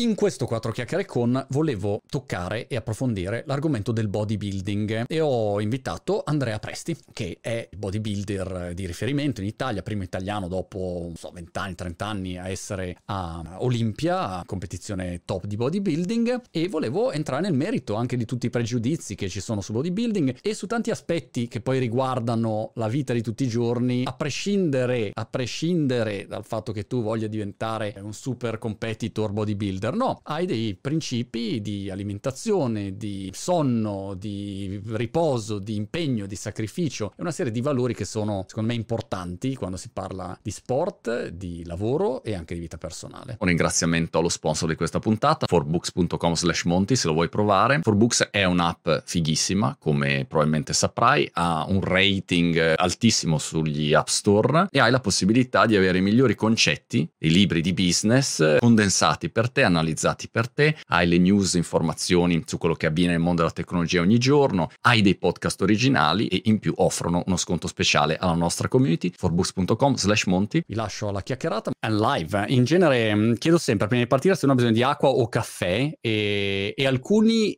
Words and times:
In 0.00 0.14
questo 0.14 0.46
4 0.46 0.72
chiacchiere 0.72 1.04
con 1.04 1.44
volevo 1.50 2.00
toccare 2.08 2.68
e 2.68 2.76
approfondire 2.76 3.44
l'argomento 3.46 3.92
del 3.92 4.08
bodybuilding 4.08 5.04
e 5.06 5.20
ho 5.20 5.60
invitato 5.60 6.22
Andrea 6.24 6.58
Presti, 6.58 6.96
che 7.12 7.36
è 7.42 7.68
il 7.70 7.76
bodybuilder 7.76 8.72
di 8.72 8.86
riferimento 8.86 9.42
in 9.42 9.46
Italia, 9.48 9.82
primo 9.82 10.02
italiano 10.02 10.48
dopo 10.48 11.12
so, 11.16 11.30
20 11.34 11.58
anni, 11.58 11.74
30 11.74 12.06
anni 12.06 12.38
a 12.38 12.48
essere 12.48 12.96
a 13.04 13.56
Olimpia, 13.58 14.42
competizione 14.46 15.20
top 15.26 15.44
di 15.44 15.56
bodybuilding. 15.56 16.44
E 16.50 16.68
volevo 16.68 17.12
entrare 17.12 17.42
nel 17.42 17.52
merito 17.52 17.94
anche 17.94 18.16
di 18.16 18.24
tutti 18.24 18.46
i 18.46 18.50
pregiudizi 18.50 19.14
che 19.14 19.28
ci 19.28 19.40
sono 19.40 19.60
sul 19.60 19.74
bodybuilding 19.74 20.38
e 20.40 20.54
su 20.54 20.66
tanti 20.66 20.90
aspetti 20.90 21.46
che 21.46 21.60
poi 21.60 21.78
riguardano 21.78 22.70
la 22.76 22.88
vita 22.88 23.12
di 23.12 23.20
tutti 23.20 23.44
i 23.44 23.48
giorni, 23.48 24.04
a 24.06 24.14
prescindere, 24.14 25.10
a 25.12 25.26
prescindere 25.26 26.26
dal 26.26 26.46
fatto 26.46 26.72
che 26.72 26.86
tu 26.86 27.02
voglia 27.02 27.26
diventare 27.26 27.94
un 28.00 28.14
super 28.14 28.56
competitor 28.56 29.32
bodybuilder 29.32 29.88
burger, 29.90 29.94
no, 29.94 30.20
hai 30.24 30.46
dei 30.46 30.76
principi 30.80 31.60
di 31.60 31.90
alimentazione, 31.90 32.96
di 32.96 33.30
sonno, 33.34 34.14
di 34.14 34.80
riposo, 34.86 35.58
di 35.58 35.76
impegno, 35.76 36.26
di 36.26 36.36
sacrificio 36.36 37.12
e 37.16 37.20
una 37.20 37.30
serie 37.30 37.52
di 37.52 37.60
valori 37.60 37.94
che 37.94 38.04
sono 38.04 38.44
secondo 38.46 38.70
me 38.70 38.76
importanti 38.76 39.54
quando 39.54 39.76
si 39.76 39.90
parla 39.92 40.38
di 40.42 40.50
sport, 40.50 41.28
di 41.28 41.64
lavoro 41.64 42.22
e 42.22 42.34
anche 42.34 42.54
di 42.54 42.60
vita 42.60 42.78
personale. 42.78 43.36
Un 43.40 43.48
ringraziamento 43.48 44.18
allo 44.18 44.28
sponsor 44.28 44.68
di 44.68 44.74
questa 44.74 44.98
puntata, 44.98 45.46
forbooks.com 45.46 46.34
slash 46.34 46.64
monti 46.64 46.96
se 46.96 47.08
lo 47.08 47.14
vuoi 47.14 47.28
provare. 47.28 47.80
Forbooks 47.82 48.28
è 48.30 48.44
un'app 48.44 48.88
fighissima, 49.04 49.76
come 49.78 50.24
probabilmente 50.26 50.72
saprai, 50.72 51.28
ha 51.34 51.66
un 51.68 51.80
rating 51.80 52.74
altissimo 52.76 53.38
sugli 53.38 53.92
app 53.94 54.06
store 54.06 54.68
e 54.70 54.80
hai 54.80 54.90
la 54.90 55.00
possibilità 55.00 55.66
di 55.66 55.76
avere 55.76 55.98
i 55.98 56.02
migliori 56.02 56.34
concetti, 56.34 57.08
i 57.18 57.30
libri 57.30 57.60
di 57.60 57.72
business 57.72 58.58
condensati 58.58 59.30
per 59.30 59.50
te, 59.50 59.68
analizzati 59.70 60.28
per 60.28 60.48
te, 60.48 60.76
hai 60.88 61.06
le 61.06 61.18
news, 61.18 61.54
informazioni 61.54 62.42
su 62.46 62.58
quello 62.58 62.74
che 62.74 62.86
avviene 62.86 63.12
nel 63.12 63.20
mondo 63.20 63.42
della 63.42 63.54
tecnologia 63.54 64.00
ogni 64.00 64.18
giorno, 64.18 64.70
hai 64.82 65.02
dei 65.02 65.16
podcast 65.16 65.60
originali 65.62 66.28
e 66.28 66.42
in 66.44 66.58
più 66.58 66.72
offrono 66.76 67.22
uno 67.26 67.36
sconto 67.36 67.66
speciale 67.66 68.16
alla 68.16 68.34
nostra 68.34 68.68
community, 68.68 69.12
forbooks.com 69.14 69.94
slash 69.94 70.24
monti. 70.24 70.62
Vi 70.66 70.74
lascio 70.74 71.08
alla 71.08 71.22
chiacchierata. 71.22 71.70
È 71.78 71.90
live. 71.90 72.44
In 72.48 72.64
genere 72.64 73.14
mm, 73.14 73.32
chiedo 73.34 73.58
sempre 73.58 73.86
prima 73.86 74.02
di 74.02 74.08
partire 74.08 74.34
se 74.34 74.44
uno 74.44 74.54
ha 74.54 74.56
bisogno 74.56 74.74
di 74.74 74.82
acqua 74.82 75.08
o 75.08 75.28
caffè 75.28 75.92
e, 76.00 76.74
e 76.76 76.86
alcuni 76.86 77.56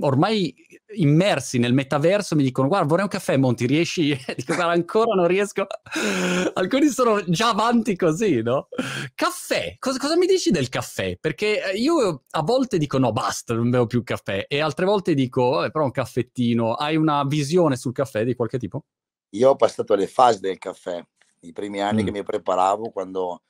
ormai 0.00 0.54
immersi 0.94 1.58
nel 1.58 1.72
metaverso 1.72 2.36
mi 2.36 2.42
dicono 2.42 2.68
guarda 2.68 2.86
vorrei 2.86 3.04
un 3.04 3.10
caffè 3.10 3.36
Monti 3.36 3.66
riesci? 3.66 4.08
dico 4.36 4.54
guarda 4.54 4.72
ancora 4.72 5.14
non 5.14 5.26
riesco 5.26 5.66
alcuni 6.54 6.88
sono 6.88 7.22
già 7.24 7.48
avanti 7.48 7.96
così 7.96 8.42
no? 8.42 8.68
caffè 9.14 9.76
cosa, 9.78 9.98
cosa, 9.98 10.16
mi 10.16 10.26
dici 10.26 10.50
del 10.50 10.68
caffè? 10.68 11.16
perché 11.18 11.72
eh, 11.72 11.76
io 11.76 12.24
a 12.30 12.42
volte 12.42 12.78
dico 12.78 12.98
no 12.98 13.12
basta 13.12 13.54
non 13.54 13.70
bevo 13.70 13.86
più 13.86 14.02
caffè 14.02 14.44
e 14.48 14.60
altre 14.60 14.84
volte 14.84 15.14
dico 15.14 15.66
però 15.72 15.84
un 15.84 15.90
caffettino 15.90 16.74
hai 16.74 16.96
una 16.96 17.24
visione 17.24 17.76
sul 17.76 17.92
caffè 17.92 18.24
di 18.24 18.34
qualche 18.34 18.58
tipo? 18.58 18.84
io 19.30 19.50
ho 19.50 19.56
passato 19.56 19.94
le 19.94 20.06
fasi 20.06 20.40
del 20.40 20.58
caffè 20.58 21.02
i 21.40 21.52
primi 21.52 21.80
anni 21.80 22.02
mm. 22.02 22.04
che 22.04 22.10
mi 22.12 22.22
preparavo 22.22 22.90
quando 22.90 23.42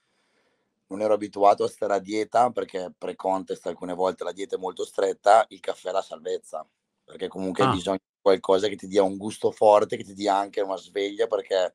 non 0.93 1.01
ero 1.01 1.15
abituato 1.15 1.65
a 1.65 1.69
stare 1.69 1.95
a 1.95 1.99
dieta 1.99 2.51
perché 2.51 2.93
pre-contest 2.97 3.67
alcune 3.67 3.95
volte 3.95 4.25
la 4.25 4.33
dieta 4.33 4.57
è 4.57 4.59
molto 4.59 4.85
stretta, 4.85 5.45
il 5.49 5.61
caffè 5.61 5.89
è 5.89 5.93
la 5.93 6.03
salvezza, 6.03 6.67
perché 7.03 7.29
comunque 7.29 7.65
ah. 7.65 7.69
hai 7.69 7.77
bisogno 7.77 7.99
di 7.99 8.21
qualcosa 8.21 8.69
che 8.69 8.77
ti 8.77 8.87
dia 8.87 9.03
un 9.03 9.17
gusto 9.17 9.51
forte, 9.51 9.97
che 9.97 10.05
ti 10.05 10.13
dia 10.13 10.37
anche 10.37 10.61
una 10.61 10.77
sveglia, 10.77 11.27
perché 11.27 11.75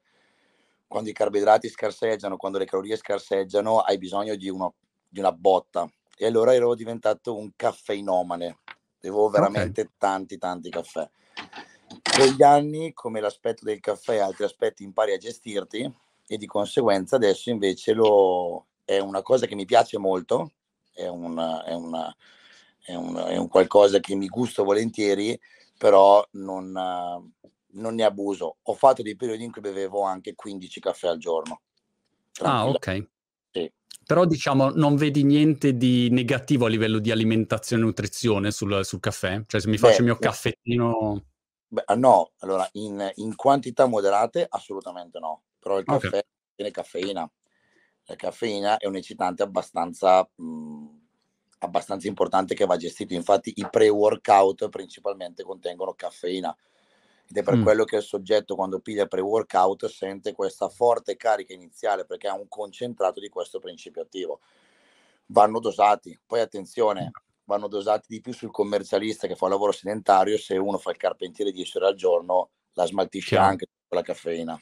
quando 0.88 1.10
i 1.10 1.14
carboidrati 1.14 1.68
scarseggiano, 1.68 2.38
quando 2.38 2.60
le 2.60 2.66
calorie 2.66 2.96
scarseggiano, 2.96 3.80
hai 3.80 3.98
bisogno 3.98 4.36
di, 4.36 4.50
uno, 4.50 4.76
di 5.10 5.20
una 5.20 5.32
botta. 5.32 5.90
E 6.16 6.26
allora 6.26 6.54
ero 6.54 6.76
diventato 6.76 7.36
un 7.36 7.52
caffeinomane, 7.56 8.60
bevo 9.00 9.30
veramente 9.30 9.82
okay. 9.82 9.94
tanti, 9.98 10.38
tanti 10.38 10.70
caffè. 10.70 11.10
Con 12.18 12.26
gli 12.28 12.44
anni, 12.44 12.94
come 12.94 13.20
l'aspetto 13.20 13.66
del 13.66 13.80
caffè 13.80 14.14
e 14.14 14.20
altri 14.20 14.44
aspetti, 14.44 14.84
impari 14.84 15.14
a 15.14 15.18
gestirti 15.18 15.92
e 16.28 16.38
di 16.38 16.46
conseguenza 16.46 17.16
adesso 17.16 17.50
invece 17.50 17.94
lo, 17.94 18.68
è 18.88 19.00
una 19.00 19.22
cosa 19.22 19.48
che 19.48 19.56
mi 19.56 19.66
piace 19.66 19.98
molto, 19.98 20.54
è, 20.94 21.08
una, 21.08 21.62
è, 21.66 21.74
una, 21.74 22.16
è, 22.80 22.96
un, 22.96 23.18
è 23.18 23.36
un, 23.36 23.50
qualcosa 23.50 24.00
che 24.00 24.16
mi 24.16 24.28
gusto 24.28 24.64
volentieri, 24.64 25.38
però 25.78 26.26
non, 26.32 26.72
non, 26.72 27.96
ne 27.96 28.04
abuso. 28.06 28.60
Ho 28.62 28.74
fatto 28.76 29.02
dei 29.02 29.18
periodi 29.18 29.44
in 29.44 29.52
cui 29.52 29.60
bevevo 29.60 30.04
anche 30.04 30.36
15 30.36 30.80
caffè 30.80 31.10
al 31.10 31.18
giorno. 31.18 31.64
Ah, 32.40 32.66
ok. 32.66 33.08
Sì. 33.52 33.70
Però 34.06 34.24
diciamo 34.24 34.70
non 34.70 34.96
vedi 34.96 35.26
niente 35.26 35.76
di 35.76 36.10
negativo 36.10 36.66
a 36.66 36.70
livello 36.70 37.00
di 37.00 37.12
alimentazione 37.12 37.82
e 37.82 37.86
nutrizione 37.86 38.52
sul, 38.52 38.86
sul 38.86 39.02
caffè? 39.02 39.44
Cioè 39.46 39.60
se 39.60 39.68
mi 39.68 39.78
faccio 39.78 39.96
Beh, 39.96 40.00
il 40.00 40.06
mio 40.06 40.18
caffettino... 40.18 41.26
Beh, 41.68 41.84
ah, 41.88 41.96
no, 41.96 42.32
allora 42.38 42.66
in, 42.74 43.12
in, 43.16 43.36
quantità 43.36 43.86
moderate 43.86 44.48
assolutamente 44.50 45.20
no, 45.20 45.44
però 45.60 45.78
il 45.78 45.84
caffè 45.84 46.08
okay. 46.08 46.22
tiene 46.56 46.72
caffeina 46.72 47.30
la 48.10 48.16
caffeina 48.16 48.78
è 48.78 48.88
un 48.88 48.96
eccitante 48.96 49.44
abbastanza, 49.44 50.28
mh, 50.36 50.44
mhmm, 50.44 51.02
abbastanza 51.60 52.08
importante 52.08 52.56
che 52.56 52.66
va 52.66 52.78
gestito. 52.78 53.14
Infatti 53.14 53.54
i 53.56 53.68
pre-workout 53.70 54.70
principalmente 54.70 55.44
contengono 55.44 55.94
caffeina 55.94 56.56
ed 57.30 57.36
è 57.36 57.44
per 57.44 57.58
mm. 57.58 57.64
quello 57.64 57.84
che 57.84 57.98
il 57.98 58.04
soggetto 58.04 58.56
quando 58.56 58.80
piglia 58.80 59.08
pre-workout 59.08 59.88
sente 59.88 60.32
questa 60.32 60.70
forte 60.70 61.18
carica 61.18 61.54
iniziale 61.54 62.06
perché 62.06 62.30
ha 62.30 62.36
un 62.36 62.48
concentrato 62.48 63.20
di 63.20 63.28
questo 63.28 63.60
principio 63.60 64.04
attivo. 64.04 64.40
Vanno 65.28 65.60
dosati, 65.60 66.18
poi 66.26 66.40
attenzione, 66.40 67.12
vanno 67.44 67.68
dosati 67.68 68.06
di 68.08 68.22
più 68.22 68.32
sul 68.32 68.52
commercialista 68.52 69.28
che 69.28 69.36
fa 69.36 69.46
un 69.46 69.52
lavoro 69.52 69.74
sedentario, 69.74 70.38
se 70.38 70.56
uno 70.56 70.78
fa 70.78 70.92
il 70.92 70.98
carpentiere 70.98 71.52
10 71.52 71.78
ore 71.78 71.88
al 71.88 71.96
giorno 71.96 72.52
la 72.72 72.86
smaltisce 72.86 73.36
Chiaro. 73.36 73.48
anche 73.48 73.68
con 73.86 73.98
la 73.98 74.04
caffeina. 74.04 74.58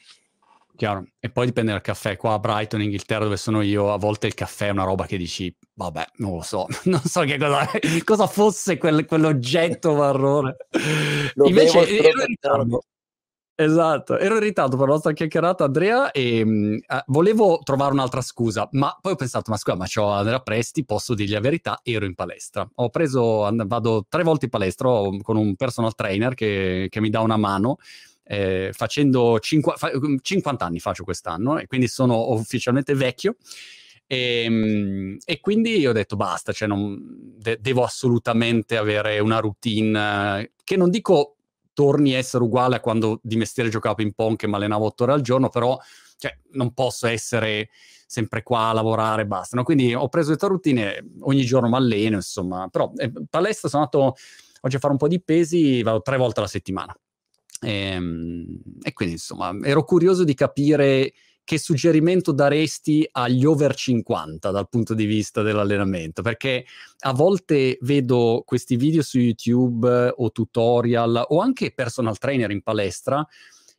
Chiaro. 0.76 1.06
E 1.18 1.30
poi 1.30 1.46
dipende 1.46 1.72
dal 1.72 1.80
caffè. 1.80 2.16
Qua 2.16 2.34
a 2.34 2.38
Brighton, 2.38 2.80
in 2.80 2.86
Inghilterra, 2.86 3.24
dove 3.24 3.38
sono 3.38 3.62
io, 3.62 3.92
a 3.92 3.96
volte 3.96 4.26
il 4.26 4.34
caffè 4.34 4.66
è 4.66 4.70
una 4.70 4.84
roba 4.84 5.06
che 5.06 5.16
dici, 5.16 5.52
vabbè, 5.72 6.04
non 6.16 6.34
lo 6.34 6.42
so, 6.42 6.66
non 6.84 7.00
so 7.00 7.22
che 7.22 7.38
cosa, 7.38 7.68
cosa 8.04 8.26
fosse 8.26 8.76
quel, 8.76 9.06
quell'oggetto 9.06 9.94
marrone. 9.94 10.56
Lo 11.34 11.46
Invece 11.48 11.88
ero 11.88 12.20
in 12.20 12.26
ritardo. 12.26 12.82
Esatto, 13.58 14.18
ero 14.18 14.34
in 14.34 14.42
ritardo 14.42 14.76
per 14.76 14.86
la 14.86 14.92
nostra 14.92 15.12
chiacchierata, 15.12 15.64
Andrea, 15.64 16.10
e 16.10 16.42
uh, 16.42 16.78
volevo 17.06 17.60
trovare 17.62 17.94
un'altra 17.94 18.20
scusa, 18.20 18.68
ma 18.72 18.94
poi 19.00 19.12
ho 19.12 19.16
pensato, 19.16 19.50
ma 19.50 19.56
scusa, 19.56 19.78
ma 19.78 19.86
c'ho 19.86 20.10
Andrea 20.10 20.40
Presti, 20.40 20.84
posso 20.84 21.14
dirgli 21.14 21.32
la 21.32 21.40
verità, 21.40 21.80
ero 21.82 22.04
in 22.04 22.14
palestra. 22.14 22.68
Ho 22.74 22.90
preso, 22.90 23.48
vado 23.64 24.04
tre 24.10 24.24
volte 24.24 24.44
in 24.44 24.50
palestra 24.50 24.90
con 25.22 25.36
un 25.38 25.56
personal 25.56 25.94
trainer 25.94 26.34
che, 26.34 26.88
che 26.90 27.00
mi 27.00 27.08
dà 27.08 27.20
una 27.20 27.38
mano 27.38 27.78
eh, 28.26 28.70
facendo 28.72 29.38
cinqu- 29.38 29.76
fa- 29.76 29.92
50 30.20 30.64
anni 30.64 30.80
faccio 30.80 31.04
quest'anno 31.04 31.58
e 31.58 31.66
quindi 31.66 31.88
sono 31.88 32.32
ufficialmente 32.32 32.94
vecchio. 32.94 33.36
E, 34.06 34.42
ehm, 34.44 35.16
e, 35.24 35.40
quindi 35.40 35.86
ho 35.86 35.92
detto 35.92 36.16
basta, 36.16 36.52
cioè 36.52 36.68
non, 36.68 36.98
de- 37.38 37.58
devo 37.60 37.82
assolutamente 37.82 38.76
avere 38.76 39.18
una 39.18 39.38
routine 39.38 40.52
che 40.62 40.76
non 40.76 40.90
dico 40.90 41.36
torni 41.72 42.14
a 42.14 42.18
essere 42.18 42.42
uguale 42.42 42.76
a 42.76 42.80
quando 42.80 43.20
di 43.22 43.36
mestiere 43.36 43.68
giocavo 43.68 43.96
ping 43.96 44.12
pong 44.14 44.36
che 44.36 44.46
mi 44.48 44.54
allenavo 44.54 44.86
otto 44.86 45.02
ore 45.04 45.12
al 45.12 45.20
giorno, 45.20 45.48
però 45.48 45.78
cioè, 46.18 46.36
non 46.52 46.72
posso 46.72 47.06
essere 47.06 47.68
sempre 48.06 48.42
qua 48.42 48.68
a 48.68 48.72
lavorare, 48.72 49.26
basta. 49.26 49.56
No? 49.56 49.62
Quindi 49.64 49.92
ho 49.94 50.08
preso 50.08 50.28
questa 50.28 50.46
routine, 50.46 51.04
ogni 51.20 51.44
giorno 51.44 51.68
mi 51.68 51.76
alleno, 51.76 52.16
insomma, 52.16 52.68
però 52.68 52.90
eh, 52.96 53.12
palestra 53.28 53.68
sono 53.68 53.82
andato 53.82 54.16
oggi 54.62 54.76
a 54.76 54.78
fare 54.78 54.92
un 54.92 54.98
po' 54.98 55.08
di 55.08 55.20
pesi, 55.20 55.82
vado 55.82 56.00
tre 56.00 56.16
volte 56.16 56.40
alla 56.40 56.48
settimana. 56.48 56.96
E, 57.60 57.70
ehm, 57.70 58.60
e 58.82 58.92
quindi 58.92 59.14
insomma 59.14 59.56
ero 59.62 59.84
curioso 59.84 60.24
di 60.24 60.34
capire 60.34 61.12
che 61.46 61.58
suggerimento 61.58 62.32
daresti 62.32 63.08
agli 63.12 63.44
over 63.44 63.72
50 63.72 64.50
dal 64.50 64.68
punto 64.68 64.94
di 64.94 65.04
vista 65.04 65.42
dell'allenamento? 65.42 66.20
Perché 66.20 66.66
a 67.00 67.12
volte 67.12 67.78
vedo 67.82 68.42
questi 68.44 68.74
video 68.74 69.00
su 69.02 69.18
YouTube 69.18 70.12
o 70.16 70.32
tutorial 70.32 71.24
o 71.28 71.40
anche 71.40 71.72
personal 71.72 72.18
trainer 72.18 72.50
in 72.50 72.62
palestra 72.62 73.24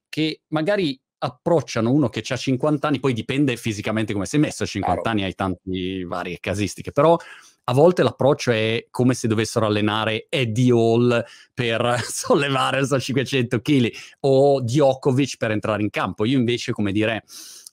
che 0.07 0.43
magari 0.47 0.97
approcciano 1.19 1.91
uno 1.91 2.07
che 2.07 2.23
ha 2.25 2.37
50 2.37 2.87
anni, 2.87 2.99
poi 2.99 3.11
dipende 3.11 3.57
fisicamente 3.57 4.13
come 4.13 4.25
sei 4.25 4.39
messo, 4.39 4.63
a 4.63 4.67
50 4.67 5.01
claro. 5.01 5.15
anni 5.15 5.25
hai 5.25 5.35
tante 5.35 6.05
varie 6.05 6.37
casistiche, 6.39 6.93
però 6.93 7.17
a 7.69 7.73
volte 7.73 8.01
l'approccio 8.01 8.51
è 8.51 8.87
come 8.89 9.13
se 9.13 9.27
dovessero 9.27 9.65
allenare 9.65 10.27
Eddie 10.29 10.71
Hall 10.71 11.23
per 11.53 11.99
sollevare 12.07 12.85
so, 12.85 12.99
500 12.99 13.59
kg 13.59 13.91
o 14.21 14.61
Djokovic 14.61 15.35
per 15.37 15.51
entrare 15.51 15.81
in 15.81 15.89
campo. 15.89 16.23
Io 16.23 16.37
invece, 16.37 16.71
come 16.71 16.93
dire, 16.93 17.25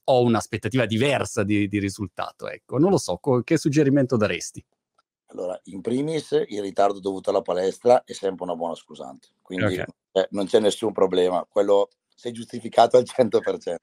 ho 0.04 0.22
un'aspettativa 0.22 0.84
diversa 0.84 1.44
di, 1.44 1.68
di 1.68 1.78
risultato. 1.78 2.48
Ecco, 2.48 2.78
non 2.78 2.90
lo 2.90 2.98
so, 2.98 3.18
co- 3.18 3.42
che 3.42 3.56
suggerimento 3.56 4.16
daresti? 4.16 4.64
Allora, 5.26 5.58
in 5.64 5.80
primis, 5.80 6.44
il 6.48 6.60
ritardo 6.60 6.98
dovuto 6.98 7.30
alla 7.30 7.42
palestra 7.42 8.02
è 8.04 8.12
sempre 8.12 8.44
una 8.44 8.54
buona 8.54 8.74
scusante, 8.74 9.28
quindi 9.42 9.74
okay. 9.74 9.84
eh, 10.12 10.28
non 10.30 10.46
c'è 10.46 10.60
nessun 10.60 10.92
problema, 10.92 11.44
quello 11.48 11.88
sei 12.14 12.30
giustificato 12.30 12.96
al 12.96 13.04
100%. 13.04 13.74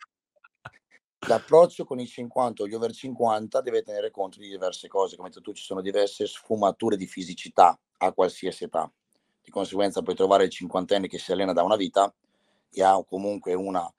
L'approccio 1.28 1.86
con 1.86 2.00
i 2.00 2.08
50 2.08 2.64
o 2.64 2.68
gli 2.68 2.74
over 2.74 2.92
50 2.92 3.62
deve 3.62 3.84
tenere 3.84 4.10
conto 4.10 4.40
di 4.40 4.50
diverse 4.50 4.88
cose, 4.88 5.16
come 5.16 5.30
tu 5.30 5.54
ci 5.54 5.64
sono 5.64 5.80
diverse 5.82 6.26
sfumature 6.26 6.98
di 6.98 7.06
fisicità 7.06 7.80
a 7.98 8.12
qualsiasi 8.12 8.64
età. 8.64 8.92
Di 9.44 9.52
conseguenza 9.52 10.02
puoi 10.02 10.16
trovare 10.16 10.46
il 10.46 10.50
cinquantenne 10.50 11.08
che 11.08 11.20
si 11.20 11.32
allena 11.32 11.54
da 11.54 11.62
una 11.62 11.76
vita 11.76 12.12
e 12.72 12.84
ha 12.84 13.04
comunque 13.08 13.54
una 13.54 13.92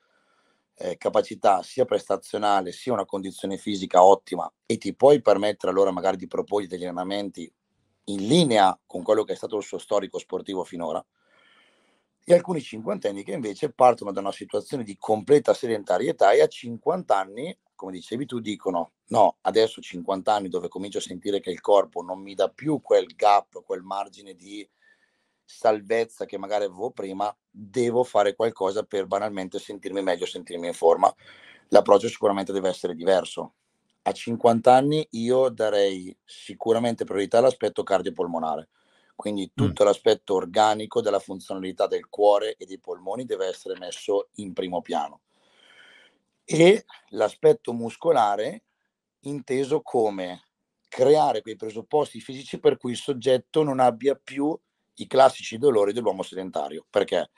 eh, 0.75 0.97
capacità 0.97 1.63
sia 1.63 1.85
prestazionale 1.85 2.73
sia 2.73 2.93
una 2.93 3.05
condizione 3.05 3.57
fisica 3.57 4.05
ottima 4.05 4.51
e 4.67 4.77
ti 4.79 4.95
puoi 4.95 5.21
permettere 5.23 5.71
allora 5.71 5.93
magari 5.93 6.17
di 6.17 6.27
proporgli 6.27 6.67
degli 6.67 6.83
allenamenti 6.83 7.51
in 8.07 8.27
linea 8.27 8.77
con 8.85 9.03
quello 9.03 9.23
che 9.23 9.35
è 9.35 9.37
stato 9.37 9.57
il 9.57 9.63
suo 9.63 9.79
storico 9.79 10.19
sportivo 10.19 10.65
finora 10.65 11.05
e 12.25 12.35
alcuni 12.35 12.61
cinquantenni 12.61 13.25
che 13.25 13.33
invece 13.33 13.73
partono 13.73 14.13
da 14.13 14.21
una 14.21 14.33
situazione 14.33 14.85
di 14.85 14.97
completa 14.97 15.55
sedentarietà 15.55 16.33
e 16.33 16.41
a 16.43 16.47
50 16.47 17.17
anni, 17.17 17.57
come 17.75 17.93
dicevi 17.93 18.27
tu, 18.27 18.39
dicono 18.39 18.93
no, 19.09 19.39
adesso 19.43 19.81
50 19.81 20.33
anni 20.33 20.49
dove 20.49 20.69
comincio 20.69 20.99
a 20.99 21.03
sentire 21.03 21.41
che 21.41 21.51
il 21.51 21.61
corpo 21.61 22.03
non 22.03 22.21
mi 22.21 22.35
dà 22.35 22.49
più 22.49 22.81
quel 22.81 23.07
gap, 23.07 23.63
quel 23.65 23.83
margine 23.83 24.35
di 24.35 24.69
salvezza 25.45 26.25
che 26.25 26.39
magari 26.39 26.65
avevo 26.65 26.93
prima, 26.93 27.35
devo 27.51 28.05
fare 28.05 28.37
qualcosa 28.37 28.85
per 28.85 29.07
banalmente 29.07 29.59
sentirmi 29.59 30.03
meglio, 30.03 30.25
sentirmi 30.25 30.69
in 30.69 30.75
forma. 30.75 31.13
L'approccio 31.69 32.09
sicuramente 32.09 32.53
deve 32.53 32.69
essere 32.69 32.95
diverso. 32.95 33.55
A 34.03 34.13
50 34.13 34.73
anni 34.73 35.07
io 35.13 35.49
darei 35.49 36.17
sicuramente 36.25 37.05
priorità 37.05 37.39
all'aspetto 37.39 37.83
cardiopolmonare 37.83 38.69
quindi 39.15 39.53
tutto 39.55 39.83
mm. 39.83 39.87
l'aspetto 39.87 40.35
organico 40.35 41.01
della 41.01 41.19
funzionalità 41.19 41.87
del 41.87 42.09
cuore 42.09 42.57
e 42.57 42.67
dei 42.67 42.79
polmoni 42.79 43.25
deve 43.25 43.47
essere 43.47 43.79
messo 43.79 44.29
in 44.37 44.53
primo 44.53 44.81
piano. 44.81 45.21
E 46.45 46.85
l'aspetto 47.11 47.73
muscolare 47.73 48.65
inteso 49.21 49.81
come 49.83 50.43
creare 50.89 51.41
quei 51.41 51.57
presupposti 51.57 52.21
fisici 52.21 52.59
per 52.59 52.77
cui 52.77 52.93
il 52.93 52.97
soggetto 52.97 53.63
non 53.63 53.81
abbia 53.81 54.15
più 54.15 54.59
i 54.97 55.07
classici 55.07 55.57
dolori 55.57 55.93
dell'uomo 55.93 56.23
sedentario, 56.23 56.85
perché 56.91 57.31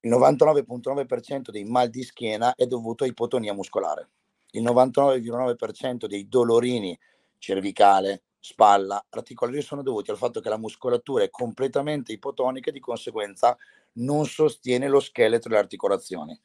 il 0.00 0.10
99.9% 0.10 1.50
dei 1.50 1.64
mal 1.64 1.88
di 1.88 2.04
schiena 2.04 2.54
è 2.54 2.66
dovuto 2.66 3.04
a 3.04 3.08
ipotonia 3.08 3.52
muscolare, 3.52 4.10
il 4.52 4.62
99,9% 4.62 6.06
dei 6.06 6.28
dolorini 6.28 6.96
cervicale, 7.38 8.22
spalla, 8.46 9.04
articolari 9.10 9.60
sono 9.60 9.82
dovuti 9.82 10.12
al 10.12 10.16
fatto 10.16 10.40
che 10.40 10.48
la 10.48 10.56
muscolatura 10.56 11.24
è 11.24 11.30
completamente 11.30 12.12
ipotonica 12.12 12.70
e 12.70 12.72
di 12.72 12.78
conseguenza 12.78 13.56
non 13.94 14.24
sostiene 14.24 14.86
lo 14.86 15.00
scheletro 15.00 15.48
delle 15.48 15.62
articolazioni. 15.62 16.40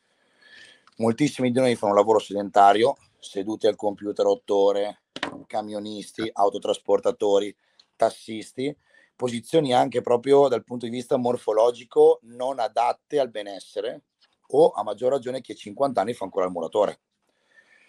Moltissimi 0.98 1.51
di 1.51 1.59
noi 1.59 1.75
fanno 1.75 1.92
un 1.92 2.00
lavoro 2.00 2.18
sedentario, 2.18 2.95
seduti 3.19 3.68
al 3.68 3.75
computer 3.75 4.25
otto 4.25 4.56
ore, 4.56 5.01
camionisti, 5.45 6.27
autotrasportatori, 6.33 7.56
tassisti, 7.95 8.75
posizioni 9.15 9.71
anche 9.71 10.01
proprio 10.01 10.48
dal 10.48 10.63
punto 10.63 10.86
di 10.86 10.92
vista 10.92 11.18
morfologico 11.18 12.19
non 12.24 12.59
adatte 12.59 13.19
al 13.19 13.30
benessere 13.30 14.06
o 14.53 14.71
a 14.71 14.81
maggior 14.81 15.12
ragione 15.12 15.42
chi 15.42 15.51
ha 15.51 15.56
50 15.56 16.01
anni 16.01 16.13
fa 16.13 16.24
ancora 16.24 16.45
il 16.45 16.51
muratore. 16.51 17.00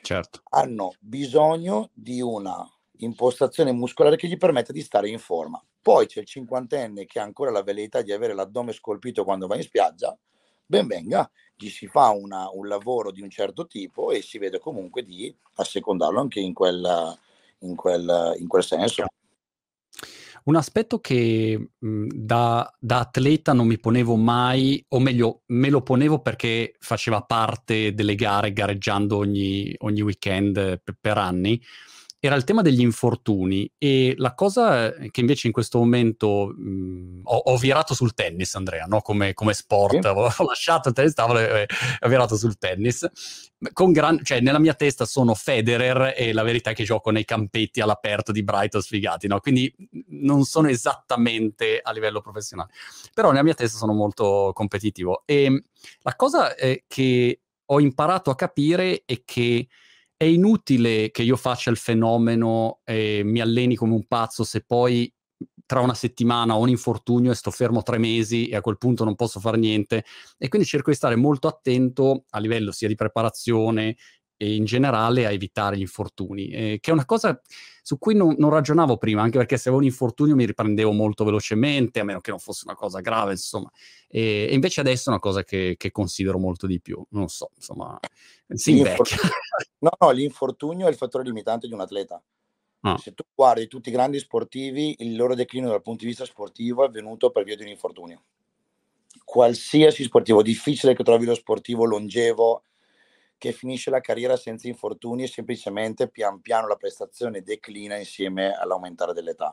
Certo. 0.02 0.42
Hanno 0.50 0.92
bisogno 1.00 1.88
di 1.94 2.20
una 2.20 2.62
impostazione 3.04 3.72
muscolare 3.72 4.16
che 4.16 4.28
gli 4.28 4.36
permette 4.36 4.72
di 4.72 4.80
stare 4.80 5.08
in 5.08 5.18
forma. 5.18 5.62
Poi 5.80 6.06
c'è 6.06 6.20
il 6.20 6.26
cinquantenne 6.26 7.04
che 7.06 7.18
ha 7.20 7.22
ancora 7.22 7.50
la 7.50 7.62
velleità 7.62 8.02
di 8.02 8.12
avere 8.12 8.34
l'addome 8.34 8.72
scolpito 8.72 9.24
quando 9.24 9.46
va 9.46 9.56
in 9.56 9.62
spiaggia, 9.62 10.16
ben 10.64 10.86
venga, 10.86 11.30
gli 11.56 11.68
si 11.68 11.86
fa 11.86 12.10
una, 12.10 12.48
un 12.52 12.66
lavoro 12.66 13.10
di 13.10 13.20
un 13.20 13.30
certo 13.30 13.66
tipo 13.66 14.10
e 14.10 14.22
si 14.22 14.38
vede 14.38 14.58
comunque 14.58 15.02
di 15.02 15.34
assecondarlo 15.54 16.20
anche 16.20 16.40
in 16.40 16.52
quel, 16.52 17.18
in 17.60 17.76
quel, 17.76 18.34
in 18.38 18.48
quel 18.48 18.64
senso. 18.64 19.04
Un 20.44 20.56
aspetto 20.56 20.98
che 20.98 21.70
mh, 21.78 22.06
da, 22.08 22.68
da, 22.80 22.98
atleta 22.98 23.52
non 23.52 23.68
mi 23.68 23.78
ponevo 23.78 24.16
mai, 24.16 24.84
o 24.88 24.98
meglio, 24.98 25.42
me 25.46 25.70
lo 25.70 25.82
ponevo 25.82 26.20
perché 26.20 26.74
faceva 26.80 27.22
parte 27.22 27.94
delle 27.94 28.16
gare, 28.16 28.52
gareggiando 28.52 29.16
ogni, 29.18 29.72
ogni 29.78 30.00
weekend 30.00 30.80
per, 30.82 30.96
per 31.00 31.18
anni, 31.18 31.62
era 32.24 32.36
il 32.36 32.44
tema 32.44 32.62
degli 32.62 32.82
infortuni 32.82 33.68
e 33.76 34.14
la 34.16 34.32
cosa 34.34 34.92
che 34.92 35.20
invece 35.20 35.48
in 35.48 35.52
questo 35.52 35.78
momento 35.78 36.54
mh, 36.56 37.22
ho, 37.24 37.36
ho, 37.36 37.56
virato 37.56 37.94
sul 37.94 38.14
tennis, 38.14 38.54
Andrea, 38.54 38.84
no? 38.84 39.00
come, 39.00 39.34
come, 39.34 39.54
sport, 39.54 39.98
sì. 40.00 40.06
ho, 40.06 40.44
lasciato 40.46 40.88
il 40.88 40.94
tennis 40.94 41.14
tavolo 41.14 41.40
e 41.40 41.66
ho 41.98 42.08
virato 42.08 42.36
sul 42.36 42.58
tennis. 42.58 43.10
Con 43.72 43.90
gran, 43.90 44.22
cioè, 44.22 44.38
nella 44.38 44.60
mia 44.60 44.74
testa 44.74 45.04
sono 45.04 45.34
Federer 45.34 46.14
e 46.16 46.32
la 46.32 46.44
verità 46.44 46.70
è 46.70 46.74
che 46.74 46.84
gioco 46.84 47.10
nei 47.10 47.24
campetti 47.24 47.80
all'aperto 47.80 48.30
di 48.30 48.44
Brighton 48.44 48.82
sfigati, 48.82 49.26
no? 49.26 49.40
quindi 49.40 49.74
non 50.10 50.44
sono 50.44 50.68
esattamente 50.68 51.80
a 51.82 51.90
livello 51.90 52.20
professionale, 52.20 52.70
però 53.12 53.32
nella 53.32 53.42
mia 53.42 53.54
testa 53.54 53.78
sono 53.78 53.94
molto 53.94 54.52
competitivo. 54.54 55.24
E 55.26 55.64
la 56.02 56.14
cosa 56.14 56.54
eh, 56.54 56.84
che 56.86 57.40
ho 57.64 57.80
imparato 57.80 58.30
a 58.30 58.36
capire 58.36 59.02
è 59.04 59.22
che 59.24 59.66
è 60.22 60.26
inutile 60.26 61.10
che 61.10 61.24
io 61.24 61.36
faccia 61.36 61.70
il 61.70 61.76
fenomeno 61.76 62.80
e 62.84 63.22
mi 63.24 63.40
alleni 63.40 63.74
come 63.74 63.94
un 63.94 64.06
pazzo 64.06 64.44
se 64.44 64.62
poi 64.64 65.12
tra 65.66 65.80
una 65.80 65.94
settimana 65.94 66.54
ho 66.54 66.60
un 66.60 66.68
infortunio 66.68 67.32
e 67.32 67.34
sto 67.34 67.50
fermo 67.50 67.82
tre 67.82 67.98
mesi 67.98 68.46
e 68.46 68.54
a 68.54 68.60
quel 68.60 68.78
punto 68.78 69.02
non 69.02 69.16
posso 69.16 69.40
fare 69.40 69.56
niente. 69.56 70.04
E 70.38 70.46
quindi 70.48 70.68
cerco 70.68 70.90
di 70.90 70.96
stare 70.96 71.16
molto 71.16 71.48
attento 71.48 72.26
a 72.30 72.38
livello 72.38 72.70
sia 72.70 72.86
di 72.86 72.94
preparazione 72.94 73.96
e 74.42 74.56
in 74.56 74.64
generale 74.64 75.24
a 75.24 75.30
evitare 75.30 75.76
gli 75.76 75.82
infortuni, 75.82 76.48
eh, 76.48 76.78
che 76.80 76.90
è 76.90 76.92
una 76.92 77.04
cosa 77.04 77.40
su 77.80 77.96
cui 77.96 78.16
non, 78.16 78.34
non, 78.38 78.50
ragionavo 78.50 78.96
prima, 78.96 79.22
anche 79.22 79.38
perché 79.38 79.56
se 79.56 79.68
avevo 79.68 79.84
un 79.84 79.88
infortunio 79.88 80.34
mi 80.34 80.44
riprendevo 80.46 80.90
molto 80.90 81.22
velocemente, 81.22 82.00
a 82.00 82.04
meno 82.04 82.20
che 82.20 82.30
non 82.30 82.40
fosse 82.40 82.64
una 82.66 82.74
cosa 82.74 82.98
grave, 82.98 83.32
insomma. 83.32 83.70
E, 84.08 84.48
e 84.50 84.54
invece 84.54 84.80
adesso 84.80 85.10
è 85.10 85.12
una 85.12 85.20
cosa 85.20 85.44
che, 85.44 85.76
che, 85.78 85.92
considero 85.92 86.40
molto 86.40 86.66
di 86.66 86.80
più, 86.80 87.00
non 87.10 87.28
so, 87.28 87.50
insomma, 87.54 88.00
si 88.48 88.78
invecchia. 88.78 89.16
No, 89.82 89.90
no, 89.98 90.10
l'infortunio 90.10 90.86
è 90.86 90.90
il 90.90 90.96
fattore 90.96 91.24
limitante 91.24 91.66
di 91.66 91.72
un 91.74 91.80
atleta. 91.80 92.20
Ah. 92.80 92.98
Se 92.98 93.14
tu 93.14 93.24
guardi 93.34 93.66
tutti 93.68 93.90
i 93.90 93.92
grandi 93.92 94.18
sportivi, 94.18 94.94
il 94.98 95.16
loro 95.16 95.34
declino 95.34 95.68
dal 95.68 95.82
punto 95.82 96.00
di 96.02 96.06
vista 96.06 96.24
sportivo 96.24 96.82
è 96.82 96.86
avvenuto 96.86 97.30
per 97.30 97.44
via 97.44 97.56
di 97.56 97.62
un 97.62 97.68
infortunio. 97.68 98.22
Qualsiasi 99.24 100.04
sportivo, 100.04 100.42
difficile 100.42 100.94
che 100.94 101.02
trovi 101.04 101.26
lo 101.26 101.34
sportivo 101.34 101.84
longevo, 101.84 102.62
che 103.42 103.50
finisce 103.50 103.90
la 103.90 104.00
carriera 104.00 104.36
senza 104.36 104.68
infortuni 104.68 105.24
e 105.24 105.26
semplicemente 105.26 106.08
pian 106.08 106.40
piano 106.40 106.68
la 106.68 106.76
prestazione 106.76 107.42
declina 107.42 107.96
insieme 107.96 108.54
all'aumentare 108.54 109.12
dell'età. 109.12 109.52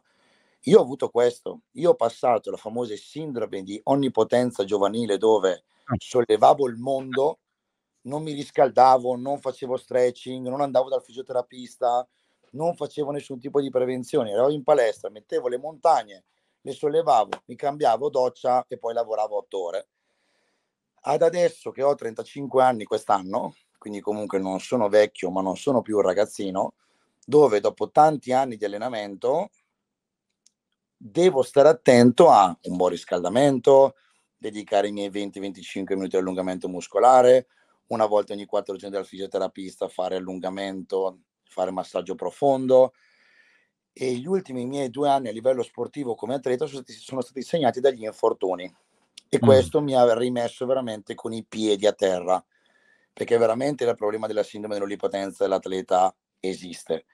Io 0.66 0.78
ho 0.78 0.84
avuto 0.84 1.10
questo, 1.10 1.62
io 1.72 1.90
ho 1.90 1.96
passato 1.96 2.52
la 2.52 2.58
famosa 2.58 2.96
sindrome 2.96 3.64
di 3.64 3.82
onnipotenza 3.86 4.64
giovanile 4.64 5.18
dove 5.18 5.64
ah. 5.86 5.96
sollevavo 5.98 6.68
il 6.68 6.76
mondo, 6.76 7.40
non 8.02 8.22
mi 8.22 8.34
riscaldavo, 8.34 9.16
non 9.16 9.40
facevo 9.40 9.76
stretching, 9.76 10.48
non 10.48 10.62
andavo 10.62 10.88
dal 10.88 11.02
fisioterapista, 11.02 12.08
non 12.52 12.76
facevo 12.76 13.10
nessun 13.10 13.40
tipo 13.40 13.60
di 13.60 13.72
prevenzione, 13.72 14.30
ero 14.30 14.52
in 14.52 14.62
palestra, 14.62 15.10
mettevo 15.10 15.48
le 15.48 15.58
montagne, 15.58 16.26
le 16.62 16.74
sollevavo, 16.74 17.42
mi 17.46 17.56
cambiavo 17.56 18.12
doccia 18.12 18.64
e 18.68 18.78
poi 18.78 18.94
lavoravo 18.94 19.38
otto 19.38 19.64
ore. 19.64 19.88
Ad 21.02 21.24
adesso 21.24 21.72
che 21.72 21.82
ho 21.82 21.96
35 21.96 22.62
anni 22.62 22.84
quest'anno, 22.84 23.56
quindi 23.80 24.02
comunque 24.02 24.38
non 24.38 24.60
sono 24.60 24.90
vecchio, 24.90 25.32
ma 25.32 25.42
non 25.42 25.58
sono 25.58 25.82
più 25.82 25.96
un 25.96 26.04
ragazzino, 26.04 26.74
dove 27.26 27.60
dopo 27.60 27.90
tanti 27.90 28.32
anni 28.32 28.58
di 28.58 28.66
allenamento 28.66 29.50
devo 31.02 31.44
stare 31.44 31.70
attento 31.70 32.30
a 32.30 32.56
un 32.64 32.76
buon 32.76 32.90
riscaldamento, 32.90 33.96
dedicare 34.38 34.90
i 34.90 34.92
miei 34.92 35.10
20-25 35.10 35.94
minuti 35.94 36.10
di 36.10 36.18
allungamento 36.18 36.68
muscolare, 36.68 37.48
una 37.88 38.06
volta 38.06 38.34
ogni 38.34 38.46
4 38.46 38.76
giorni 38.76 38.96
dal 38.96 39.06
fisioterapista 39.06 39.88
fare 39.88 40.18
allungamento, 40.18 41.20
fare 41.46 41.72
massaggio 41.72 42.16
profondo. 42.16 42.94
E 43.94 44.14
gli 44.14 44.28
ultimi 44.28 44.66
miei 44.66 44.90
due 44.90 45.10
anni 45.10 45.30
a 45.30 45.32
livello 45.32 45.64
sportivo 45.64 46.16
come 46.16 46.36
atleta 46.36 46.68
sono 46.68 46.82
stati, 46.82 47.00
sono 47.00 47.22
stati 47.22 47.42
segnati 47.42 47.80
dagli 47.80 48.04
infortuni 48.04 48.64
e 49.30 49.38
mm. 49.38 49.40
questo 49.40 49.82
mi 49.82 49.96
ha 49.96 50.14
rimesso 50.16 50.66
veramente 50.66 51.16
con 51.16 51.34
i 51.34 51.44
piedi 51.44 51.88
a 51.88 51.94
terra 51.94 52.44
perché 53.14 53.38
veramente 53.38 53.84
il 53.84 53.96
problema 53.96 54.28
della 54.28 54.44
sindrome 54.44 54.76
dell'onnipotenza 54.76 55.44
dell'atleta 55.44 56.16
esiste. 56.40 57.06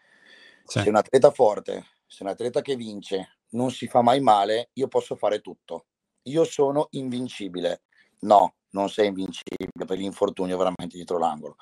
Sì. 0.63 0.81
Se 0.81 0.89
un 0.89 0.95
atleta 0.95 1.31
forte, 1.31 1.85
se 2.05 2.23
un 2.23 2.29
atleta 2.29 2.61
che 2.61 2.75
vince, 2.75 3.39
non 3.51 3.71
si 3.71 3.87
fa 3.87 4.01
mai 4.01 4.19
male, 4.19 4.69
io 4.73 4.87
posso 4.87 5.15
fare 5.15 5.41
tutto. 5.41 5.85
Io 6.23 6.43
sono 6.43 6.87
invincibile. 6.91 7.83
No, 8.21 8.55
non 8.71 8.89
sei 8.89 9.07
invincibile 9.07 9.85
per 9.85 9.97
l'infortunio 9.97 10.57
veramente 10.57 10.95
dietro 10.95 11.17
l'angolo. 11.17 11.55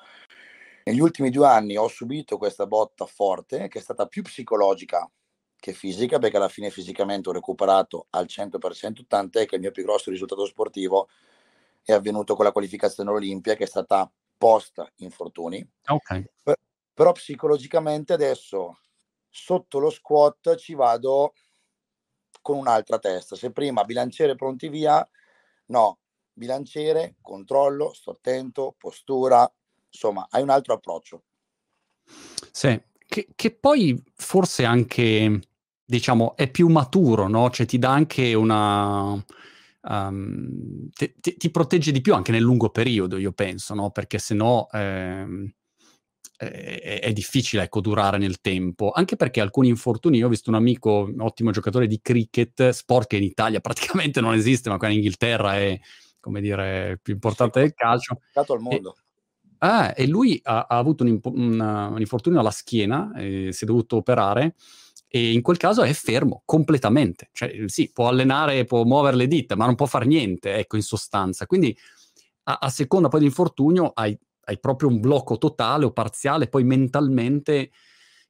Negli 0.84 1.00
ultimi 1.00 1.30
due 1.30 1.46
anni 1.46 1.76
ho 1.76 1.88
subito 1.88 2.36
questa 2.36 2.66
botta 2.66 3.06
forte 3.06 3.68
che 3.68 3.78
è 3.78 3.82
stata 3.82 4.06
più 4.06 4.22
psicologica 4.22 5.10
che 5.56 5.72
fisica, 5.72 6.18
perché 6.18 6.36
alla 6.36 6.50
fine 6.50 6.68
fisicamente 6.68 7.30
ho 7.30 7.32
recuperato 7.32 8.08
al 8.10 8.26
100%, 8.26 9.06
tant'è 9.08 9.46
che 9.46 9.54
il 9.54 9.62
mio 9.62 9.70
più 9.70 9.82
grosso 9.82 10.10
risultato 10.10 10.44
sportivo 10.44 11.08
è 11.82 11.92
avvenuto 11.92 12.34
con 12.34 12.44
la 12.44 12.52
qualificazione 12.52 13.08
all'Olimpia, 13.08 13.54
che 13.54 13.64
è 13.64 13.66
stata 13.66 14.10
post 14.44 14.92
infortuni. 14.96 15.66
Ok. 15.86 16.24
Per, 16.42 16.58
però 16.92 17.12
psicologicamente 17.12 18.12
adesso 18.12 18.80
sotto 19.30 19.78
lo 19.78 19.88
squat 19.88 20.56
ci 20.56 20.74
vado 20.74 21.32
con 22.42 22.58
un'altra 22.58 22.98
testa. 22.98 23.36
Se 23.36 23.52
prima 23.52 23.84
bilanciere 23.84 24.34
pronti 24.34 24.68
via, 24.68 25.08
no, 25.68 26.00
bilanciere, 26.30 27.14
controllo, 27.22 27.94
sto 27.94 28.10
attento, 28.10 28.74
postura, 28.76 29.50
insomma, 29.88 30.26
hai 30.28 30.42
un 30.42 30.50
altro 30.50 30.74
approccio. 30.74 31.22
Sì, 32.52 32.78
che, 32.98 33.28
che 33.34 33.50
poi 33.50 33.98
forse 34.14 34.66
anche, 34.66 35.40
diciamo, 35.82 36.36
è 36.36 36.50
più 36.50 36.68
maturo, 36.68 37.28
no? 37.28 37.48
Cioè 37.48 37.64
ti 37.64 37.78
dà 37.78 37.92
anche 37.92 38.34
una... 38.34 39.24
Um, 39.86 40.88
ti, 40.90 41.14
ti, 41.20 41.36
ti, 41.36 41.50
protegge 41.50 41.92
di 41.92 42.00
più 42.00 42.14
anche 42.14 42.32
nel 42.32 42.42
lungo 42.42 42.70
periodo, 42.70 43.18
io 43.18 43.32
penso, 43.32 43.74
no? 43.74 43.90
Perché 43.90 44.18
se 44.18 44.34
no... 44.34 44.68
Ehm, 44.72 45.52
è, 46.36 47.00
è, 47.02 47.12
difficile 47.12 47.62
ecco, 47.62 47.80
durare 47.80 48.18
nel 48.18 48.40
tempo, 48.40 48.90
anche 48.90 49.16
perché 49.16 49.40
alcuni 49.40 49.68
infortuni, 49.68 50.18
io 50.18 50.26
ho 50.26 50.30
visto 50.30 50.50
un 50.50 50.56
amico, 50.56 51.08
un 51.12 51.20
ottimo 51.20 51.50
giocatore 51.50 51.86
di 51.86 52.00
cricket, 52.00 52.70
sport 52.70 53.08
che 53.08 53.16
in 53.16 53.22
Italia 53.22 53.60
praticamente 53.62 54.20
non 54.20 54.34
esiste, 54.34 54.68
ma 54.68 54.76
qua 54.76 54.88
in 54.88 54.96
Inghilterra 54.96 55.56
è, 55.56 55.78
come 56.20 56.40
dire, 56.40 56.98
più 57.02 57.14
importante 57.14 57.60
del 57.60 57.74
calcio. 57.74 58.20
Al 58.34 58.60
mondo. 58.60 58.96
E, 58.96 59.02
ah, 59.58 59.92
e 59.96 60.06
lui 60.06 60.40
ha, 60.42 60.66
ha 60.68 60.76
avuto 60.76 61.04
un, 61.04 61.20
un, 61.22 61.60
un, 61.60 62.00
infortunio 62.00 62.40
alla 62.40 62.50
schiena, 62.50 63.12
eh, 63.16 63.50
si 63.52 63.64
è 63.64 63.66
dovuto 63.66 63.96
operare, 63.96 64.54
e 65.16 65.32
in 65.32 65.42
quel 65.42 65.58
caso 65.58 65.84
è 65.84 65.92
fermo 65.92 66.42
completamente. 66.44 67.28
Cioè, 67.30 67.68
sì, 67.68 67.88
può 67.92 68.08
allenare, 68.08 68.64
può 68.64 68.82
muovere 68.82 69.14
le 69.14 69.28
dita, 69.28 69.54
ma 69.54 69.64
non 69.64 69.76
può 69.76 69.86
fare 69.86 70.06
niente, 70.06 70.54
ecco, 70.54 70.74
in 70.74 70.82
sostanza. 70.82 71.46
Quindi 71.46 71.76
a, 72.44 72.58
a 72.60 72.68
seconda 72.68 73.06
poi 73.06 73.20
dell'infortunio 73.20 73.92
hai 73.94 74.18
hai 74.46 74.58
proprio 74.58 74.88
un 74.88 75.00
blocco 75.00 75.38
totale 75.38 75.84
o 75.84 75.92
parziale, 75.92 76.48
poi 76.48 76.64
mentalmente 76.64 77.70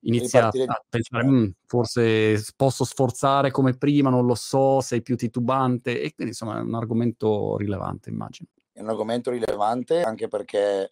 inizi 0.00 0.36
a, 0.36 0.46
a 0.48 0.84
pensare, 0.86 1.26
mm, 1.26 1.46
forse 1.66 2.44
posso 2.54 2.84
sforzare 2.84 3.50
come 3.50 3.76
prima, 3.76 4.10
non 4.10 4.26
lo 4.26 4.34
so, 4.34 4.80
sei 4.80 5.00
più 5.00 5.16
titubante, 5.16 6.00
e 6.00 6.14
quindi 6.14 6.34
insomma 6.34 6.58
è 6.58 6.60
un 6.60 6.74
argomento 6.74 7.56
rilevante, 7.56 8.10
immagino. 8.10 8.50
È 8.70 8.80
un 8.80 8.90
argomento 8.90 9.30
rilevante 9.30 10.02
anche 10.02 10.28
perché 10.28 10.90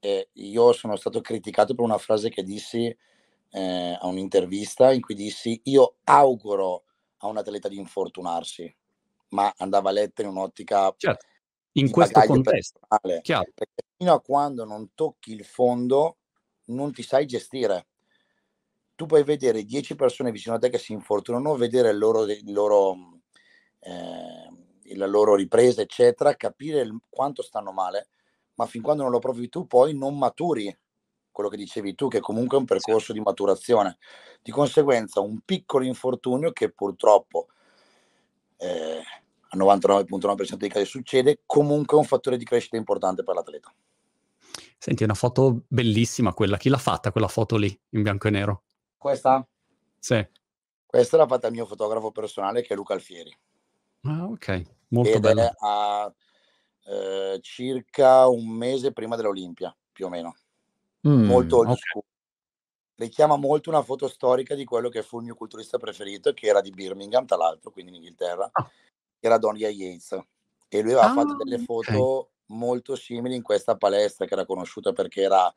eh, 0.00 0.28
io 0.32 0.72
sono 0.72 0.96
stato 0.96 1.20
criticato 1.20 1.74
per 1.74 1.84
una 1.84 1.98
frase 1.98 2.28
che 2.28 2.42
dissi 2.42 2.94
eh, 3.50 3.96
a 4.00 4.06
un'intervista 4.06 4.92
in 4.92 5.00
cui 5.00 5.14
dissi 5.14 5.60
io 5.64 5.96
auguro 6.04 6.84
a 7.18 7.26
un 7.26 7.36
atleta 7.36 7.68
di 7.68 7.76
infortunarsi, 7.76 8.74
ma 9.30 9.52
andava 9.58 9.90
letta 9.90 10.22
in 10.22 10.28
un'ottica 10.28 10.92
certo. 10.96 11.26
in 11.72 11.90
questo 11.90 12.20
contesto. 12.20 12.80
Perché 13.54 13.84
fino 13.96 14.12
a 14.12 14.20
quando 14.20 14.64
non 14.64 14.94
tocchi 14.94 15.32
il 15.32 15.44
fondo 15.44 16.18
non 16.66 16.92
ti 16.92 17.02
sai 17.02 17.26
gestire. 17.26 17.88
Tu 18.94 19.06
puoi 19.06 19.24
vedere 19.24 19.64
10 19.64 19.96
persone 19.96 20.30
vicino 20.30 20.54
a 20.54 20.58
te 20.58 20.68
che 20.68 20.78
si 20.78 20.92
infortunano, 20.92 21.56
vedere 21.56 21.90
il 21.90 21.98
loro, 21.98 22.24
il 22.24 22.52
loro, 22.52 23.20
eh, 23.80 24.94
la 24.94 25.06
loro 25.06 25.34
ripresa, 25.34 25.80
eccetera, 25.80 26.36
capire 26.36 26.80
il, 26.80 26.94
quanto 27.08 27.42
stanno 27.42 27.72
male, 27.72 28.08
ma 28.54 28.66
fin 28.66 28.82
quando 28.82 29.02
non 29.02 29.10
lo 29.10 29.18
provi 29.18 29.48
tu 29.48 29.66
poi 29.66 29.96
non 29.96 30.18
maturi 30.18 30.74
quello 31.30 31.48
che 31.48 31.56
dicevi 31.56 31.94
tu, 31.94 32.08
che 32.08 32.20
comunque 32.20 32.56
è 32.56 32.60
un 32.60 32.66
percorso 32.66 33.12
di 33.12 33.20
maturazione. 33.20 33.98
Di 34.42 34.50
conseguenza 34.50 35.20
un 35.20 35.40
piccolo 35.44 35.84
infortunio 35.84 36.52
che 36.52 36.70
purtroppo 36.70 37.48
eh, 38.56 39.02
al 39.48 39.58
99.9% 39.58 40.54
dei 40.54 40.68
casi 40.68 40.84
succede, 40.84 41.42
comunque 41.46 41.96
è 41.96 42.00
un 42.00 42.06
fattore 42.06 42.36
di 42.36 42.44
crescita 42.44 42.76
importante 42.76 43.22
per 43.22 43.34
l'atleta. 43.34 43.72
Senti, 44.78 45.02
è 45.02 45.06
una 45.06 45.14
foto 45.14 45.62
bellissima 45.68 46.32
quella. 46.32 46.56
Chi 46.56 46.68
l'ha 46.68 46.78
fatta 46.78 47.12
quella 47.12 47.28
foto 47.28 47.56
lì, 47.56 47.78
in 47.90 48.02
bianco 48.02 48.28
e 48.28 48.30
nero? 48.30 48.62
Questa? 48.96 49.46
Sì. 49.98 50.26
Questa 50.86 51.16
l'ha 51.16 51.26
fatta 51.26 51.46
il 51.46 51.52
mio 51.52 51.66
fotografo 51.66 52.10
personale 52.10 52.62
che 52.62 52.72
è 52.72 52.76
Luca 52.76 52.94
Alfieri. 52.94 53.36
Ah, 54.02 54.24
ok. 54.24 54.62
Molto 54.88 55.10
Ed 55.10 55.20
bella. 55.20 55.54
a 55.58 56.12
eh, 56.86 57.38
circa 57.42 58.26
un 58.26 58.48
mese 58.48 58.92
prima 58.92 59.16
dell'Olimpia, 59.16 59.74
più 59.92 60.06
o 60.06 60.08
meno. 60.08 60.34
Mm, 61.08 61.24
molto 61.26 61.58
old 61.58 61.70
ok. 61.70 61.76
school. 61.78 62.04
Richiama 62.96 63.36
molto 63.36 63.70
una 63.70 63.82
foto 63.82 64.08
storica 64.08 64.54
di 64.54 64.64
quello 64.64 64.88
che 64.90 65.02
fu 65.02 65.18
il 65.18 65.24
mio 65.24 65.34
culturista 65.34 65.78
preferito, 65.78 66.32
che 66.34 66.46
era 66.46 66.60
di 66.60 66.70
Birmingham, 66.70 67.24
tra 67.24 67.36
l'altro, 67.36 67.70
quindi 67.70 67.90
in 67.92 67.96
Inghilterra, 67.98 68.48
Ah. 68.52 68.64
che 69.18 69.26
era 69.26 69.38
Donia 69.38 69.68
Yates. 69.70 70.12
E 70.68 70.82
lui 70.82 70.92
aveva 70.92 71.06
Ah, 71.06 71.12
fatto 71.12 71.34
delle 71.34 71.56
ok. 71.56 71.64
foto 71.64 72.30
molto 72.46 72.96
simili 72.96 73.34
in 73.36 73.42
questa 73.42 73.76
palestra 73.76 74.26
che 74.26 74.34
era 74.34 74.44
conosciuta 74.44 74.92
perché 74.92 75.22
era 75.22 75.52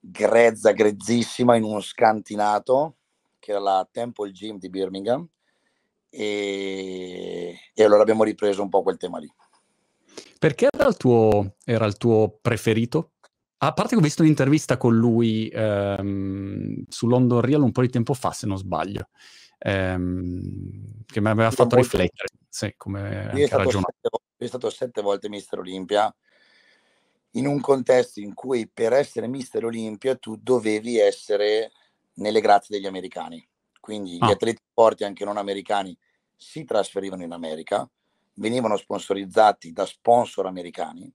grezza, 0.00 0.70
grezzissima 0.72 1.56
in 1.56 1.64
uno 1.64 1.80
scantinato 1.80 2.96
che 3.38 3.50
era 3.52 3.60
la 3.60 3.88
Temple 3.90 4.30
Gym 4.32 4.58
di 4.58 4.68
Birmingham 4.68 5.28
e, 6.10 7.58
e 7.74 7.84
allora 7.84 8.02
abbiamo 8.02 8.24
ripreso 8.24 8.62
un 8.62 8.68
po' 8.68 8.82
quel 8.82 8.96
tema 8.96 9.18
lì. 9.18 9.30
Perché 10.38 10.68
era 10.72 10.88
il 10.88 10.96
tuo, 10.96 11.56
era 11.64 11.84
il 11.86 11.96
tuo 11.96 12.38
preferito? 12.40 13.12
A 13.60 13.72
parte 13.72 13.94
che 13.94 13.96
ho 14.00 14.00
visto 14.04 14.22
un'intervista 14.22 14.76
con 14.76 14.96
lui 14.96 15.48
ehm, 15.52 16.84
su 16.88 17.08
London 17.08 17.40
Real 17.40 17.62
un 17.62 17.72
po' 17.72 17.80
di 17.80 17.88
tempo 17.88 18.14
fa, 18.14 18.30
se 18.30 18.46
non 18.46 18.56
sbaglio, 18.56 19.08
ehm, 19.58 21.02
che 21.04 21.20
mi 21.20 21.28
aveva 21.28 21.50
fatto 21.50 21.74
riflettere, 21.74 22.28
sì, 22.48 22.72
come 22.76 23.42
è 23.42 23.46
stato, 23.46 23.70
sette, 23.70 24.08
è 24.36 24.46
stato 24.46 24.70
sette 24.70 25.02
volte 25.02 25.28
Mister 25.28 25.58
Olimpia. 25.58 26.12
In 27.34 27.46
un 27.46 27.60
contesto 27.60 28.20
in 28.20 28.32
cui 28.32 28.68
per 28.72 28.94
essere 28.94 29.26
Mister 29.28 29.62
Olimpia 29.66 30.16
tu 30.16 30.36
dovevi 30.36 30.98
essere 30.98 31.72
nelle 32.14 32.40
grazie 32.40 32.74
degli 32.76 32.86
americani. 32.86 33.46
Quindi 33.80 34.22
gli 34.22 34.30
Ah. 34.30 34.30
atleti 34.30 34.62
forti, 34.72 35.04
anche 35.04 35.24
non 35.26 35.36
americani, 35.36 35.96
si 36.34 36.64
trasferivano 36.64 37.22
in 37.24 37.32
America, 37.32 37.88
venivano 38.34 38.76
sponsorizzati 38.78 39.72
da 39.72 39.84
sponsor 39.84 40.46
americani 40.46 41.12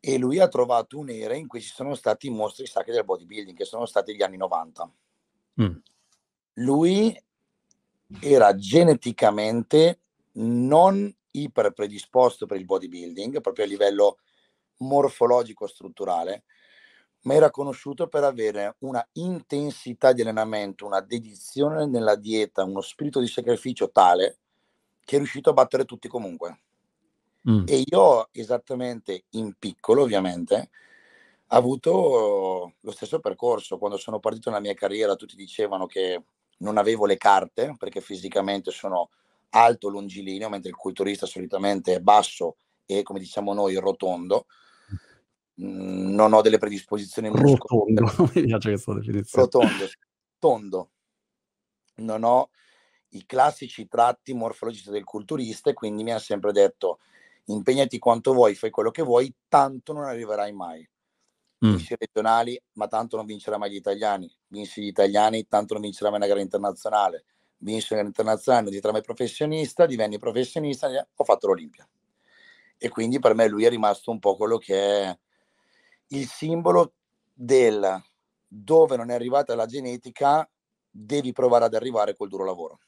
e 0.00 0.16
lui 0.16 0.40
ha 0.40 0.48
trovato 0.48 0.98
un'era 0.98 1.34
in 1.34 1.46
cui 1.46 1.60
ci 1.60 1.72
sono 1.72 1.94
stati 1.94 2.26
i 2.28 2.30
mostri 2.30 2.66
sacri 2.66 2.92
del 2.92 3.04
bodybuilding, 3.04 3.56
che 3.56 3.64
sono 3.64 3.86
stati 3.86 4.14
gli 4.14 4.22
anni 4.22 4.36
90 4.36 4.90
Mm. 5.60 5.76
lui 6.54 7.22
era 8.20 8.54
geneticamente 8.54 10.00
non 10.32 11.12
iper 11.32 11.72
predisposto 11.72 12.46
per 12.46 12.58
il 12.58 12.64
bodybuilding, 12.64 13.40
proprio 13.40 13.64
a 13.64 13.68
livello 13.68 14.18
morfologico 14.78 15.66
strutturale, 15.66 16.44
ma 17.22 17.34
era 17.34 17.50
conosciuto 17.50 18.08
per 18.08 18.24
avere 18.24 18.76
una 18.80 19.06
intensità 19.12 20.12
di 20.12 20.22
allenamento, 20.22 20.86
una 20.86 21.00
dedizione 21.00 21.86
nella 21.86 22.16
dieta, 22.16 22.64
uno 22.64 22.80
spirito 22.80 23.20
di 23.20 23.28
sacrificio 23.28 23.90
tale 23.90 24.38
che 25.04 25.16
è 25.16 25.18
riuscito 25.18 25.50
a 25.50 25.54
battere 25.54 25.84
tutti 25.84 26.08
comunque. 26.08 26.60
Mm. 27.48 27.64
E 27.66 27.82
io 27.84 28.28
esattamente 28.32 29.24
in 29.30 29.54
piccolo, 29.58 30.02
ovviamente, 30.02 30.70
ho 31.46 31.56
avuto 31.56 32.74
lo 32.78 32.90
stesso 32.90 33.20
percorso. 33.20 33.78
Quando 33.78 33.96
sono 33.96 34.18
partito 34.18 34.50
nella 34.50 34.60
mia 34.60 34.74
carriera, 34.74 35.16
tutti 35.16 35.36
dicevano 35.36 35.86
che 35.86 36.22
non 36.58 36.76
avevo 36.76 37.06
le 37.06 37.16
carte 37.16 37.74
perché 37.78 38.00
fisicamente 38.00 38.70
sono 38.70 39.10
alto, 39.50 39.88
longilineo, 39.88 40.48
mentre 40.48 40.70
il 40.70 40.76
culturista 40.76 41.26
solitamente 41.26 41.94
è 41.94 42.00
basso 42.00 42.56
e, 42.84 43.02
come 43.02 43.18
diciamo 43.18 43.54
noi, 43.54 43.74
rotondo. 43.76 44.46
Mm, 45.62 46.14
Non 46.14 46.32
ho 46.32 46.40
delle 46.42 46.58
predisposizioni 46.58 47.28
muscolari 47.30 47.94
Rotondo, 47.94 48.04
mi 48.34 48.46
piace 48.46 48.70
questa 48.70 48.94
definizione. 48.94 49.44
rotondo, 49.44 49.88
tondo. 50.38 50.90
Non 51.96 52.22
ho 52.22 52.50
i 53.10 53.26
classici 53.26 53.88
tratti 53.88 54.32
morfologici 54.34 54.90
del 54.90 55.04
culturista 55.04 55.70
e 55.70 55.74
quindi 55.74 56.02
mi 56.02 56.12
ha 56.12 56.18
sempre 56.18 56.52
detto 56.52 57.00
impegnati 57.54 57.98
quanto 57.98 58.32
vuoi, 58.32 58.54
fai 58.54 58.70
quello 58.70 58.90
che 58.90 59.02
vuoi, 59.02 59.32
tanto 59.48 59.92
non 59.92 60.04
arriverai 60.04 60.52
mai. 60.52 60.88
Mm. 61.64 61.70
Vinci 61.70 61.94
regionali, 61.98 62.60
ma 62.74 62.88
tanto 62.88 63.16
non 63.16 63.26
vincerai 63.26 63.58
mai 63.58 63.70
gli 63.70 63.76
italiani. 63.76 64.30
Vinci 64.48 64.82
gli 64.82 64.86
italiani, 64.86 65.46
tanto 65.46 65.74
non 65.74 65.82
vincerai 65.82 66.10
mai 66.10 66.20
una 66.20 66.28
gara 66.28 66.40
internazionale. 66.40 67.24
Vinci 67.58 67.92
una 67.92 68.02
gara 68.02 68.08
internazionale, 68.08 68.62
non 68.62 68.72
diventerai 68.72 68.96
mai 68.96 69.06
professionista, 69.06 69.86
divenni 69.86 70.18
professionista, 70.18 70.88
ho 71.14 71.24
fatto 71.24 71.48
l'Olimpia. 71.48 71.88
E 72.78 72.88
quindi 72.88 73.18
per 73.18 73.34
me 73.34 73.46
lui 73.46 73.64
è 73.64 73.68
rimasto 73.68 74.10
un 74.10 74.18
po' 74.18 74.36
quello 74.36 74.56
che 74.56 75.02
è 75.02 75.18
il 76.08 76.26
simbolo 76.26 76.94
del 77.32 78.02
dove 78.46 78.96
non 78.96 79.10
è 79.10 79.14
arrivata 79.14 79.54
la 79.54 79.66
genetica, 79.66 80.48
devi 80.90 81.32
provare 81.32 81.66
ad 81.66 81.74
arrivare 81.74 82.16
col 82.16 82.28
duro 82.28 82.44
lavoro. 82.44 82.80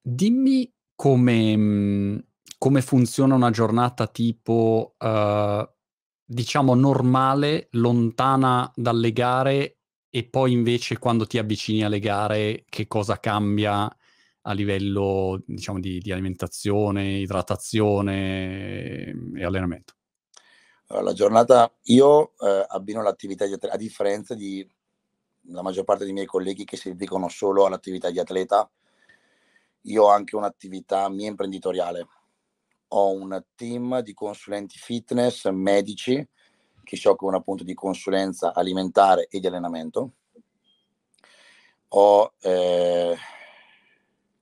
Dimmi 0.00 0.72
come, 0.94 1.56
mh, 1.56 2.24
come 2.64 2.80
funziona 2.80 3.34
una 3.34 3.50
giornata 3.50 4.06
tipo, 4.06 4.94
eh, 4.96 5.70
diciamo, 6.24 6.74
normale, 6.74 7.68
lontana 7.72 8.72
dalle 8.74 9.12
gare 9.12 9.80
e 10.08 10.24
poi 10.24 10.52
invece 10.52 10.96
quando 10.96 11.26
ti 11.26 11.36
avvicini 11.36 11.84
alle 11.84 11.98
gare, 11.98 12.64
che 12.70 12.86
cosa 12.86 13.20
cambia 13.20 13.94
a 14.40 14.52
livello, 14.54 15.42
diciamo, 15.44 15.78
di, 15.78 15.98
di 15.98 16.10
alimentazione, 16.10 17.18
idratazione 17.18 19.14
e 19.34 19.44
allenamento? 19.44 19.92
la 20.86 21.12
giornata, 21.12 21.70
io 21.82 22.32
eh, 22.38 22.64
abbino 22.66 23.02
l'attività 23.02 23.44
di 23.44 23.52
atleta, 23.52 23.74
a 23.74 23.78
differenza 23.78 24.34
di 24.34 24.66
la 25.48 25.60
maggior 25.60 25.84
parte 25.84 26.04
dei 26.04 26.14
miei 26.14 26.24
colleghi 26.24 26.64
che 26.64 26.78
si 26.78 26.88
dedicano 26.88 27.28
solo 27.28 27.66
all'attività 27.66 28.10
di 28.10 28.20
atleta, 28.20 28.66
io 29.82 30.04
ho 30.04 30.08
anche 30.08 30.34
un'attività 30.34 31.10
mia 31.10 31.28
imprenditoriale. 31.28 32.06
Ho 32.96 33.12
un 33.12 33.44
team 33.56 34.00
di 34.00 34.14
consulenti 34.14 34.78
fitness, 34.78 35.48
medici, 35.50 36.26
che 36.84 36.96
si 36.96 37.08
occupano 37.08 37.38
appunto 37.38 37.64
di 37.64 37.74
consulenza 37.74 38.54
alimentare 38.54 39.26
e 39.28 39.40
di 39.40 39.46
allenamento. 39.48 40.12
Ho 41.88 42.34
eh, 42.40 43.16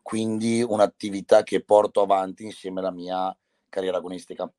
quindi 0.03 0.63
un'attività 0.63 1.43
che 1.43 1.65
porto 1.65 2.03
avanti 2.03 2.45
insieme 2.45 2.81
alla 2.81 2.91
mia 2.91 3.35
carriera 3.71 3.97
agonistica 3.97 4.53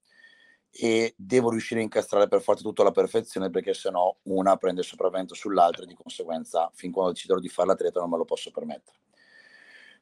e 0.71 1.13
devo 1.15 1.51
riuscire 1.51 1.81
a 1.81 1.83
incastrare 1.83 2.27
per 2.27 2.41
forza 2.41 2.63
tutto 2.63 2.81
alla 2.81 2.89
perfezione 2.89 3.51
perché 3.51 3.75
sennò 3.75 4.15
una 4.23 4.57
prende 4.57 4.81
sopravvento 4.81 5.35
sull'altra 5.35 5.83
e 5.83 5.85
di 5.85 5.93
conseguenza 5.93 6.71
fin 6.73 6.91
quando 6.91 7.12
deciderò 7.12 7.39
di 7.39 7.50
fare 7.50 7.67
l'atleta 7.67 8.00
non 8.00 8.09
me 8.09 8.17
lo 8.17 8.25
posso 8.25 8.50
permettere. 8.50 8.97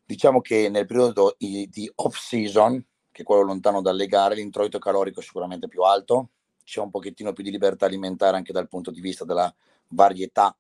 Diciamo 0.06 0.40
che 0.40 0.70
nel 0.70 0.86
periodo 0.86 1.36
di 1.38 1.92
off 1.96 2.18
season, 2.18 2.86
che 3.12 3.24
quello 3.24 3.42
lontano 3.42 3.82
dalle 3.82 4.08
gare, 4.08 4.36
l'introito 4.36 4.80
calorico 4.80 5.20
è 5.20 5.24
sicuramente 5.24 5.68
più 5.68 5.82
alto, 5.84 6.30
c'è 6.64 6.80
un 6.80 6.90
pochettino 6.90 7.34
più 7.34 7.44
di 7.44 7.52
libertà 7.52 7.86
alimentare 7.86 8.38
anche 8.38 8.54
dal 8.54 8.68
punto 8.68 8.92
di 8.92 9.02
vista 9.02 9.26
della 9.26 9.54
varietà 9.90 10.56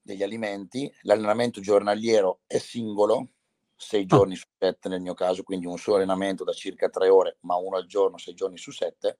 degli 0.00 0.22
alimenti, 0.22 0.92
l'allenamento 1.02 1.60
giornaliero 1.60 2.40
è 2.46 2.58
singolo, 2.58 3.30
sei 3.74 4.02
ah. 4.02 4.06
giorni 4.06 4.36
su 4.36 4.46
sette 4.56 4.88
nel 4.88 5.00
mio 5.00 5.14
caso, 5.14 5.42
quindi 5.42 5.66
un 5.66 5.78
solo 5.78 5.96
allenamento 5.96 6.44
da 6.44 6.52
circa 6.52 6.88
tre 6.88 7.08
ore, 7.08 7.38
ma 7.40 7.56
uno 7.56 7.76
al 7.76 7.86
giorno, 7.86 8.16
sei 8.16 8.34
giorni 8.34 8.56
su 8.56 8.70
sette. 8.70 9.18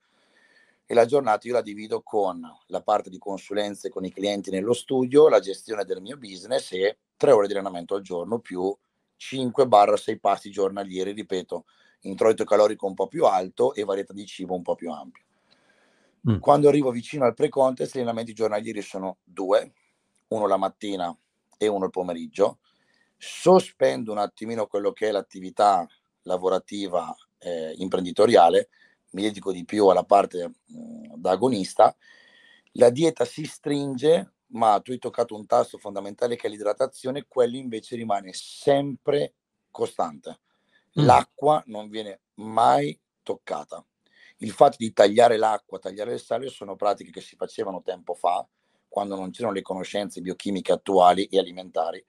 E 0.87 0.95
la 0.95 1.05
giornata 1.05 1.49
io 1.49 1.55
la 1.55 1.63
divido 1.63 2.01
con 2.03 2.41
la 2.69 2.81
parte 2.81 3.11
di 3.11 3.19
consulenze 3.19 3.89
con 3.91 4.05
i 4.05 4.13
clienti 4.13 4.51
nello 4.51 4.73
studio, 4.73 5.29
la 5.29 5.41
gestione 5.41 5.85
del 5.85 6.01
mio 6.01 6.17
business 6.17 6.71
e 6.73 6.99
tre 7.17 7.33
ore 7.33 7.49
di 7.49 7.55
allenamento 7.55 7.97
al 7.97 8.03
giorno 8.03 8.39
più 8.39 8.75
5-6 9.19 10.19
passi 10.21 10.51
giornalieri, 10.51 11.11
ripeto, 11.11 11.65
introito 12.01 12.45
calorico 12.45 12.87
un 12.87 12.95
po' 12.95 13.09
più 13.09 13.25
alto 13.25 13.75
e 13.75 13.85
varietà 13.85 14.13
di 14.13 14.27
cibo 14.27 14.55
un 14.55 14.63
po' 14.63 14.75
più 14.75 14.91
ampio. 14.91 15.25
Mm. 16.31 16.39
Quando 16.39 16.69
arrivo 16.69 16.91
vicino 16.91 17.25
al 17.25 17.35
pre-contest, 17.35 17.95
gli 17.95 17.99
allenamenti 17.99 18.33
giornalieri 18.33 18.83
sono 18.83 19.19
due, 19.23 19.73
uno 20.29 20.47
la 20.47 20.57
mattina 20.57 21.17
e 21.59 21.67
uno 21.69 21.85
il 21.85 21.91
pomeriggio 21.91 22.59
sospendo 23.17 24.13
un 24.13 24.19
attimino 24.19 24.67
quello 24.67 24.93
che 24.93 25.09
è 25.09 25.11
l'attività 25.11 25.87
lavorativa 26.23 27.15
eh, 27.39 27.73
imprenditoriale, 27.77 28.69
mi 29.13 29.23
dedico 29.23 29.53
di 29.53 29.65
più 29.65 29.87
alla 29.87 30.05
parte 30.05 30.49
mh, 30.49 30.79
mm, 30.79 31.15
da 31.17 31.31
agonista, 31.31 31.97
la 32.73 32.91
dieta 32.91 33.25
si 33.25 33.45
stringe, 33.45 34.33
ma 34.49 34.81
tu 34.81 34.91
hai 34.93 34.99
toccato 34.99 35.35
un 35.35 35.47
tasto 35.47 35.79
fondamentale 35.79 36.37
che 36.37 36.47
è 36.47 36.51
l'idratazione, 36.51 37.25
quello 37.27 37.57
invece 37.57 37.97
rimane 37.97 38.33
sempre 38.33 39.35
costante. 39.71 40.41
Mm. 41.01 41.05
L'acqua 41.05 41.63
non 41.67 41.89
viene 41.89 42.21
mai 42.35 42.99
toccata. 43.23 43.85
Il 44.39 44.51
fatto 44.51 44.77
di 44.79 44.93
tagliare 44.93 45.37
l'acqua, 45.37 45.79
tagliare 45.79 46.15
il 46.15 46.21
sale 46.21 46.49
sono 46.49 46.77
pratiche 46.77 47.11
che 47.11 47.21
si 47.21 47.37
facevano 47.37 47.83
tempo 47.83 48.15
fa, 48.15 48.47
quando 48.89 49.17
non 49.17 49.31
c'erano 49.31 49.55
le 49.55 49.63
conoscenze 49.63 50.21
biochimiche 50.21 50.73
attuali 50.73 51.25
e 51.27 51.39
alimentari 51.39 52.05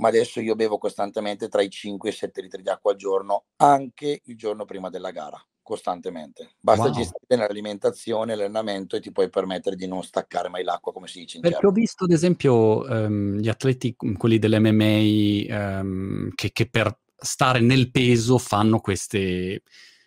ma 0.00 0.08
adesso 0.08 0.40
io 0.40 0.56
bevo 0.56 0.78
costantemente 0.78 1.48
tra 1.48 1.62
i 1.62 1.70
5 1.70 2.08
e 2.08 2.12
i 2.12 2.16
7 2.16 2.40
litri 2.40 2.62
di 2.62 2.68
acqua 2.68 2.92
al 2.92 2.96
giorno, 2.96 3.44
anche 3.56 4.22
il 4.24 4.36
giorno 4.36 4.64
prima 4.64 4.88
della 4.88 5.10
gara, 5.10 5.40
costantemente. 5.62 6.52
Basta 6.58 6.84
wow. 6.84 6.92
gestire 6.92 7.24
bene 7.26 7.46
l'alimentazione, 7.46 8.34
l'allenamento 8.34 8.96
e 8.96 9.00
ti 9.00 9.12
puoi 9.12 9.28
permettere 9.28 9.76
di 9.76 9.86
non 9.86 10.02
staccare 10.02 10.48
mai 10.48 10.64
l'acqua, 10.64 10.92
come 10.92 11.06
si 11.06 11.20
dice 11.20 11.36
in 11.36 11.42
Perché 11.42 11.58
gergo. 11.60 11.70
ho 11.70 11.80
visto, 11.80 12.04
ad 12.04 12.10
esempio, 12.10 12.80
um, 12.80 13.36
gli 13.36 13.48
atleti, 13.48 13.94
quelli 13.94 14.38
dell'MMA, 14.38 15.80
um, 15.80 16.30
che, 16.34 16.50
che 16.50 16.66
per 16.68 16.98
stare 17.20 17.60
nel 17.60 17.90
peso 17.90 18.38
fanno 18.38 18.80
queste 18.80 19.62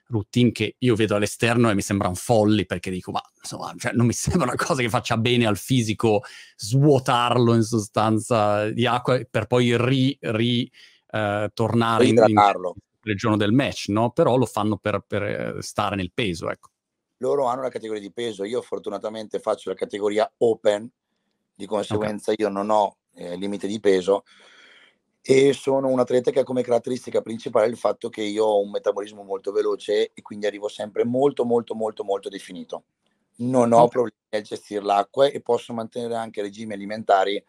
routine 0.08 0.52
che 0.52 0.76
io 0.78 0.96
vedo 0.96 1.16
all'esterno 1.16 1.70
e 1.70 1.76
mi 1.76 1.82
sembrano 1.82 2.14
folli 2.14 2.66
perché 2.66 2.92
dico 2.92 3.12
ma 3.12 3.22
insomma 3.38 3.74
cioè, 3.78 3.94
non 3.94 4.06
mi 4.06 4.14
sembra 4.14 4.44
una 4.44 4.56
cosa 4.56 4.82
che 4.82 4.90
faccia 4.90 5.18
bene 5.18 5.46
al 5.46 5.58
fisico 5.58 6.24
svuotarlo 6.56 7.54
in 7.56 7.64
sostanza 7.64 8.70
di 8.70 8.86
acqua 8.86 9.20
per 9.30 9.48
poi 9.48 9.76
ri, 9.78 10.18
ri 10.22 10.72
eh, 11.10 11.50
tornare 11.54 12.06
in, 12.06 12.24
in, 12.28 12.40
il 13.06 13.16
giorno 13.16 13.38
del 13.38 13.52
match 13.52 13.88
no? 13.90 14.12
però 14.12 14.38
lo 14.38 14.46
fanno 14.46 14.78
per, 14.78 15.04
per 15.06 15.24
eh, 15.24 15.62
stare 15.62 15.96
nel 15.96 16.12
peso 16.14 16.50
ecco 16.50 16.70
loro 17.18 17.46
hanno 17.46 17.62
la 17.62 17.70
categoria 17.70 18.02
di 18.02 18.12
peso 18.12 18.44
io 18.44 18.62
fortunatamente 18.62 19.40
faccio 19.40 19.70
la 19.70 19.76
categoria 19.76 20.32
open 20.38 20.90
di 21.56 21.66
conseguenza 21.66 22.32
okay. 22.32 22.46
io 22.46 22.52
non 22.52 22.70
ho 22.70 22.98
eh, 23.16 23.36
limite 23.36 23.68
di 23.68 23.80
peso 23.80 24.24
e 25.26 25.54
sono 25.54 25.88
un 25.88 26.00
atleta 26.00 26.32
che 26.32 26.42
ha 26.42 26.44
come 26.44 26.64
caratteristica 26.64 27.22
principale 27.22 27.68
il 27.68 27.78
fatto 27.78 28.10
che 28.10 28.22
io 28.22 28.44
ho 28.44 28.62
un 28.62 28.72
metabolismo 28.72 29.24
molto 29.24 29.54
veloce 29.54 30.12
e 30.14 30.22
quindi 30.22 30.46
arrivo 30.46 30.68
sempre 30.68 31.06
molto 31.06 31.46
molto 31.46 31.76
molto 31.76 32.04
molto 32.04 32.28
definito. 32.28 32.84
Non 33.36 33.72
ho 33.72 33.88
problemi 33.88 34.18
a 34.32 34.42
gestire 34.42 34.84
l'acqua 34.84 35.28
e 35.28 35.42
posso 35.42 35.74
mantenere 35.74 36.16
anche 36.16 36.42
regimi 36.42 36.74
alimentari 36.74 37.42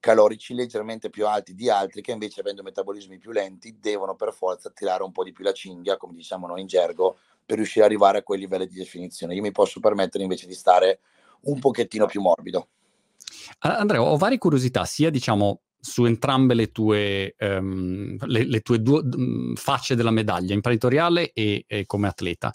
calorici 0.00 0.54
leggermente 0.54 1.10
più 1.10 1.26
alti 1.26 1.54
di 1.54 1.68
altri 1.68 2.00
che 2.00 2.12
invece 2.12 2.40
avendo 2.40 2.62
metabolismi 2.62 3.18
più 3.18 3.32
lenti 3.32 3.78
devono 3.78 4.14
per 4.16 4.32
forza 4.32 4.70
tirare 4.70 5.02
un 5.02 5.12
po' 5.12 5.24
di 5.24 5.32
più 5.32 5.44
la 5.44 5.52
cinghia, 5.52 5.98
come 5.98 6.14
diciamo 6.14 6.46
noi 6.46 6.62
in 6.62 6.66
gergo, 6.66 7.18
per 7.44 7.56
riuscire 7.56 7.84
ad 7.84 7.90
arrivare 7.90 8.18
a 8.18 8.22
quei 8.22 8.38
livelli 8.38 8.66
di 8.66 8.76
definizione. 8.76 9.34
Io 9.34 9.42
mi 9.42 9.52
posso 9.52 9.78
permettere 9.78 10.22
invece 10.22 10.46
di 10.46 10.54
stare 10.54 11.00
un 11.42 11.58
pochettino 11.58 12.06
più 12.06 12.22
morbido. 12.22 12.68
Andrea, 13.60 14.02
ho 14.02 14.16
varie 14.16 14.38
curiosità, 14.38 14.84
sia 14.84 15.10
diciamo 15.10 15.60
su 15.84 16.06
entrambe 16.06 16.54
le 16.54 16.72
tue, 16.72 17.34
um, 17.40 18.16
le, 18.26 18.44
le 18.44 18.60
tue 18.60 18.80
due 18.80 19.02
um, 19.02 19.54
facce 19.54 19.94
della 19.94 20.10
medaglia, 20.10 20.54
imprenditoriale 20.54 21.30
e, 21.32 21.64
e, 21.66 21.84
come 21.84 22.08
atleta. 22.08 22.52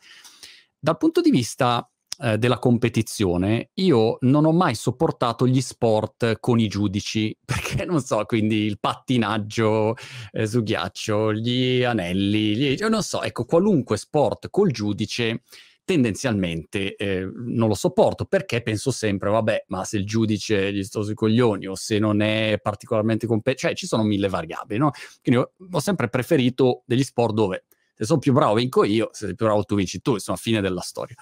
Dal 0.79 0.97
punto 0.97 1.21
di 1.21 1.29
vista 1.29 1.87
eh, 2.21 2.39
della 2.39 2.57
competizione, 2.57 3.69
io 3.75 4.17
non 4.21 4.45
ho 4.45 4.51
mai 4.51 4.73
sopportato 4.73 5.45
gli 5.45 5.61
sport 5.61 6.39
con 6.39 6.59
i 6.59 6.67
giudici, 6.67 7.37
perché 7.45 7.85
non 7.85 8.01
so, 8.01 8.25
quindi 8.25 8.63
il 8.65 8.79
pattinaggio 8.79 9.95
eh, 10.31 10.47
su 10.47 10.63
ghiaccio, 10.63 11.31
gli 11.31 11.83
anelli, 11.83 12.55
gli, 12.55 12.77
non 12.89 13.03
so, 13.03 13.21
ecco, 13.21 13.45
qualunque 13.45 13.95
sport 13.97 14.49
col 14.49 14.71
giudice 14.71 15.43
tendenzialmente 15.89 16.95
eh, 16.95 17.27
non 17.33 17.67
lo 17.67 17.73
sopporto 17.73 18.25
perché 18.25 18.61
penso 18.61 18.91
sempre, 18.91 19.31
vabbè, 19.31 19.63
ma 19.69 19.83
se 19.85 19.97
il 19.97 20.05
giudice 20.05 20.71
gli 20.71 20.83
sto 20.83 21.01
sui 21.01 21.15
coglioni 21.15 21.65
o 21.65 21.73
se 21.73 21.97
non 21.97 22.21
è 22.21 22.59
particolarmente 22.61 23.25
competente, 23.25 23.59
cioè 23.59 23.75
ci 23.75 23.87
sono 23.87 24.03
mille 24.03 24.29
variabili, 24.29 24.79
no? 24.79 24.91
Quindi 25.23 25.41
ho, 25.41 25.51
ho, 25.71 25.79
sempre 25.79 26.07
preferito 26.07 26.83
degli 26.85 27.03
sport 27.03 27.33
dove 27.33 27.65
se 27.95 28.05
sono 28.05 28.19
più 28.19 28.33
bravo 28.33 28.53
vinco 28.53 28.83
io, 28.83 29.09
se 29.11 29.25
sei 29.25 29.35
più 29.35 29.47
bravo 29.47 29.63
tu 29.63 29.73
vinci 29.73 29.99
tu, 29.99 30.13
insomma, 30.13 30.37
fine 30.37 30.61
della 30.61 30.81
storia. 30.81 31.15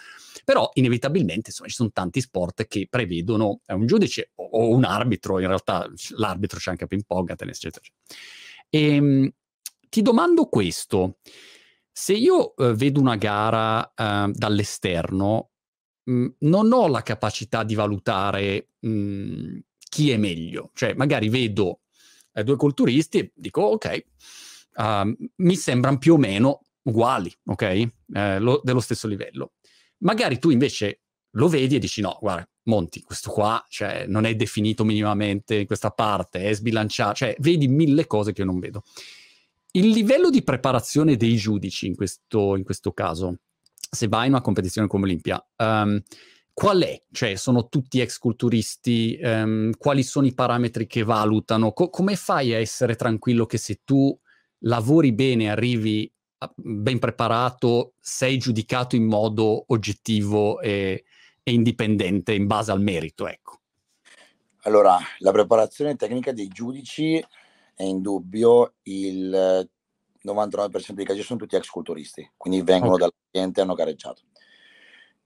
Però 0.44 0.70
inevitabilmente, 0.74 1.52
insomma, 1.52 1.70
ci 1.70 1.76
sono 1.76 1.92
tanti 1.94 2.20
sport 2.20 2.68
che 2.68 2.88
prevedono 2.90 3.62
eh, 3.68 3.74
un 3.74 3.86
giudice 3.86 4.32
o, 4.36 4.50
o, 4.52 4.76
un 4.76 4.84
arbitro, 4.84 5.40
in 5.40 5.48
realtà 5.48 5.90
l'arbitro 6.18 6.60
c'è 6.60 6.72
anche 6.72 6.84
a 6.84 6.88
ping 6.88 7.04
pong, 7.08 7.30
a 7.30 7.36
tennis, 7.36 7.56
eccetera, 7.56 7.86
eccetera. 7.86 8.68
E, 8.70 8.96
ehm, 8.96 9.32
ti 9.88 10.02
domando 10.02 10.48
questo, 10.48 11.20
se 12.00 12.14
io 12.14 12.56
eh, 12.58 12.76
vedo 12.76 13.00
una 13.00 13.16
gara 13.16 13.92
eh, 13.96 14.32
dall'esterno, 14.32 15.50
mh, 16.04 16.14
mm, 16.14 16.28
non 16.42 16.72
ho 16.72 16.88
la 16.88 17.02
capacità 17.02 17.64
di 17.64 17.74
valutare 17.74 18.70
mh, 18.82 18.90
mm, 18.90 19.58
chi 19.90 20.12
è 20.12 20.18
meglio. 20.18 20.70
Cioè, 20.76 20.94
magari 20.94 21.28
vedo 21.28 21.80
eh, 22.34 22.44
due 22.44 22.56
culturisti 22.56 23.18
e 23.18 23.32
dico, 23.34 23.62
ok, 23.62 24.06
uh, 24.76 25.30
mi 25.38 25.56
sembrano 25.56 25.98
più 25.98 26.14
o 26.14 26.18
meno 26.18 26.62
uguali, 26.84 27.36
ok? 27.46 27.62
Eh, 28.14 28.38
lo, 28.38 28.62
dello 28.64 28.80
stesso 28.80 29.08
livello. 29.08 29.54
Magari 30.04 30.38
tu 30.38 30.52
invece 30.52 31.02
lo 31.32 31.48
vedi 31.48 31.78
e 31.78 31.80
dici, 31.80 32.02
no, 32.02 32.16
guarda, 32.22 32.48
Monti, 32.66 33.02
questo 33.02 33.32
qua 33.32 33.66
cioè, 33.70 34.06
non 34.06 34.26
è 34.26 34.36
definito 34.36 34.86
minimamente 34.86 35.56
in 35.56 35.66
questa 35.66 35.90
parte, 35.90 36.42
è 36.42 36.54
sbilanciato, 36.54 37.16
cioè 37.16 37.36
vedi 37.40 37.68
mille 37.68 38.06
cose 38.06 38.34
che 38.34 38.42
io 38.42 38.48
non 38.48 38.60
vedo. 38.60 38.84
Il 39.78 39.90
livello 39.90 40.32
di 40.32 40.44
preparazione 40.44 41.18
dei 41.18 41.36
giudici 41.36 41.86
in 41.86 41.96
questo, 41.96 42.56
in 42.56 42.64
questo 42.64 42.94
caso, 42.94 43.42
se 43.76 44.08
vai 44.08 44.26
in 44.26 44.32
una 44.32 44.42
competizione 44.42 44.88
come 44.88 45.04
Olimpia, 45.04 45.40
um, 45.58 46.02
qual 46.52 46.82
è? 46.82 47.00
Cioè, 47.12 47.36
sono 47.36 47.68
tutti 47.68 48.00
ex 48.00 48.18
culturisti? 48.18 49.20
Um, 49.22 49.70
quali 49.78 50.02
sono 50.02 50.26
i 50.26 50.34
parametri 50.34 50.88
che 50.88 51.04
valutano? 51.04 51.74
Co- 51.74 51.92
come 51.92 52.16
fai 52.16 52.56
a 52.56 52.58
essere 52.58 52.96
tranquillo 52.96 53.46
che 53.46 53.60
se 53.60 53.82
tu 53.84 54.20
lavori 54.62 55.14
bene, 55.14 55.52
arrivi 55.52 56.12
ben 56.56 56.98
preparato, 56.98 57.94
sei 58.00 58.40
giudicato 58.40 58.96
in 58.96 59.06
modo 59.06 59.66
oggettivo 59.68 60.60
e, 60.60 61.04
e 61.44 61.52
indipendente 61.52 62.34
in 62.34 62.48
base 62.48 62.72
al 62.72 62.82
merito, 62.82 63.28
ecco? 63.28 63.60
Allora, 64.64 64.98
la 65.20 65.32
preparazione 65.32 65.96
tecnica 65.96 66.32
dei 66.32 66.48
giudici 66.48 67.24
è 67.78 67.84
indubbio 67.84 68.74
il 68.84 69.70
99% 70.24 70.92
dei 70.94 71.06
casi 71.06 71.22
sono 71.22 71.38
tutti 71.38 71.56
ex 71.56 71.68
culturisti, 71.68 72.28
quindi 72.36 72.64
vengono 72.64 72.96
okay. 72.96 73.08
dall'ambiente 73.08 73.60
e 73.60 73.64
hanno 73.64 73.76
gareggiato. 73.76 74.24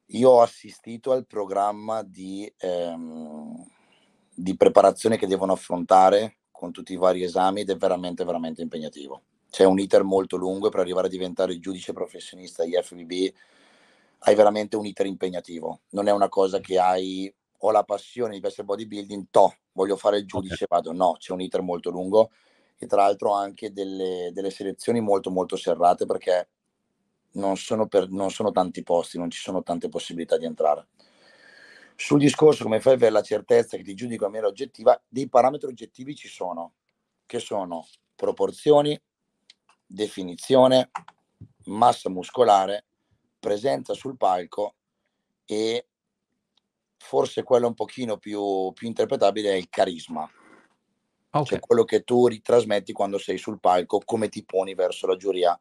Io 0.07 0.29
ho 0.29 0.41
assistito 0.41 1.13
al 1.13 1.25
programma 1.25 2.03
di, 2.03 2.51
ehm, 2.57 3.65
di 4.35 4.57
preparazione 4.57 5.17
che 5.17 5.27
devono 5.27 5.53
affrontare 5.53 6.39
con 6.51 6.73
tutti 6.73 6.91
i 6.91 6.97
vari 6.97 7.23
esami 7.23 7.61
ed 7.61 7.69
è 7.69 7.77
veramente, 7.77 8.25
veramente 8.25 8.61
impegnativo. 8.61 9.21
C'è 9.49 9.63
un 9.63 9.79
iter 9.79 10.03
molto 10.03 10.35
lungo 10.35 10.67
per 10.67 10.81
arrivare 10.81 11.07
a 11.07 11.09
diventare 11.09 11.57
giudice 11.59 11.93
professionista 11.93 12.63
IFBB 12.63 13.33
hai 14.23 14.35
veramente 14.35 14.75
un 14.75 14.85
iter 14.85 15.05
impegnativo. 15.05 15.81
Non 15.91 16.07
è 16.07 16.11
una 16.11 16.29
cosa 16.29 16.59
che 16.59 16.77
hai, 16.77 17.33
ho 17.59 17.71
la 17.71 17.83
passione 17.83 18.39
di 18.39 18.45
essere 18.45 18.65
bodybuilding, 18.65 19.27
to, 19.31 19.55
voglio 19.73 19.95
fare 19.95 20.17
il 20.17 20.25
giudice, 20.25 20.65
okay. 20.65 20.67
vado. 20.69 20.91
No, 20.91 21.15
c'è 21.17 21.33
un 21.33 21.41
iter 21.41 21.61
molto 21.61 21.89
lungo 21.89 22.31
e 22.77 22.87
tra 22.87 23.03
l'altro 23.03 23.33
anche 23.33 23.71
delle, 23.71 24.31
delle 24.33 24.49
selezioni 24.49 24.99
molto, 25.01 25.29
molto 25.29 25.55
serrate 25.55 26.05
perché 26.05 26.49
non 27.33 27.55
sono, 27.57 27.87
per, 27.87 28.09
non 28.09 28.31
sono 28.31 28.51
tanti 28.51 28.83
posti, 28.83 29.17
non 29.17 29.29
ci 29.29 29.39
sono 29.39 29.63
tante 29.63 29.89
possibilità 29.89 30.37
di 30.37 30.45
entrare. 30.45 30.87
Sul 31.95 32.19
discorso 32.19 32.63
come 32.63 32.79
fai 32.79 32.93
avere 32.93 33.11
la 33.11 33.21
certezza 33.21 33.77
che 33.77 33.83
ti 33.83 33.93
giudico 33.93 34.25
in 34.25 34.31
maniera 34.31 34.47
oggettiva, 34.47 34.99
dei 35.07 35.29
parametri 35.29 35.67
oggettivi 35.67 36.15
ci 36.15 36.27
sono, 36.27 36.73
che 37.25 37.39
sono 37.39 37.85
proporzioni, 38.15 38.99
definizione, 39.85 40.89
massa 41.65 42.09
muscolare, 42.09 42.85
presenza 43.39 43.93
sul 43.93 44.17
palco 44.17 44.75
e 45.45 45.85
forse 47.03 47.43
quello 47.43 47.67
un 47.67 47.73
pochino 47.73 48.17
più, 48.17 48.71
più 48.73 48.87
interpretabile 48.87 49.51
è 49.51 49.55
il 49.55 49.69
carisma. 49.69 50.29
Okay. 51.33 51.45
Cioè 51.45 51.59
quello 51.59 51.83
che 51.83 52.03
tu 52.03 52.27
ritrasmetti 52.27 52.93
quando 52.93 53.17
sei 53.17 53.37
sul 53.37 53.59
palco, 53.59 54.01
come 54.05 54.29
ti 54.29 54.43
poni 54.43 54.75
verso 54.75 55.07
la 55.07 55.15
giuria 55.15 55.59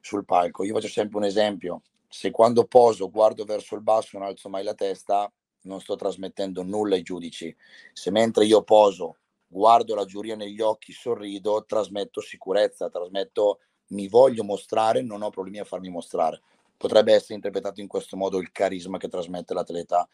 sul 0.00 0.24
palco. 0.24 0.64
Io 0.64 0.74
faccio 0.74 0.88
sempre 0.88 1.18
un 1.18 1.24
esempio, 1.24 1.82
se 2.08 2.30
quando 2.30 2.64
poso 2.64 3.10
guardo 3.10 3.44
verso 3.44 3.74
il 3.74 3.82
basso 3.82 4.18
non 4.18 4.26
alzo 4.26 4.48
mai 4.48 4.62
la 4.62 4.74
testa, 4.74 5.32
non 5.62 5.80
sto 5.80 5.96
trasmettendo 5.96 6.62
nulla 6.62 6.96
ai 6.96 7.02
giudici. 7.02 7.54
Se 7.92 8.10
mentre 8.10 8.44
io 8.44 8.62
poso 8.62 9.16
guardo 9.46 9.94
la 9.94 10.04
giuria 10.04 10.36
negli 10.36 10.60
occhi, 10.60 10.92
sorrido, 10.92 11.64
trasmetto 11.64 12.20
sicurezza, 12.20 12.90
trasmetto 12.90 13.60
mi 13.88 14.08
voglio 14.08 14.44
mostrare, 14.44 15.02
non 15.02 15.22
ho 15.22 15.30
problemi 15.30 15.58
a 15.58 15.64
farmi 15.64 15.88
mostrare. 15.88 16.40
Potrebbe 16.76 17.14
essere 17.14 17.34
interpretato 17.34 17.80
in 17.80 17.86
questo 17.86 18.16
modo 18.16 18.38
il 18.38 18.50
carisma 18.52 18.98
che 18.98 19.08
trasmette 19.08 19.54
l'atleta 19.54 20.08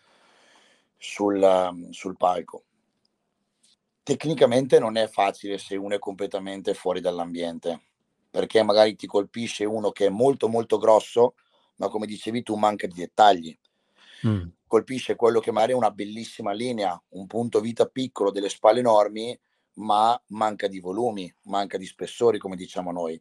sul, 0.99 1.89
sul 1.91 2.17
palco. 2.17 2.65
Tecnicamente 4.03 4.79
non 4.79 4.97
è 4.97 5.07
facile 5.07 5.59
se 5.59 5.77
uno 5.77 5.95
è 5.95 5.99
completamente 5.99 6.75
fuori 6.75 7.01
dall'ambiente 7.01 7.83
perché 8.31 8.63
magari 8.63 8.95
ti 8.95 9.07
colpisce 9.07 9.65
uno 9.65 9.91
che 9.91 10.07
è 10.07 10.11
molto 10.11 10.49
molto 10.49 10.79
grosso, 10.79 11.35
ma 11.77 11.89
come 11.89 12.07
dicevi 12.07 12.43
tu 12.43 12.57
manca 12.57 12.87
di 12.87 12.95
dettagli. 12.95 13.57
Mm. 14.27 14.49
Colpisce 14.67 15.17
quello 15.17 15.41
che 15.41 15.51
magari 15.51 15.73
è 15.73 15.77
una 15.77 15.91
bellissima 15.91 16.53
linea, 16.53 17.01
un 17.11 17.27
punto 17.27 17.61
vita 17.61 17.87
piccolo, 17.87 18.31
delle 18.31 18.49
spalle 18.49 18.81
enormi, 18.81 19.39
ma 19.75 20.21
manca 20.29 20.67
di 20.67 20.81
volumi, 20.81 21.33
manca 21.45 21.79
di 21.79 21.87
spessori, 21.87 22.39
come 22.39 22.57
diciamo 22.57 22.93
noi. 22.93 23.21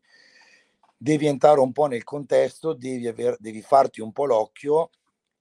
Devi 0.97 1.27
entrare 1.27 1.59
un 1.59 1.71
po' 1.71 1.85
nel 1.85 2.03
contesto, 2.03 2.73
devi, 2.73 3.07
aver, 3.07 3.37
devi 3.39 3.61
farti 3.61 4.01
un 4.01 4.11
po' 4.11 4.25
l'occhio 4.25 4.89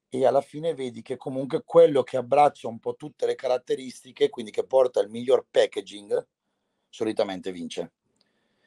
e 0.09 0.25
alla 0.25 0.41
fine 0.41 0.75
vedi 0.75 1.03
che 1.03 1.17
comunque 1.17 1.63
quello 1.65 2.03
che 2.03 2.17
abbraccia 2.17 2.69
un 2.69 2.79
po' 2.79 2.95
tutte 2.95 3.27
le 3.27 3.35
caratteristiche, 3.35 4.31
quindi 4.31 4.51
che 4.51 4.65
porta 4.65 5.01
il 5.01 5.11
miglior 5.11 5.47
packaging, 5.51 6.27
solitamente 6.89 7.53
vince. 7.53 7.93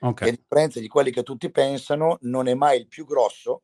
Okay. 0.02 0.30
a 0.30 0.32
differenza 0.32 0.80
di 0.80 0.88
quelli 0.88 1.12
che 1.12 1.24
tutti 1.24 1.52
pensano, 1.52 2.18
non 2.22 2.48
è 2.48 2.54
mai 2.54 2.80
il 2.80 2.88
più 2.88 3.06
grosso, 3.06 3.64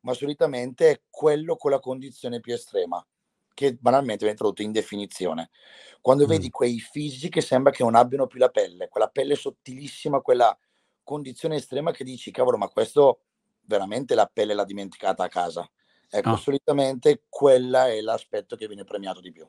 ma 0.00 0.12
solitamente 0.12 0.90
è 0.90 1.00
quello 1.08 1.56
con 1.56 1.70
la 1.70 1.80
condizione 1.80 2.40
più 2.40 2.52
estrema, 2.52 3.04
che 3.54 3.74
banalmente 3.74 4.24
viene 4.24 4.36
tradotto 4.36 4.62
in 4.62 4.72
definizione. 4.72 5.50
Quando 6.00 6.24
mm. 6.24 6.28
vedi 6.28 6.50
quei 6.50 6.78
fisici 6.78 7.28
che 7.28 7.40
sembra 7.40 7.72
che 7.72 7.82
non 7.82 7.94
abbiano 7.94 8.26
più 8.26 8.38
la 8.38 8.50
pelle, 8.50 8.88
quella 8.88 9.08
pelle 9.08 9.36
sottilissima, 9.36 10.20
quella 10.20 10.56
condizione 11.02 11.56
estrema 11.56 11.92
che 11.92 12.04
dici, 12.04 12.30
cavolo, 12.30 12.58
ma 12.58 12.68
questo 12.68 13.20
veramente 13.62 14.14
la 14.14 14.30
pelle 14.30 14.54
l'ha 14.54 14.64
dimenticata 14.64 15.24
a 15.24 15.28
casa. 15.28 15.68
Ecco, 16.10 16.30
oh. 16.30 16.36
solitamente 16.36 17.24
quella 17.28 17.88
è 17.88 18.00
l'aspetto 18.00 18.56
che 18.56 18.66
viene 18.66 18.84
premiato 18.84 19.20
di 19.20 19.30
più 19.30 19.46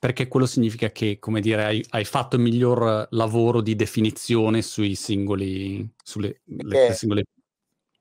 perché 0.00 0.28
quello 0.28 0.46
significa 0.46 0.90
che, 0.90 1.18
come 1.18 1.42
dire, 1.42 1.62
hai, 1.62 1.84
hai, 1.90 2.06
fatto 2.06 2.36
il 2.36 2.40
miglior 2.40 3.06
lavoro 3.10 3.60
di 3.60 3.76
definizione 3.76 4.62
sui 4.62 4.94
singoli, 4.94 5.86
sulle 6.02 6.40
le, 6.46 6.94
singole... 6.94 7.24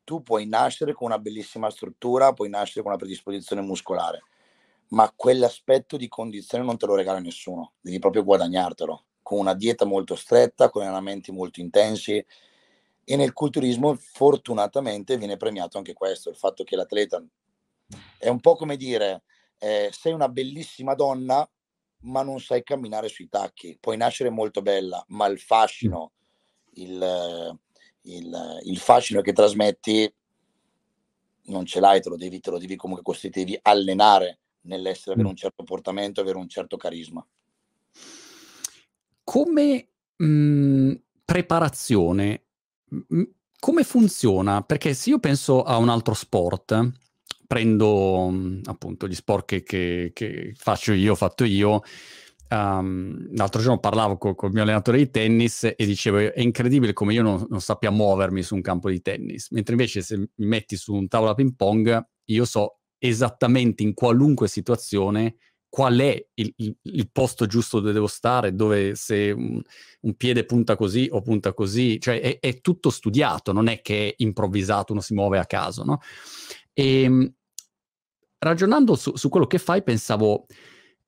Tu 0.05 0.23
puoi 0.23 0.47
nascere 0.47 0.93
con 0.93 1.07
una 1.07 1.19
bellissima 1.19 1.69
struttura, 1.69 2.31
puoi 2.31 2.47
nascere 2.47 2.83
con 2.83 2.91
una 2.91 2.99
predisposizione 2.99 3.61
muscolare, 3.61 4.23
ma 4.91 5.11
quell'aspetto 5.13 5.97
di 5.97 6.07
condizione 6.07 6.63
non 6.63 6.77
te 6.77 6.85
lo 6.85 6.95
regala 6.95 7.19
nessuno, 7.19 7.73
devi 7.81 7.99
proprio 7.99 8.23
guadagnartelo, 8.23 9.03
con 9.21 9.37
una 9.37 9.53
dieta 9.53 9.83
molto 9.83 10.15
stretta, 10.15 10.69
con 10.69 10.83
allenamenti 10.83 11.33
molto 11.33 11.59
intensi 11.59 12.25
e 13.03 13.15
nel 13.17 13.33
culturismo 13.33 13.97
fortunatamente 13.99 15.17
viene 15.17 15.35
premiato 15.35 15.77
anche 15.77 15.91
questo, 15.91 16.29
il 16.29 16.37
fatto 16.37 16.63
che 16.63 16.77
l'atleta 16.77 17.21
è 18.17 18.27
un 18.27 18.39
po' 18.39 18.55
come 18.55 18.77
dire, 18.77 19.23
eh, 19.57 19.89
sei 19.91 20.13
una 20.13 20.29
bellissima 20.29 20.93
donna, 20.93 21.49
ma 22.01 22.23
non 22.23 22.39
sai 22.39 22.63
camminare 22.63 23.07
sui 23.07 23.27
tacchi. 23.27 23.77
Puoi 23.79 23.97
nascere 23.97 24.29
molto 24.29 24.61
bella, 24.61 25.03
ma 25.09 25.25
il 25.27 25.39
fascino, 25.39 26.11
il, 26.73 27.59
il, 28.01 28.59
il 28.63 28.77
fascino 28.77 29.21
che 29.21 29.33
trasmetti 29.33 30.13
non 31.43 31.65
ce 31.65 31.79
l'hai, 31.79 32.01
te 32.01 32.09
lo 32.09 32.15
devi, 32.15 32.39
te 32.39 32.51
lo 32.51 32.59
devi 32.59 32.75
comunque 32.75 33.03
costruire, 33.03 33.43
devi 33.43 33.59
allenare 33.61 34.39
nell'essere, 34.61 35.13
avere 35.13 35.29
un 35.29 35.35
certo 35.35 35.63
portamento, 35.63 36.21
avere 36.21 36.37
un 36.37 36.47
certo 36.47 36.77
carisma. 36.77 37.25
Come 39.23 39.89
mh, 40.15 40.25
mhmm, 40.25 41.01
preparazione, 41.25 42.43
mh, 42.85 43.23
come 43.59 43.83
funziona? 43.83 44.61
Perché 44.61 44.93
se 44.93 45.09
io 45.09 45.19
penso 45.19 45.63
a 45.63 45.77
un 45.77 45.89
altro 45.89 46.13
sport, 46.13 46.91
prendo 47.49 48.29
mhmm, 48.29 48.61
appunto 48.65 49.07
gli 49.07 49.15
sport 49.15 49.45
che, 49.45 49.63
che, 49.63 50.11
che, 50.13 50.53
faccio 50.55 50.93
io, 50.93 51.15
fatto 51.15 51.43
io. 51.45 51.81
Um, 52.51 53.27
l'altro 53.35 53.61
giorno 53.61 53.79
parlavo 53.79 54.17
con, 54.17 54.35
il 54.43 54.53
mio 54.53 54.61
allenatore 54.61 54.97
di 54.97 55.09
tennis 55.09 55.63
e 55.63 55.85
dicevo 55.85 56.17
è 56.17 56.41
incredibile 56.41 56.93
come 56.93 57.13
io 57.13 57.21
non, 57.21 57.45
non, 57.47 57.61
sappia 57.61 57.91
muovermi 57.91 58.41
su 58.43 58.53
un 58.53 58.61
campo 58.61 58.89
di 58.89 59.01
tennis, 59.01 59.49
mentre 59.49 59.73
invece 59.73 60.01
se 60.01 60.17
mi 60.17 60.29
metti 60.35 60.75
su 60.75 60.93
un 60.93 61.07
tavolo 61.07 61.33
ping 61.33 61.55
pong 61.55 62.07
io 62.25 62.45
so 62.45 62.79
esattamente 62.99 63.83
in 63.83 63.93
qualunque 63.93 64.47
situazione 64.47 65.35
qual 65.69 65.99
è 65.99 66.27
il, 66.35 66.53
il, 66.57 66.75
il, 66.81 67.09
posto 67.11 67.45
giusto 67.45 67.79
dove 67.79 67.93
devo 67.93 68.07
stare, 68.07 68.55
dove 68.55 68.95
se 68.95 69.29
un, 69.29 69.61
un 70.01 70.15
piede 70.15 70.43
punta 70.43 70.75
così 70.75 71.07
o 71.11 71.21
punta 71.21 71.53
così, 71.53 71.99
cioè 71.99 72.19
è, 72.19 72.39
è, 72.39 72.59
tutto 72.61 72.89
studiato, 72.89 73.51
non 73.53 73.67
è 73.67 73.81
che 73.81 74.09
è 74.09 74.13
improvvisato, 74.17 74.93
uno 74.93 75.01
si 75.01 75.13
muove 75.13 75.37
a 75.37 75.45
caso, 75.45 75.83
no? 75.83 75.99
E, 76.73 77.03
ehm, 77.03 77.33
ragionando 78.39 78.95
su, 78.95 79.15
su 79.15 79.29
quello 79.29 79.47
che 79.47 79.57
fai, 79.57 79.83
pensavo, 79.83 80.45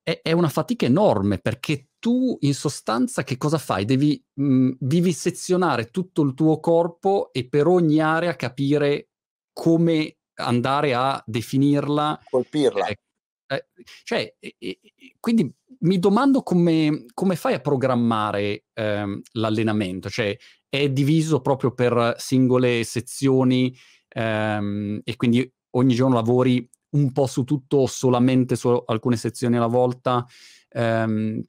è, 0.02 0.20
è, 0.22 0.32
una 0.32 0.48
fatica 0.48 0.86
enorme 0.86 1.38
perché 1.38 1.88
tu 1.98 2.36
in 2.40 2.54
sostanza 2.54 3.22
che 3.22 3.36
cosa 3.36 3.58
fai? 3.58 3.84
Devi 3.84 4.22
mh, 4.34 4.70
vivisezionare 4.80 5.86
tutto 5.86 6.22
il 6.22 6.34
tuo 6.34 6.60
corpo 6.60 7.32
e 7.32 7.48
per 7.48 7.66
ogni 7.66 8.00
area 8.00 8.34
capire 8.34 9.08
come 9.52 10.16
andare 10.34 10.94
a 10.94 11.22
definirla. 11.24 12.20
Colpirla. 12.28 12.86
Eh, 12.88 12.98
eh, 13.46 13.66
cioè, 14.02 14.34
eh, 14.38 14.78
quindi 15.20 15.52
mi 15.80 15.98
domando 15.98 16.42
come, 16.42 17.06
come 17.12 17.36
fai 17.36 17.54
a 17.54 17.60
programmare 17.60 18.64
ehm, 18.72 19.20
l'allenamento, 19.32 20.08
cioè 20.08 20.36
è 20.68 20.88
diviso 20.88 21.40
proprio 21.40 21.72
per 21.72 22.14
singole 22.18 22.82
sezioni 22.84 23.76
ehm, 24.08 25.00
e 25.04 25.16
quindi 25.16 25.52
ogni 25.70 25.94
giorno 25.94 26.14
lavori 26.14 26.68
un 26.92 27.12
po' 27.12 27.26
su 27.26 27.44
tutto 27.44 27.78
o 27.78 27.86
solamente 27.86 28.56
su 28.56 28.68
alcune 28.86 29.16
sezioni 29.16 29.56
alla 29.56 29.66
volta. 29.66 30.26
Um, 30.74 31.42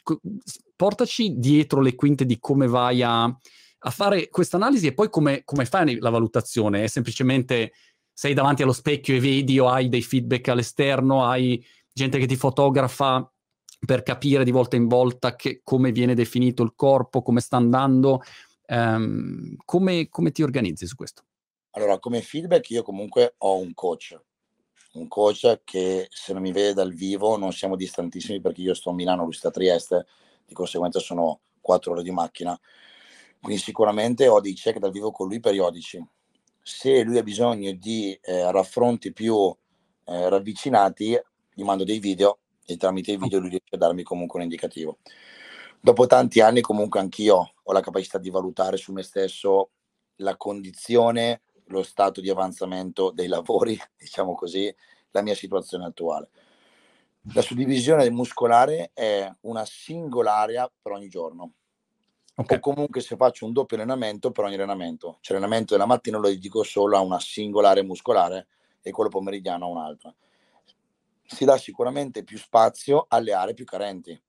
portaci 0.75 1.36
dietro 1.38 1.82
le 1.82 1.95
quinte 1.95 2.25
di 2.25 2.39
come 2.39 2.67
vai 2.67 3.01
a, 3.01 3.23
a 3.23 3.89
fare 3.89 4.29
questa 4.29 4.58
analisi 4.58 4.88
e 4.88 4.93
poi 4.93 5.10
come, 5.10 5.43
come, 5.43 5.65
fai 5.65 5.97
la 5.99 6.10
valutazione. 6.10 6.84
È 6.84 6.88
semplicemente 6.88 7.73
sei 8.13 8.34
davanti 8.34 8.63
allo 8.63 8.73
specchio 8.73 9.15
e 9.15 9.19
vedi 9.19 9.60
o 9.60 9.69
hai 9.69 9.89
dei 9.89 10.01
feedback 10.01 10.49
all'esterno, 10.49 11.25
hai 11.25 11.63
gente 11.91 12.19
che 12.19 12.27
ti 12.27 12.36
fotografa 12.36 13.27
per 13.86 14.03
capire 14.03 14.43
di 14.43 14.51
volta 14.51 14.75
in 14.75 14.88
volta 14.88 15.36
che, 15.36 15.62
come 15.63 15.91
viene 15.91 16.15
definito 16.15 16.63
il 16.63 16.73
corpo, 16.75 17.21
come 17.21 17.41
sta 17.41 17.58
andando. 17.58 18.21
Um, 18.67 19.56
come, 19.65 20.08
come 20.10 20.32
ti 20.32 20.41
organizzi 20.41 20.88
su 20.88 20.95
questo? 20.95 21.23
Allora, 21.71 21.99
come 21.99 22.21
feedback 22.21 22.69
io 22.69 22.84
comunque 22.84 23.36
ho 23.39 23.58
un 23.58 23.73
coach 23.73 24.17
un 24.93 25.08
coach 25.08 25.62
che 25.63 26.08
se 26.10 26.34
non 26.34 26.41
mi 26.41 26.51
vede 26.51 26.73
dal 26.73 26.93
vivo 26.93 27.38
non 27.38 27.51
siamo 27.51 27.75
distantissimi 27.75 28.41
perché 28.41 28.62
io 28.62 28.73
sto 28.73 28.91
a 28.91 28.93
Milano, 28.93 29.23
lui 29.23 29.34
sta 29.34 29.47
a 29.47 29.51
Trieste, 29.51 30.06
di 30.45 30.53
conseguenza 30.53 30.99
sono 30.99 31.41
quattro 31.62 31.93
ore 31.93 32.03
di 32.03 32.12
macchina. 32.12 32.60
Quindi 33.41 33.62
sicuramente 33.62 34.27
ho 34.27 34.39
dei 34.39 34.53
check 34.53 34.79
dal 34.79 34.91
vivo 34.91 35.12
con 35.12 35.27
lui 35.27 35.39
periodici. 35.39 36.06
Se 36.62 37.03
lui 37.03 37.17
ha 37.17 37.23
bisogno 37.23 37.71
di 37.73 38.17
eh, 38.21 38.51
raffronti 38.51 39.12
più 39.12 39.53
eh, 40.06 40.29
ravvicinati, 40.29 41.19
gli 41.53 41.63
mando 41.63 41.84
dei 41.84 41.99
video 41.99 42.39
e 42.65 42.77
tramite 42.77 43.12
i 43.12 43.17
video 43.17 43.39
lui 43.39 43.49
riesce 43.49 43.75
a 43.75 43.77
darmi 43.77 44.03
comunque 44.03 44.39
un 44.39 44.45
indicativo. 44.45 44.99
Dopo 45.82 46.06
tanti 46.06 46.39
anni 46.39 46.62
comunque 46.62 46.99
anch'io 46.99 47.53
ho 47.62 47.71
la 47.73 47.82
capacità 47.82 48.17
di 48.17 48.29
valutare 48.29 48.77
su 48.77 48.93
me 48.93 49.03
stesso 49.03 49.71
la 50.17 50.38
condizione, 50.38 51.41
lo 51.67 51.84
stato 51.84 52.21
di 52.21 52.30
avanzamento 52.30 53.12
dei 53.12 53.28
lavori, 53.28 53.80
diciamo 53.97 54.34
così, 54.36 54.73
la 55.12 55.21
mia 55.21 55.36
situazione 55.36 55.86
attuale. 55.86 56.30
La 57.34 57.41
suddivisione 57.41 58.10
muscolare 58.10 58.91
è 58.93 59.32
una 59.41 59.63
singola 59.65 60.36
area 60.36 60.69
per 60.82 60.91
ogni 60.91 61.08
giorno. 61.08 61.54
Okay. 62.36 62.58
O 62.58 62.60
comunque 62.60 62.99
se 62.99 63.15
faccio 63.15 63.45
un 63.45 63.54
doppio 63.54 63.78
allenamento 63.78 64.32
per 64.32 64.43
ogni 64.43 64.56
allenamento. 64.56 65.17
Cioè 65.21 65.38
l'allenamento 65.38 65.73
della 65.73 65.86
mattina 65.86 66.17
lo 66.17 66.28
dedico 66.28 66.63
solo 66.63 66.97
a 66.97 66.99
una 66.99 67.19
singola 67.19 67.69
area 67.69 67.84
muscolare 67.84 68.47
e 68.82 68.91
quello 68.91 69.10
pomeridiano 69.10 69.65
a 69.65 69.69
un'altra. 69.69 70.13
Si 71.26 71.45
dà 71.45 71.58
sicuramente 71.58 72.23
più 72.23 72.38
spazio 72.38 73.06
alle 73.08 73.34
aree 73.34 73.54
più 73.54 73.65
carenti. 73.65 74.21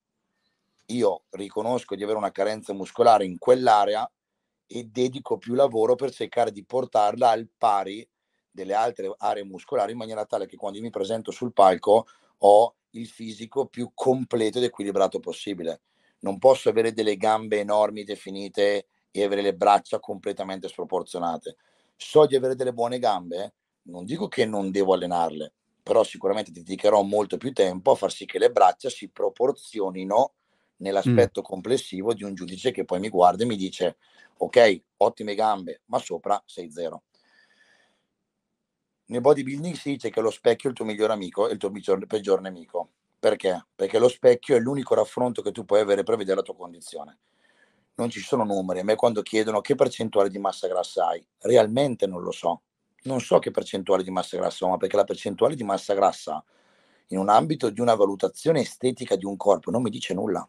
Io 0.89 1.23
riconosco 1.31 1.95
di 1.95 2.03
avere 2.03 2.17
una 2.17 2.31
carenza 2.31 2.73
muscolare 2.73 3.25
in 3.25 3.37
quell'area 3.39 4.09
e 4.67 4.83
dedico 4.85 5.37
più 5.37 5.53
lavoro 5.53 5.95
per 5.95 6.11
cercare 6.11 6.51
di 6.51 6.63
portarla 6.65 7.29
al 7.29 7.47
pari 7.57 8.07
delle 8.49 8.73
altre 8.73 9.13
aree 9.17 9.43
muscolari 9.43 9.91
in 9.91 9.97
maniera 9.97 10.25
tale 10.25 10.47
che 10.47 10.55
quando 10.55 10.79
mi 10.79 10.89
presento 10.89 11.31
sul 11.31 11.53
palco 11.53 12.07
ho 12.39 12.75
il 12.91 13.07
fisico 13.07 13.67
più 13.67 13.91
completo 13.93 14.57
ed 14.57 14.63
equilibrato 14.63 15.19
possibile. 15.19 15.81
Non 16.19 16.39
posso 16.39 16.69
avere 16.69 16.93
delle 16.93 17.17
gambe 17.17 17.59
enormi 17.59 18.03
definite 18.03 18.87
e 19.11 19.23
avere 19.23 19.41
le 19.41 19.53
braccia 19.53 19.99
completamente 19.99 20.67
sproporzionate. 20.67 21.57
So 21.95 22.25
di 22.25 22.35
avere 22.35 22.55
delle 22.55 22.73
buone 22.73 22.99
gambe, 22.99 23.53
non 23.83 24.05
dico 24.05 24.27
che 24.27 24.45
non 24.45 24.71
devo 24.71 24.93
allenarle, 24.93 25.53
però 25.83 26.03
sicuramente 26.03 26.51
dedicherò 26.51 27.01
molto 27.03 27.37
più 27.37 27.53
tempo 27.53 27.91
a 27.91 27.95
far 27.95 28.11
sì 28.11 28.25
che 28.25 28.39
le 28.39 28.51
braccia 28.51 28.89
si 28.89 29.09
proporzionino 29.09 30.33
nell'aspetto 30.77 31.41
mm. 31.41 31.43
complessivo 31.43 32.13
di 32.13 32.23
un 32.23 32.33
giudice 32.33 32.71
che 32.71 32.85
poi 32.85 32.99
mi 32.99 33.09
guarda 33.09 33.43
e 33.43 33.45
mi 33.45 33.55
dice 33.55 33.97
ok, 34.37 34.81
ottime 34.97 35.35
gambe, 35.35 35.81
ma 35.85 35.99
sopra 35.99 36.41
6-0. 36.47 36.97
Nel 39.07 39.21
bodybuilding 39.21 39.75
si 39.75 39.91
dice 39.91 40.09
che 40.09 40.19
lo 40.19 40.31
specchio 40.31 40.67
è 40.67 40.71
il 40.71 40.77
tuo 40.77 40.85
migliore 40.85 41.13
amico 41.13 41.47
e 41.47 41.53
il 41.53 41.59
tuo 41.59 41.71
peggior 42.07 42.41
nemico. 42.41 42.89
Perché? 43.19 43.67
Perché 43.75 43.99
lo 43.99 44.07
specchio 44.07 44.55
è 44.55 44.59
l'unico 44.59 44.95
raffronto 44.95 45.41
che 45.41 45.51
tu 45.51 45.63
puoi 45.63 45.79
avere 45.79 46.03
per 46.03 46.17
vedere 46.17 46.37
la 46.37 46.41
tua 46.41 46.55
condizione. 46.55 47.19
Non 47.95 48.09
ci 48.09 48.19
sono 48.19 48.43
numeri. 48.43 48.79
A 48.79 48.83
me 48.83 48.95
quando 48.95 49.21
chiedono 49.21 49.61
che 49.61 49.75
percentuale 49.75 50.29
di 50.29 50.39
massa 50.39 50.67
grassa 50.67 51.07
hai, 51.07 51.25
realmente 51.41 52.07
non 52.07 52.21
lo 52.21 52.31
so. 52.31 52.63
Non 53.03 53.21
so 53.21 53.37
che 53.37 53.51
percentuale 53.51 54.03
di 54.03 54.09
massa 54.09 54.37
grassa 54.37 54.65
ho, 54.65 54.69
ma 54.69 54.77
perché 54.77 54.95
la 54.95 55.03
percentuale 55.03 55.55
di 55.55 55.63
massa 55.63 55.93
grassa 55.93 56.43
in 57.09 57.19
un 57.19 57.29
ambito 57.29 57.69
di 57.69 57.81
una 57.81 57.93
valutazione 57.93 58.61
estetica 58.61 59.15
di 59.15 59.25
un 59.25 59.37
corpo 59.37 59.69
non 59.69 59.83
mi 59.83 59.91
dice 59.91 60.15
nulla. 60.15 60.47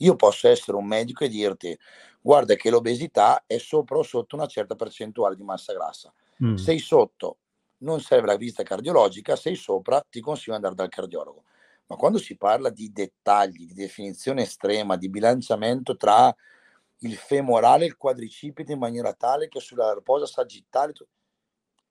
Io 0.00 0.16
posso 0.16 0.48
essere 0.48 0.76
un 0.76 0.86
medico 0.86 1.24
e 1.24 1.28
dirti, 1.28 1.76
guarda 2.20 2.54
che 2.54 2.70
l'obesità 2.70 3.44
è 3.46 3.58
sopra 3.58 3.98
o 3.98 4.02
sotto 4.02 4.36
una 4.36 4.46
certa 4.46 4.74
percentuale 4.74 5.36
di 5.36 5.42
massa 5.42 5.72
grassa. 5.72 6.12
Mm. 6.42 6.54
Sei 6.54 6.78
sotto, 6.78 7.38
non 7.78 8.00
serve 8.00 8.26
la 8.26 8.36
visita 8.36 8.62
cardiologica, 8.62 9.36
sei 9.36 9.56
sopra, 9.56 10.04
ti 10.08 10.20
consiglio 10.20 10.58
di 10.58 10.64
andare 10.64 10.74
dal 10.74 10.88
cardiologo. 10.88 11.44
Ma 11.86 11.96
quando 11.96 12.18
si 12.18 12.36
parla 12.36 12.70
di 12.70 12.92
dettagli, 12.92 13.66
di 13.66 13.74
definizione 13.74 14.42
estrema, 14.42 14.96
di 14.96 15.08
bilanciamento 15.08 15.96
tra 15.96 16.34
il 16.98 17.16
femorale 17.16 17.84
e 17.84 17.88
il 17.88 17.96
quadricipite 17.96 18.72
in 18.72 18.78
maniera 18.78 19.12
tale 19.12 19.48
che 19.48 19.60
sulla 19.60 19.92
riposa 19.92 20.26
sagittale, 20.26 20.92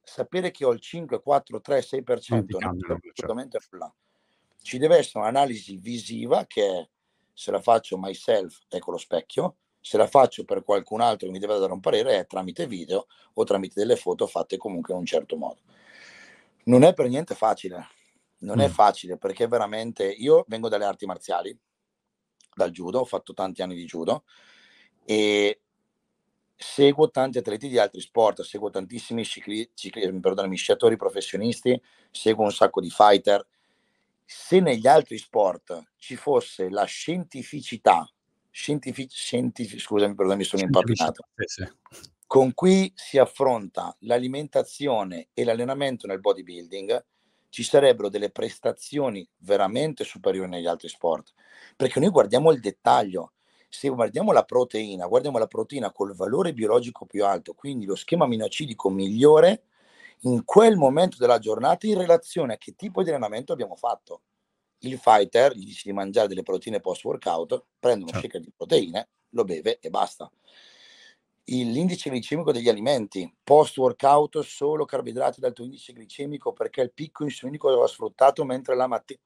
sapere 0.02 0.52
che 0.52 0.65
ho 0.65 0.72
il 0.72 0.80
5, 0.80 1.22
4, 1.22 1.62
3, 1.62 1.82
6% 1.82 2.58
non 2.60 2.63
è 2.63 3.10
assolutamente 3.10 3.60
nulla. 3.69 3.93
Ci 4.62 4.78
deve 4.78 4.98
essere 4.98 5.19
un'analisi 5.19 5.78
visiva 5.78 6.45
che 6.45 6.63
è 6.63 6.89
se 7.39 7.52
la 7.52 7.62
faccio 7.62 7.97
myself 7.97 8.63
è 8.67 8.80
con 8.80 8.91
lo 8.91 8.99
specchio, 8.99 9.56
se 9.80 9.95
la 9.95 10.08
faccio 10.08 10.43
per 10.43 10.62
qualcun 10.62 10.99
altro 10.99 11.28
che 11.28 11.32
mi 11.32 11.39
deve 11.39 11.58
dare 11.58 11.71
un 11.71 11.80
parere 11.80 12.19
è 12.19 12.28
tramite 12.28 12.67
video 12.67 13.08
o 13.36 13.45
tramite 13.45 13.80
delle 13.80 13.95
foto 13.95 14.28
fatte 14.28 14.58
comunque 14.58 14.93
in 14.93 14.99
un 14.99 15.06
certo 15.06 15.38
modo. 15.38 15.62
Non 16.65 16.84
è 16.84 16.93
per 16.93 17.08
niente 17.08 17.36
facile, 17.36 17.88
non 18.39 18.58
mm. 18.58 18.60
è 18.60 18.67
facile 18.67 19.17
perché 19.17 19.47
veramente 19.47 20.06
io 20.06 20.43
vengo 20.49 20.67
dalle 20.67 20.84
arti 20.84 21.06
marziali, 21.06 21.58
dal 22.54 22.71
judo, 22.71 22.99
ho 22.99 23.06
fatto 23.06 23.34
tanti 23.34 23.62
anni 23.62 23.75
di 23.75 23.86
judo 23.86 24.25
e 25.06 25.62
seguo 26.58 27.10
tanti 27.10 27.38
atleti 27.38 27.69
di 27.69 27.80
altri 27.80 28.02
sport, 28.02 28.41
seguo 28.41 28.69
tantissimi 28.69 29.23
cicli, 29.23 29.71
cicli, 29.75 30.58
sciatori 30.58 30.97
professionisti, 30.97 31.82
seguo 32.12 32.43
un 32.43 32.52
sacco 32.52 32.82
di 32.82 32.89
fighter, 32.89 33.47
se 34.31 34.59
negli 34.59 34.85
altri 34.85 35.17
sport 35.17 35.93
ci 35.95 36.15
fosse 36.15 36.69
la 36.69 36.83
scientificità, 36.83 38.07
scientific, 38.51 39.11
scientific, 39.11 39.79
scusami, 39.79 40.13
perdonami, 40.13 40.43
sono 40.43 40.61
impappinato, 40.61 41.25
con 42.27 42.53
cui 42.53 42.93
si 42.95 43.17
affronta 43.17 43.95
l'alimentazione 44.01 45.29
e 45.33 45.43
l'allenamento 45.43 46.05
nel 46.05 46.19
bodybuilding, 46.19 47.05
ci 47.49 47.63
sarebbero 47.63 48.07
delle 48.09 48.29
prestazioni 48.29 49.27
veramente 49.37 50.03
superiori 50.03 50.47
negli 50.47 50.67
altri 50.67 50.89
sport, 50.89 51.33
perché 51.75 51.99
noi 51.99 52.09
guardiamo 52.09 52.51
il 52.51 52.59
dettaglio. 52.59 53.33
Se 53.67 53.89
guardiamo 53.89 54.31
la 54.31 54.43
proteina, 54.43 55.07
guardiamo 55.07 55.39
la 55.39 55.47
proteina 55.47 55.91
col 55.91 56.13
valore 56.13 56.53
biologico 56.53 57.07
più 57.07 57.25
alto, 57.25 57.55
quindi 57.55 57.87
lo 57.87 57.95
schema 57.95 58.25
aminoacidico 58.25 58.91
migliore, 58.91 59.63
in 60.23 60.43
quel 60.43 60.75
momento 60.75 61.17
della 61.17 61.39
giornata 61.39 61.88
in 61.88 61.97
relazione 61.97 62.53
a 62.53 62.58
che 62.58 62.75
tipo 62.75 63.03
di 63.03 63.10
allenamento 63.10 63.53
abbiamo 63.53 63.75
fatto. 63.75 64.21
Il 64.79 64.97
fighter 64.97 65.53
gli 65.55 65.65
dice 65.65 65.84
di 65.86 65.93
mangiare 65.93 66.27
delle 66.27 66.43
proteine 66.43 66.79
post 66.79 67.03
workout, 67.03 67.63
prende 67.79 68.03
uno 68.03 68.12
certo. 68.12 68.27
shaker 68.27 68.41
di 68.41 68.53
proteine, 68.55 69.10
lo 69.29 69.43
beve 69.43 69.79
e 69.79 69.89
basta. 69.89 70.29
L'indice 71.45 72.12
glicemico 72.12 72.51
degli 72.51 72.69
alimenti 72.69 73.32
post 73.43 73.77
workout 73.77 74.39
solo 74.41 74.86
carboidrati 74.86 75.39
dal 75.39 75.53
tuo 75.53 75.65
indice 75.65 75.93
glicemico 75.93 76.53
perché 76.53 76.82
il 76.82 76.91
picco 76.93 77.23
insulinico 77.23 77.75
va 77.75 77.88
sfruttato 77.88 78.45
mentre 78.45 78.75
la 78.75 78.86
mattina 78.86 79.19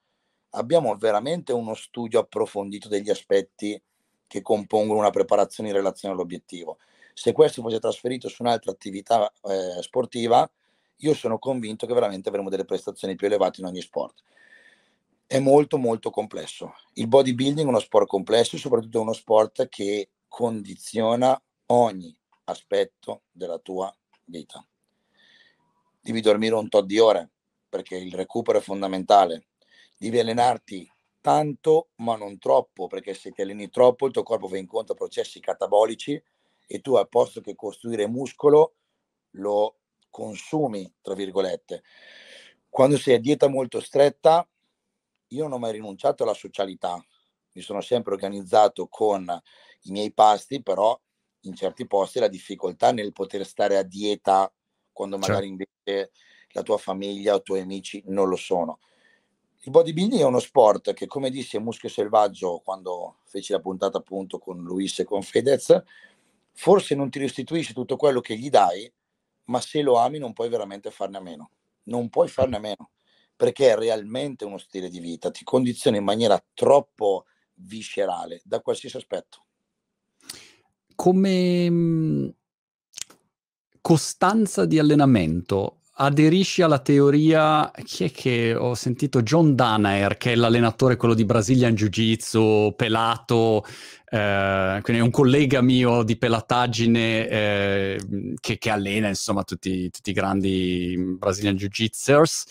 abbiamo 0.55 0.95
veramente 0.95 1.53
uno 1.53 1.73
studio 1.73 2.19
approfondito 2.19 2.87
degli 2.87 3.09
aspetti 3.09 3.81
che 4.27 4.41
compongono 4.41 4.99
una 4.99 5.11
preparazione 5.11 5.69
in 5.69 5.75
relazione 5.75 6.13
all'obiettivo. 6.13 6.77
Se 7.13 7.31
questo 7.31 7.61
fosse 7.61 7.79
trasferito 7.79 8.27
su 8.27 8.41
un'altra 8.41 8.71
attività 8.71 9.31
eh, 9.43 9.81
sportiva, 9.81 10.49
io 10.97 11.13
sono 11.13 11.39
convinto 11.39 11.85
che 11.85 11.93
veramente 11.93 12.29
avremo 12.29 12.49
delle 12.49 12.65
prestazioni 12.65 13.15
più 13.15 13.27
elevate 13.27 13.61
in 13.61 13.67
ogni 13.67 13.81
sport. 13.81 14.23
È 15.25 15.39
molto 15.39 15.77
molto 15.77 16.09
complesso. 16.09 16.73
Il 16.93 17.07
bodybuilding 17.07 17.65
è 17.65 17.69
uno 17.69 17.79
sport 17.79 18.07
complesso 18.07 18.55
e 18.55 18.59
soprattutto 18.59 19.01
uno 19.01 19.13
sport 19.13 19.67
che 19.67 20.09
condiziona 20.27 21.41
ogni 21.67 22.15
aspetto 22.45 23.23
della 23.31 23.57
tua 23.57 23.93
vita. 24.25 24.65
Devi 26.01 26.21
dormire 26.21 26.55
un 26.55 26.69
tot 26.69 26.85
di 26.85 26.99
ore 26.99 27.31
perché 27.67 27.95
il 27.95 28.13
recupero 28.13 28.59
è 28.59 28.61
fondamentale. 28.61 29.47
Devi 29.97 30.19
allenarti 30.19 30.89
tanto 31.21 31.89
ma 31.95 32.17
non 32.17 32.37
troppo 32.37 32.87
perché 32.87 33.13
se 33.13 33.31
ti 33.31 33.41
alleni 33.41 33.69
troppo 33.69 34.05
il 34.05 34.11
tuo 34.11 34.23
corpo 34.23 34.47
va 34.47 34.57
incontro 34.57 34.93
a 34.93 34.97
processi 34.97 35.39
catabolici 35.39 36.21
e 36.67 36.81
tu 36.81 36.95
al 36.95 37.07
posto 37.07 37.39
che 37.39 37.55
costruire 37.55 38.07
muscolo 38.07 38.75
lo 39.35 39.77
consumi, 40.13 40.93
tra 41.01 41.15
virgolette. 41.15 41.81
Quando 42.69 42.99
sei 42.99 43.15
a 43.15 43.19
dieta 43.19 43.47
molto 43.47 43.81
stretta, 43.81 44.47
io 45.29 45.43
non 45.43 45.53
ho 45.53 45.57
mai 45.57 45.71
rinunciato 45.71 46.21
alla 46.21 46.35
socialità, 46.35 47.03
mi 47.53 47.61
sono 47.61 47.81
sempre 47.81 48.13
organizzato 48.13 48.87
con 48.87 49.25
i 49.81 49.91
miei 49.91 50.13
pasti, 50.13 50.61
però 50.61 50.99
in 51.41 51.55
certi 51.55 51.87
posti 51.87 52.19
la 52.19 52.27
difficoltà 52.27 52.91
nel 52.91 53.11
poter 53.11 53.43
stare 53.43 53.75
a 53.75 53.83
dieta 53.83 54.51
quando 54.91 55.17
magari 55.17 55.47
certo. 55.47 55.63
invece 55.87 56.11
la 56.49 56.61
tua 56.61 56.77
famiglia 56.77 57.33
o 57.33 57.37
i 57.37 57.43
tuoi 57.43 57.61
amici 57.61 58.03
non 58.05 58.29
lo 58.29 58.35
sono. 58.35 58.79
Il 59.61 59.71
bodybuilding 59.71 60.21
è 60.21 60.25
uno 60.25 60.39
sport 60.39 60.93
che, 60.93 61.07
come 61.07 61.31
disse 61.31 61.57
Muschio 61.57 61.89
Selvaggio 61.89 62.61
quando 62.63 63.17
feci 63.25 63.51
la 63.51 63.59
puntata 63.59 63.97
appunto 63.97 64.37
con 64.37 64.61
Luis 64.61 64.99
e 64.99 65.05
con 65.05 65.23
Fedez, 65.23 65.81
forse 66.51 66.93
non 66.93 67.09
ti 67.09 67.17
restituisce 67.17 67.73
tutto 67.73 67.95
quello 67.95 68.21
che 68.21 68.37
gli 68.37 68.49
dai, 68.49 68.91
ma 69.45 69.59
se 69.59 69.81
lo 69.81 69.97
ami 69.97 70.19
non 70.19 70.33
puoi 70.33 70.49
veramente 70.49 70.91
farne 70.91 71.17
a 71.17 71.21
meno. 71.21 71.51
Non 71.83 72.09
puoi 72.09 72.27
farne 72.27 72.57
a 72.57 72.59
meno 72.59 72.91
perché 73.35 73.71
è 73.71 73.75
realmente 73.75 74.45
uno 74.45 74.57
stile 74.57 74.89
di 74.89 74.99
vita, 74.99 75.31
ti 75.31 75.43
condiziona 75.43 75.97
in 75.97 76.03
maniera 76.03 76.41
troppo 76.53 77.25
viscerale 77.55 78.41
da 78.43 78.61
qualsiasi 78.61 78.97
aspetto. 78.97 79.45
Come 80.95 81.69
mhmm, 81.69 82.33
costanza 83.81 84.65
di 84.65 84.79
allenamento, 84.79 85.81
aderisci 85.95 86.61
alla 86.61 86.79
teoria, 86.79 87.71
chi 87.83 88.05
è 88.05 88.11
che 88.11 88.55
ho 88.55 88.73
sentito? 88.73 89.21
John 89.21 89.55
Danaher, 89.55 90.17
che 90.17 90.31
è 90.31 90.35
l'allenatore, 90.35 90.95
quello 90.95 91.13
di 91.13 91.25
Brazilian 91.25 91.75
Jiu-Jitsu, 91.75 92.73
pelato, 92.75 93.63
eh, 94.05 94.79
quindi 94.81 95.01
è 95.01 95.05
un 95.05 95.11
collega 95.11 95.61
mio 95.61 96.03
di 96.03 96.17
pelataggine 96.17 97.27
eh, 97.27 98.35
che, 98.39 98.57
che, 98.57 98.69
allena 98.69 99.07
insomma 99.07 99.43
tutti, 99.43 99.89
tutti 99.91 100.09
i 100.09 100.13
grandi 100.13 100.95
Brazilian 101.17 101.55
Jiu-Jitsers, 101.55 102.45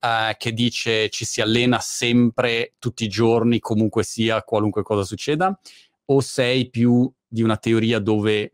eh, 0.00 0.34
che 0.36 0.52
dice 0.52 1.08
ci 1.08 1.24
si 1.24 1.40
allena 1.40 1.78
sempre, 1.80 2.74
tutti 2.78 3.04
i 3.04 3.08
giorni, 3.08 3.58
comunque 3.58 4.02
sia, 4.02 4.42
qualunque 4.42 4.82
cosa 4.82 5.04
succeda, 5.04 5.58
o 6.06 6.20
sei 6.20 6.68
più 6.68 7.10
di 7.26 7.42
una 7.42 7.56
teoria 7.56 7.98
dove 7.98 8.52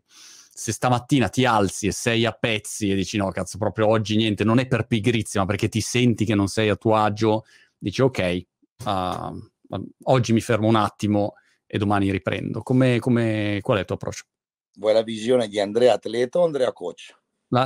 se 0.59 0.73
stamattina 0.73 1.29
ti 1.29 1.45
alzi 1.45 1.87
e 1.87 1.93
sei 1.93 2.25
a 2.25 2.33
pezzi 2.33 2.91
e 2.91 2.95
dici 2.95 3.15
no, 3.15 3.31
cazzo, 3.31 3.57
proprio 3.57 3.87
oggi 3.87 4.17
niente, 4.17 4.43
non 4.43 4.59
è 4.59 4.67
per 4.67 4.87
pigrizia, 4.87 5.39
ma 5.39 5.45
perché 5.45 5.69
ti 5.69 5.79
senti 5.79 6.25
che 6.25 6.35
non 6.35 6.47
sei 6.47 6.67
a 6.67 6.75
tuo 6.75 6.95
agio, 6.95 7.45
dici 7.77 8.01
ok, 8.01 8.45
uh, 8.83 9.79
oggi 10.03 10.33
mi 10.33 10.41
fermo 10.41 10.67
un 10.67 10.75
attimo 10.75 11.35
e 11.65 11.77
domani 11.77 12.11
riprendo. 12.11 12.61
Come, 12.61 12.99
come, 12.99 13.59
qual 13.61 13.77
è 13.77 13.79
il 13.79 13.85
tuo 13.85 13.95
approccio? 13.95 14.25
Vuoi 14.73 14.93
la 14.93 15.01
visione 15.01 15.47
di 15.47 15.61
Andrea 15.61 15.93
atleta 15.93 16.39
o 16.39 16.43
Andrea 16.43 16.73
coach? 16.73 17.17
Ma, 17.47 17.65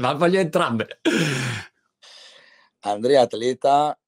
ma 0.00 0.14
voglio 0.14 0.40
entrambe. 0.40 1.00
Andrea 2.80 3.20
atleta 3.20 3.98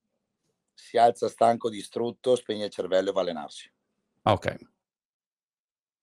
si 0.72 0.96
alza 0.96 1.28
stanco, 1.28 1.68
distrutto, 1.68 2.36
spegne 2.36 2.64
il 2.64 2.70
cervello 2.70 3.10
e 3.10 3.12
va 3.12 3.20
a 3.20 3.22
allenarsi. 3.22 3.70
Ok 4.22 4.70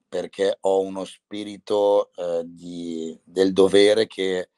perché 0.09 0.57
ho 0.61 0.81
uno 0.81 1.05
spirito 1.05 2.11
eh, 2.15 2.41
di, 2.45 3.17
del 3.23 3.53
dovere 3.53 4.07
che 4.07 4.49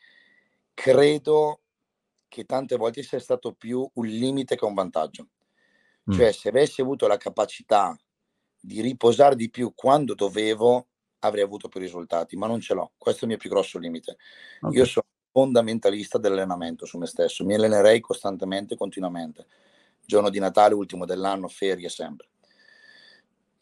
credo 0.74 1.60
che 2.30 2.46
tante 2.46 2.78
volte 2.78 3.04
sia 3.04 3.20
stato 3.20 3.52
più 3.52 3.88
un 3.94 4.06
limite 4.06 4.56
che 4.56 4.64
un 4.64 4.74
vantaggio. 4.74 5.28
Mm. 6.10 6.14
Cioè, 6.14 6.32
se 6.32 6.50
avessi 6.50 6.80
avuto 6.80 7.06
la 7.06 7.18
capacità 7.18 7.96
di 8.58 8.80
riposare 8.80 9.36
di 9.36 9.50
più 9.50 9.74
quando 9.76 10.16
dovevo, 10.16 10.88
avrei 11.20 11.44
avuto 11.44 11.68
più 11.68 11.82
risultati, 11.82 12.38
ma 12.38 12.48
non 12.48 12.62
ce 12.62 12.74
l'ho. 12.74 12.94
Questo 12.98 13.22
è 13.22 13.24
il 13.24 13.30
mio 13.32 13.38
più 13.38 13.50
grosso 13.50 13.78
limite. 13.78 14.16
Okay. 14.62 14.78
Io 14.78 14.86
sono 14.86 15.06
fondamentalista 15.32 16.18
dell'allenamento 16.18 16.86
su 16.86 16.98
me 16.98 17.06
stesso, 17.06 17.46
mi 17.46 17.54
allenerei 17.54 18.00
costantemente, 18.00 18.76
continuamente. 18.76 19.46
Giorno 20.04 20.30
di 20.30 20.40
Natale, 20.40 20.74
ultimo 20.74 21.06
dell'anno, 21.06 21.48
ferie 21.48 21.90
sempre. 21.90 22.30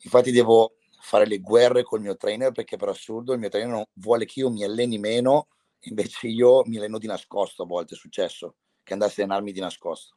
Infatti 0.02 0.32
devo 0.32 0.76
fare 1.00 1.26
le 1.26 1.40
guerre 1.40 1.84
col 1.84 2.02
mio 2.02 2.16
trainer 2.18 2.52
perché 2.52 2.78
per 2.78 2.90
assurdo 2.90 3.34
il 3.34 3.40
mio 3.40 3.50
trainer 3.50 3.72
non 3.72 3.86
vuole 3.94 4.26
che 4.26 4.42
io 4.42 4.50
mi 4.50 4.64
alleni 4.64 4.98
meno, 4.98 5.48
invece 5.82 6.28
io 6.28 6.64
mi 6.66 6.78
alleno 6.78 6.98
di 6.98 7.08
nascosto 7.08 7.64
a 7.64 7.66
volte, 7.66 7.96
è 7.96 7.98
successo 7.98 8.56
che 8.84 8.94
andassi 8.94 9.22
a 9.22 9.24
allenarmi 9.24 9.52
di 9.52 9.60
nascosto. 9.60 10.16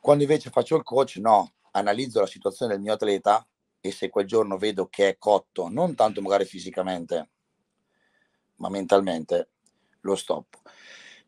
Quando 0.00 0.22
invece 0.22 0.50
faccio 0.50 0.76
il 0.76 0.82
coach, 0.84 1.16
no, 1.16 1.54
analizzo 1.72 2.20
la 2.20 2.26
situazione 2.26 2.72
del 2.72 2.80
mio 2.80 2.92
atleta 2.92 3.46
e 3.80 3.90
se 3.90 4.08
quel 4.08 4.26
giorno 4.26 4.56
vedo 4.56 4.86
che 4.86 5.08
è 5.08 5.18
cotto, 5.18 5.68
non 5.68 5.94
tanto 5.94 6.20
magari 6.22 6.44
fisicamente, 6.44 7.30
ma 8.56 8.68
mentalmente, 8.68 9.50
lo 10.00 10.14
stop. 10.14 10.60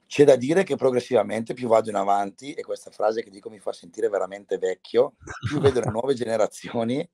C'è 0.07 0.25
da 0.25 0.37
dire 0.37 0.63
che 0.63 0.77
progressivamente 0.77 1.55
più 1.55 1.69
vado 1.69 1.91
in 1.91 1.97
avanti, 1.97 2.55
e 2.55 2.63
questa 2.63 2.91
frase 2.91 3.23
che 3.23 3.31
dico 3.31 3.51
mi 3.51 3.59
fa 3.59 3.73
sentire 3.73 4.09
veramente 4.09 4.59
vecchio, 4.59 5.17
più 5.47 5.59
vedo 5.61 5.81
le 5.81 5.91
nuove 5.91 6.15
generazioni 6.15 7.07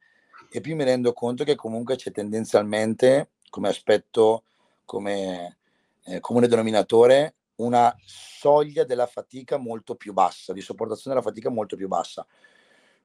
e 0.56 0.60
più 0.60 0.76
mi 0.76 0.84
rendo 0.84 1.12
conto 1.12 1.42
che 1.42 1.56
comunque 1.56 1.96
c'è 1.96 2.12
tendenzialmente 2.12 3.30
come 3.50 3.66
aspetto, 3.66 4.44
come 4.84 5.58
eh, 6.04 6.20
comune 6.20 6.46
denominatore, 6.46 7.34
una 7.56 7.92
soglia 8.04 8.84
della 8.84 9.08
fatica 9.08 9.56
molto 9.56 9.96
più 9.96 10.12
bassa, 10.12 10.52
di 10.52 10.60
sopportazione 10.60 11.16
della 11.16 11.26
fatica 11.28 11.50
molto 11.50 11.74
più 11.74 11.88
bassa. 11.88 12.24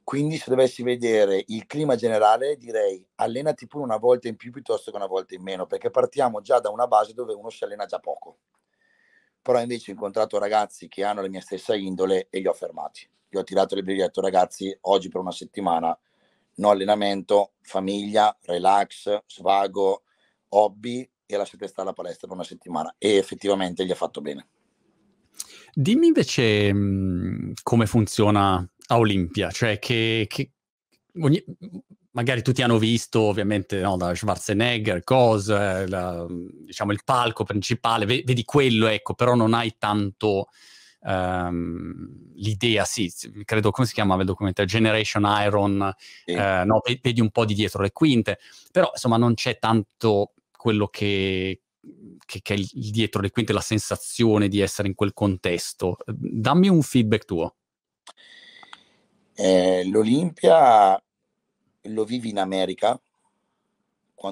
Quindi 0.03 0.37
se 0.37 0.51
dovessi 0.51 0.83
vedere 0.83 1.43
il 1.47 1.65
clima 1.65 1.95
generale 1.95 2.55
direi 2.55 3.03
allenati 3.15 3.65
pure 3.65 3.83
una 3.83 3.97
volta 3.97 4.27
in 4.27 4.35
più 4.35 4.51
piuttosto 4.51 4.91
che 4.91 4.97
una 4.97 5.07
volta 5.07 5.33
in 5.33 5.41
meno, 5.41 5.65
perché 5.65 5.89
partiamo 5.89 6.41
già 6.41 6.59
da 6.59 6.69
una 6.69 6.85
base 6.85 7.13
dove 7.13 7.33
uno 7.33 7.49
si 7.49 7.63
allena 7.63 7.87
già 7.87 7.97
poco. 7.97 8.37
Però 9.41 9.59
invece 9.59 9.89
ho 9.89 9.93
incontrato 9.95 10.37
ragazzi 10.37 10.87
che 10.87 11.03
hanno 11.03 11.23
la 11.23 11.29
mia 11.29 11.41
stessa 11.41 11.75
indole 11.75 12.27
e 12.29 12.41
li 12.41 12.47
ho 12.47 12.53
fermati. 12.53 13.09
Gli 13.27 13.37
ho 13.37 13.43
tirato 13.43 13.73
e 13.73 13.79
ho 13.79 13.81
detto 13.81 14.21
ragazzi 14.21 14.77
oggi 14.81 15.09
per 15.09 15.21
una 15.21 15.31
settimana 15.31 15.97
no 16.59 16.69
allenamento, 16.69 17.53
famiglia, 17.61 18.37
relax, 18.43 19.23
svago, 19.25 20.03
hobby 20.49 21.09
e 21.25 21.37
lasciate 21.37 21.67
stare 21.67 21.87
alla 21.87 21.93
palestra 21.93 22.27
per 22.27 22.35
una 22.35 22.45
settimana 22.45 22.95
e 22.97 23.15
effettivamente 23.15 23.85
gli 23.85 23.91
ha 23.91 23.95
fatto 23.95 24.21
bene. 24.21 24.47
Dimmi 25.73 26.07
invece 26.07 26.73
mh, 26.73 26.77
mhmm, 26.77 27.53
come 27.63 27.85
funziona 27.85 28.67
a 28.87 28.97
Olimpia, 28.97 29.51
cioè 29.51 29.79
che, 29.79 30.25
che 30.27 30.51
ogni, 31.21 31.43
magari 32.11 32.41
tutti 32.41 32.61
hanno 32.61 32.79
visto 32.79 33.21
ovviamente 33.21 33.79
no, 33.79 33.95
da 33.95 34.13
Schwarzenegger, 34.15 35.03
cose, 35.03 35.87
la, 35.87 36.25
diciamo 36.27 36.91
il 36.91 37.01
palco 37.05 37.43
principale, 37.43 38.05
vedi 38.05 38.43
quello, 38.43 38.87
ecco, 38.87 39.13
però 39.13 39.35
non 39.35 39.53
hai 39.53 39.75
tanto 39.77 40.47
Um, 41.01 42.33
l'idea, 42.33 42.83
sì, 42.83 43.09
credo, 43.45 43.71
come 43.71 43.87
si 43.87 43.93
chiamava 43.93 44.19
il 44.19 44.27
documentario? 44.27 44.69
Generation 44.69 45.23
Iron, 45.45 45.95
sì. 46.25 46.33
uh, 46.33 46.65
no, 46.65 46.81
vedi 47.01 47.21
un 47.21 47.29
po' 47.29 47.45
di 47.45 47.53
dietro 47.53 47.81
le 47.81 47.93
quinte, 47.93 48.37
però 48.69 48.89
insomma 48.91 49.15
non 49.15 49.33
c'è 49.33 49.59
tanto 49.59 50.33
quello 50.51 50.87
che, 50.87 51.61
che, 52.25 52.41
che 52.41 52.53
è 52.53 52.59
dietro 52.73 53.21
le 53.21 53.31
quinte, 53.31 53.53
la 53.53 53.61
sensazione 53.61 54.49
di 54.49 54.59
essere 54.59 54.89
in 54.89 54.95
quel 54.95 55.13
contesto. 55.13 55.97
Dammi 56.05 56.67
un 56.67 56.81
feedback 56.81 57.23
tuo. 57.23 57.55
Eh, 59.35 59.85
L'Olimpia 59.85 61.01
lo 61.83 62.03
vivi 62.03 62.29
in 62.29 62.39
America, 62.39 62.99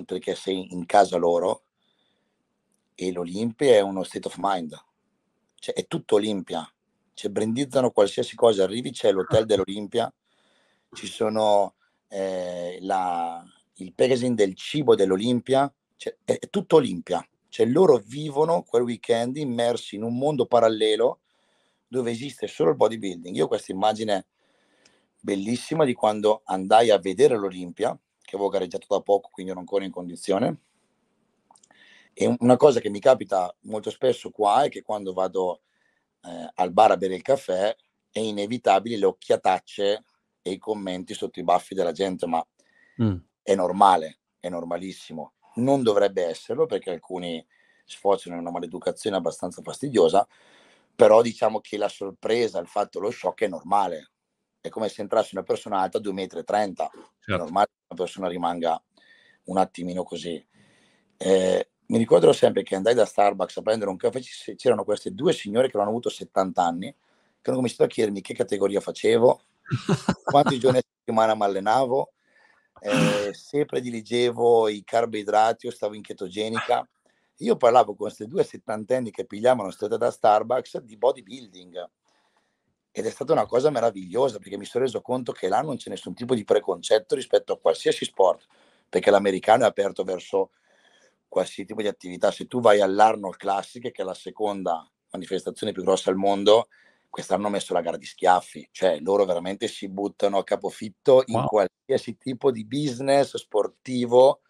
perché 0.05 0.35
sei 0.35 0.73
in 0.73 0.85
casa 0.85 1.15
loro, 1.15 1.63
e 2.93 3.09
l'Olimpia 3.13 3.75
è 3.75 3.79
uno 3.79 4.03
state 4.03 4.27
of 4.27 4.35
mind 4.37 4.77
cioè, 5.59 5.75
è 5.75 5.87
tutto 5.87 6.15
Olimpia, 6.15 6.69
cioè, 7.13 7.31
brandizzano 7.31 7.91
qualsiasi 7.91 8.35
cosa, 8.35 8.63
arrivi 8.63 8.91
c'è 8.91 9.11
l'hotel 9.11 9.45
dell'Olimpia, 9.45 10.11
ci 10.93 11.07
sono 11.07 11.75
eh, 12.09 12.77
la, 12.81 13.43
il 13.75 13.93
packaging 13.93 14.35
del 14.35 14.55
cibo 14.55 14.95
dell'Olimpia, 14.95 15.71
cioè, 15.95 16.15
è, 16.23 16.37
è, 16.39 16.49
tutto 16.49 16.77
Olimpia, 16.77 17.27
cioè 17.49 17.65
loro 17.65 17.97
vivono 17.97 18.63
quel 18.63 18.83
weekend 18.83 19.37
immersi 19.37 19.95
in 19.95 20.03
un 20.03 20.17
mondo 20.17 20.45
parallelo 20.45 21.21
dove 21.87 22.11
esiste 22.11 22.47
solo 22.47 22.71
il 22.71 22.75
bodybuilding. 22.75 23.35
Io 23.35 23.45
ho 23.45 23.47
questa 23.47 23.71
immagine 23.71 24.27
bellissima 25.19 25.85
di 25.85 25.93
quando 25.93 26.41
andai 26.45 26.89
a 26.91 26.99
vedere 26.99 27.37
l'Olimpia, 27.37 27.97
che 28.21 28.35
avevo 28.35 28.49
gareggiato 28.49 28.85
da 28.89 29.01
poco, 29.01 29.29
quindi 29.31 29.51
ero 29.51 29.61
ancora 29.61 29.85
in 29.85 29.91
condizione, 29.91 30.57
e 32.19 32.35
una 32.39 32.57
cosa 32.57 32.79
che 32.79 32.89
mi 32.89 32.99
capita 32.99 33.55
molto 33.65 33.91
spesso 33.91 34.31
qua 34.31 34.63
è 34.63 34.69
che 34.69 34.81
quando 34.81 35.13
vado 35.13 35.61
eh, 36.23 36.49
al 36.55 36.73
bar 36.73 36.89
a 36.89 36.97
bere 36.97 37.13
il 37.13 37.21
caffè 37.21 37.75
è 38.09 38.19
inevitabile 38.19 38.97
le 38.97 39.05
occhiatacce 39.05 40.03
e 40.41 40.49
i 40.49 40.57
commenti 40.57 41.13
sotto 41.13 41.39
i 41.39 41.43
baffi 41.43 41.75
della 41.75 41.91
gente, 41.91 42.25
ma 42.25 42.43
mm. 43.03 43.17
è 43.43 43.53
normale, 43.53 44.21
è 44.39 44.49
normalissimo. 44.49 45.33
Non 45.57 45.83
dovrebbe 45.83 46.25
esserlo 46.25 46.65
perché 46.65 46.89
alcuni 46.89 47.45
sfociano 47.85 48.35
in 48.35 48.41
una 48.41 48.51
maleducazione 48.51 49.15
abbastanza 49.15 49.61
fastidiosa, 49.61 50.27
però 50.95 51.21
diciamo 51.21 51.59
che 51.59 51.77
la 51.77 51.87
sorpresa, 51.87 52.59
il 52.59 52.67
fatto, 52.67 52.99
lo 52.99 53.11
shock 53.11 53.43
è 53.43 53.47
normale. 53.47 54.13
È 54.59 54.69
come 54.69 54.89
se 54.89 55.01
entrasse 55.01 55.35
una 55.35 55.43
persona 55.43 55.81
alta 55.81 55.99
a 55.99 56.01
2,30 56.01 56.15
m. 56.15 56.73
Certo. 56.73 56.89
È 57.27 57.37
normale 57.37 57.67
che 57.67 57.85
una 57.89 58.03
persona 58.03 58.27
rimanga 58.27 58.83
un 59.43 59.57
attimino 59.57 60.01
così. 60.01 60.43
Eh, 61.15 61.69
mi 61.87 61.97
ricorderò 61.97 62.33
sempre 62.33 62.63
che 62.63 62.75
andai 62.75 62.93
da 62.93 63.05
Starbucks 63.05 63.57
a 63.57 63.61
prendere 63.61 63.89
un 63.89 63.97
caffè, 63.97 64.19
c'erano 64.55 64.83
queste 64.83 65.13
due 65.13 65.33
signore 65.33 65.67
che 65.67 65.77
avevano 65.77 65.91
avuto 65.91 66.09
70 66.09 66.61
anni, 66.61 66.93
che 67.41 67.49
hanno 67.49 67.57
cominciato 67.57 67.83
a 67.83 67.87
chiedermi 67.87 68.21
che 68.21 68.33
categoria 68.33 68.81
facevo, 68.81 69.41
quanti 70.23 70.59
giorni 70.59 70.79
a 70.79 70.83
settimana 70.97 71.35
mi 71.35 71.43
allenavo, 71.43 72.11
eh, 72.79 73.33
se 73.33 73.65
prediligevo 73.65 74.67
i 74.67 74.83
carboidrati 74.83 75.67
o 75.67 75.71
stavo 75.71 75.95
in 75.95 76.01
chetogenica. 76.01 76.87
Io 77.41 77.55
parlavo 77.55 77.87
con 77.87 78.07
queste 78.07 78.25
due 78.25 78.43
settantenni 78.43 79.11
che 79.11 79.25
pigliavano 79.25 79.71
stretta 79.71 79.97
da 79.97 80.11
Starbucks 80.11 80.79
di 80.79 80.97
bodybuilding 80.97 81.89
ed 82.91 83.05
è 83.05 83.09
stata 83.11 83.31
una 83.31 83.45
cosa 83.45 83.69
meravigliosa 83.69 84.39
perché 84.39 84.57
mi 84.57 84.65
sono 84.65 84.83
reso 84.83 85.01
conto 85.01 85.31
che 85.31 85.47
là 85.47 85.61
non 85.61 85.77
c'è 85.77 85.91
nessun 85.91 86.15
tipo 86.15 86.33
di 86.33 86.43
preconcetto 86.43 87.13
rispetto 87.13 87.53
a 87.53 87.59
qualsiasi 87.59 88.05
sport, 88.05 88.47
perché 88.89 89.11
l'americano 89.11 89.63
è 89.63 89.67
aperto 89.67 90.03
verso 90.03 90.49
qualsiasi 91.27 91.65
tipo 91.65 91.81
di 91.81 91.87
attività. 91.87 92.31
Se 92.31 92.47
tu 92.47 92.59
vai 92.59 92.81
all'Arnold 92.81 93.37
Classic, 93.37 93.91
che 93.91 94.01
è 94.01 94.05
la 94.05 94.13
seconda 94.13 94.89
manifestazione 95.11 95.71
più 95.71 95.83
grossa 95.83 96.09
al 96.09 96.15
mondo, 96.15 96.67
quest'anno 97.09 97.45
hanno 97.45 97.55
messo 97.55 97.73
la 97.73 97.81
gara 97.81 97.97
di 97.97 98.05
schiaffi, 98.05 98.67
cioè 98.71 98.99
loro 98.99 99.25
veramente 99.25 99.67
si 99.67 99.89
buttano 99.89 100.37
a 100.37 100.43
capofitto 100.43 101.23
in 101.27 101.35
wow. 101.35 101.47
qualsiasi 101.47 102.17
tipo 102.17 102.51
di 102.51 102.65
business 102.65 103.35
sportivo 103.37 104.41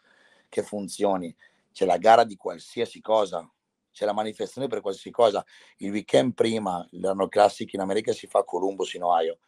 che 0.50 0.64
funzioni. 0.64 1.34
C'è 1.72 1.86
la 1.86 1.98
gara 1.98 2.24
di 2.24 2.36
qualsiasi 2.36 3.02
cosa, 3.02 3.50
c'è 3.92 4.06
la 4.06 4.14
manifestazione 4.14 4.68
per 4.68 4.82
qualsiasi 4.82 5.12
cosa. 5.12 5.46
Il 5.78 5.92
weekend 5.92 6.34
prima, 6.34 6.86
l'anno 6.92 7.28
classico 7.28 7.76
in 7.76 7.82
America 7.82 8.12
si 8.14 8.28
fa 8.28 8.40
a 8.40 8.44
Columbus 8.44 8.94
in 8.96 9.04
Ohio, 9.04 9.40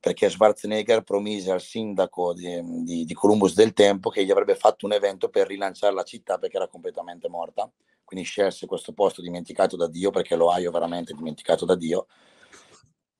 perché 0.00 0.30
Schwarzenegger 0.30 1.02
promise 1.02 1.50
al 1.50 1.60
sindaco 1.60 2.32
di, 2.32 2.58
di, 2.84 3.04
di, 3.04 3.14
Columbus 3.14 3.54
del 3.54 3.74
tempo 3.74 4.08
che 4.08 4.24
gli 4.24 4.30
avrebbe 4.30 4.54
fatto 4.54 4.86
un 4.86 4.94
evento 4.94 5.28
per 5.28 5.46
rilanciare 5.46 5.94
la 5.94 6.04
città 6.04 6.38
perché 6.38 6.56
era 6.56 6.68
completamente 6.68 7.28
morta. 7.28 7.70
Quindi 8.02 8.26
scelse 8.26 8.66
questo 8.66 8.92
posto 8.94 9.20
dimenticato 9.20 9.76
da 9.76 9.86
Dio, 9.86 10.10
perché 10.10 10.34
l'Ohio 10.34 10.70
è 10.70 10.72
veramente 10.72 11.12
dimenticato 11.12 11.66
da 11.66 11.76
Dio. 11.76 12.06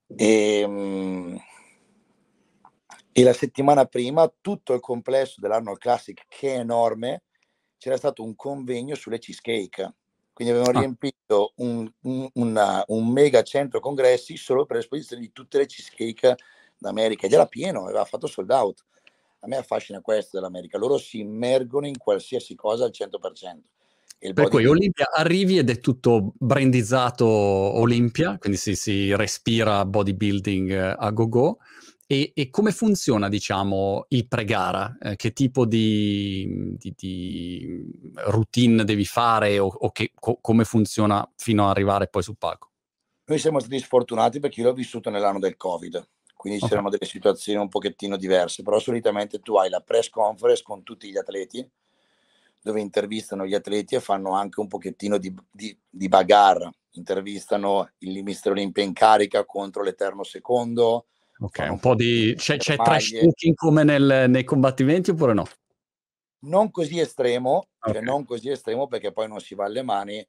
E, 0.07 0.59
ehm, 0.59 1.39
e 3.13 3.23
la 3.23 3.33
settimana 3.33 3.85
prima 3.85 4.33
tutto 4.41 4.73
il 4.73 4.79
complesso 4.79 5.39
dell'Arnold 5.39 5.77
Classic, 5.77 6.25
che 6.27 6.55
è 6.55 6.59
enorme, 6.59 7.23
c'era 7.77 7.95
stato 7.95 8.23
un 8.23 8.35
convegno 8.35 8.95
sulle 8.95 9.19
cheesecake 9.19 9.93
quindi 10.33 10.53
avevano 10.53 10.77
ah. 10.77 10.81
riempito 10.81 11.53
un, 11.57 11.91
un, 12.01 12.29
una, 12.33 12.83
un, 12.87 13.11
mega 13.11 13.43
centro 13.43 13.79
congressi 13.79 14.37
solo 14.37 14.65
per 14.65 14.77
l'esposizione 14.77 15.21
di 15.21 15.31
tutte 15.31 15.57
le 15.57 15.65
cheesecake 15.65 16.35
d'America 16.81 17.27
ed 17.27 17.33
era 17.33 17.45
pieno, 17.45 17.83
aveva 17.83 18.03
fatto 18.05 18.27
sold 18.27 18.49
out. 18.49 18.83
A 19.41 19.47
me 19.47 19.57
affascina 19.57 20.01
questo 20.01 20.37
dell'America, 20.37 20.77
loro 20.77 20.97
si 20.97 21.19
immergono 21.19 21.87
in 21.87 21.97
qualsiasi 21.97 22.55
cosa 22.55 22.85
al 22.85 22.91
100%. 22.91 24.33
per 24.33 24.49
cui 24.49 24.65
Olimpia 24.65 25.09
arrivi 25.15 25.57
ed 25.57 25.69
è 25.69 25.79
tutto 25.79 26.33
brandizzato 26.37 27.25
Olimpia, 27.25 28.37
quindi 28.37 28.57
si, 28.57 28.75
si 28.75 29.15
respira 29.15 29.85
bodybuilding 29.85 30.71
eh, 30.71 30.95
a 30.97 31.09
go-go. 31.11 31.57
E, 32.05 32.33
e, 32.35 32.49
come 32.49 32.71
funziona, 32.71 33.29
diciamo, 33.29 34.05
il 34.09 34.27
pre-gara? 34.27 34.97
Eh, 34.99 35.15
che 35.15 35.31
tipo 35.31 35.65
di, 35.65 36.75
di, 36.77 36.93
di, 36.95 37.85
routine 38.25 38.83
devi 38.83 39.05
fare 39.05 39.57
o, 39.59 39.67
o 39.67 39.91
che, 39.91 40.11
co- 40.13 40.37
come 40.41 40.65
funziona 40.65 41.27
fino 41.37 41.63
ad 41.63 41.69
arrivare 41.69 42.09
poi 42.09 42.21
sul 42.21 42.35
palco? 42.37 42.71
Noi 43.27 43.39
siamo 43.39 43.59
stati 43.59 43.79
sfortunati 43.79 44.41
perché 44.41 44.59
io 44.59 44.67
l'ho 44.67 44.73
vissuto 44.73 45.09
nell'anno 45.09 45.39
del 45.39 45.55
Covid, 45.55 46.05
quindi 46.41 46.57
okay. 46.57 46.69
c'erano 46.69 46.89
delle 46.89 47.05
situazioni 47.05 47.59
un 47.59 47.69
pochettino 47.69 48.17
diverse, 48.17 48.63
però 48.63 48.79
solitamente 48.79 49.41
tu 49.41 49.57
hai 49.57 49.69
la 49.69 49.81
press 49.81 50.09
conference 50.09 50.63
con 50.63 50.81
tutti 50.81 51.07
gli 51.07 51.15
atleti, 51.15 51.63
dove 52.59 52.81
intervistano 52.81 53.45
gli 53.45 53.53
atleti 53.53 53.93
e 53.93 53.99
fanno 53.99 54.31
anche 54.31 54.59
un 54.59 54.67
pochettino 54.67 55.19
di, 55.19 55.31
di, 55.51 55.77
di 55.87 56.07
bagarre, 56.07 56.71
intervistano 56.93 57.91
il 57.99 58.23
mister 58.23 58.53
Olimpia 58.53 58.83
in 58.83 58.93
carica 58.93 59.45
contro 59.45 59.83
l'Eterno 59.83 60.23
Secondo, 60.23 61.05
Ok, 61.41 61.67
un 61.69 61.79
po' 61.79 61.93
di... 61.93 62.33
C'è, 62.35 62.57
c'è 62.57 62.75
trash 62.75 63.11
talking 63.19 63.53
come 63.53 63.83
nel, 63.83 64.25
nei 64.27 64.43
combattimenti 64.43 65.11
oppure 65.11 65.33
no? 65.33 65.45
Non 66.45 66.71
così 66.71 66.99
estremo, 66.99 67.67
cioè 67.79 67.89
okay. 67.89 67.93
cioè 67.93 68.01
non 68.01 68.25
così 68.25 68.49
estremo 68.49 68.87
perché 68.87 69.11
poi 69.11 69.27
non 69.27 69.39
si 69.39 69.53
va 69.53 69.65
alle 69.65 69.83
mani, 69.83 70.25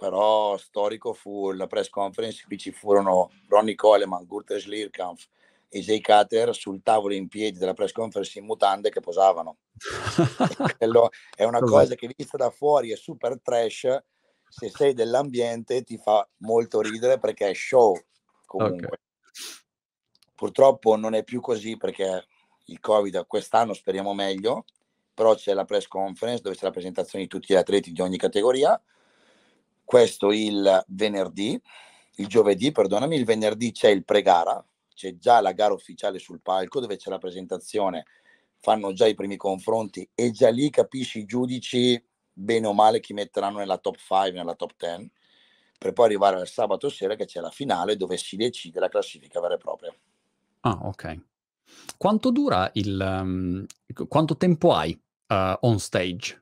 però 0.00 0.56
storico 0.56 1.12
fu 1.12 1.50
la 1.50 1.66
press 1.66 1.90
conference, 1.90 2.44
qui 2.46 2.56
ci 2.56 2.72
furono 2.72 3.32
Ronnie 3.48 3.74
Coleman, 3.74 4.24
Gurter 4.24 4.58
Schlierkampf 4.58 5.28
e 5.68 5.80
Jay 5.80 6.00
Cutter 6.00 6.54
sul 6.54 6.80
tavolo 6.82 7.12
in 7.12 7.28
piedi 7.28 7.58
della 7.58 7.74
press 7.74 7.92
conference 7.92 8.38
in 8.38 8.46
mutande 8.46 8.88
che 8.88 9.00
posavano. 9.00 9.58
è 11.36 11.44
una 11.44 11.58
cosa 11.58 11.94
che 11.96 12.10
vista 12.16 12.38
da 12.38 12.48
fuori 12.48 12.92
è 12.92 12.96
super 12.96 13.38
trash, 13.42 14.02
se 14.48 14.70
sei 14.70 14.94
dell'ambiente 14.94 15.82
ti 15.82 15.98
fa 15.98 16.26
molto 16.38 16.80
ridere 16.80 17.18
perché 17.18 17.50
è 17.50 17.54
show 17.54 17.94
comunque. 18.46 18.86
Okay. 18.86 18.98
Purtroppo 20.34 20.96
non 20.96 21.12
è 21.12 21.24
più 21.24 21.42
così 21.42 21.76
perché 21.76 22.24
il 22.64 22.80
Covid 22.80 23.26
quest'anno 23.26 23.74
speriamo 23.74 24.14
meglio, 24.14 24.64
però 25.12 25.34
c'è 25.34 25.52
la 25.52 25.66
press 25.66 25.86
conference 25.86 26.40
dove 26.40 26.56
c'è 26.56 26.64
la 26.64 26.70
presentazione 26.70 27.24
di 27.24 27.28
tutti 27.28 27.52
gli 27.52 27.56
atleti 27.56 27.92
di 27.92 28.00
ogni 28.00 28.16
categoria. 28.16 28.82
Questo 29.90 30.30
il 30.30 30.84
venerdì, 30.86 31.60
il 32.18 32.28
giovedì, 32.28 32.70
perdonami, 32.70 33.16
il 33.16 33.24
venerdì 33.24 33.72
c'è 33.72 33.88
il 33.88 34.04
pre-gara, 34.04 34.64
c'è 34.94 35.16
già 35.16 35.40
la 35.40 35.50
gara 35.50 35.74
ufficiale 35.74 36.20
sul 36.20 36.40
palco 36.40 36.78
dove 36.78 36.94
c'è 36.94 37.10
la 37.10 37.18
presentazione, 37.18 38.04
fanno 38.60 38.92
già 38.92 39.08
i 39.08 39.16
primi 39.16 39.36
confronti 39.36 40.08
e 40.14 40.30
già 40.30 40.48
lì 40.48 40.70
capisci 40.70 41.18
i 41.18 41.24
giudici 41.24 42.00
bene 42.32 42.68
o 42.68 42.72
male 42.72 43.00
chi 43.00 43.14
metteranno 43.14 43.58
nella 43.58 43.78
top 43.78 43.96
5, 43.96 44.30
nella 44.30 44.54
top 44.54 44.74
10, 44.78 45.10
per 45.76 45.92
poi 45.92 46.04
arrivare 46.04 46.36
al 46.36 46.46
sabato 46.46 46.88
sera 46.88 47.16
che 47.16 47.24
c'è 47.24 47.40
la 47.40 47.50
finale 47.50 47.96
dove 47.96 48.16
si 48.16 48.36
decide 48.36 48.78
la 48.78 48.88
classifica 48.88 49.40
vera 49.40 49.54
e 49.54 49.58
propria. 49.58 49.92
Ah, 50.60 50.78
ok. 50.82 51.20
Quanto 51.96 52.30
dura 52.30 52.70
il... 52.74 52.96
Um, 52.96 53.66
quanto 54.06 54.36
tempo 54.36 54.72
hai 54.72 54.92
uh, 54.92 55.56
on 55.62 55.80
stage? 55.80 56.39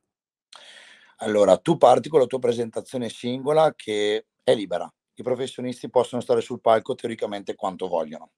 Allora, 1.20 1.56
tu 1.56 1.76
parti 1.76 2.08
con 2.08 2.20
la 2.20 2.26
tua 2.26 2.38
presentazione 2.38 3.08
singola 3.08 3.74
che 3.74 4.26
è 4.42 4.54
libera. 4.54 4.92
I 5.14 5.22
professionisti 5.22 5.90
possono 5.90 6.22
stare 6.22 6.40
sul 6.40 6.60
palco 6.60 6.94
teoricamente 6.94 7.54
quanto 7.54 7.88
vogliono. 7.88 8.30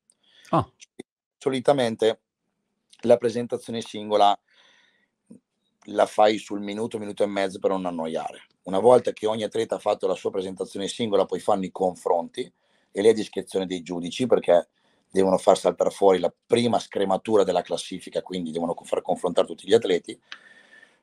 Ah. 0.50 0.66
Solitamente 1.36 2.20
la 3.02 3.16
presentazione 3.16 3.80
singola 3.82 4.38
la 5.84 6.06
fai 6.06 6.38
sul 6.38 6.60
minuto, 6.60 6.98
minuto 6.98 7.22
e 7.22 7.26
mezzo 7.26 7.58
per 7.58 7.70
non 7.70 7.86
annoiare. 7.86 8.46
Una 8.62 8.78
volta 8.78 9.12
che 9.12 9.26
ogni 9.26 9.42
atleta 9.42 9.76
ha 9.76 9.78
fatto 9.78 10.06
la 10.06 10.14
sua 10.14 10.30
presentazione 10.30 10.88
singola, 10.88 11.24
poi 11.24 11.40
fanno 11.40 11.64
i 11.64 11.70
confronti 11.70 12.50
e 12.92 13.02
lì 13.02 13.08
è 13.08 13.12
discrezione 13.12 13.66
dei 13.66 13.82
giudici 13.82 14.26
perché 14.26 14.68
devono 15.10 15.38
far 15.38 15.58
saltare 15.58 15.90
fuori 15.90 16.18
la 16.18 16.32
prima 16.46 16.78
scrematura 16.78 17.42
della 17.42 17.62
classifica, 17.62 18.22
quindi 18.22 18.52
devono 18.52 18.74
far 18.84 19.02
confrontare 19.02 19.46
tutti 19.46 19.66
gli 19.66 19.74
atleti, 19.74 20.18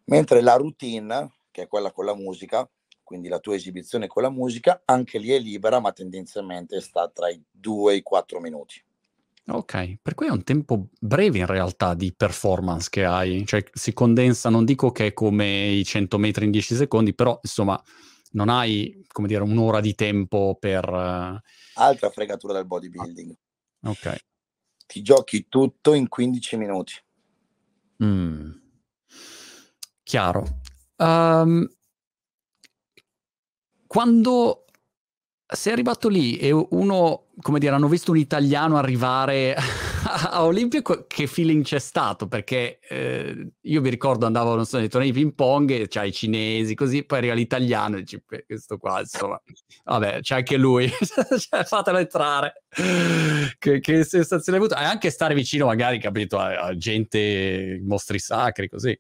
mentre 0.05 0.41
la 0.41 0.55
routine, 0.55 1.32
che 1.58 1.64
è 1.64 1.68
quella 1.68 1.91
con 1.91 2.05
la 2.05 2.14
musica, 2.14 2.70
quindi 3.01 3.30
la 3.30 3.39
tua 3.39 3.55
esibizione 3.55 4.05
con 4.05 4.22
la 4.22 4.30
musica, 4.30 4.84
anche 4.86 5.18
lì 5.18 5.32
è 5.32 5.39
libera, 5.39 5.80
ma 5.80 5.91
tendenzialmente 5.91 6.80
sta 6.82 7.10
tra 7.10 7.30
i 7.30 7.43
2 7.49 7.93
e 7.93 7.95
i 7.95 8.01
4 8.03 8.39
minuti. 8.39 8.80
Ok, 9.47 9.97
per 10.03 10.14
cui 10.14 10.28
è 10.28 10.30
un 10.30 10.43
tempo 10.43 10.89
breve 10.99 11.39
in 11.39 11.47
realtà 11.47 11.95
di 11.95 12.14
performance 12.14 12.89
che 12.91 13.05
hai, 13.05 13.43
cioè 13.47 13.64
si 13.74 13.91
condensa, 13.93 14.49
non 14.49 14.66
dico 14.66 14.91
che 14.91 15.08
è 15.08 15.14
come 15.14 15.70
i 15.70 15.84
100 15.84 16.20
metri 16.20 16.45
in 16.45 16.51
10 16.51 16.76
secondi, 16.76 17.16
però 17.16 17.39
insomma 17.41 17.82
non 18.34 18.49
hai, 18.49 19.03
come 19.08 19.28
dire, 19.28 19.41
un'ora 19.41 19.80
di 19.80 19.95
tempo 19.95 20.58
per... 20.60 20.88
Uh... 20.88 21.39
Altra 21.80 22.12
fregatura 22.12 22.53
del 22.53 22.68
bodybuilding. 22.68 23.36
Ok. 23.86 24.26
Ti 24.86 25.01
giochi 25.01 25.47
tutto 25.49 25.93
in 25.93 26.08
15 26.08 26.58
minuti. 26.58 26.93
Mm. 28.03 28.51
Chiaro. 30.03 30.62
Um, 30.98 31.68
quando 33.88 34.66
sei 35.50 35.72
arrivato 35.72 36.10
lì 36.10 36.38
e 36.38 36.52
uno, 36.52 37.28
come 37.41 37.60
dire, 37.60 37.74
hanno 37.74 37.88
visto 37.88 38.12
un 38.12 38.18
italiano 38.18 38.76
arrivare 38.78 39.56
a 40.04 40.43
Olimpia 40.43 40.82
che 41.08 41.26
feeling 41.26 41.64
c'è 41.64 41.80
stato? 41.80 42.28
Perché 42.28 42.80
eh, 42.88 43.52
io 43.62 43.82
mi 43.82 43.89
ricordo 43.89 44.26
andavo, 44.26 44.56
non 44.56 44.66
so, 44.66 44.78
nei 44.78 44.89
tornei 44.89 45.12
di 45.12 45.20
ping 45.20 45.34
pong, 45.34 45.88
c'hai 45.88 46.10
i 46.10 46.14
cinesi, 46.14 46.76
così, 46.76 47.04
poi 47.06 47.20
arriva 47.20 47.34
l'italiano 47.34 47.95
e 47.95 48.02
dici, 48.02 48.22
questo 48.45 48.78
qua, 48.78 49.00
insomma, 49.00 49.41
vabbè, 49.86 50.20
c'è 50.20 50.36
anche 50.36 50.58
lui, 50.58 50.91
cioè, 51.39 51.64
fatelo 51.64 51.98
entrare. 51.98 52.64
che, 53.58 53.80
che, 53.80 54.04
sensazione 54.04 54.58
hai 54.58 54.64
avuto? 54.64 54.80
E 54.80 54.84
anche 54.84 55.10
stare 55.10 55.34
vicino 55.34 55.66
magari, 55.66 56.00
capito, 56.00 56.38
a, 56.38 56.60
a 56.60 56.76
gente, 56.76 57.80
mostri 57.86 58.20
sacri, 58.20 58.68
così. 58.68 59.00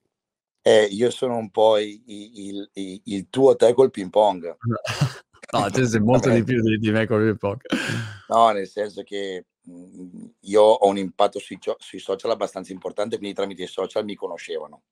Eh, 0.67 0.87
io 0.91 1.09
sono 1.11 1.37
un 1.37 1.49
po' 1.49 1.77
il, 1.77 2.01
il, 2.05 2.69
il, 2.73 3.01
il 3.03 3.27
tuo 3.29 3.55
te 3.55 3.73
col 3.73 3.91
ping 3.91 4.09
pong. 4.09 4.57
no, 5.53 5.69
te 5.69 5.85
sei 5.85 5.99
molto 6.03 6.29
di 6.29 6.43
più 6.43 6.61
di, 6.61 6.77
di 6.77 6.91
me 6.91 7.07
col 7.07 7.23
ping 7.23 7.37
pong. 7.37 7.61
No, 8.27 8.49
nel 8.49 8.67
senso 8.67 9.03
che 9.03 9.45
Mhmm, 9.67 10.31
io 10.41 10.61
ho 10.61 10.87
un 10.87 10.97
impatto 10.97 11.39
sui, 11.39 11.59
sui, 11.77 11.99
social 11.99 12.31
abbastanza 12.31 12.71
importante, 12.71 13.17
quindi 13.17 13.35
tramite 13.35 13.63
i 13.63 13.67
social 13.67 14.05
mi 14.05 14.15
conoscevano. 14.15 14.83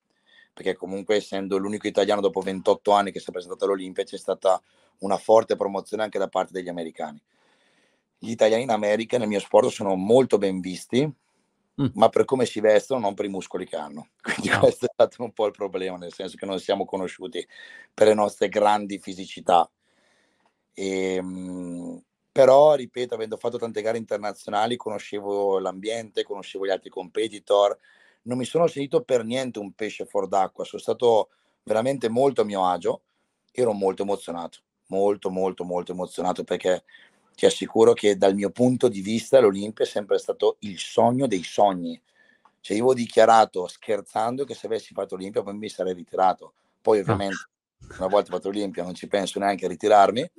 Perché 0.53 0.75
comunque 0.75 1.15
essendo 1.15 1.57
l'unico 1.57 1.87
italiano 1.87 2.21
dopo 2.21 2.41
28 2.41 2.91
anni 2.91 3.11
che 3.11 3.19
si 3.19 3.29
è 3.29 3.31
presentato 3.31 3.65
all'Olimpia 3.65 4.03
c'è 4.03 4.17
stata 4.17 4.61
una 4.99 5.17
forte 5.17 5.55
promozione 5.55 6.03
anche 6.03 6.19
da 6.19 6.27
parte 6.27 6.53
degli 6.53 6.69
americani. 6.69 7.21
Gli 8.17 8.31
italiani 8.31 8.63
in 8.63 8.69
America 8.69 9.17
nel 9.17 9.27
mio 9.27 9.39
sport 9.39 9.69
sono 9.69 9.95
molto 9.95 10.37
ben 10.37 10.59
visti, 10.61 11.09
mm. 11.81 11.87
ma 11.93 12.09
per 12.09 12.25
come 12.25 12.45
si 12.45 12.59
vestono, 12.59 12.99
non 12.99 13.13
per 13.13 13.25
i 13.25 13.29
muscoli 13.29 13.65
che 13.65 13.75
hanno. 13.75 14.09
Quindi 14.21 14.49
no. 14.49 14.59
questo 14.59 14.85
è 14.85 14.89
stato 14.91 15.23
un 15.23 15.33
po' 15.33 15.45
il 15.45 15.51
problema, 15.51 15.97
nel 15.97 16.13
senso 16.13 16.37
che 16.37 16.45
non 16.45 16.59
siamo 16.59 16.85
conosciuti 16.85 17.45
per 17.93 18.07
le 18.07 18.13
nostre 18.13 18.49
grandi 18.49 18.99
fisicità. 18.99 19.69
E, 20.73 21.15
ehm, 21.15 22.03
però 22.35 22.73
ripeto 22.73 23.13
avendo 23.13 23.37
fatto 23.37 23.57
tante 23.57 23.81
gare 23.81 23.97
internazionali 23.97 24.75
conoscevo 24.75 25.57
l'ambiente 25.57 26.23
conoscevo 26.23 26.65
gli 26.65 26.69
altri 26.69 26.89
competitor 26.89 27.77
non 28.23 28.37
mi 28.37 28.43
sono 28.43 28.67
sentito 28.67 29.03
per 29.03 29.23
niente 29.23 29.59
un 29.59 29.71
pesce 29.71 30.05
fuor 30.05 30.27
d'acqua 30.27 30.65
sono 30.65 30.81
stato 30.81 31.29
veramente 31.63 32.09
molto 32.09 32.41
a 32.41 32.43
mio 32.43 32.65
agio 32.65 33.03
ero 33.53 33.71
molto 33.71 34.01
emozionato 34.01 34.57
molto 34.87 35.29
molto 35.29 35.63
molto 35.63 35.93
emozionato 35.93 36.43
perché 36.43 36.83
ti 37.35 37.45
assicuro 37.45 37.93
che 37.93 38.17
dal 38.17 38.33
mio 38.33 38.49
punto 38.49 38.87
di 38.87 39.01
vista 39.01 39.39
l'Olimpia 39.39 39.85
è 39.85 39.87
sempre 39.87 40.17
stato 40.17 40.57
il 40.59 40.79
sogno 40.79 41.27
dei 41.27 41.43
sogni. 41.43 42.01
Cioè 42.61 42.77
io 42.77 42.85
ho 42.85 42.93
dichiarato 42.93 43.67
scherzando 43.67 44.45
che 44.45 44.55
se 44.55 44.65
avessi 44.65 44.93
fatto 44.93 45.15
l'Olimpia 45.15 45.43
poi 45.43 45.55
mi 45.55 45.69
sarei 45.69 45.93
ritirato. 45.93 46.53
Poi 46.81 46.99
ovviamente 46.99 47.49
una 47.97 48.07
volta 48.07 48.31
fatto 48.31 48.49
l'Olimpia 48.49 48.83
non 48.83 48.95
ci 48.95 49.07
penso 49.07 49.37
neanche 49.39 49.65
a 49.65 49.69
ritirarmi, 49.69 50.31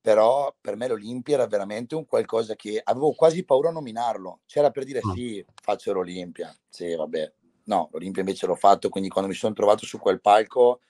però 0.00 0.54
per 0.60 0.76
me 0.76 0.88
l'Olimpia 0.88 1.34
era 1.34 1.46
veramente 1.46 1.94
un 1.94 2.06
qualcosa 2.06 2.54
che 2.54 2.80
avevo 2.82 3.12
quasi 3.12 3.44
paura 3.44 3.68
a 3.68 3.72
nominarlo, 3.72 4.40
c'era 4.46 4.70
per 4.70 4.84
dire 4.84 5.00
ah. 5.02 5.12
sì, 5.12 5.44
faccio 5.60 5.92
l'Olimpia, 5.92 6.56
sì 6.68 6.94
vabbè, 6.94 7.32
no, 7.64 7.88
l'Olimpia 7.92 8.22
invece 8.22 8.46
l'ho 8.46 8.54
fatto, 8.54 8.88
quindi 8.88 9.10
quando 9.10 9.28
mi 9.30 9.36
sono 9.36 9.52
trovato 9.52 9.84
su 9.84 9.98
quel 9.98 10.20
palco, 10.20 10.80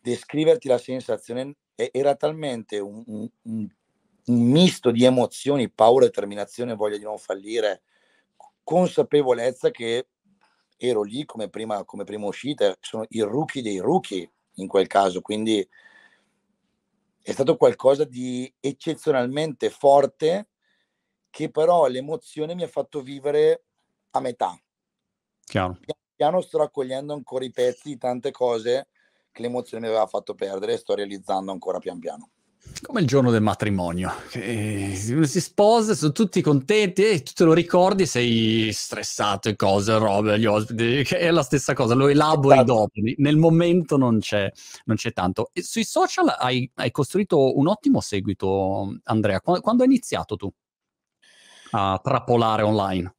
descriverti 0.00 0.68
la 0.68 0.78
sensazione 0.78 1.56
era 1.74 2.14
talmente 2.14 2.78
un, 2.78 3.02
un, 3.06 3.28
un, 3.42 3.68
un 4.26 4.50
misto 4.50 4.90
di 4.90 5.04
emozioni, 5.04 5.70
paura, 5.70 6.06
determinazione, 6.06 6.74
voglia 6.74 6.96
di 6.96 7.04
non 7.04 7.18
fallire, 7.18 7.82
consapevolezza 8.62 9.70
che 9.70 10.08
ero 10.76 11.02
lì 11.02 11.24
come 11.24 11.48
prima, 11.48 11.84
come 11.84 12.04
prima 12.04 12.26
uscita, 12.26 12.76
sono 12.80 13.04
il 13.10 13.24
rookie 13.24 13.62
dei 13.62 13.78
rookie 13.78 14.30
in 14.54 14.66
quel 14.66 14.86
caso, 14.86 15.20
quindi 15.20 15.66
è 17.22 17.32
stato 17.32 17.56
qualcosa 17.56 18.04
di 18.04 18.52
eccezionalmente 18.60 19.70
forte 19.70 20.48
che 21.30 21.50
però 21.50 21.86
l'emozione 21.86 22.54
mi 22.54 22.62
ha 22.62 22.68
fatto 22.68 23.02
vivere 23.02 23.64
a 24.10 24.20
metà. 24.20 24.58
Chiaro. 25.44 25.78
Piano 25.80 26.00
piano 26.16 26.40
sto 26.40 26.58
raccogliendo 26.58 27.12
ancora 27.12 27.44
i 27.44 27.50
pezzi 27.50 27.90
di 27.90 27.98
tante 27.98 28.30
cose 28.30 28.88
che 29.30 29.42
l'emozione 29.42 29.84
mi 29.84 29.90
aveva 29.90 30.06
fatto 30.06 30.34
perdere 30.34 30.72
e 30.72 30.78
sto 30.78 30.94
realizzando 30.94 31.52
ancora 31.52 31.78
pian 31.78 31.98
piano. 31.98 32.30
Come 32.82 33.00
il 33.00 33.06
giorno 33.06 33.30
del 33.30 33.42
matrimonio, 33.42 34.12
si 34.28 35.40
sposa, 35.40 35.94
sono 35.94 36.12
tutti 36.12 36.40
contenti 36.40 37.04
e 37.04 37.22
tu 37.22 37.32
te 37.32 37.44
lo 37.44 37.52
ricordi, 37.52 38.06
sei 38.06 38.70
stressato 38.72 39.48
e 39.48 39.56
cose, 39.56 39.98
robe, 39.98 40.38
gli 40.38 40.44
ospiti, 40.44 41.02
che 41.02 41.18
è 41.18 41.30
la 41.30 41.42
stessa 41.42 41.72
cosa, 41.72 41.94
lo 41.94 42.06
elabori 42.06 42.56
esatto. 42.56 42.72
dopo, 42.72 43.00
nel 43.16 43.36
momento 43.36 43.96
non 43.96 44.20
c'è, 44.20 44.50
non 44.84 44.96
c'è 44.96 45.12
tanto. 45.12 45.50
E 45.52 45.62
sui 45.62 45.84
social 45.84 46.28
hai, 46.38 46.70
hai, 46.74 46.90
costruito 46.90 47.58
un 47.58 47.66
ottimo 47.66 48.00
seguito, 48.00 48.98
Andrea. 49.04 49.40
Quando, 49.40 49.62
quando 49.62 49.82
hai 49.82 49.88
iniziato 49.88 50.36
tu 50.36 50.52
a 51.70 51.98
trapolare 52.02 52.62
online? 52.62 53.14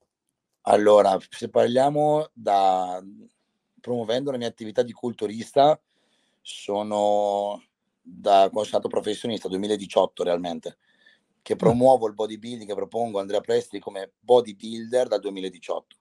Allora, 0.62 1.18
se 1.30 1.50
parliamo 1.50 2.30
da 2.34 3.02
promuovendo 3.80 4.32
la 4.32 4.38
mia 4.38 4.48
attività 4.48 4.84
di 4.84 4.92
culturista, 4.92 5.80
sono 6.42 7.62
da 8.10 8.50
quando 8.50 8.64
sono 8.64 8.82
stato 8.82 8.88
professionista, 8.88 9.50
2018 9.50 10.24
realmente, 10.24 10.78
che 11.42 11.56
mm. 11.56 11.58
promuovo 11.58 12.08
il 12.08 12.14
bodybuilding, 12.14 12.68
che 12.68 12.76
propongo 12.76 13.20
Andrea 13.20 13.42
Presti 13.42 13.80
come 13.80 14.14
bodybuilder 14.20 15.08
dal 15.08 15.20
2018. 15.20 15.96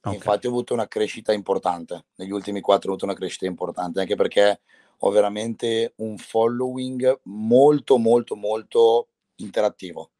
Okay. 0.00 0.14
Infatti 0.14 0.46
ho 0.46 0.50
avuto 0.50 0.74
una 0.74 0.88
crescita 0.88 1.32
importante, 1.32 2.06
negli 2.16 2.30
ultimi 2.30 2.60
quattro 2.60 2.88
ho 2.88 2.92
avuto 2.92 3.06
una 3.06 3.14
crescita 3.14 3.46
importante, 3.46 4.00
anche 4.00 4.16
perché 4.16 4.60
ho 4.98 5.10
veramente 5.10 5.94
un 5.96 6.18
following 6.18 7.20
molto, 7.24 7.96
molto, 7.96 8.36
molto 8.36 9.08
interattivo. 9.36 10.10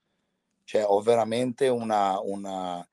Cioè 0.64 0.84
ho 0.86 1.00
veramente 1.00 1.68
una, 1.68 2.18
una, 2.20 2.86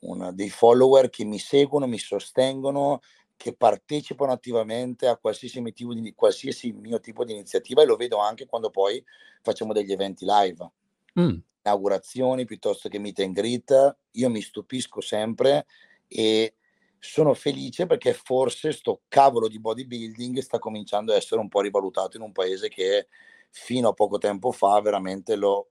una, 0.00 0.32
dei 0.32 0.50
follower 0.50 1.08
che 1.08 1.24
mi 1.24 1.38
seguono, 1.38 1.86
mi 1.86 1.98
sostengono, 1.98 3.00
che 3.36 3.54
partecipano 3.54 4.32
attivamente 4.32 5.06
a 5.06 5.16
qualsiasi 5.16 5.60
mio, 5.60 5.72
tipo 5.72 5.92
di, 5.92 6.14
qualsiasi 6.14 6.72
mio 6.72 7.00
tipo 7.00 7.24
di 7.24 7.32
iniziativa 7.32 7.82
e 7.82 7.86
lo 7.86 7.96
vedo 7.96 8.18
anche 8.18 8.46
quando 8.46 8.70
poi 8.70 9.04
facciamo 9.42 9.72
degli 9.72 9.92
eventi 9.92 10.24
live. 10.24 10.70
Mm. 11.18 11.36
Inaugurazioni 11.62 12.44
piuttosto 12.44 12.88
che 12.88 12.98
meet 12.98 13.20
and 13.20 13.34
greet, 13.34 13.96
io 14.12 14.30
mi 14.30 14.40
stupisco 14.40 15.00
sempre 15.00 15.66
e 16.06 16.54
sono 16.98 17.34
felice 17.34 17.86
perché 17.86 18.14
forse 18.14 18.72
sto 18.72 19.02
cavolo 19.08 19.48
di 19.48 19.60
bodybuilding 19.60 20.38
sta 20.38 20.58
cominciando 20.58 21.12
a 21.12 21.16
essere 21.16 21.40
un 21.40 21.48
po' 21.48 21.60
rivalutato 21.60 22.16
in 22.16 22.22
un 22.22 22.32
paese 22.32 22.68
che 22.68 23.08
fino 23.50 23.88
a 23.88 23.92
poco 23.92 24.18
tempo 24.18 24.52
fa 24.52 24.80
veramente 24.80 25.36
lo 25.36 25.68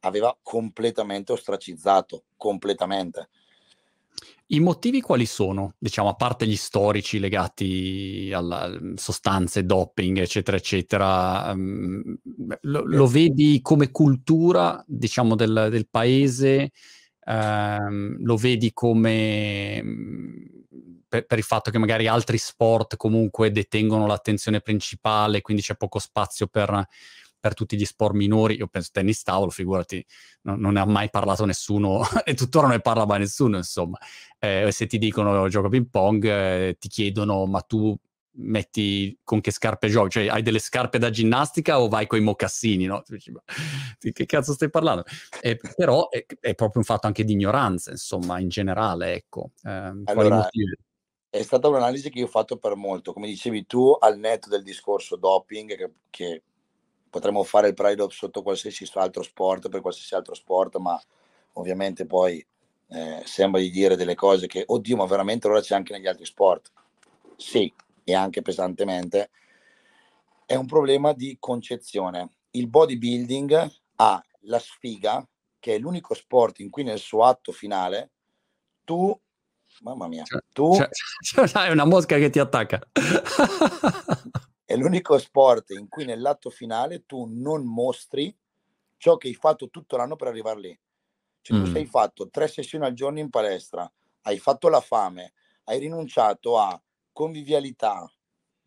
aveva 0.00 0.36
completamente 0.42 1.32
ostracizzato, 1.32 2.24
completamente. 2.36 3.28
I 4.48 4.60
motivi 4.60 5.00
quali 5.00 5.26
sono? 5.26 5.74
Diciamo, 5.76 6.08
a 6.08 6.14
parte 6.14 6.46
gli 6.46 6.56
storici 6.56 7.18
legati 7.18 8.30
a 8.32 8.78
sostanze, 8.94 9.64
doping, 9.64 10.18
eccetera, 10.18 10.56
eccetera, 10.56 11.50
um, 11.52 12.16
lo, 12.60 12.84
lo, 12.84 13.06
vedi 13.08 13.60
come 13.60 13.90
cultura, 13.90 14.82
diciamo, 14.86 15.34
del, 15.34 15.66
del 15.70 15.88
paese? 15.88 16.70
Um, 17.24 18.18
lo 18.20 18.36
vedi 18.36 18.72
come 18.72 19.82
per, 21.08 21.26
per, 21.26 21.38
il 21.38 21.44
fatto 21.44 21.72
che 21.72 21.78
magari 21.78 22.06
altri 22.06 22.38
sport 22.38 22.96
comunque 22.96 23.50
detengono 23.50 24.06
l'attenzione 24.06 24.60
principale, 24.60 25.40
quindi 25.40 25.62
c'è 25.62 25.76
poco 25.76 25.98
spazio 25.98 26.46
per 26.46 26.86
per 27.46 27.54
tutti 27.54 27.76
gli 27.76 27.84
sport 27.84 28.14
minori, 28.14 28.56
io 28.56 28.66
penso 28.66 28.90
tennis 28.92 29.22
tavolo, 29.22 29.50
figurati, 29.50 30.04
no, 30.42 30.56
non 30.56 30.72
ne 30.72 30.80
ha 30.80 30.84
mai 30.84 31.10
parlato 31.10 31.44
nessuno 31.44 32.02
e 32.24 32.34
tuttora 32.34 32.66
non 32.66 32.74
ne 32.74 32.82
parla 32.82 33.06
mai 33.06 33.20
nessuno, 33.20 33.56
insomma. 33.56 33.98
Eh, 34.38 34.68
se 34.72 34.86
ti 34.86 34.98
dicono 34.98 35.48
gioco 35.48 35.68
ping 35.68 35.88
pong, 35.88 36.24
eh, 36.24 36.76
ti 36.78 36.88
chiedono 36.88 37.46
ma 37.46 37.60
tu 37.60 37.96
metti 38.38 39.16
con 39.22 39.40
che 39.40 39.52
scarpe 39.52 39.88
giochi, 39.88 40.10
cioè 40.10 40.28
hai 40.28 40.42
delle 40.42 40.58
scarpe 40.58 40.98
da 40.98 41.08
ginnastica 41.08 41.80
o 41.80 41.88
vai 41.88 42.06
con 42.06 42.18
i 42.18 42.22
mocassini, 42.22 42.84
no? 42.84 43.02
che 43.98 44.26
cazzo 44.26 44.52
stai 44.52 44.68
parlando? 44.68 45.04
Eh, 45.40 45.56
però 45.76 46.08
è, 46.08 46.26
è, 46.40 46.54
proprio 46.54 46.80
un 46.80 46.84
fatto 46.84 47.06
anche 47.06 47.24
di 47.24 47.32
ignoranza, 47.32 47.92
insomma, 47.92 48.40
in 48.40 48.48
generale, 48.48 49.14
ecco. 49.14 49.52
Eh, 49.62 50.02
allora, 50.04 50.48
è 51.30 51.42
stata 51.42 51.68
un'analisi 51.68 52.10
che 52.10 52.18
io 52.18 52.26
ho 52.26 52.28
fatto 52.28 52.56
per 52.56 52.74
molto, 52.74 53.12
come 53.12 53.28
dicevi 53.28 53.66
tu, 53.66 53.96
al 53.98 54.18
netto 54.18 54.48
del 54.48 54.62
discorso 54.62 55.16
doping, 55.16 55.76
che, 55.76 55.92
che 56.10 56.42
potremmo 57.16 57.44
fare 57.44 57.68
il 57.68 57.74
Pride 57.74 58.02
Up 58.02 58.10
sotto 58.10 58.42
qualsiasi 58.42 58.86
altro 58.92 59.22
sport, 59.22 59.70
per 59.70 59.80
qualsiasi 59.80 60.14
altro 60.14 60.34
sport, 60.34 60.76
ma 60.76 61.00
ovviamente 61.54 62.04
poi 62.04 62.46
eh, 62.88 63.22
sembra 63.24 63.58
di 63.58 63.70
dire 63.70 63.96
delle 63.96 64.14
cose 64.14 64.46
che, 64.46 64.64
oddio, 64.66 64.96
ma 64.96 65.06
veramente 65.06 65.46
allora 65.46 65.62
c'è 65.62 65.74
anche 65.74 65.94
negli 65.94 66.06
altri 66.06 66.26
sport. 66.26 66.70
Sì, 67.36 67.72
e 68.04 68.14
anche 68.14 68.42
pesantemente. 68.42 69.30
È 70.44 70.54
un 70.56 70.66
problema 70.66 71.14
di 71.14 71.38
concezione. 71.40 72.28
Il 72.50 72.68
bodybuilding 72.68 73.72
ha 73.96 74.22
la 74.40 74.58
sfiga, 74.58 75.26
che 75.58 75.74
è 75.74 75.78
l'unico 75.78 76.12
sport 76.12 76.58
in 76.58 76.68
cui 76.68 76.82
nel 76.82 76.98
suo 76.98 77.24
atto 77.24 77.50
finale 77.50 78.10
tu 78.84 79.18
Mamma 79.80 80.06
mia, 80.06 80.24
tu... 80.52 80.70
C'è, 81.20 81.46
c'è 81.46 81.70
una 81.70 81.84
mosca 81.84 82.16
che 82.16 82.30
ti 82.30 82.38
attacca. 82.38 82.80
È 84.66 84.74
l'unico 84.74 85.16
sport 85.16 85.70
in 85.70 85.88
cui 85.88 86.04
nell'atto 86.04 86.50
finale 86.50 87.06
tu 87.06 87.24
non 87.30 87.64
mostri 87.64 88.36
ciò 88.96 89.16
che 89.16 89.28
hai 89.28 89.34
fatto 89.34 89.70
tutto 89.70 89.96
l'anno 89.96 90.16
per 90.16 90.26
arrivare 90.26 90.58
lì. 90.58 90.80
Cioè, 91.40 91.56
mm. 91.56 91.64
tu 91.64 91.70
sei 91.70 91.86
fatto 91.86 92.28
tre 92.30 92.48
sessioni 92.48 92.84
al 92.84 92.92
giorno 92.92 93.20
in 93.20 93.30
palestra, 93.30 93.88
hai 94.22 94.40
fatto 94.40 94.68
la 94.68 94.80
fame, 94.80 95.34
hai 95.66 95.78
rinunciato 95.78 96.58
a 96.58 96.82
convivialità, 97.12 98.12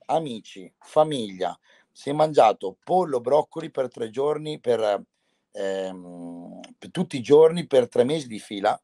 amici, 0.06 0.74
famiglia, 0.80 1.60
sei 1.92 2.14
mangiato 2.14 2.78
pollo, 2.82 3.20
broccoli 3.20 3.70
per 3.70 3.90
tre 3.90 4.10
giorni, 4.10 4.62
per, 4.62 5.04
ehm, 5.52 6.62
per 6.78 6.92
tutti 6.92 7.18
i 7.18 7.22
giorni, 7.22 7.68
per 7.68 7.90
tre 7.90 8.06
mesi 8.06 8.28
di 8.28 8.40
fila, 8.40 8.82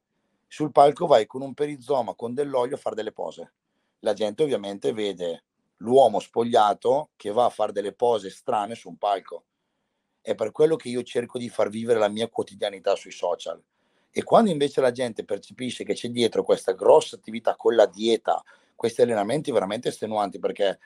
sul 0.49 0.73
palco 0.73 1.07
vai 1.07 1.25
con 1.25 1.41
un 1.41 1.53
perizoma, 1.53 2.13
con 2.13 2.33
dell'olio 2.33 2.75
a 2.75 2.79
fare 2.79 2.95
delle 2.95 3.13
pose. 3.13 3.53
La 3.99 4.11
gente 4.11 4.43
ovviamente 4.43 4.91
vede 4.91 5.45
l'uomo 5.77 6.19
spogliato 6.19 7.09
che 7.15 7.31
va 7.31 7.45
a 7.45 7.49
fare 7.49 7.71
delle 7.71 7.93
pose 7.93 8.29
strane 8.29 8.75
su 8.75 8.89
un 8.89 8.97
palco. 8.97 9.45
È 10.21 10.33
per 10.35 10.51
quello 10.51 10.75
che 10.75 10.89
io 10.89 11.03
cerco 11.03 11.37
di 11.37 11.49
far 11.49 11.69
vivere 11.69 11.99
la 11.99 12.09
mia 12.09 12.29
quotidianità 12.29 12.95
sui 12.95 13.11
social. 13.11 13.61
E 14.11 14.23
quando 14.23 14.49
invece 14.49 14.81
la 14.81 14.91
gente 14.91 15.25
percepisce 15.25 15.83
che 15.83 15.93
c'è 15.93 16.09
dietro 16.09 16.43
questa 16.43 16.71
grossa 16.71 17.15
attività 17.15 17.55
con 17.55 17.75
la 17.75 17.85
dieta, 17.85 18.41
questi 18.73 19.01
allenamenti 19.01 19.51
veramente 19.51 19.89
estenuanti, 19.89 20.39
perché 20.39 20.79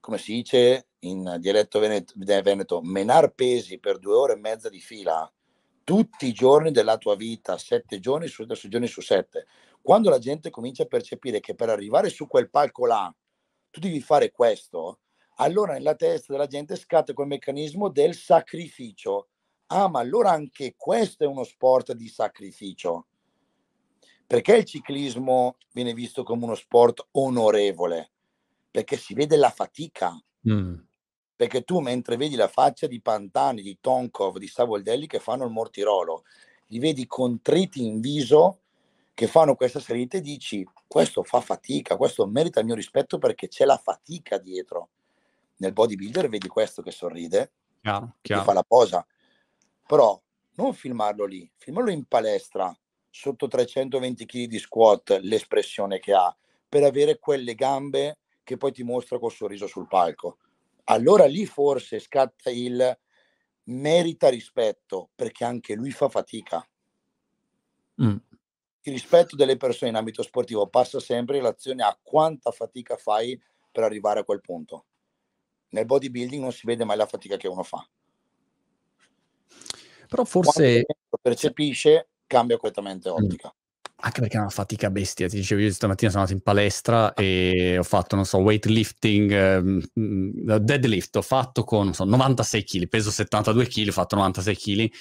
come 0.00 0.18
si 0.18 0.34
dice 0.34 0.88
in 1.00 1.36
dialetto 1.40 1.78
veneto, 1.78 2.14
veneto 2.16 2.80
menar 2.82 3.32
pesi 3.32 3.78
per 3.78 3.98
due 3.98 4.14
ore 4.14 4.32
e 4.34 4.36
mezza 4.36 4.68
di 4.68 4.80
fila 4.80 5.30
tutti 5.88 6.26
i 6.26 6.34
giorni 6.34 6.70
della 6.70 6.98
tua 6.98 7.16
vita, 7.16 7.56
sette 7.56 7.98
giorni 7.98 8.26
su, 8.26 8.44
giorni 8.44 8.86
su 8.86 9.00
sette. 9.00 9.46
Quando 9.80 10.10
la 10.10 10.18
gente 10.18 10.50
comincia 10.50 10.82
a 10.82 10.86
percepire 10.86 11.40
che 11.40 11.54
per 11.54 11.70
arrivare 11.70 12.10
su 12.10 12.26
quel 12.26 12.50
palco 12.50 12.84
là 12.84 13.10
tu 13.70 13.80
devi 13.80 14.00
fare 14.00 14.30
questo, 14.30 15.00
allora 15.36 15.74
nella 15.74 15.94
testa 15.94 16.32
della 16.32 16.46
gente 16.46 16.76
scatta 16.76 17.12
quel 17.12 17.26
meccanismo 17.26 17.88
del 17.88 18.14
sacrificio. 18.14 19.28
Ah, 19.66 19.88
ma 19.88 20.00
allora 20.00 20.30
anche 20.30 20.74
questo 20.76 21.24
è 21.24 21.26
uno 21.26 21.44
sport 21.44 21.92
di 21.92 22.08
sacrificio. 22.08 23.06
Perché 24.26 24.56
il 24.56 24.64
ciclismo 24.64 25.56
viene 25.72 25.94
visto 25.94 26.22
come 26.22 26.44
uno 26.44 26.54
sport 26.54 27.08
onorevole? 27.12 28.10
Perché 28.70 28.96
si 28.96 29.14
vede 29.14 29.36
la 29.36 29.50
fatica. 29.50 30.18
Mm. 30.48 30.74
Perché 31.36 31.62
tu 31.62 31.80
mentre 31.80 32.16
vedi 32.16 32.34
la 32.34 32.48
faccia 32.48 32.86
di 32.86 33.00
Pantani, 33.00 33.62
di 33.62 33.78
Tonkov, 33.80 34.38
di 34.38 34.48
Savoldelli 34.48 35.06
che 35.06 35.20
fanno 35.20 35.44
il 35.44 35.50
mortirolo, 35.50 36.24
li 36.66 36.78
vedi 36.78 37.06
contriti 37.06 37.86
in 37.86 38.00
viso 38.00 38.62
che 39.18 39.26
fanno 39.26 39.56
questa 39.56 39.80
salita 39.80 40.16
e 40.16 40.20
dici 40.20 40.64
questo 40.86 41.24
fa 41.24 41.40
fatica, 41.40 41.96
questo 41.96 42.24
merita 42.28 42.60
il 42.60 42.66
mio 42.66 42.76
rispetto 42.76 43.18
perché 43.18 43.48
c'è 43.48 43.64
la 43.64 43.76
fatica 43.76 44.38
dietro. 44.38 44.90
Nel 45.56 45.72
bodybuilder 45.72 46.28
vedi 46.28 46.46
questo 46.46 46.82
che 46.82 46.92
sorride, 46.92 47.50
chiaro, 47.80 48.14
che 48.20 48.36
fa 48.36 48.52
la 48.52 48.62
posa, 48.62 49.04
però 49.84 50.22
non 50.54 50.72
filmarlo 50.72 51.24
lì, 51.24 51.50
filmarlo 51.56 51.90
in 51.90 52.04
palestra 52.04 52.72
sotto 53.10 53.48
320 53.48 54.24
kg 54.24 54.44
di 54.44 54.58
squat, 54.60 55.18
l'espressione 55.22 55.98
che 55.98 56.14
ha, 56.14 56.32
per 56.68 56.84
avere 56.84 57.18
quelle 57.18 57.56
gambe 57.56 58.18
che 58.44 58.56
poi 58.56 58.70
ti 58.70 58.84
mostra 58.84 59.18
col 59.18 59.32
sorriso 59.32 59.66
sul 59.66 59.88
palco. 59.88 60.38
Allora 60.84 61.26
lì 61.26 61.44
forse 61.44 61.98
scatta 61.98 62.50
il 62.50 62.96
merita 63.64 64.28
rispetto, 64.28 65.10
perché 65.16 65.44
anche 65.44 65.74
lui 65.74 65.90
fa 65.90 66.08
fatica. 66.08 66.64
Mm. 68.00 68.16
Il 68.82 68.92
rispetto 68.92 69.36
delle 69.36 69.56
persone 69.56 69.90
in 69.90 69.96
ambito 69.96 70.22
sportivo 70.22 70.66
passa 70.68 71.00
sempre 71.00 71.36
in 71.36 71.42
relazione 71.42 71.82
a 71.82 71.98
quanta 72.00 72.50
fatica 72.50 72.96
fai 72.96 73.38
per 73.70 73.84
arrivare 73.84 74.20
a 74.20 74.24
quel 74.24 74.40
punto. 74.40 74.86
Nel 75.70 75.84
bodybuilding 75.84 76.42
non 76.42 76.52
si 76.52 76.66
vede 76.66 76.84
mai 76.84 76.96
la 76.96 77.06
fatica 77.06 77.36
che 77.36 77.48
uno 77.48 77.62
fa. 77.62 77.86
Però 80.08 80.24
forse... 80.24 80.84
Quando 80.84 81.18
percepisce, 81.20 82.08
cambia 82.26 82.56
completamente 82.56 83.08
ottica. 83.08 83.52
Anche 84.00 84.20
perché 84.20 84.36
è 84.36 84.40
una 84.40 84.48
fatica 84.48 84.90
bestia, 84.90 85.28
ti 85.28 85.36
dicevo, 85.36 85.60
io 85.60 85.72
stamattina 85.72 86.08
sono 86.10 86.22
andato 86.22 86.38
in 86.38 86.44
palestra 86.44 87.14
e 87.14 87.76
ho 87.78 87.82
fatto, 87.82 88.14
non 88.14 88.24
so, 88.24 88.38
weightlifting, 88.38 89.32
eh, 89.32 90.60
deadlift, 90.60 91.16
ho 91.16 91.22
fatto 91.22 91.64
con, 91.64 91.86
non 91.86 91.94
so, 91.94 92.04
96 92.04 92.62
kg, 92.62 92.88
peso 92.88 93.10
72 93.10 93.66
kg, 93.66 93.88
ho 93.88 93.92
fatto 93.92 94.14
96 94.14 94.56
kg. 94.56 94.92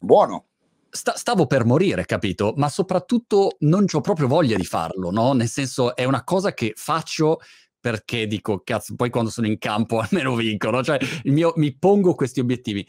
Buono. 0.00 0.49
Sta, 0.90 1.16
stavo 1.16 1.46
per 1.46 1.64
morire, 1.64 2.04
capito? 2.04 2.52
Ma 2.56 2.68
soprattutto 2.68 3.56
non 3.60 3.84
ho 3.90 4.00
proprio 4.00 4.26
voglia 4.26 4.56
di 4.56 4.64
farlo, 4.64 5.10
no? 5.10 5.32
Nel 5.32 5.48
senso, 5.48 5.94
è 5.94 6.04
una 6.04 6.24
cosa 6.24 6.52
che 6.52 6.72
faccio 6.74 7.38
perché 7.80 8.26
dico, 8.26 8.60
cazzo, 8.62 8.94
poi 8.94 9.08
quando 9.08 9.30
sono 9.30 9.46
in 9.46 9.58
campo 9.58 9.98
almeno 10.00 10.34
vincono, 10.34 10.82
cioè 10.82 10.98
mio, 11.24 11.52
mi 11.56 11.76
pongo 11.76 12.14
questi 12.14 12.40
obiettivi. 12.40 12.86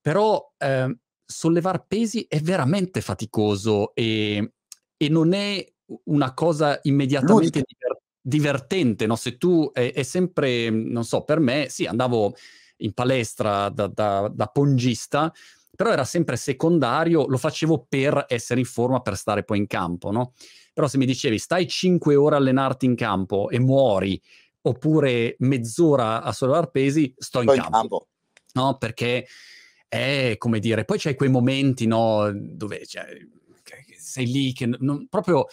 Però 0.00 0.54
eh, 0.58 0.96
sollevare 1.24 1.84
pesi 1.86 2.26
è 2.28 2.40
veramente 2.40 3.00
faticoso 3.00 3.94
e, 3.94 4.52
e 4.96 5.08
non 5.08 5.32
è 5.32 5.64
una 6.04 6.34
cosa 6.34 6.78
immediatamente 6.82 7.62
diver- 7.66 8.02
divertente, 8.20 9.06
no? 9.06 9.16
Se 9.16 9.36
tu 9.36 9.70
è, 9.72 9.92
è, 9.92 10.02
sempre, 10.02 10.70
non 10.70 11.04
so, 11.04 11.24
per 11.24 11.40
me, 11.40 11.66
sì, 11.68 11.86
andavo 11.86 12.34
in 12.78 12.92
palestra 12.92 13.68
da, 13.68 13.86
da, 13.86 14.30
da 14.32 14.46
pongista, 14.46 15.32
però 15.80 15.92
era 15.92 16.04
sempre 16.04 16.36
secondario, 16.36 17.24
lo 17.26 17.38
facevo 17.38 17.86
per 17.88 18.26
essere 18.28 18.60
in 18.60 18.66
forma, 18.66 19.00
per 19.00 19.16
stare 19.16 19.44
poi 19.44 19.56
in 19.56 19.66
campo, 19.66 20.10
no? 20.10 20.34
Però 20.74 20.86
se 20.86 20.98
mi 20.98 21.06
dicevi 21.06 21.38
stai 21.38 21.66
5 21.66 22.16
ore 22.16 22.34
a 22.34 22.38
allenarti 22.38 22.84
in 22.84 22.94
campo 22.94 23.48
e 23.48 23.58
muori, 23.58 24.20
oppure 24.60 25.36
mezz'ora 25.38 26.20
a 26.20 26.32
sollevare 26.32 26.68
pesi, 26.70 27.14
sto, 27.16 27.40
sto 27.40 27.54
in, 27.54 27.58
campo. 27.58 27.64
in 27.64 27.72
campo. 27.72 28.08
No, 28.52 28.76
perché 28.76 29.26
è 29.88 30.34
come 30.36 30.58
dire, 30.58 30.84
poi 30.84 30.98
c'hai 30.98 31.14
quei 31.14 31.30
momenti, 31.30 31.86
no, 31.86 32.30
dove 32.30 32.84
cioè, 32.84 33.06
sei 33.98 34.26
lì 34.26 34.52
che 34.52 34.66
non, 34.66 35.06
proprio 35.08 35.46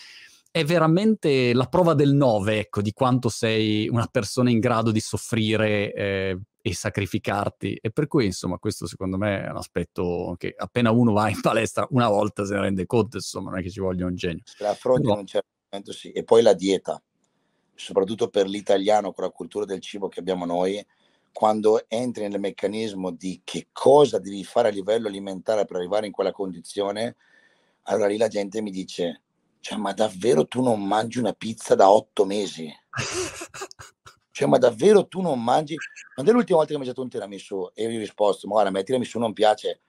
è 0.51 0.65
veramente 0.65 1.53
la 1.53 1.67
prova 1.67 1.93
del 1.93 2.11
9, 2.11 2.59
ecco, 2.59 2.81
di 2.81 2.91
quanto 2.91 3.29
sei 3.29 3.87
una 3.87 4.07
persona 4.11 4.49
in 4.49 4.59
grado 4.59 4.91
di 4.91 4.99
soffrire 4.99 5.93
eh, 5.93 6.37
e 6.67 6.73
sacrificarti. 6.73 7.79
E 7.81 7.91
per 7.91 8.07
cui, 8.07 8.25
insomma, 8.25 8.57
questo 8.57 8.87
secondo 8.87 9.17
me 9.17 9.45
è 9.45 9.49
un 9.49 9.55
aspetto 9.55 10.35
che 10.37 10.53
appena 10.55 10.91
uno 10.91 11.13
va 11.13 11.29
in 11.29 11.39
palestra 11.39 11.87
una 11.91 12.09
volta 12.09 12.45
se 12.45 12.53
ne 12.55 12.61
rende 12.61 12.85
conto, 12.85 13.17
insomma, 13.17 13.51
non 13.51 13.59
è 13.59 13.63
che 13.63 13.69
ci 13.69 13.79
voglia 13.79 14.05
un 14.05 14.15
genio. 14.15 14.41
Se 14.43 14.63
la 14.63 14.71
affronti 14.71 15.07
un 15.07 15.25
certo 15.25 15.47
momento 15.69 15.93
sì. 15.93 16.11
E 16.11 16.23
poi 16.23 16.41
la 16.41 16.53
dieta, 16.53 17.01
soprattutto 17.73 18.27
per 18.27 18.47
l'italiano 18.47 19.13
con 19.13 19.23
la 19.23 19.29
cultura 19.29 19.63
del 19.63 19.79
cibo 19.79 20.09
che 20.09 20.19
abbiamo 20.19 20.45
noi, 20.45 20.85
quando 21.31 21.85
entri 21.87 22.27
nel 22.27 22.39
meccanismo 22.39 23.11
di 23.11 23.41
che 23.43 23.67
cosa 23.71 24.19
devi 24.19 24.43
fare 24.43 24.67
a 24.67 24.71
livello 24.71 25.07
alimentare 25.07 25.65
per 25.65 25.77
arrivare 25.77 26.07
in 26.07 26.11
quella 26.11 26.31
condizione, 26.31 27.15
allora 27.83 28.07
lì 28.07 28.17
la 28.17 28.27
gente 28.27 28.61
mi 28.61 28.71
dice, 28.71 29.21
cioè, 29.61 29.77
ma 29.77 29.93
davvero 29.93 30.47
tu 30.47 30.61
non 30.61 30.83
mangi 30.83 31.19
una 31.19 31.33
pizza 31.33 31.75
da 31.75 31.89
otto 31.89 32.25
mesi? 32.25 32.69
cioè, 34.37 34.47
ma 34.47 34.59
davvero 34.59 35.07
tu 35.07 35.21
non 35.21 35.43
mangi? 35.43 35.75
Quando 36.13 36.31
è 36.31 36.35
l'ultima 36.35 36.57
volta 36.57 36.67
che 36.67 36.73
hai 36.73 36.77
mangiato 36.77 37.01
un 37.01 37.09
tiramisù? 37.09 37.71
E 37.73 37.81
io 37.81 37.89
gli 37.89 37.95
ho 37.95 37.99
risposto, 37.99 38.45
ma 38.45 38.53
guarda, 38.53 38.69
a 38.69 38.71
me 38.71 38.81
il 38.81 38.85
tiramisù 38.85 39.17
non 39.17 39.33
piace. 39.33 39.81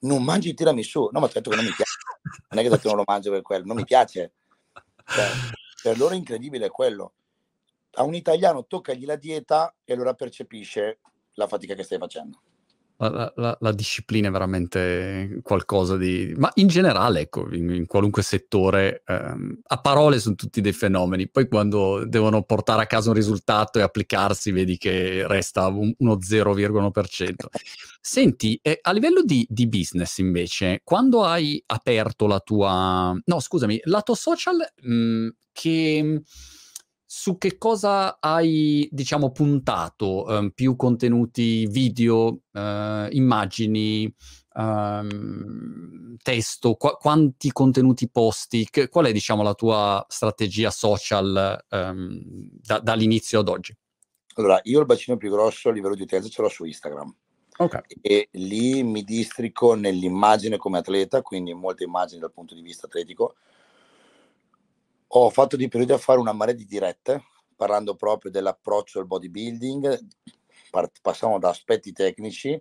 Non 0.00 0.24
mangi 0.24 0.48
il 0.48 0.54
tiramisù? 0.54 1.08
No, 1.12 1.20
ma 1.20 1.28
ti 1.28 1.36
ho 1.36 1.40
detto 1.40 1.50
che 1.50 1.56
non 1.56 1.64
mi 1.64 1.70
piace. 1.70 1.98
Non 2.48 2.58
è 2.58 2.62
che 2.64 2.68
detto 2.68 2.88
non 2.88 2.96
lo 2.96 3.04
mangio 3.06 3.30
per 3.30 3.42
quello, 3.42 3.64
non 3.64 3.76
mi 3.76 3.84
piace. 3.84 4.32
Cioè, 5.06 5.26
per 5.84 5.98
loro 5.98 6.14
è 6.14 6.16
incredibile 6.16 6.68
quello 6.68 7.12
a 7.92 8.02
un 8.02 8.14
italiano 8.14 8.66
toccagli 8.66 9.04
la 9.04 9.14
dieta 9.14 9.72
e 9.84 9.92
allora 9.92 10.14
percepisce 10.14 10.98
la 11.34 11.46
fatica 11.46 11.74
che 11.74 11.84
stai 11.84 11.98
facendo. 11.98 12.40
La, 13.08 13.32
la, 13.34 13.56
la, 13.58 13.72
disciplina 13.72 14.28
è 14.28 14.30
veramente 14.30 15.40
qualcosa 15.42 15.96
di... 15.96 16.32
ma 16.36 16.50
in 16.54 16.68
generale, 16.68 17.22
ecco, 17.22 17.52
in, 17.52 17.68
in 17.70 17.86
qualunque 17.86 18.22
settore, 18.22 19.02
ehm, 19.04 19.58
a 19.66 19.80
parole 19.80 20.20
sono 20.20 20.36
tutti 20.36 20.60
dei 20.60 20.72
fenomeni, 20.72 21.28
poi 21.28 21.48
quando 21.48 22.04
devono 22.06 22.44
portare 22.44 22.82
a 22.82 22.86
casa 22.86 23.08
un 23.08 23.16
risultato 23.16 23.80
e 23.80 23.82
applicarsi, 23.82 24.52
vedi 24.52 24.78
che 24.78 25.26
resta 25.26 25.66
un, 25.66 25.92
uno 25.98 26.14
0,1%. 26.16 27.34
Senti, 28.00 28.56
eh, 28.62 28.78
a 28.80 28.92
livello 28.92 29.22
di, 29.24 29.44
di, 29.50 29.66
business 29.66 30.18
invece, 30.18 30.82
quando 30.84 31.24
hai 31.24 31.60
aperto 31.66 32.28
la 32.28 32.38
tua... 32.38 33.18
no, 33.24 33.40
scusami, 33.40 33.80
lato 33.84 34.14
social, 34.14 34.58
mh, 34.80 35.28
che 35.50 36.22
su 37.14 37.36
che 37.36 37.58
cosa 37.58 38.16
hai, 38.20 38.88
diciamo, 38.90 39.32
puntato? 39.32 40.24
Um, 40.26 40.48
più 40.48 40.76
contenuti 40.76 41.66
video, 41.66 42.38
uh, 42.52 43.06
immagini, 43.10 44.10
um, 44.54 46.16
testo? 46.22 46.74
Qu- 46.76 46.96
quanti 46.96 47.52
contenuti 47.52 48.08
posti? 48.08 48.66
Che, 48.70 48.88
qual 48.88 49.04
è, 49.04 49.12
diciamo, 49.12 49.42
la 49.42 49.52
tua 49.52 50.02
strategia 50.08 50.70
social 50.70 51.62
um, 51.68 52.18
da, 52.62 52.78
dall'inizio 52.78 53.40
ad 53.40 53.48
oggi? 53.48 53.76
Allora, 54.36 54.58
io 54.62 54.80
il 54.80 54.86
bacino 54.86 55.18
più 55.18 55.30
grosso 55.30 55.68
a 55.68 55.72
livello 55.72 55.94
di 55.94 56.02
utenza 56.02 56.30
ce 56.30 56.40
l'ho 56.40 56.48
su 56.48 56.64
Instagram. 56.64 57.14
Okay. 57.58 57.82
E 58.00 58.28
lì 58.32 58.82
mi 58.82 59.02
districo 59.02 59.74
nell'immagine 59.74 60.56
come 60.56 60.78
atleta, 60.78 61.20
quindi 61.20 61.52
molte 61.52 61.84
immagini 61.84 62.20
dal 62.20 62.32
punto 62.32 62.54
di 62.54 62.62
vista 62.62 62.86
atletico, 62.86 63.34
ho 65.14 65.30
fatto 65.30 65.56
di 65.56 65.68
periodi 65.68 65.92
a 65.92 65.98
fare 65.98 66.18
una 66.18 66.32
marea 66.32 66.54
di 66.54 66.64
dirette 66.64 67.22
parlando 67.54 67.94
proprio 67.94 68.30
dell'approccio 68.30 68.98
al 68.98 69.06
bodybuilding, 69.06 69.98
passiamo 71.00 71.38
da 71.38 71.50
aspetti 71.50 71.92
tecnici 71.92 72.60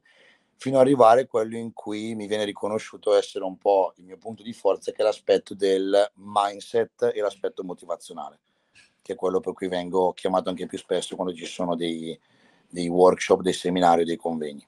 fino 0.58 0.76
ad 0.76 0.84
arrivare 0.84 1.22
a 1.22 1.28
quello 1.28 1.58
in 1.58 1.74
cui 1.74 2.14
mi 2.14 2.28
viene 2.28 2.44
riconosciuto 2.44 3.16
essere 3.16 3.46
un 3.46 3.58
po' 3.58 3.94
il 3.98 4.04
mio 4.04 4.18
punto 4.18 4.44
di 4.44 4.54
forza, 4.54 4.92
che 4.92 5.02
è 5.02 5.04
l'aspetto 5.04 5.56
del 5.56 6.12
mindset 6.16 7.12
e 7.16 7.22
l'aspetto 7.22 7.64
motivazionale, 7.64 8.42
che 9.02 9.14
è 9.14 9.16
quello 9.16 9.40
per 9.40 9.54
cui 9.54 9.68
vengo 9.68 10.14
chiamato 10.14 10.50
anche 10.50 10.68
più 10.68 10.78
spesso 10.78 11.16
quando 11.16 11.34
ci 11.34 11.46
sono 11.46 11.76
dei, 11.76 12.20
dei 12.70 12.88
workshop, 12.90 13.42
dei 13.42 13.54
seminari, 13.54 14.04
dei 14.04 14.18
convegni. 14.18 14.68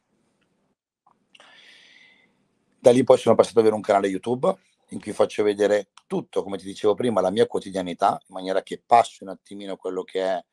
Da 2.80 2.92
lì 2.92 3.04
poi 3.04 3.18
sono 3.18 3.36
passato 3.36 3.60
ad 3.60 3.66
avere 3.66 3.76
un 3.78 3.84
canale 3.84 4.08
YouTube 4.08 4.52
in 4.90 5.00
cui 5.00 5.12
faccio 5.12 5.44
vedere 5.44 5.90
tutto, 6.08 6.44
come 6.44 6.58
ti 6.58 6.66
dicevo 6.66 6.94
prima, 6.94 7.22
la 7.22 7.32
mia 7.32 7.48
quotidianità, 7.48 8.20
in 8.28 8.36
maniera 8.36 8.62
che 8.62 8.82
passi 8.86 9.24
un 9.24 9.30
attimino 9.30 9.76
quello 9.76 10.04
che 10.04 10.22
è 10.22 10.44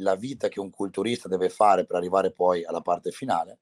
la 0.00 0.14
vita 0.14 0.48
che 0.48 0.60
un 0.60 0.70
culturista 0.70 1.28
deve 1.28 1.48
fare 1.48 1.84
per 1.84 1.96
arrivare 1.96 2.30
poi 2.30 2.64
alla 2.64 2.80
parte 2.80 3.10
finale, 3.10 3.58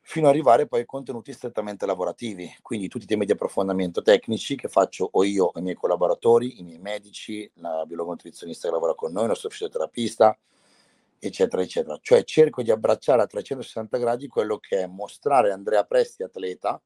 fino 0.00 0.28
ad 0.28 0.34
arrivare 0.34 0.68
poi 0.68 0.80
ai 0.80 0.86
contenuti 0.86 1.32
strettamente 1.32 1.84
lavorativi, 1.84 2.48
quindi 2.62 2.86
tutti 2.86 3.04
i 3.04 3.08
temi 3.08 3.24
di 3.24 3.32
approfondimento 3.32 4.02
tecnici 4.02 4.54
che 4.54 4.68
faccio 4.68 5.08
o 5.10 5.24
io 5.24 5.50
i 5.56 5.62
miei 5.62 5.74
collaboratori, 5.74 6.60
i 6.60 6.62
miei 6.62 6.78
medici, 6.78 7.50
la 7.54 7.84
biologo 7.84 8.10
nutrizionista 8.10 8.68
che 8.68 8.74
lavora 8.74 8.94
con 8.94 9.10
noi, 9.10 9.22
il 9.22 9.30
nostro 9.30 9.50
fisioterapista, 9.50 10.38
eccetera, 11.18 11.60
eccetera. 11.60 11.98
Cioè 12.00 12.22
cerco 12.22 12.62
di 12.62 12.70
abbracciare 12.70 13.22
a 13.22 13.26
360 13.26 13.98
gradi 13.98 14.28
quello 14.28 14.58
che 14.58 14.82
è 14.82 14.86
mostrare 14.86 15.50
Andrea 15.50 15.82
Presti 15.82 16.22
atleta, 16.22 16.80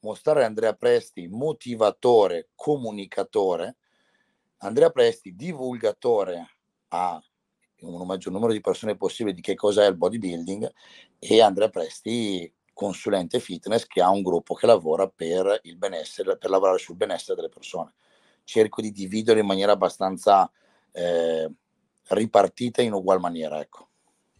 mostrare 0.00 0.44
Andrea 0.44 0.74
Presti 0.74 1.28
motivatore, 1.28 2.50
comunicatore, 2.54 3.76
Andrea 4.58 4.90
Presti 4.90 5.34
divulgatore 5.34 6.56
a 6.88 7.22
un 7.80 8.06
maggior 8.06 8.32
numero 8.32 8.52
di 8.52 8.60
persone 8.60 8.96
possibile 8.96 9.34
di 9.34 9.40
che 9.40 9.54
cosa 9.54 9.84
è 9.84 9.88
il 9.88 9.96
bodybuilding 9.96 10.72
e 11.18 11.40
Andrea 11.40 11.68
Presti 11.68 12.52
consulente 12.72 13.40
fitness 13.40 13.86
che 13.86 14.00
ha 14.00 14.08
un 14.08 14.22
gruppo 14.22 14.54
che 14.54 14.66
lavora 14.66 15.08
per 15.08 15.60
il 15.62 15.76
benessere, 15.76 16.38
per 16.38 16.50
lavorare 16.50 16.78
sul 16.78 16.96
benessere 16.96 17.34
delle 17.34 17.48
persone. 17.48 17.94
Cerco 18.44 18.80
di 18.80 18.92
dividere 18.92 19.40
in 19.40 19.46
maniera 19.46 19.72
abbastanza 19.72 20.50
eh, 20.92 21.50
ripartita 22.08 22.80
in 22.80 22.92
ugual 22.92 23.20
maniera, 23.20 23.60
ecco. 23.60 23.88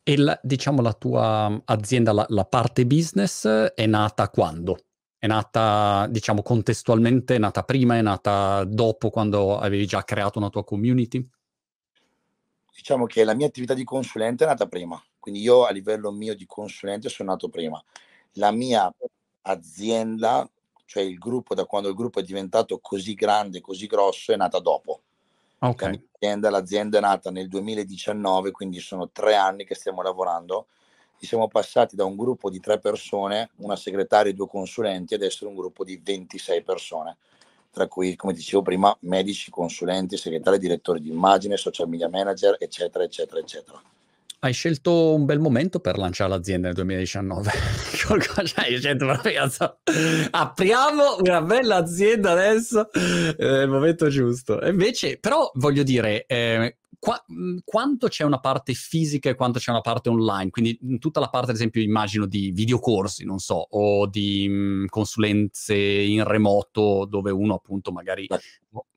E 0.03 0.17
la, 0.17 0.39
diciamo 0.43 0.81
la 0.81 0.95
tua 0.95 1.61
azienda, 1.65 2.13
la, 2.13 2.25
la 2.29 2.45
parte 2.45 2.87
business 2.87 3.47
è 3.47 3.87
nata 3.87 4.31
quando? 4.31 4.79
È 5.21 5.27
nata, 5.27 6.07
diciamo, 6.09 6.43
contestualmente, 6.43 7.35
è 7.35 7.39
nata 7.39 7.65
prima, 7.65 7.97
è 7.97 8.03
nata 8.03 8.63
dopo, 8.65 9.11
quando 9.11 9.59
avevi 9.59 9.85
già 9.85 10.05
creato 10.05 10.39
una 10.39 10.49
tua 10.49 10.63
community? 10.63 11.29
Diciamo 12.73 13.07
che 13.07 13.25
la 13.25 13.35
mia 13.35 13.49
attività 13.49 13.75
di 13.75 13.83
consulente 13.83 14.45
è 14.45 14.47
nata 14.47 14.69
prima, 14.69 15.03
quindi 15.19 15.41
io 15.41 15.65
a 15.65 15.73
livello 15.73 16.13
mio 16.13 16.37
di 16.37 16.47
consulente 16.47 17.09
sono 17.09 17.31
nato 17.31 17.49
prima. 17.49 17.83
La 18.35 18.53
mia 18.53 18.95
azienda, 19.43 20.49
cioè 20.85 21.03
il 21.03 21.19
gruppo, 21.19 21.57
da 21.57 21.65
quando 21.65 21.89
il 21.89 21.97
gruppo 21.97 22.21
è 22.21 22.23
diventato 22.23 22.79
così 22.79 23.15
grande, 23.15 23.61
così 23.61 23.87
grosso, 23.87 24.33
è 24.33 24.37
nata 24.37 24.61
dopo. 24.61 25.01
Ok. 25.59 25.83
L'azienda, 26.13 26.51
l'azienda 26.51 26.99
è 26.99 27.01
nata 27.01 27.33
nel 27.33 27.49
2019, 27.49 28.53
quindi 28.53 28.79
sono 28.79 29.11
tre 29.11 29.35
anni 29.35 29.65
che 29.65 29.75
stiamo 29.75 30.01
lavorando. 30.01 30.69
Siamo 31.21 31.49
passati 31.49 31.97
da 31.97 32.05
un 32.05 32.17
gruppo 32.17 32.49
di 32.49 32.61
tre 32.61 32.79
persone, 32.79 33.51
una 33.57 33.77
segretaria 33.77 34.31
e 34.31 34.35
due 34.35 34.49
consulenti, 34.49 35.15
ad 35.15 35.23
essere 35.23 35.51
un 35.51 35.57
gruppo 35.57 35.85
di 35.85 36.01
26 36.03 36.63
persone, 36.63 37.17
tra 37.71 37.87
cui, 37.87 38.17
come 38.17 38.33
dicevo 38.33 38.63
prima, 38.63 38.97
medici, 39.01 39.51
consulenti, 39.51 40.17
segretari, 40.17 40.59
direttori 40.59 41.01
di 41.01 41.11
immagine, 41.11 41.57
social 41.57 41.89
media 41.89 42.09
manager, 42.09 42.57
eccetera, 42.59 43.05
eccetera, 43.05 43.41
eccetera. 43.41 43.83
Hai 44.41 44.53
scelto 44.53 45.15
un 45.15 45.25
bel 45.25 45.41
momento 45.41 45.81
per 45.81 45.99
lanciare 45.99 46.31
l'azienda 46.31 46.69
nel 46.69 46.77
2019. 46.77 47.51
apriamo 50.31 51.17
una 51.19 51.43
bella 51.43 51.77
azienda 51.77 52.31
adesso, 52.31 52.93
è 52.93 53.35
eh, 53.37 53.63
il 53.63 53.69
momento 53.69 54.09
giusto. 54.09 54.65
Invece, 54.65 55.19
però, 55.19 55.51
voglio 55.55 55.83
dire, 55.83 56.25
eh, 56.27 56.79
qua, 57.01 57.21
quanto 57.65 58.07
c'è 58.07 58.23
una 58.23 58.39
parte 58.39 58.75
fisica 58.75 59.29
e 59.29 59.35
quanto 59.35 59.59
c'è 59.59 59.73
una 59.73 59.81
parte 59.81 60.09
online? 60.09 60.51
Quindi 60.51 60.79
tutta 61.01 61.19
la 61.19 61.31
parte, 61.31 61.51
ad 61.51 61.57
esempio, 61.57 61.83
immagino 61.83 62.25
di 62.25 62.53
videocorsi, 62.53 63.25
non 63.25 63.41
so, 63.41 63.67
o 63.69 64.07
di 64.07 64.49
mh, 64.49 64.87
consulenze 64.87 65.75
in 65.75 66.23
remoto 66.23 67.07
dove 67.07 67.33
uno 67.33 67.55
appunto 67.55 67.91
magari 67.91 68.29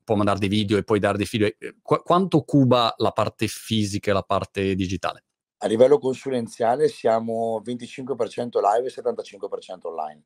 può 0.04 0.16
mandare 0.16 0.38
dei 0.38 0.50
video 0.50 0.78
e 0.78 0.84
poi 0.84 1.00
dare 1.00 1.18
dei 1.18 1.28
video. 1.28 1.50
Qu- 1.82 2.04
quanto 2.04 2.44
cuba 2.44 2.94
la 2.98 3.12
parte 3.12 3.48
fisica 3.48 4.12
e 4.12 4.14
la 4.14 4.22
parte 4.22 4.76
digitale? 4.76 5.24
A 5.64 5.68
livello 5.68 6.00
consulenziale 6.00 6.88
siamo 6.88 7.62
25% 7.64 8.60
live 8.60 8.88
e 8.88 8.92
75% 8.92 9.88
online, 9.88 10.24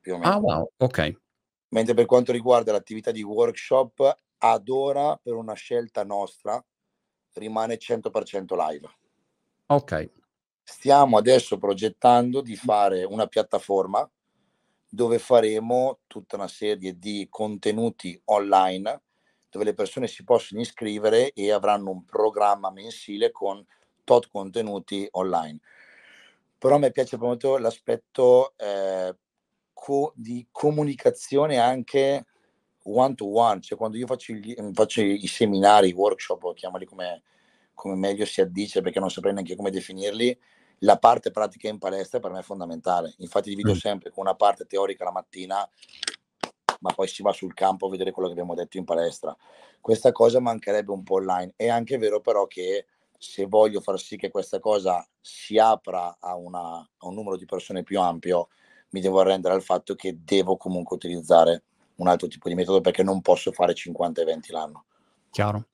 più 0.00 0.14
o 0.14 0.18
meno. 0.18 0.30
Ah, 0.32 0.38
wow, 0.38 0.70
ok. 0.78 1.20
Mentre 1.68 1.92
per 1.92 2.06
quanto 2.06 2.32
riguarda 2.32 2.72
l'attività 2.72 3.10
di 3.10 3.22
workshop, 3.22 4.16
ad 4.38 4.68
ora, 4.70 5.14
per 5.22 5.34
una 5.34 5.52
scelta 5.52 6.04
nostra, 6.04 6.64
rimane 7.34 7.76
100% 7.76 8.56
live. 8.56 8.88
Ok. 9.66 10.10
Stiamo 10.62 11.18
adesso 11.18 11.58
progettando 11.58 12.40
di 12.40 12.56
fare 12.56 13.04
una 13.04 13.26
piattaforma 13.26 14.10
dove 14.88 15.18
faremo 15.18 15.98
tutta 16.06 16.36
una 16.36 16.48
serie 16.48 16.98
di 16.98 17.26
contenuti 17.28 18.18
online 18.26 19.02
dove 19.50 19.64
le 19.64 19.74
persone 19.74 20.06
si 20.06 20.24
possono 20.24 20.60
iscrivere 20.60 21.32
e 21.32 21.52
avranno 21.52 21.90
un 21.90 22.04
programma 22.04 22.70
mensile 22.70 23.30
con 23.30 23.64
tot 24.08 24.30
contenuti 24.30 25.06
online. 25.10 25.58
Però 26.56 26.76
a 26.76 26.78
me 26.78 26.90
piace 26.90 27.18
molto 27.18 27.58
l'aspetto 27.58 28.54
eh, 28.56 29.14
co- 29.74 30.12
di 30.16 30.48
comunicazione 30.50 31.58
anche 31.58 32.24
one 32.84 33.14
to 33.14 33.30
one, 33.30 33.60
cioè 33.60 33.76
quando 33.76 33.98
io 33.98 34.06
faccio, 34.06 34.32
gli, 34.32 34.54
faccio 34.72 35.02
i 35.02 35.26
seminari, 35.26 35.88
i 35.88 35.92
workshop, 35.92 36.54
chiamali 36.54 36.86
come, 36.86 37.22
come 37.74 37.96
meglio 37.96 38.24
si 38.24 38.40
addice 38.40 38.80
perché 38.80 38.98
non 38.98 39.10
saprei 39.10 39.34
neanche 39.34 39.56
come 39.56 39.70
definirli, 39.70 40.36
la 40.78 40.96
parte 40.96 41.30
pratica 41.30 41.68
in 41.68 41.76
palestra 41.76 42.18
per 42.18 42.30
me 42.30 42.38
è 42.38 42.42
fondamentale. 42.42 43.14
Infatti 43.18 43.50
divido 43.50 43.72
mm. 43.72 43.76
sempre 43.76 44.10
con 44.10 44.24
una 44.24 44.34
parte 44.34 44.64
teorica 44.64 45.04
la 45.04 45.12
mattina, 45.12 45.68
ma 46.80 46.92
poi 46.94 47.08
si 47.08 47.22
va 47.22 47.32
sul 47.32 47.52
campo 47.52 47.86
a 47.86 47.90
vedere 47.90 48.10
quello 48.10 48.28
che 48.28 48.34
abbiamo 48.34 48.54
detto 48.54 48.78
in 48.78 48.84
palestra. 48.84 49.36
Questa 49.82 50.12
cosa 50.12 50.40
mancherebbe 50.40 50.92
un 50.92 51.02
po' 51.02 51.16
online. 51.16 51.52
È 51.56 51.68
anche 51.68 51.98
vero 51.98 52.20
però 52.20 52.46
che 52.46 52.86
se 53.18 53.46
voglio 53.46 53.80
far 53.80 53.98
sì 53.98 54.16
che 54.16 54.30
questa 54.30 54.60
cosa 54.60 55.06
si 55.20 55.58
apra 55.58 56.16
a, 56.20 56.36
una, 56.36 56.78
a 56.78 57.06
un 57.06 57.14
numero 57.14 57.36
di 57.36 57.44
persone 57.44 57.82
più 57.82 58.00
ampio, 58.00 58.48
mi 58.90 59.00
devo 59.00 59.20
arrendere 59.20 59.54
al 59.54 59.62
fatto 59.62 59.94
che 59.94 60.18
devo 60.22 60.56
comunque 60.56 60.96
utilizzare 60.96 61.64
un 61.96 62.06
altro 62.06 62.28
tipo 62.28 62.48
di 62.48 62.54
metodo 62.54 62.80
perché 62.80 63.02
non 63.02 63.20
posso 63.20 63.50
fare 63.52 63.74
50 63.74 64.20
eventi 64.20 64.52
l'anno. 64.52 64.84
Chiaro. 65.30 65.66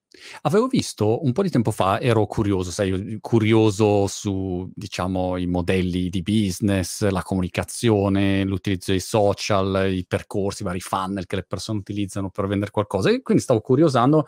Avevo 0.43 0.67
visto 0.67 1.25
un 1.25 1.33
po' 1.33 1.43
di 1.43 1.51
tempo 1.51 1.71
fa, 1.71 2.01
ero 2.01 2.27
curioso, 2.27 2.71
sai, 2.71 3.19
curioso 3.21 4.07
su, 4.07 4.71
diciamo, 4.75 5.37
i 5.37 5.47
modelli 5.47 6.09
di 6.09 6.23
business, 6.23 7.07
la 7.09 7.23
comunicazione, 7.23 8.45
l'utilizzo 8.45 8.93
dei 8.93 9.01
social, 9.01 9.93
i 9.93 10.05
percorsi, 10.07 10.63
i 10.63 10.67
vari 10.67 10.81
funnel 10.81 11.27
che 11.27 11.37
le 11.37 11.45
persone 11.45 11.79
utilizzano 11.79 12.31
per 12.31 12.47
vendere 12.47 12.71
qualcosa. 12.71 13.11
E 13.11 13.23
quindi 13.23 13.43
stavo 13.43 13.61
curiosando 13.61 14.27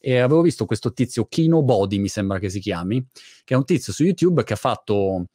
e 0.00 0.18
avevo 0.18 0.42
visto 0.42 0.64
questo 0.64 0.92
tizio 0.92 1.26
Kino 1.26 1.62
Body, 1.62 1.98
mi 1.98 2.08
sembra 2.08 2.38
che 2.38 2.48
si 2.48 2.60
chiami, 2.60 3.04
che 3.44 3.54
è 3.54 3.56
un 3.56 3.64
tizio 3.64 3.92
su 3.92 4.04
YouTube 4.04 4.42
che 4.42 4.54
ha 4.54 4.56
fatto 4.56 5.26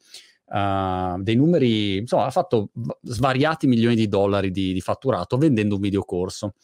uh, 0.46 1.22
dei 1.22 1.36
numeri, 1.36 1.98
insomma, 1.98 2.26
ha 2.26 2.30
fatto 2.30 2.70
svariati 3.02 3.66
milioni 3.66 3.94
di 3.94 4.08
dollari 4.08 4.50
di, 4.50 4.72
di 4.72 4.80
fatturato 4.80 5.36
vendendo 5.36 5.76
un 5.76 5.80
videocorso. 5.80 6.54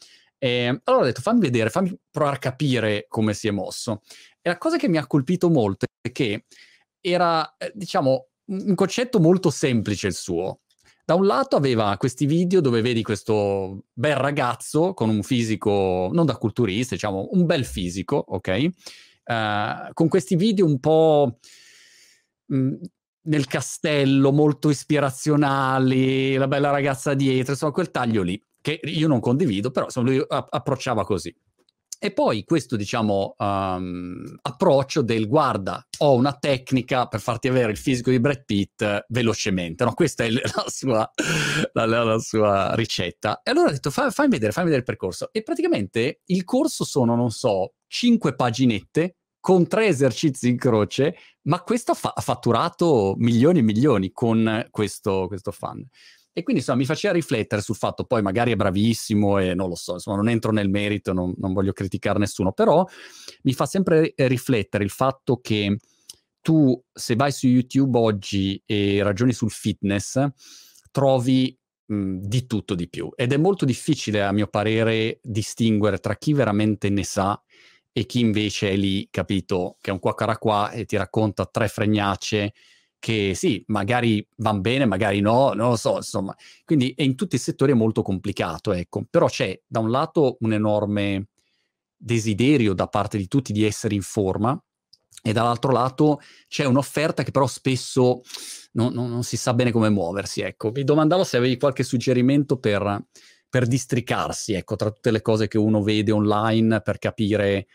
E 0.42 0.80
allora 0.84 1.02
ho 1.02 1.06
detto, 1.06 1.20
fammi 1.20 1.40
vedere, 1.40 1.68
fammi 1.68 1.94
provare 2.10 2.36
a 2.36 2.38
capire 2.38 3.04
come 3.08 3.34
si 3.34 3.46
è 3.46 3.50
mosso. 3.50 4.00
E 4.40 4.48
la 4.48 4.56
cosa 4.56 4.78
che 4.78 4.88
mi 4.88 4.96
ha 4.96 5.06
colpito 5.06 5.50
molto 5.50 5.84
è 6.00 6.10
che 6.12 6.46
era, 6.98 7.56
eh, 7.58 7.70
diciamo, 7.74 8.28
un 8.46 8.74
concetto 8.74 9.20
molto 9.20 9.50
semplice 9.50 10.06
il 10.06 10.14
suo. 10.14 10.60
Da 11.04 11.14
un 11.14 11.26
lato 11.26 11.56
aveva 11.56 11.94
questi 11.98 12.24
video 12.24 12.62
dove 12.62 12.80
vedi 12.80 13.02
questo 13.02 13.84
bel 13.92 14.16
ragazzo 14.16 14.94
con 14.94 15.10
un 15.10 15.22
fisico, 15.22 16.08
non 16.10 16.24
da 16.24 16.38
culturista, 16.38 16.94
diciamo, 16.94 17.28
un 17.32 17.44
bel 17.44 17.66
fisico, 17.66 18.16
ok? 18.16 18.68
Uh, 19.24 19.92
con 19.92 20.08
questi 20.08 20.36
video 20.36 20.64
un 20.64 20.80
po' 20.80 21.38
mh, 22.46 22.56
mm, 22.56 22.74
nel 23.24 23.46
castello, 23.46 24.32
molto 24.32 24.70
ispirazionali, 24.70 26.36
la 26.36 26.48
bella 26.48 26.70
ragazza 26.70 27.12
dietro, 27.12 27.52
insomma, 27.52 27.72
quel 27.72 27.90
taglio 27.90 28.22
lì 28.22 28.42
che 28.60 28.80
io 28.82 29.08
non 29.08 29.20
condivido, 29.20 29.70
però 29.70 29.86
insomma, 29.86 30.10
lui 30.10 30.24
approcciava 30.28 31.04
così. 31.04 31.34
E 32.02 32.12
poi 32.12 32.44
questo, 32.44 32.76
diciamo, 32.76 33.34
um, 33.36 34.38
approccio 34.40 35.02
del 35.02 35.28
guarda, 35.28 35.86
ho 35.98 36.14
una 36.14 36.32
tecnica 36.32 37.06
per 37.08 37.20
farti 37.20 37.46
avere 37.46 37.72
il 37.72 37.76
fisico 37.76 38.08
di 38.08 38.18
Brad 38.18 38.44
Pitt 38.46 39.04
velocemente, 39.08 39.84
no? 39.84 39.92
Questa 39.92 40.24
è 40.24 40.30
la 40.32 40.64
sua, 40.68 41.10
la, 41.74 41.84
la 41.84 42.18
sua 42.18 42.74
ricetta. 42.74 43.42
E 43.42 43.50
allora 43.50 43.68
ho 43.68 43.72
detto, 43.72 43.90
fammi 43.90 44.30
vedere, 44.30 44.52
fammi 44.52 44.70
vedere 44.70 44.80
il 44.80 44.86
percorso. 44.86 45.28
E 45.30 45.42
praticamente 45.42 46.22
il 46.24 46.44
corso 46.44 46.84
sono, 46.84 47.14
non 47.14 47.30
so, 47.30 47.74
cinque 47.86 48.34
paginette 48.34 49.16
con 49.38 49.66
tre 49.66 49.86
esercizi 49.88 50.48
in 50.48 50.56
croce, 50.56 51.16
ma 51.42 51.60
questo 51.60 51.92
ha 51.92 52.20
fatturato 52.20 53.14
milioni 53.18 53.58
e 53.58 53.62
milioni 53.62 54.10
con 54.12 54.66
questo, 54.70 55.26
questo 55.26 55.50
fan. 55.50 55.86
E 56.32 56.42
quindi 56.42 56.60
insomma 56.60 56.78
mi 56.78 56.84
faceva 56.84 57.12
riflettere 57.12 57.60
sul 57.60 57.74
fatto, 57.74 58.04
poi 58.04 58.22
magari 58.22 58.52
è 58.52 58.56
bravissimo 58.56 59.38
e 59.38 59.54
non 59.54 59.68
lo 59.68 59.74
so, 59.74 59.94
insomma 59.94 60.16
non 60.16 60.28
entro 60.28 60.52
nel 60.52 60.68
merito, 60.70 61.12
non, 61.12 61.34
non 61.38 61.52
voglio 61.52 61.72
criticare 61.72 62.18
nessuno, 62.18 62.52
però 62.52 62.86
mi 63.42 63.52
fa 63.52 63.66
sempre 63.66 64.14
riflettere 64.16 64.84
il 64.84 64.90
fatto 64.90 65.40
che 65.40 65.76
tu 66.40 66.80
se 66.92 67.16
vai 67.16 67.32
su 67.32 67.46
YouTube 67.46 67.98
oggi 67.98 68.62
e 68.64 69.02
ragioni 69.02 69.32
sul 69.32 69.50
fitness, 69.50 70.24
trovi 70.90 71.56
mh, 71.86 72.18
di 72.20 72.46
tutto 72.46 72.74
di 72.74 72.88
più. 72.88 73.10
Ed 73.14 73.32
è 73.32 73.36
molto 73.36 73.64
difficile 73.64 74.22
a 74.22 74.32
mio 74.32 74.46
parere 74.46 75.20
distinguere 75.22 75.98
tra 75.98 76.16
chi 76.16 76.32
veramente 76.32 76.88
ne 76.88 77.04
sa 77.04 77.40
e 77.92 78.06
chi 78.06 78.20
invece 78.20 78.70
è 78.70 78.76
lì, 78.76 79.08
capito, 79.10 79.76
che 79.80 79.90
è 79.90 79.92
un 79.92 79.98
qua 79.98 80.14
cara 80.14 80.38
qua 80.38 80.70
e 80.70 80.84
ti 80.84 80.96
racconta 80.96 81.46
tre 81.46 81.68
fregnacce 81.68 82.52
che 83.00 83.32
sì, 83.34 83.64
magari 83.68 84.24
vanno 84.36 84.60
bene, 84.60 84.84
magari 84.84 85.20
no, 85.20 85.52
non 85.54 85.70
lo 85.70 85.76
so, 85.76 85.96
insomma. 85.96 86.36
Quindi 86.64 86.94
in 86.98 87.16
tutti 87.16 87.34
i 87.34 87.38
settori 87.38 87.72
è 87.72 87.74
molto 87.74 88.02
complicato, 88.02 88.72
ecco. 88.72 89.04
Però 89.10 89.26
c'è 89.26 89.58
da 89.66 89.80
un 89.80 89.90
lato 89.90 90.36
un 90.40 90.52
enorme 90.52 91.28
desiderio 91.96 92.74
da 92.74 92.86
parte 92.86 93.18
di 93.18 93.26
tutti 93.26 93.52
di 93.52 93.64
essere 93.64 93.94
in 93.94 94.02
forma 94.02 94.58
e 95.22 95.32
dall'altro 95.32 95.70
lato 95.70 96.20
c'è 96.48 96.64
un'offerta 96.64 97.22
che 97.22 97.30
però 97.30 97.46
spesso 97.46 98.22
non, 98.72 98.94
non, 98.94 99.10
non 99.10 99.22
si 99.22 99.36
sa 99.36 99.52
bene 99.54 99.72
come 99.72 99.88
muoversi, 99.88 100.42
ecco. 100.42 100.70
Mi 100.70 100.84
domandavo 100.84 101.24
se 101.24 101.38
avevi 101.38 101.56
qualche 101.56 101.82
suggerimento 101.82 102.58
per, 102.58 103.06
per 103.48 103.66
districarsi, 103.66 104.52
ecco, 104.52 104.76
tra 104.76 104.90
tutte 104.90 105.10
le 105.10 105.22
cose 105.22 105.48
che 105.48 105.58
uno 105.58 105.82
vede 105.82 106.12
online 106.12 106.82
per 106.82 106.98
capire 106.98 107.66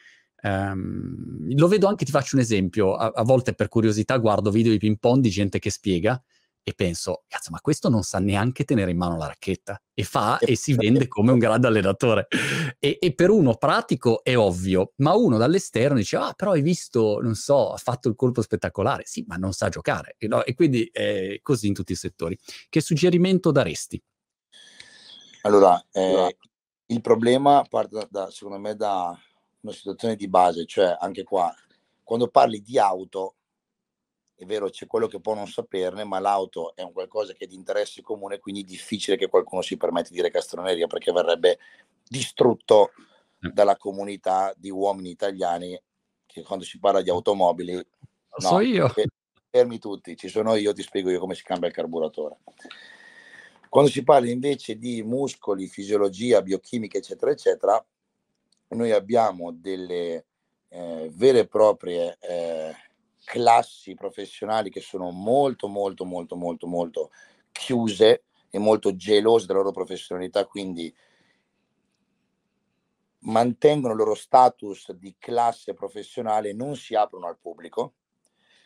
Um, 0.46 1.56
lo 1.58 1.68
vedo 1.68 1.88
anche, 1.88 2.06
ti 2.06 2.12
faccio 2.12 2.36
un 2.36 2.42
esempio, 2.44 2.94
a, 2.94 3.12
a, 3.16 3.24
volte 3.24 3.56
per 3.56 3.68
curiosità 3.68 4.16
guardo 4.18 4.52
video 4.52 4.72
di 4.72 4.78
ping 4.78 5.00
pong 5.00 5.20
di 5.20 5.32
gente 5.32 5.58
che 5.58 5.72
spiega 5.72 6.22
e 6.62 6.74
penso, 6.74 7.24
cazzo, 7.28 7.50
ma 7.50 7.60
questo 7.62 7.90
non 7.90 8.04
sa 8.04 8.20
neanche 8.20 8.64
tenere 8.64 8.92
in 8.92 8.98
mano 8.98 9.18
la 9.18 9.26
racchetta 9.26 9.82
e 9.92 10.04
fa 10.04 10.38
e 10.38 10.56
si 10.56 10.76
vende 10.76 11.08
come 11.08 11.32
un 11.32 11.40
grande 11.40 11.66
allenatore. 11.66 12.28
E, 12.78 12.98
e, 13.00 13.16
per 13.16 13.32
uno 13.32 13.56
pratico 13.56 14.24
è 14.24 14.38
ovvio, 14.38 14.94
ma 14.98 15.16
uno 15.16 15.38
dall'esterno 15.38 15.98
dice, 15.98 16.18
ah, 16.18 16.34
però 16.34 16.52
hai 16.52 16.62
visto, 16.62 17.20
non 17.22 17.34
so, 17.34 17.72
ha 17.72 17.78
fatto 17.78 18.08
il 18.08 18.16
colpo 18.16 18.42
spettacolare. 18.42 19.04
Sì, 19.06 19.24
ma 19.28 19.38
non 19.38 19.52
sa 19.52 19.70
giocare. 19.70 20.16
No? 20.28 20.44
E 20.44 20.54
quindi 20.54 20.88
è 20.92 21.40
così 21.42 21.68
in 21.68 21.74
tutti 21.74 21.92
i 21.92 21.96
settori. 21.96 22.38
Che 22.70 22.82
suggerimento 22.82 23.52
daresti? 23.52 24.02
Allora, 25.42 25.84
eh, 25.92 26.38
il 26.88 27.02
problema 27.02 27.64
parte 27.68 28.08
da, 28.10 28.30
secondo 28.32 28.60
me 28.60 28.76
da 28.76 29.16
una 29.66 29.74
situazione 29.74 30.16
di 30.16 30.28
base, 30.28 30.66
cioè 30.66 30.96
anche 31.00 31.24
qua, 31.24 31.54
quando 32.04 32.28
parli 32.28 32.62
di 32.62 32.78
auto, 32.78 33.36
è 34.36 34.46
vero, 34.46 34.70
c'è 34.70 34.86
quello 34.86 35.08
che 35.08 35.20
può 35.20 35.34
non 35.34 35.48
saperne, 35.48 36.04
ma 36.04 36.20
l'auto 36.20 36.76
è 36.76 36.82
un 36.82 36.92
qualcosa 36.92 37.34
che 37.34 37.46
è 37.46 37.48
di 37.48 37.56
interesse 37.56 38.02
comune, 38.02 38.40
quindi 38.40 38.62
è 38.62 38.66
difficile 38.66 39.18
che 39.18 39.28
qualcuno 39.28 39.62
si 39.62 39.78
permetta 39.78 40.10
di 40.10 40.16
dire 40.16 40.30
castroneria 40.30 40.88
perché 40.88 41.12
verrebbe 41.12 41.58
distrutto 42.08 42.92
mm. 43.46 43.52
dalla 43.52 43.78
comunità 43.78 44.54
di 44.56 44.70
uomini 44.70 45.10
italiani 45.10 45.80
che 46.26 46.44
quando 46.44 46.66
si 46.66 46.80
parla 46.80 47.02
di 47.02 47.10
automobili... 47.10 47.74
No, 47.74 47.86
so 48.38 48.60
io. 48.60 48.94
Fermi 49.50 49.80
tutti, 49.80 50.18
ci 50.18 50.28
sono 50.28 50.56
io, 50.56 50.74
ti 50.74 50.82
spiego 50.82 51.10
io 51.10 51.20
come 51.20 51.34
si 51.34 51.44
cambia 51.44 51.70
il 51.70 51.74
carburatore. 51.74 52.40
Quando 53.70 53.90
si 53.90 54.04
parla 54.04 54.30
invece 54.30 54.78
di 54.78 55.02
muscoli, 55.02 55.68
fisiologia, 55.68 56.42
biochimica, 56.42 56.98
eccetera, 56.98 57.32
eccetera, 57.32 57.86
noi 58.76 58.92
abbiamo 58.92 59.52
delle 59.52 60.26
eh, 60.70 61.10
vere 61.14 61.40
e 61.40 61.48
proprie 61.48 62.18
eh, 62.20 62.76
classi 63.24 63.96
professionali 63.96 64.70
che 64.70 64.82
sono 64.82 65.10
molto, 65.12 65.68
molto, 65.68 66.06
molto, 66.06 66.36
molto, 66.36 66.68
molto 66.68 67.12
chiuse 67.52 68.24
e 68.50 68.60
molto 68.60 68.96
gelose 68.96 69.46
della 69.48 69.60
loro 69.60 69.72
professionalità, 69.72 70.46
quindi 70.46 70.94
mantengono 73.26 73.94
il 73.94 74.00
loro 74.00 74.16
status 74.16 74.92
di 74.92 75.16
classe 75.18 75.74
professionale, 75.74 76.54
non 76.54 76.76
si 76.76 76.96
aprono 76.96 77.28
al 77.28 77.40
pubblico 77.40 77.94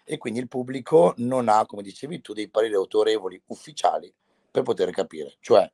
e 0.03 0.17
quindi 0.17 0.39
il 0.39 0.47
pubblico 0.47 1.13
non 1.17 1.47
ha, 1.47 1.65
come 1.65 1.81
dicevi 1.81 2.21
tu, 2.21 2.33
dei 2.33 2.49
pareri 2.49 2.73
autorevoli 2.73 3.41
ufficiali 3.47 4.13
per 4.51 4.63
poter 4.63 4.89
capire. 4.91 5.35
Cioè, 5.39 5.71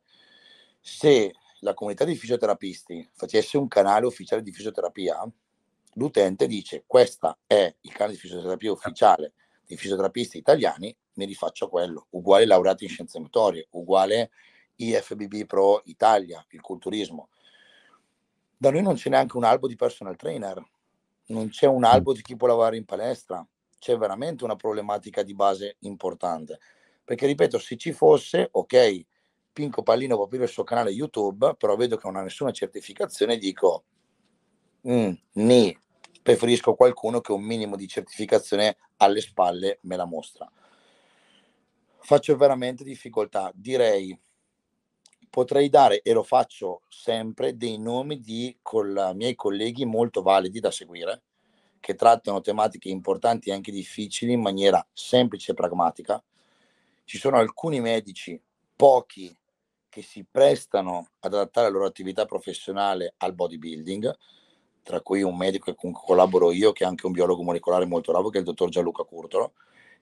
se 0.80 1.34
la 1.66 1.74
comunità 1.74 2.04
di 2.04 2.14
fisioterapisti 2.14 3.10
facesse 3.12 3.58
un 3.58 3.66
canale 3.66 4.06
ufficiale 4.06 4.40
di 4.40 4.52
fisioterapia, 4.52 5.28
l'utente 5.94 6.46
dice 6.46 6.84
questo 6.86 7.38
è 7.44 7.74
il 7.80 7.92
canale 7.92 8.12
di 8.12 8.20
fisioterapia 8.20 8.70
ufficiale 8.70 9.32
dei 9.66 9.76
fisioterapisti 9.76 10.38
italiani, 10.38 10.96
mi 11.14 11.24
rifaccio 11.24 11.68
quello, 11.68 12.06
uguale 12.10 12.46
laureato 12.46 12.84
in 12.84 12.90
scienze 12.90 13.18
motorie, 13.18 13.66
uguale 13.70 14.30
IFBB 14.76 15.44
Pro 15.44 15.82
Italia, 15.86 16.44
il 16.50 16.60
culturismo. 16.60 17.30
Da 18.56 18.70
noi 18.70 18.82
non 18.82 18.94
c'è 18.94 19.10
neanche 19.10 19.36
un 19.36 19.42
albo 19.42 19.66
di 19.66 19.74
personal 19.74 20.14
trainer, 20.14 20.64
non 21.26 21.48
c'è 21.48 21.66
un 21.66 21.82
albo 21.82 22.12
di 22.12 22.22
chi 22.22 22.36
può 22.36 22.46
lavorare 22.46 22.76
in 22.76 22.84
palestra, 22.84 23.44
c'è 23.80 23.96
veramente 23.98 24.44
una 24.44 24.54
problematica 24.54 25.24
di 25.24 25.34
base 25.34 25.78
importante. 25.80 26.60
Perché 27.04 27.26
ripeto, 27.26 27.58
se 27.58 27.76
ci 27.76 27.92
fosse, 27.92 28.48
ok, 28.52 29.04
Pinco 29.56 29.82
Pallino 29.82 30.16
può 30.16 30.26
aprire 30.26 30.44
il 30.44 30.50
suo 30.50 30.64
canale 30.64 30.90
YouTube, 30.90 31.54
però 31.56 31.76
vedo 31.76 31.96
che 31.96 32.06
non 32.06 32.16
ha 32.16 32.22
nessuna 32.22 32.50
certificazione 32.50 33.38
dico, 33.38 33.84
mm, 34.86 35.12
ni, 35.32 35.74
preferisco 36.22 36.74
qualcuno 36.74 37.22
che 37.22 37.32
un 37.32 37.42
minimo 37.42 37.74
di 37.74 37.88
certificazione 37.88 38.76
alle 38.98 39.22
spalle 39.22 39.78
me 39.84 39.96
la 39.96 40.04
mostra. 40.04 40.46
Faccio 42.00 42.36
veramente 42.36 42.84
difficoltà. 42.84 43.50
Direi, 43.54 44.14
potrei 45.30 45.70
dare, 45.70 46.02
e 46.02 46.12
lo 46.12 46.22
faccio 46.22 46.82
sempre, 46.90 47.56
dei 47.56 47.78
nomi 47.78 48.20
di 48.20 48.58
col, 48.60 49.12
miei 49.14 49.34
colleghi 49.34 49.86
molto 49.86 50.20
validi 50.20 50.60
da 50.60 50.70
seguire, 50.70 51.22
che 51.80 51.94
trattano 51.94 52.42
tematiche 52.42 52.90
importanti 52.90 53.48
e 53.48 53.54
anche 53.54 53.72
difficili 53.72 54.32
in 54.32 54.42
maniera 54.42 54.86
semplice 54.92 55.52
e 55.52 55.54
pragmatica 55.54 56.22
ci 57.04 57.16
sono 57.16 57.38
alcuni 57.38 57.80
medici, 57.80 58.38
pochi, 58.76 59.34
che 59.96 60.02
si 60.02 60.26
prestano 60.30 61.08
ad 61.20 61.32
adattare 61.32 61.68
la 61.68 61.72
loro 61.72 61.86
attività 61.86 62.26
professionale 62.26 63.14
al 63.16 63.32
bodybuilding, 63.32 64.14
tra 64.82 65.00
cui 65.00 65.22
un 65.22 65.34
medico 65.34 65.74
con 65.74 65.90
cui 65.90 66.02
collaboro 66.04 66.52
io, 66.52 66.72
che 66.72 66.84
è 66.84 66.86
anche 66.86 67.06
un 67.06 67.12
biologo 67.12 67.42
molecolare 67.42 67.86
molto 67.86 68.12
bravo, 68.12 68.28
che 68.28 68.36
è 68.36 68.40
il 68.40 68.46
dottor 68.46 68.68
Gianluca 68.68 69.04
Curtolo, 69.04 69.54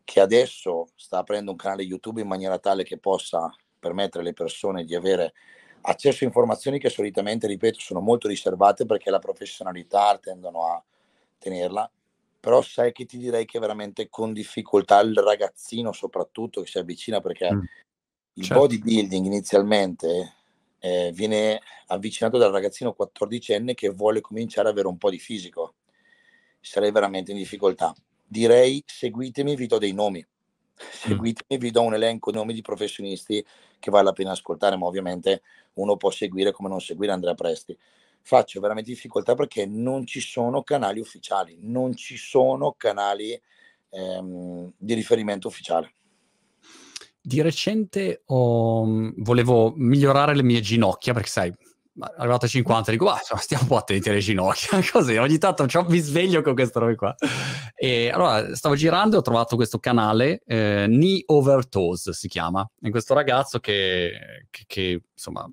che 0.03 0.19
adesso 0.19 0.89
sta 0.97 1.19
aprendo 1.19 1.53
un 1.53 1.57
canale 1.57 1.85
YouTube 1.85 2.21
in 2.21 2.27
maniera 2.27 2.59
tale 2.59 2.83
che 2.83 2.99
possa 2.99 3.55
permettere 3.79 4.25
alle 4.25 4.33
persone 4.33 4.83
di 4.83 4.97
avere 4.97 5.33
accesso 5.83 6.25
a 6.25 6.27
informazioni 6.27 6.81
che 6.81 6.91
solitamente, 6.91 7.47
ripeto, 7.47 7.79
sono 7.79 8.01
molto 8.01 8.27
riservate 8.27 8.87
perché 8.87 9.11
la 9.11 9.21
professionalità 9.21 10.19
tendono 10.19 10.67
a 10.67 10.83
tenerla. 11.39 11.89
Però 12.41 12.63
sai 12.63 12.91
che 12.91 13.05
ti 13.05 13.17
direi 13.17 13.45
che 13.45 13.61
veramente 13.61 14.09
con 14.09 14.33
difficoltà 14.33 14.99
il 15.03 15.15
ragazzino 15.15 15.93
soprattutto 15.93 16.63
che 16.63 16.67
si 16.67 16.79
avvicina 16.79 17.21
perché 17.21 17.55
mm, 17.55 17.61
il 18.35 18.45
certo. 18.45 18.63
bodybuilding 18.63 19.27
inizialmente 19.27 20.35
eh, 20.79 21.11
viene 21.15 21.61
avvicinato 21.89 22.39
dal 22.39 22.53
ragazzino 22.53 22.95
14enne 22.99 23.75
che 23.75 23.89
vuole 23.91 24.21
cominciare 24.21 24.69
ad 24.69 24.75
avere 24.75 24.89
un 24.89 24.99
po' 24.99 25.11
di 25.11 25.19
fisico 25.19 25.75
sarei 26.61 26.91
veramente 26.91 27.31
in 27.31 27.39
difficoltà 27.39 27.95
direi 28.27 28.83
seguitemi 28.87 29.55
vi 29.57 29.67
do 29.67 29.79
dei 29.79 29.93
nomi 29.93 30.21
mm. 30.21 30.87
seguitemi 30.91 31.61
vi 31.61 31.71
do 31.71 31.83
un 31.83 31.95
elenco 31.95 32.31
di 32.31 32.37
nomi 32.37 32.55
di 32.55 32.63
professionisti 32.63 33.45
che 33.79 33.91
vale 33.91 34.05
la 34.05 34.13
pena 34.13 34.33
ascoltare 34.33 34.77
ma 34.77 34.87
ovviamente 34.87 35.43
uno 35.75 35.97
può 35.97 36.11
seguire 36.11 36.53
come 36.53 36.69
non 36.69 36.81
seguire 36.81 37.13
Andrea 37.13 37.35
Presti 37.35 37.77
faccio 38.25 38.59
veramente 38.59 38.91
difficoltà 38.91 39.35
perché 39.35 39.67
non 39.67 40.07
ci 40.07 40.21
sono 40.21 40.63
canali 40.63 40.99
ufficiali, 40.99 41.59
non 41.61 41.95
ci 41.95 42.17
sono 42.17 42.73
canali 42.73 43.39
ehm, 43.91 44.73
di 44.77 44.95
riferimento 44.95 45.49
ufficiale. 45.49 45.93
Di 47.27 47.41
recente 47.41 48.23
mm, 48.31 49.13
volevo 49.17 49.73
migliorare 49.77 50.37
le 50.37 50.43
mie 50.43 50.61
ginocchia 50.61 51.15
perché 51.15 51.31
sai, 51.31 51.55
arrivato 52.17 52.45
a 52.45 52.49
50 52.49 52.91
dico, 52.91 53.09
ah, 53.09 53.21
stiamo 53.39 53.63
un 53.63 53.69
po' 53.69 53.77
attenti 53.77 54.11
alle 54.11 54.19
ginocchia, 54.19 54.79
così 54.93 55.17
ogni 55.17 55.39
tanto 55.39 55.67
mi 55.89 55.99
sveglio 56.01 56.43
con 56.43 56.55
questa 56.55 56.81
roba 56.81 56.95
qua. 56.95 57.15
E 57.75 58.11
allora 58.11 58.55
stavo 58.55 58.75
girando 58.75 59.17
e 59.17 59.19
ho 59.21 59.23
trovato 59.23 59.57
questo 59.57 59.79
canale, 59.79 60.43
eh, 60.47 60.85
Knee 60.87 61.23
Over 61.27 61.67
Toes 61.67 62.11
si 62.11 62.29
chiama, 62.29 62.69
è 62.81 62.91
questo 62.91 63.15
ragazzo 63.15 63.59
che, 63.59 64.47
che, 64.51 64.65
che 64.67 65.03
insomma 65.13 65.51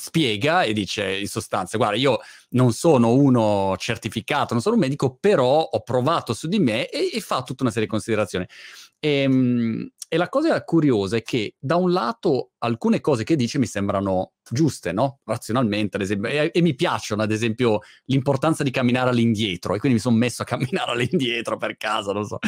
spiega 0.00 0.62
e 0.62 0.72
dice 0.72 1.04
in 1.12 1.28
sostanza, 1.28 1.76
guarda, 1.76 1.96
io 1.96 2.18
non 2.50 2.72
sono 2.72 3.12
uno 3.12 3.74
certificato, 3.76 4.54
non 4.54 4.62
sono 4.62 4.76
un 4.76 4.80
medico, 4.80 5.14
però 5.14 5.60
ho 5.60 5.80
provato 5.82 6.32
su 6.32 6.48
di 6.48 6.58
me 6.58 6.88
e, 6.88 7.10
e 7.12 7.20
fa 7.20 7.42
tutta 7.42 7.62
una 7.62 7.70
serie 7.70 7.86
di 7.86 7.92
considerazioni. 7.92 8.46
E, 8.98 9.22
ehm, 9.22 9.90
e, 10.12 10.16
la 10.16 10.28
cosa 10.28 10.62
curiosa 10.64 11.16
è 11.16 11.22
che 11.22 11.54
da 11.58 11.76
un 11.76 11.92
lato 11.92 12.50
alcune 12.58 13.00
cose 13.00 13.22
che 13.22 13.36
dice 13.36 13.58
mi 13.58 13.66
sembrano 13.66 14.32
giuste, 14.50 14.90
no? 14.90 15.20
Razionalmente, 15.24 15.96
ad 15.96 16.02
esempio, 16.02 16.28
e, 16.28 16.50
e 16.52 16.60
mi 16.62 16.74
piacciono, 16.74 17.22
ad 17.22 17.30
esempio, 17.30 17.78
l'importanza 18.06 18.64
di 18.64 18.70
camminare 18.70 19.10
all'indietro, 19.10 19.74
e 19.74 19.78
quindi 19.78 19.98
mi 19.98 20.02
sono 20.02 20.16
messo 20.16 20.42
a 20.42 20.44
camminare 20.46 20.90
all'indietro 20.90 21.56
per 21.56 21.76
casa, 21.76 22.12
non 22.12 22.24
so. 22.24 22.38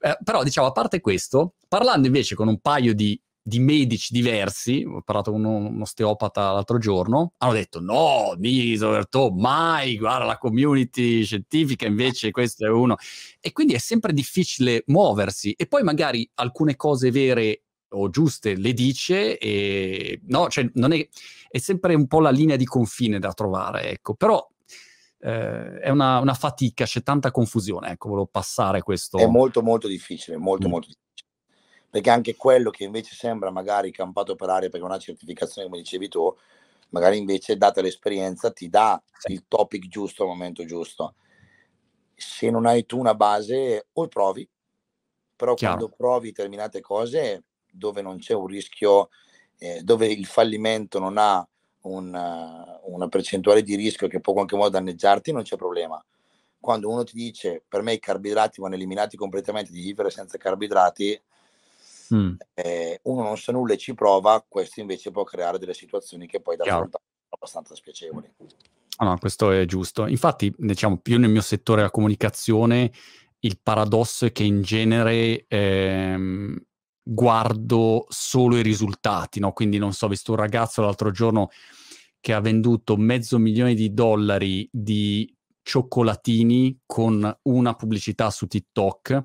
Eh, 0.00 0.18
però, 0.22 0.42
diciamo, 0.42 0.66
a 0.66 0.72
parte 0.72 1.00
questo, 1.00 1.54
parlando 1.66 2.06
invece 2.06 2.34
con 2.34 2.48
un 2.48 2.60
paio 2.60 2.94
di 2.94 3.18
di 3.48 3.60
medici 3.60 4.12
diversi, 4.12 4.84
ho 4.86 5.00
parlato 5.00 5.32
con 5.32 5.42
un, 5.42 5.64
un 5.64 5.80
osteopata 5.80 6.52
l'altro 6.52 6.76
giorno, 6.76 7.32
hanno 7.38 7.54
detto 7.54 7.80
no, 7.80 8.34
Nisoverto, 8.36 9.30
mai, 9.30 9.96
guarda 9.96 10.26
la 10.26 10.36
community 10.36 11.24
scientifica 11.24 11.86
invece 11.86 12.30
questo 12.30 12.66
è 12.66 12.68
uno. 12.68 12.96
E 13.40 13.52
quindi 13.52 13.72
è 13.72 13.78
sempre 13.78 14.12
difficile 14.12 14.82
muoversi 14.88 15.52
e 15.52 15.66
poi 15.66 15.82
magari 15.82 16.28
alcune 16.34 16.76
cose 16.76 17.10
vere 17.10 17.62
o 17.90 18.10
giuste 18.10 18.54
le 18.54 18.74
dice 18.74 19.38
e 19.38 20.20
no, 20.26 20.48
cioè 20.48 20.70
non 20.74 20.92
è, 20.92 21.08
è 21.48 21.58
sempre 21.58 21.94
un 21.94 22.06
po' 22.06 22.20
la 22.20 22.30
linea 22.30 22.56
di 22.56 22.66
confine 22.66 23.18
da 23.18 23.32
trovare, 23.32 23.90
ecco, 23.90 24.14
però 24.14 24.46
eh, 25.20 25.78
è 25.80 25.88
una, 25.88 26.18
una, 26.18 26.34
fatica, 26.34 26.84
c'è 26.84 27.02
tanta 27.02 27.30
confusione, 27.30 27.92
ecco, 27.92 28.10
volevo 28.10 28.28
passare 28.30 28.82
questo. 28.82 29.16
È 29.16 29.26
molto 29.26 29.62
molto 29.62 29.88
difficile, 29.88 30.36
molto 30.36 30.68
mm. 30.68 30.70
molto 30.70 30.86
difficile 30.88 31.06
perché 31.90 32.10
anche 32.10 32.36
quello 32.36 32.70
che 32.70 32.84
invece 32.84 33.14
sembra 33.14 33.50
magari 33.50 33.90
campato 33.90 34.34
per 34.34 34.50
aria 34.50 34.68
perché 34.68 34.86
ha 34.86 34.98
certificazione, 34.98 35.68
come 35.68 35.80
dicevi 35.80 36.08
tu, 36.08 36.34
magari 36.90 37.18
invece, 37.18 37.56
data 37.56 37.80
l'esperienza, 37.80 38.50
ti 38.50 38.68
dà 38.68 39.00
il 39.28 39.44
topic 39.48 39.88
giusto 39.88 40.22
al 40.22 40.28
momento 40.28 40.64
giusto. 40.64 41.14
Se 42.14 42.50
non 42.50 42.66
hai 42.66 42.84
tu 42.84 42.98
una 42.98 43.14
base, 43.14 43.88
o 43.92 44.08
provi, 44.08 44.48
però 45.36 45.54
Chiaro. 45.54 45.76
quando 45.76 45.94
provi 45.96 46.28
determinate 46.28 46.80
cose 46.80 47.44
dove 47.70 48.02
non 48.02 48.18
c'è 48.18 48.34
un 48.34 48.46
rischio, 48.46 49.08
eh, 49.58 49.82
dove 49.82 50.06
il 50.06 50.26
fallimento 50.26 50.98
non 50.98 51.16
ha 51.16 51.46
una, 51.82 52.80
una 52.84 53.08
percentuale 53.08 53.62
di 53.62 53.76
rischio 53.76 54.08
che 54.08 54.20
può 54.20 54.32
in 54.32 54.38
qualche 54.38 54.56
modo 54.56 54.70
danneggiarti, 54.70 55.32
non 55.32 55.42
c'è 55.42 55.56
problema 55.56 56.02
quando 56.60 56.90
uno 56.90 57.04
ti 57.04 57.14
dice 57.14 57.62
per 57.66 57.82
me 57.82 57.92
i 57.94 57.98
carboidrati 58.00 58.60
vanno 58.60 58.74
eliminati 58.74 59.16
completamente 59.16 59.70
di 59.70 59.80
vivere 59.80 60.10
senza 60.10 60.38
carboidrati, 60.38 61.20
mm. 62.14 62.34
eh, 62.54 63.00
uno 63.04 63.22
non 63.22 63.36
sa 63.36 63.52
nulla 63.52 63.74
e 63.74 63.78
ci 63.78 63.94
prova, 63.94 64.44
questo 64.46 64.80
invece 64.80 65.10
può 65.10 65.24
creare 65.24 65.58
delle 65.58 65.74
situazioni 65.74 66.26
che 66.26 66.40
poi 66.40 66.56
da 66.56 66.64
affrontare 66.64 67.04
sono 67.04 67.28
abbastanza 67.30 67.74
spiacevoli. 67.74 68.30
Ah, 68.96 69.04
no, 69.04 69.18
questo 69.18 69.50
è 69.50 69.64
giusto. 69.64 70.06
Infatti, 70.06 70.52
diciamo, 70.56 70.98
più 70.98 71.18
nel 71.18 71.30
mio 71.30 71.40
settore 71.40 71.78
della 71.78 71.90
comunicazione, 71.90 72.90
il 73.40 73.60
paradosso 73.62 74.26
è 74.26 74.32
che 74.32 74.42
in 74.42 74.62
genere 74.62 75.44
ehm, 75.46 76.56
guardo 77.02 78.06
solo 78.08 78.56
i 78.56 78.62
risultati, 78.62 79.38
no? 79.38 79.52
Quindi 79.52 79.78
non 79.78 79.92
so, 79.92 80.06
ho 80.06 80.08
visto 80.08 80.32
un 80.32 80.38
ragazzo 80.38 80.82
l'altro 80.82 81.10
giorno 81.10 81.50
che 82.20 82.32
ha 82.32 82.40
venduto 82.40 82.96
mezzo 82.96 83.38
milione 83.38 83.74
di 83.74 83.94
dollari 83.94 84.68
di 84.72 85.32
cioccolatini 85.62 86.80
con 86.84 87.38
una 87.42 87.74
pubblicità 87.74 88.30
su 88.30 88.46
TikTok 88.46 89.24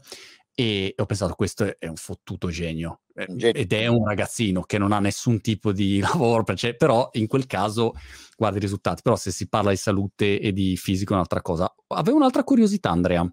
e 0.56 0.94
ho 0.96 1.06
pensato 1.06 1.34
questo 1.34 1.80
è 1.80 1.88
un 1.88 1.96
fottuto 1.96 2.50
genio 2.50 3.02
ed 3.16 3.74
è 3.74 3.88
un 3.88 4.06
ragazzino 4.06 4.62
che 4.62 4.78
non 4.78 4.92
ha 4.92 5.00
nessun 5.00 5.42
tipo 5.42 5.72
di 5.72 6.00
lavoro, 6.02 6.44
cioè, 6.56 6.76
però 6.76 7.10
in 7.14 7.28
quel 7.28 7.48
caso 7.48 7.94
guarda 8.38 8.58
i 8.58 8.62
risultati. 8.62 9.02
Però 9.02 9.16
se 9.16 9.32
si 9.32 9.48
parla 9.48 9.72
di 9.72 9.78
salute 9.78 10.40
e 10.40 10.52
di 10.54 10.78
fisico 10.78 11.14
è 11.14 11.16
un'altra 11.16 11.42
cosa. 11.42 11.74
Avevo 11.88 12.18
un'altra 12.18 12.44
curiosità, 12.44 12.92
Andrea, 12.92 13.28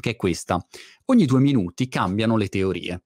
che 0.00 0.10
è 0.10 0.16
questa. 0.16 0.64
Ogni 1.06 1.26
due 1.26 1.40
minuti 1.40 1.88
cambiano 1.88 2.36
le 2.36 2.48
teorie 2.48 3.02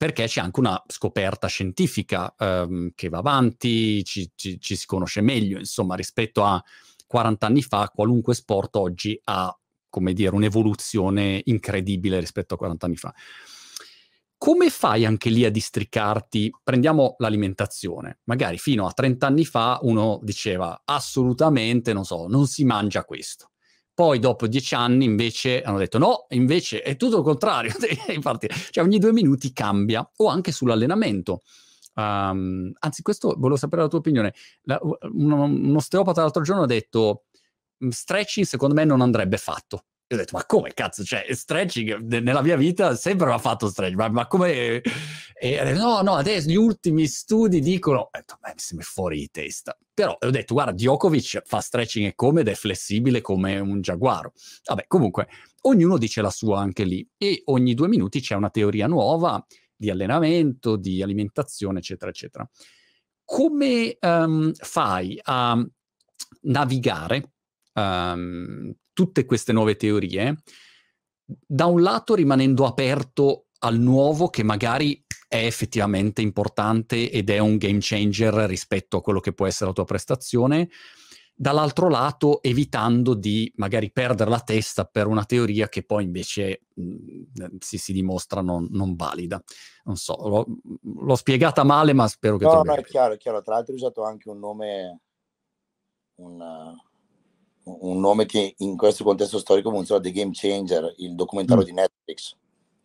perché 0.00 0.24
c'è 0.24 0.40
anche 0.40 0.60
una 0.60 0.82
scoperta 0.86 1.46
scientifica 1.46 2.34
um, 2.38 2.90
che 2.94 3.10
va 3.10 3.18
avanti, 3.18 4.02
ci, 4.02 4.30
ci, 4.34 4.58
ci, 4.58 4.74
si 4.74 4.86
conosce 4.86 5.20
meglio, 5.20 5.58
insomma, 5.58 5.94
rispetto 5.94 6.42
a 6.42 6.62
40 7.06 7.46
anni 7.46 7.60
fa, 7.60 7.90
qualunque 7.94 8.32
sport 8.32 8.76
oggi 8.76 9.20
ha, 9.24 9.54
come 9.90 10.12
dire, 10.12 10.34
un'evoluzione 10.34 11.42
incredibile 11.44 12.20
rispetto 12.20 12.54
a 12.54 12.56
40 12.56 12.86
anni 12.86 12.96
fa. 12.96 13.14
Come 14.38 14.70
fai 14.70 15.04
anche 15.04 15.28
lì 15.28 15.44
a 15.44 15.50
districarti? 15.50 16.50
Prendiamo 16.64 17.16
l'alimentazione. 17.18 18.20
Magari 18.24 18.56
fino 18.56 18.86
a 18.86 18.92
30 18.92 19.26
anni 19.26 19.44
fa 19.44 19.78
uno 19.82 20.18
diceva 20.22 20.80
assolutamente, 20.86 21.92
non 21.92 22.04
so, 22.04 22.26
non 22.26 22.46
si 22.46 22.64
mangia 22.64 23.04
questo. 23.04 23.50
Poi 23.92 24.18
dopo 24.18 24.46
dieci 24.46 24.74
anni 24.74 25.04
invece 25.04 25.60
hanno 25.60 25.76
detto 25.76 25.98
no, 25.98 26.24
invece 26.30 26.80
è 26.80 26.96
tutto 26.96 27.18
il 27.18 27.22
contrario. 27.22 27.70
Infatti, 28.14 28.48
cioè 28.70 28.82
ogni 28.82 28.98
due 28.98 29.12
minuti 29.12 29.52
cambia. 29.52 30.10
O 30.16 30.28
anche 30.28 30.52
sull'allenamento. 30.52 31.42
Um, 31.96 32.72
anzi, 32.78 33.02
questo 33.02 33.34
volevo 33.36 33.56
sapere 33.56 33.82
la 33.82 33.88
tua 33.88 33.98
opinione. 33.98 34.32
La, 34.62 34.78
un, 34.82 35.32
un 35.32 35.76
osteopata 35.76 36.22
l'altro 36.22 36.42
giorno 36.42 36.62
ha 36.62 36.66
detto 36.66 37.24
stretching 37.88 38.46
secondo 38.46 38.74
me 38.74 38.84
non 38.84 39.00
andrebbe 39.00 39.36
fatto 39.36 39.84
io 40.12 40.16
ho 40.16 40.22
detto, 40.22 40.36
ma 40.36 40.44
come 40.44 40.72
cazzo? 40.74 41.04
Cioè, 41.04 41.24
stretching 41.32 42.00
nella 42.20 42.42
mia 42.42 42.56
vita 42.56 42.96
sempre 42.96 43.30
ho 43.30 43.38
fatto 43.38 43.68
stretching, 43.68 43.96
ma, 43.96 44.08
ma 44.08 44.26
come... 44.26 44.82
E, 45.32 45.72
no, 45.72 46.02
no, 46.02 46.16
adesso 46.16 46.48
gli 46.48 46.56
ultimi 46.56 47.06
studi 47.06 47.60
dicono... 47.60 48.00
Ho 48.00 48.08
detto, 48.10 48.36
beh, 48.40 48.54
mi 48.74 48.82
fuori 48.82 49.20
di 49.20 49.30
testa. 49.30 49.78
Però 49.94 50.16
ho 50.20 50.30
detto, 50.30 50.54
guarda, 50.54 50.72
Djokovic 50.72 51.42
fa 51.44 51.60
stretching 51.60 52.06
e 52.06 52.14
come 52.16 52.40
ed 52.40 52.48
è 52.48 52.54
flessibile 52.54 53.20
come 53.20 53.60
un 53.60 53.80
giaguaro. 53.80 54.32
Vabbè, 54.64 54.86
comunque, 54.88 55.28
ognuno 55.62 55.96
dice 55.96 56.22
la 56.22 56.30
sua 56.30 56.58
anche 56.58 56.82
lì. 56.82 57.08
E 57.16 57.42
ogni 57.44 57.74
due 57.74 57.86
minuti 57.86 58.20
c'è 58.20 58.34
una 58.34 58.50
teoria 58.50 58.88
nuova 58.88 59.46
di 59.76 59.90
allenamento, 59.90 60.74
di 60.74 61.04
alimentazione, 61.04 61.78
eccetera, 61.78 62.10
eccetera. 62.10 62.50
Come 63.24 63.96
um, 64.00 64.52
fai 64.54 65.16
a 65.22 65.64
navigare 66.42 67.30
um, 67.74 68.72
tutte 68.92 69.24
queste 69.24 69.52
nuove 69.52 69.76
teorie, 69.76 70.36
da 71.24 71.66
un 71.66 71.82
lato 71.82 72.14
rimanendo 72.14 72.66
aperto 72.66 73.46
al 73.60 73.78
nuovo 73.78 74.28
che 74.28 74.42
magari 74.42 75.04
è 75.28 75.44
effettivamente 75.44 76.22
importante 76.22 77.10
ed 77.10 77.30
è 77.30 77.38
un 77.38 77.56
game 77.56 77.78
changer 77.80 78.34
rispetto 78.48 78.96
a 78.96 79.00
quello 79.00 79.20
che 79.20 79.32
può 79.32 79.46
essere 79.46 79.66
la 79.66 79.74
tua 79.74 79.84
prestazione, 79.84 80.68
dall'altro 81.32 81.88
lato 81.88 82.42
evitando 82.42 83.14
di 83.14 83.50
magari 83.56 83.90
perdere 83.92 84.28
la 84.28 84.40
testa 84.40 84.84
per 84.84 85.06
una 85.06 85.24
teoria 85.24 85.68
che 85.68 85.84
poi 85.84 86.04
invece 86.04 86.66
mh, 86.74 86.82
mm, 86.82 87.56
si, 87.60 87.78
si, 87.78 87.92
dimostra 87.92 88.42
non, 88.42 88.66
non, 88.72 88.96
valida. 88.96 89.42
Non 89.84 89.96
so, 89.96 90.16
l'ho, 90.16 90.46
l'ho, 90.82 91.14
spiegata 91.14 91.64
male, 91.64 91.92
ma 91.92 92.08
spero 92.08 92.36
che... 92.36 92.44
No, 92.44 92.62
no, 92.62 92.74
è 92.74 92.82
chiaro, 92.82 93.14
è 93.14 93.16
chiaro. 93.16 93.40
Tra 93.40 93.54
l'altro 93.54 93.72
hai 93.72 93.78
usato 93.78 94.02
anche 94.02 94.28
un 94.28 94.38
nome, 94.38 95.00
un, 96.16 96.76
un 97.80 98.00
nome 98.00 98.26
che 98.26 98.54
in 98.58 98.76
questo 98.76 99.04
contesto 99.04 99.38
storico 99.38 99.70
funziona, 99.70 100.00
The 100.00 100.12
Game 100.12 100.30
Changer, 100.32 100.94
il 100.98 101.14
documentario 101.14 101.62
mm. 101.62 101.66
di 101.66 101.72
Netflix. 101.72 102.36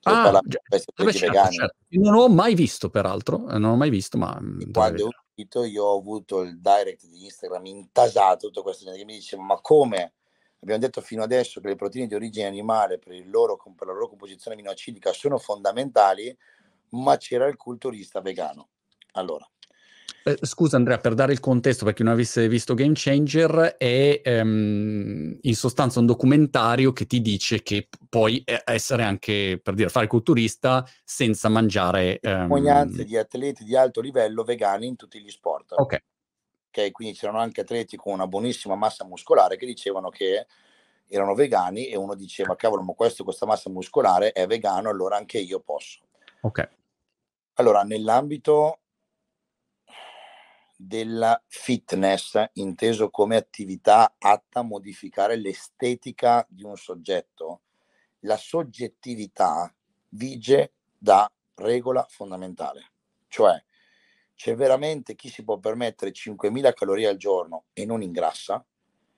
Ah, 0.08 0.40
certo, 0.48 1.52
certo. 1.52 1.76
Non 1.90 2.14
l'ho 2.14 2.30
mai 2.30 2.54
visto, 2.54 2.92
peraltro, 2.92 3.50
eh, 3.50 3.58
non 3.58 3.72
l'ho 3.72 3.76
mai 3.76 3.90
visto, 3.90 4.18
ma... 4.20 4.38
Mm, 4.40 4.72
quando 4.72 5.04
è 5.04 5.08
uscito 5.08 5.64
io 5.64 5.84
ho 5.84 5.98
avuto 5.98 6.42
il 6.42 6.60
direct 6.60 7.08
di 7.08 7.24
Instagram 7.24 7.66
intasato, 7.66 8.48
tutto 8.48 8.62
questo 8.62 8.92
che 8.92 9.04
mi 9.04 9.16
diceva, 9.16 9.42
ma 9.42 9.60
come? 9.62 10.14
Abbiamo 10.62 10.82
detto 10.82 11.02
fino 11.02 11.24
adesso 11.24 11.60
che 11.60 11.70
le 11.70 11.76
proteine 11.76 12.08
di 12.08 12.14
origine 12.14 12.46
animale 12.46 13.00
per, 13.00 13.20
loro, 13.28 13.58
per 13.76 13.88
la 13.88 13.94
loro 13.94 14.08
composizione 14.10 14.56
aminoacidica 14.56 15.12
sono 15.12 15.40
fondamentali, 15.40 16.36
ma 16.90 17.18
c'era 17.18 17.48
il 17.48 17.56
culturista 17.56 18.22
vegano. 18.22 18.70
Allora, 19.14 19.48
eh, 20.28 20.40
scusa 20.42 20.76
Andrea, 20.76 20.98
per 20.98 21.14
dare 21.14 21.34
il 21.34 21.40
contesto 21.40 21.86
per 21.86 21.94
chi 21.94 22.02
non 22.02 22.14
avesse 22.14 22.48
visto 22.48 22.74
Game 22.74 22.94
Changer, 22.96 23.76
è 23.78 24.22
um, 24.42 25.38
in 25.40 25.56
sostanza 25.56 26.00
un 26.00 26.08
documentario 26.08 26.92
che 26.94 27.06
ti 27.06 27.22
dice 27.22 27.62
che 27.62 27.88
puoi 28.10 28.42
eh, 28.44 28.64
essere 28.66 29.04
anche, 29.04 29.60
per 29.62 29.76
dire, 29.76 29.90
fare 29.90 30.08
culturista 30.08 30.84
senza 31.04 31.48
mangiare... 31.48 32.18
Testimonianze 32.20 33.04
di 33.04 33.16
atleti 33.16 33.64
di 33.64 33.76
alto 33.76 34.02
livello 34.02 34.44
vegani 34.44 34.88
in 34.88 34.96
tutti 34.96 35.22
gli 35.22 35.30
sport. 35.30 35.74
Ok. 35.74 36.04
Ok, 36.70 36.92
quindi 36.92 37.16
c'erano 37.16 37.38
anche 37.38 37.62
atleti 37.62 37.96
con 37.96 38.14
una 38.14 38.26
buonissima 38.26 38.74
massa 38.74 39.06
muscolare 39.06 39.58
che 39.58 39.68
dicevano 39.68 40.10
che 40.10 40.48
erano 41.08 41.36
vegani 41.36 41.88
e 41.88 41.96
uno 41.98 42.16
diceva, 42.16 42.56
cavolo, 42.56 42.82
ma 42.82 42.94
questo, 42.94 43.24
questa 43.24 43.46
massa 43.46 43.70
muscolare 43.70 44.32
è 44.32 44.48
vegano, 44.48 44.90
allora 44.90 45.18
anche 45.18 45.38
io 45.38 45.60
posso. 45.60 46.00
Ok. 46.42 46.68
Allora, 47.54 47.84
nell'ambito 47.84 48.80
della 50.78 51.42
fitness, 51.48 52.44
inteso 52.54 53.10
come 53.10 53.36
attività 53.36 54.16
atta 54.18 54.60
a 54.60 54.64
modificare 54.64 55.36
l'estetica 55.36 56.46
di 56.50 56.64
un 56.64 56.76
soggetto, 56.76 57.62
la 58.22 58.38
soggettività 58.38 59.74
vige 60.10 60.74
da 60.98 61.32
regola 61.56 62.06
fondamentale, 62.10 62.92
cioè 63.28 63.62
c'è 64.36 64.56
veramente 64.56 65.16
chi 65.16 65.30
si 65.30 65.44
può 65.44 65.58
permettere 65.58 66.12
5.000 66.12 66.74
calorie 66.74 67.08
al 67.08 67.18
giorno 67.18 67.66
e 67.74 67.86
non 67.86 68.02
ingrassa, 68.02 68.64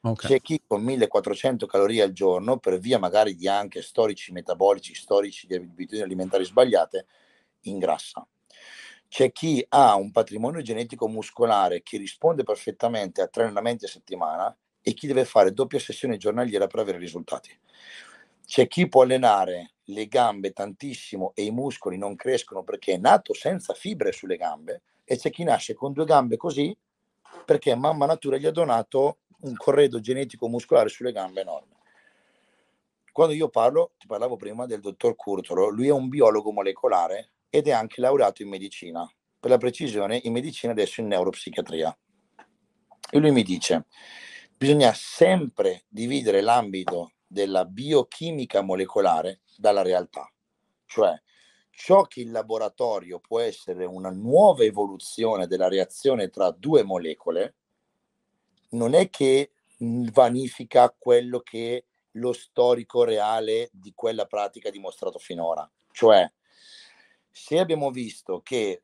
okay. 0.01 0.29
c'è 0.29 0.41
chi 0.41 0.61
con 0.65 0.85
1.400 0.85 1.65
calorie 1.65 2.03
al 2.03 2.11
giorno, 2.11 2.57
per 2.59 2.77
via 2.77 2.99
magari 2.99 3.35
di 3.35 3.47
anche 3.47 3.81
storici 3.81 4.31
metabolici, 4.31 4.93
storici 4.93 5.47
di 5.47 5.55
abitudini 5.55 6.03
alimentari 6.03 6.45
sbagliate, 6.45 7.07
ingrassa 7.61 8.27
c'è 9.09 9.31
chi 9.31 9.65
ha 9.69 9.95
un 9.95 10.11
patrimonio 10.11 10.61
genetico 10.61 11.07
muscolare 11.07 11.81
che 11.81 11.97
risponde 11.97 12.43
perfettamente 12.43 13.21
a 13.21 13.27
tre 13.27 13.43
allenamenti 13.43 13.85
a 13.85 13.89
settimana 13.89 14.55
e 14.81 14.93
chi 14.93 15.07
deve 15.07 15.25
fare 15.25 15.53
doppia 15.53 15.79
sessione 15.79 16.17
giornaliera 16.17 16.67
per 16.67 16.79
avere 16.79 16.97
risultati. 16.97 17.57
C'è 18.45 18.67
chi 18.67 18.87
può 18.87 19.03
allenare 19.03 19.73
le 19.85 20.07
gambe 20.07 20.51
tantissimo 20.51 21.31
e 21.35 21.43
i 21.43 21.51
muscoli 21.51 21.97
non 21.97 22.15
crescono 22.15 22.63
perché 22.63 22.93
è 22.93 22.97
nato 22.97 23.33
senza 23.33 23.73
fibre 23.73 24.11
sulle 24.11 24.37
gambe 24.37 24.81
e 25.03 25.17
c'è 25.17 25.29
chi 25.29 25.43
nasce 25.43 25.73
con 25.73 25.93
due 25.93 26.05
gambe 26.05 26.37
così 26.37 26.75
perché 27.45 27.75
mamma 27.75 28.05
natura 28.05 28.37
gli 28.37 28.45
ha 28.45 28.51
donato 28.51 29.19
un 29.41 29.55
corredo 29.55 29.99
genetico 29.99 30.47
muscolare 30.47 30.89
sulle 30.89 31.11
gambe 31.11 31.41
enorme. 31.41 31.75
Quando 33.11 33.33
io 33.33 33.49
parlo, 33.49 33.91
ti 33.97 34.05
parlavo 34.05 34.35
prima 34.35 34.65
del 34.65 34.79
dottor 34.79 35.15
Curtolo, 35.15 35.69
lui 35.69 35.87
è 35.87 35.91
un 35.91 36.07
biologo 36.07 36.51
molecolare 36.51 37.31
ed 37.49 37.67
è 37.67 37.71
anche 37.71 38.01
laureato 38.01 38.41
in 38.41 38.49
medicina, 38.49 39.09
per 39.39 39.49
la 39.49 39.57
precisione 39.57 40.19
in 40.23 40.33
medicina 40.33 40.71
adesso 40.71 41.01
in 41.01 41.07
neuropsichiatria. 41.07 41.97
E 43.09 43.17
lui 43.19 43.31
mi 43.31 43.43
dice, 43.43 43.85
bisogna 44.57 44.93
sempre 44.93 45.85
dividere 45.87 46.41
l'ambito 46.41 47.13
della 47.25 47.65
biochimica 47.65 48.61
molecolare 48.61 49.41
dalla 49.57 49.81
realtà, 49.81 50.31
cioè 50.85 51.19
ciò 51.77 52.01
che 52.03 52.21
in 52.21 52.31
laboratorio 52.31 53.19
può 53.19 53.39
essere 53.39 53.85
una 53.85 54.09
nuova 54.09 54.63
evoluzione 54.63 55.45
della 55.45 55.67
reazione 55.67 56.29
tra 56.29 56.49
due 56.49 56.81
molecole, 56.83 57.55
non 58.69 58.95
è 58.95 59.09
che 59.11 59.51
vanifica 59.77 60.93
quello 60.97 61.39
che 61.41 61.85
lo 62.13 62.33
storico 62.33 63.03
reale 63.03 63.69
di 63.71 63.93
quella 63.93 64.25
pratica 64.25 64.69
ha 64.69 64.71
dimostrato 64.71 65.19
finora. 65.19 65.69
Cioè, 65.91 66.29
se 67.37 67.59
abbiamo 67.59 67.91
visto 67.91 68.41
che 68.41 68.81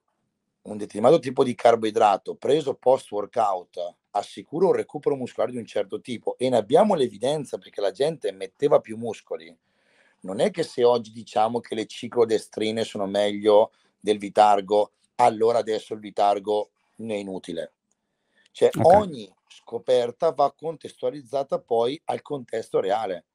un 0.62 0.78
determinato 0.78 1.20
tipo 1.20 1.44
di 1.44 1.56
carboidrato 1.56 2.36
preso 2.36 2.76
post 2.76 3.12
workout 3.12 3.96
assicura 4.12 4.68
un 4.68 4.74
recupero 4.74 5.16
muscolare 5.16 5.52
di 5.52 5.58
un 5.58 5.66
certo 5.66 6.00
tipo 6.00 6.38
e 6.38 6.50
ne 6.50 6.58
abbiamo 6.58 6.94
l'evidenza 6.94 7.58
perché 7.58 7.82
la 7.82 7.92
gente 7.92 8.32
metteva 8.32 8.80
più 8.80 8.96
muscoli, 8.96 9.54
non 10.22 10.40
è 10.40 10.52
che 10.52 10.62
se 10.62 10.84
oggi 10.84 11.12
diciamo 11.12 11.60
che 11.60 11.74
le 11.74 11.88
ciclodestrine 11.88 12.84
sono 12.84 13.08
meglio 13.08 13.72
del 14.00 14.20
Vitargo, 14.20 14.92
allora 15.16 15.58
adesso 15.58 15.96
il 15.96 16.00
Vitargo 16.00 16.70
è 16.96 17.14
inutile. 17.14 17.74
Cioè 18.52 18.70
okay. 18.72 19.02
ogni 19.02 19.36
scoperta 19.48 20.32
va 20.32 20.54
contestualizzata 20.54 21.60
poi 21.60 22.00
al 22.06 22.22
contesto 22.22 22.80
reale. 22.80 23.26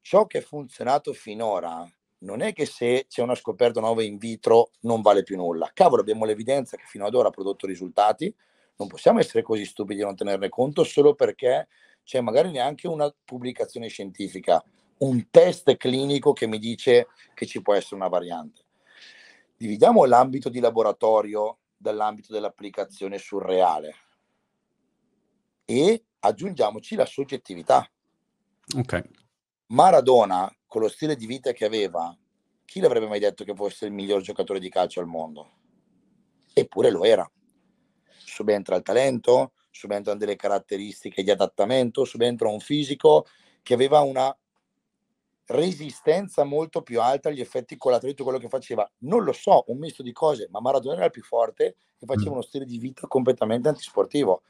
Ciò 0.00 0.26
che 0.26 0.38
è 0.38 0.42
funzionato 0.42 1.12
finora 1.12 1.86
non 2.20 2.40
è 2.40 2.52
che 2.52 2.66
se 2.66 3.06
c'è 3.08 3.22
una 3.22 3.34
scoperta 3.34 3.80
nuova 3.80 4.02
in 4.02 4.16
vitro 4.16 4.70
non 4.80 5.02
vale 5.02 5.22
più 5.22 5.36
nulla. 5.36 5.70
Cavolo, 5.72 6.00
abbiamo 6.00 6.24
l'evidenza 6.24 6.76
che 6.76 6.84
fino 6.86 7.06
ad 7.06 7.14
ora 7.14 7.28
ha 7.28 7.32
prodotto 7.32 7.66
risultati, 7.66 8.34
non 8.76 8.88
possiamo 8.88 9.18
essere 9.18 9.42
così 9.42 9.64
stupidi 9.64 10.00
di 10.00 10.04
non 10.04 10.16
tenerne 10.16 10.48
conto 10.48 10.84
solo 10.84 11.14
perché 11.14 11.68
c'è 12.04 12.20
magari 12.20 12.50
neanche 12.50 12.88
una 12.88 13.12
pubblicazione 13.24 13.88
scientifica. 13.88 14.62
un 14.98 15.30
test 15.30 15.76
clinico 15.76 16.32
che 16.32 16.48
mi 16.48 16.58
dice 16.58 17.06
che 17.34 17.46
ci 17.46 17.62
può 17.62 17.74
essere 17.74 17.94
una 17.94 18.08
variante. 18.08 18.64
Dividiamo 19.56 20.04
l'ambito 20.04 20.48
di 20.48 20.58
laboratorio 20.58 21.58
dall'ambito 21.76 22.32
dell'applicazione 22.32 23.18
surreale 23.18 23.94
e 25.64 26.02
aggiungiamoci 26.18 26.96
la 26.96 27.06
soggettività. 27.06 27.88
Ok. 28.76 29.08
Maradona, 29.66 30.52
con 30.68 30.82
lo 30.82 30.88
stile 30.88 31.16
di 31.16 31.26
vita 31.26 31.52
che 31.52 31.64
aveva, 31.64 32.16
chi 32.64 32.78
l'avrebbe 32.80 33.08
mai 33.08 33.18
detto 33.18 33.42
che 33.42 33.54
fosse 33.54 33.86
il 33.86 33.92
miglior 33.92 34.20
giocatore 34.20 34.60
di 34.60 34.68
calcio 34.68 35.00
al 35.00 35.06
mondo? 35.06 35.50
Eppure 36.52 36.90
lo 36.90 37.04
era. 37.04 37.28
Subentra 38.04 38.76
il 38.76 38.82
talento, 38.82 39.52
subentrano 39.70 40.18
delle 40.18 40.36
caratteristiche 40.36 41.22
di 41.22 41.30
adattamento, 41.30 42.04
subentra 42.04 42.48
un 42.48 42.60
fisico 42.60 43.26
che 43.62 43.74
aveva 43.74 44.00
una 44.00 44.36
resistenza 45.46 46.44
molto 46.44 46.82
più 46.82 47.00
alta 47.00 47.30
agli 47.30 47.40
effetti 47.40 47.78
collaterali 47.78 48.14
di 48.14 48.22
quello 48.22 48.38
che 48.38 48.48
faceva. 48.48 48.88
Non 48.98 49.24
lo 49.24 49.32
so, 49.32 49.64
un 49.68 49.78
misto 49.78 50.02
di 50.02 50.12
cose, 50.12 50.48
ma 50.50 50.60
Maradona 50.60 50.96
era 50.96 51.06
il 51.06 51.10
più 51.10 51.22
forte 51.22 51.76
e 51.98 52.06
faceva 52.06 52.30
mm. 52.30 52.34
uno 52.34 52.42
stile 52.42 52.66
di 52.66 52.76
vita 52.76 53.06
completamente 53.06 53.68
antisportivo. 53.68 54.42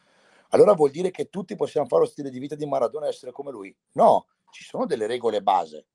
Allora 0.51 0.73
vuol 0.73 0.91
dire 0.91 1.12
che 1.12 1.29
tutti 1.29 1.55
possiamo 1.55 1.87
fare 1.87 2.03
lo 2.03 2.09
stile 2.09 2.31
di 2.31 2.41
vita 2.41 2.57
di 2.57 2.66
Maradona 2.66 3.07
e 3.07 3.11
essere 3.11 3.31
come 3.31 3.53
lui? 3.53 3.75
No, 3.93 4.27
ci 4.51 4.64
sono 4.64 4.87
delle 4.87 5.07
regole 5.07 5.43
base, 5.43 5.87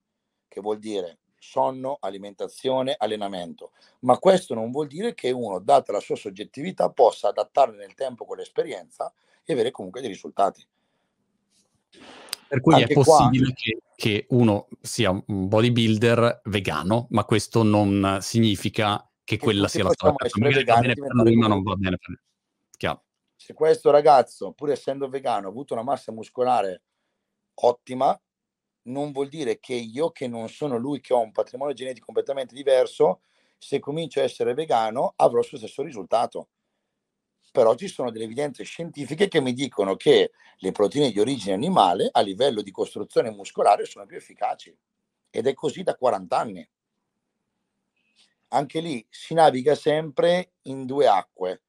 che 0.54 0.62
vuol 0.62 0.78
dire 0.78 1.18
sonno, 1.39 1.97
alimentazione, 1.99 2.95
allenamento, 2.97 3.72
ma 4.01 4.18
questo 4.20 4.54
non 4.54 4.72
vuol 4.72 4.88
dire 4.88 5.16
che 5.16 5.32
uno, 5.32 5.60
data 5.60 5.91
la 5.91 5.99
sua 5.99 6.16
soggettività, 6.16 6.89
possa 6.89 7.30
adattarne 7.30 7.76
nel 7.76 7.95
tempo 7.95 8.24
con 8.24 8.38
l'esperienza 8.38 9.12
e 9.43 9.51
avere 9.51 9.72
comunque 9.72 9.99
dei 9.99 10.10
risultati. 10.10 10.66
Per 12.47 12.62
cui 12.62 12.76
Anche 12.76 12.93
è 12.93 12.93
possibile 12.93 13.45
qua, 13.45 13.54
che, 13.56 13.82
che, 13.95 14.26
uno 14.30 14.68
sia 14.80 15.10
un 15.10 15.47
bodybuilder 15.47 16.41
vegano, 16.45 17.08
ma 17.10 17.26
questo 17.26 17.64
non 17.64 18.20
significa 18.22 18.99
che, 19.24 19.38
che 19.38 19.43
quella 19.43 19.68
sia 19.68 19.84
la 19.84 19.91
strada. 19.91 20.16
Magari 20.36 20.64
va 20.64 20.80
bene 20.80 20.93
per 20.93 21.14
lui, 21.14 21.36
ma 21.36 21.47
non 21.47 21.64
va 21.64 21.76
bene 21.76 21.97
per 21.97 22.22
Chiaro. 22.78 23.04
Se 23.36 23.54
questo 23.54 23.89
ragazzo, 23.89 24.51
pur 24.51 24.70
essendo 24.70 25.10
vegano, 25.10 25.47
ha 25.47 25.49
avuto 25.49 25.74
una 25.74 25.84
massa 25.84 26.12
muscolare 26.12 26.84
ottima, 27.56 28.18
non 28.84 29.12
vuol 29.12 29.30
dire 29.30 29.60
che 29.60 29.74
io, 29.74 30.12
che 30.12 30.28
non 30.28 30.50
sono 30.50 30.78
lui, 30.78 31.02
che 31.02 31.14
ho 31.14 31.20
un 31.20 31.32
patrimonio 31.32 31.74
genetico 31.74 32.06
completamente 32.06 32.56
diverso, 32.56 33.22
se 33.58 33.80
comincio 33.80 34.20
a 34.20 34.24
essere 34.24 34.54
vegano 34.54 35.14
avrò 35.18 35.38
lo 35.38 35.58
stesso 35.58 35.82
risultato. 35.84 36.50
Però 37.52 37.76
ci 37.76 37.88
sono 37.88 38.10
delle 38.12 38.26
evidenze 38.26 38.64
scientifiche 38.64 39.28
che 39.28 39.40
mi 39.40 39.54
dicono 39.54 39.96
che 39.96 40.32
le 40.58 40.72
proteine 40.72 41.12
di 41.12 41.20
origine 41.20 41.54
animale 41.54 42.10
a 42.12 42.22
livello 42.22 42.62
di 42.62 42.72
costruzione 42.72 43.30
muscolare 43.30 43.86
sono 43.86 44.06
più 44.06 44.18
efficaci. 44.18 44.76
Ed 45.30 45.48
è 45.48 45.54
così 45.54 45.84
da 45.84 45.96
40 45.96 46.38
anni. 46.38 46.68
Anche 48.50 48.80
lì 48.82 49.06
si 49.10 49.34
naviga 49.34 49.76
sempre 49.76 50.54
in 50.64 50.86
due 50.86 51.08
acque, 51.08 51.64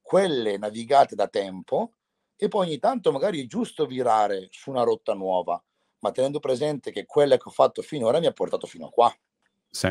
quelle 0.00 0.58
navigate 0.58 1.14
da 1.14 1.28
tempo 1.28 1.94
e 2.36 2.48
poi 2.48 2.66
ogni 2.66 2.78
tanto 2.78 3.12
magari 3.12 3.42
è 3.42 3.46
giusto 3.46 3.86
virare 3.86 4.48
su 4.50 4.70
una 4.70 4.82
rotta 4.82 5.14
nuova, 5.14 5.62
ma 6.00 6.10
tenendo 6.10 6.38
presente 6.38 6.90
che 6.90 7.06
quella 7.06 7.36
che 7.36 7.48
ho 7.48 7.50
fatto 7.52 7.82
finora 7.82 8.20
mi 8.20 8.26
ha 8.26 8.32
portato 8.32 8.66
fino 8.66 8.86
a 8.86 8.90
qua. 8.90 9.14
Sì. 9.70 9.90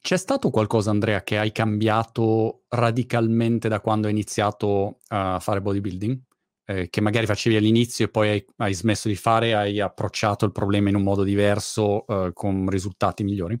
C'è 0.00 0.16
stato 0.16 0.50
qualcosa, 0.50 0.90
Andrea, 0.90 1.22
che 1.22 1.38
hai 1.38 1.52
cambiato 1.52 2.62
radicalmente 2.68 3.68
da 3.68 3.80
quando 3.80 4.06
hai 4.06 4.12
iniziato 4.12 5.00
a 5.08 5.38
fare 5.40 5.60
bodybuilding? 5.60 6.18
Eh, 6.64 6.88
che 6.90 7.00
magari 7.00 7.26
facevi 7.26 7.56
all'inizio 7.56 8.04
e 8.04 8.08
poi 8.08 8.28
hai, 8.28 8.46
hai, 8.56 8.74
smesso 8.74 9.08
di 9.08 9.16
fare, 9.16 9.54
hai 9.54 9.80
approcciato 9.80 10.44
il 10.44 10.52
problema 10.52 10.90
in 10.90 10.96
un 10.96 11.02
modo 11.02 11.24
diverso 11.24 12.06
eh, 12.06 12.30
con 12.32 12.68
risultati 12.68 13.24
migliori? 13.24 13.58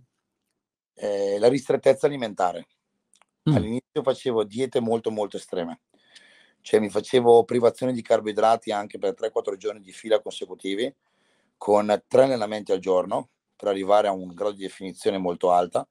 Eh, 0.94 1.38
la 1.38 1.48
ristrettezza 1.48 2.06
alimentare. 2.06 2.66
Mm. 3.48 3.54
All'inizio 3.54 4.02
facevo 4.02 4.44
diete 4.44 4.80
molto 4.80 5.10
molto 5.10 5.36
estreme, 5.36 5.80
cioè 6.60 6.80
mi 6.80 6.90
facevo 6.90 7.44
privazione 7.44 7.92
di 7.92 8.02
carboidrati 8.02 8.72
anche 8.72 8.98
per 8.98 9.14
3-4 9.14 9.56
giorni 9.56 9.80
di 9.80 9.92
fila 9.92 10.20
consecutivi, 10.20 10.94
con 11.58 12.02
tre 12.06 12.22
allenamenti 12.22 12.72
al 12.72 12.78
giorno, 12.78 13.28
per 13.54 13.68
arrivare 13.68 14.08
a 14.08 14.12
un 14.12 14.32
grado 14.32 14.52
di 14.52 14.62
definizione 14.62 15.18
molto 15.18 15.50
alta, 15.50 15.86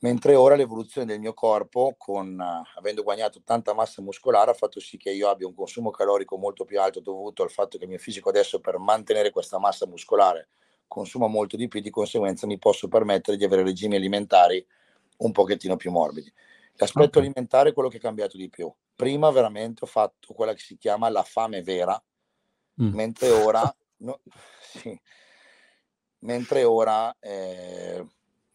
mentre 0.00 0.34
ora 0.36 0.54
l'evoluzione 0.54 1.06
del 1.06 1.18
mio 1.18 1.34
corpo, 1.34 1.94
con, 1.98 2.38
avendo 2.76 3.02
guadagnato 3.02 3.40
tanta 3.42 3.72
massa 3.72 4.02
muscolare, 4.02 4.52
ha 4.52 4.54
fatto 4.54 4.78
sì 4.78 4.96
che 4.96 5.10
io 5.10 5.28
abbia 5.28 5.46
un 5.46 5.54
consumo 5.54 5.90
calorico 5.90 6.36
molto 6.36 6.64
più 6.64 6.80
alto 6.80 7.00
dovuto 7.00 7.42
al 7.42 7.50
fatto 7.50 7.78
che 7.78 7.84
il 7.84 7.90
mio 7.90 7.98
fisico 7.98 8.28
adesso 8.28 8.60
per 8.60 8.78
mantenere 8.78 9.30
questa 9.30 9.58
massa 9.58 9.86
muscolare 9.86 10.48
consuma 10.88 11.28
molto 11.28 11.56
di 11.56 11.68
più, 11.68 11.80
di 11.80 11.90
conseguenza 11.90 12.46
mi 12.46 12.58
posso 12.58 12.88
permettere 12.88 13.36
di 13.36 13.44
avere 13.44 13.62
regimi 13.62 13.94
alimentari 13.94 14.66
un 15.18 15.30
pochettino 15.32 15.76
più 15.76 15.90
morbidi. 15.90 16.32
L'aspetto 16.74 17.18
okay. 17.18 17.22
alimentare 17.22 17.70
è 17.70 17.72
quello 17.72 17.88
che 17.88 17.98
è 17.98 18.00
cambiato 18.00 18.36
di 18.36 18.48
più. 18.48 18.72
Prima 18.96 19.30
veramente 19.30 19.84
ho 19.84 19.86
fatto 19.86 20.32
quella 20.32 20.54
che 20.54 20.60
si 20.60 20.76
chiama 20.76 21.08
la 21.08 21.22
fame 21.22 21.62
vera, 21.62 22.02
mm. 22.82 22.94
mentre 22.94 23.30
ora... 23.30 23.72
No, 24.00 24.20
sì, 24.72 25.00
mentre 26.20 26.64
ora 26.64 27.14
eh, 27.20 28.04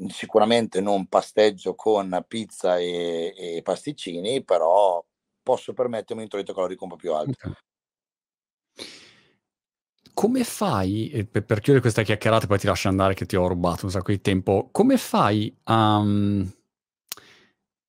sicuramente 0.09 0.81
non 0.81 1.07
pasteggio 1.07 1.75
con 1.75 2.23
pizza 2.27 2.77
e, 2.77 3.33
e, 3.35 3.61
pasticcini, 3.61 4.43
però 4.43 5.03
posso 5.41 5.73
permettermi 5.73 6.21
un 6.21 6.23
introito 6.23 6.53
calorico 6.53 6.83
un 6.83 6.89
po' 6.91 6.95
più 6.95 7.13
alto. 7.13 7.55
Come 10.13 10.43
fai, 10.43 11.27
per, 11.29 11.43
per, 11.43 11.59
chiudere 11.59 11.81
questa 11.81 12.03
chiacchierata, 12.03 12.47
poi 12.47 12.59
ti 12.59 12.67
lascio 12.67 12.87
andare 12.87 13.13
che 13.13 13.25
ti 13.25 13.35
ho 13.35 13.47
rubato 13.47 13.85
un 13.85 13.91
sacco 13.91 14.11
di 14.11 14.21
tempo, 14.21 14.69
come 14.71 14.97
fai 14.97 15.53
a, 15.63 16.05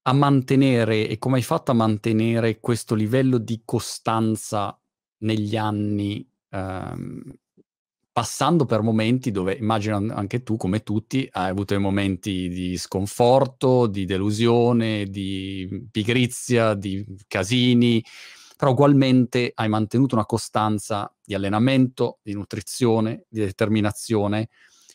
a 0.06 0.12
mantenere 0.12 1.06
e 1.06 1.18
come 1.18 1.36
hai 1.36 1.42
fatto 1.42 1.70
a 1.70 1.74
mantenere 1.74 2.60
questo 2.60 2.94
livello 2.94 3.38
di 3.38 3.62
costanza 3.64 4.76
negli 5.18 5.56
anni 5.56 6.26
um, 6.50 7.38
passando 8.14 8.64
per 8.64 8.80
momenti 8.80 9.32
dove 9.32 9.54
immagino 9.54 9.96
anche 10.14 10.44
tu, 10.44 10.56
come 10.56 10.84
tutti, 10.84 11.28
hai 11.32 11.50
avuto 11.50 11.78
momenti 11.80 12.48
di 12.48 12.76
sconforto, 12.78 13.88
di 13.88 14.04
delusione, 14.04 15.06
di 15.06 15.88
pigrizia, 15.90 16.74
di 16.74 17.04
casini, 17.26 18.00
però 18.56 18.70
ugualmente 18.70 19.50
hai 19.52 19.68
mantenuto 19.68 20.14
una 20.14 20.26
costanza 20.26 21.12
di 21.24 21.34
allenamento, 21.34 22.20
di 22.22 22.34
nutrizione, 22.34 23.24
di 23.28 23.40
determinazione. 23.40 24.48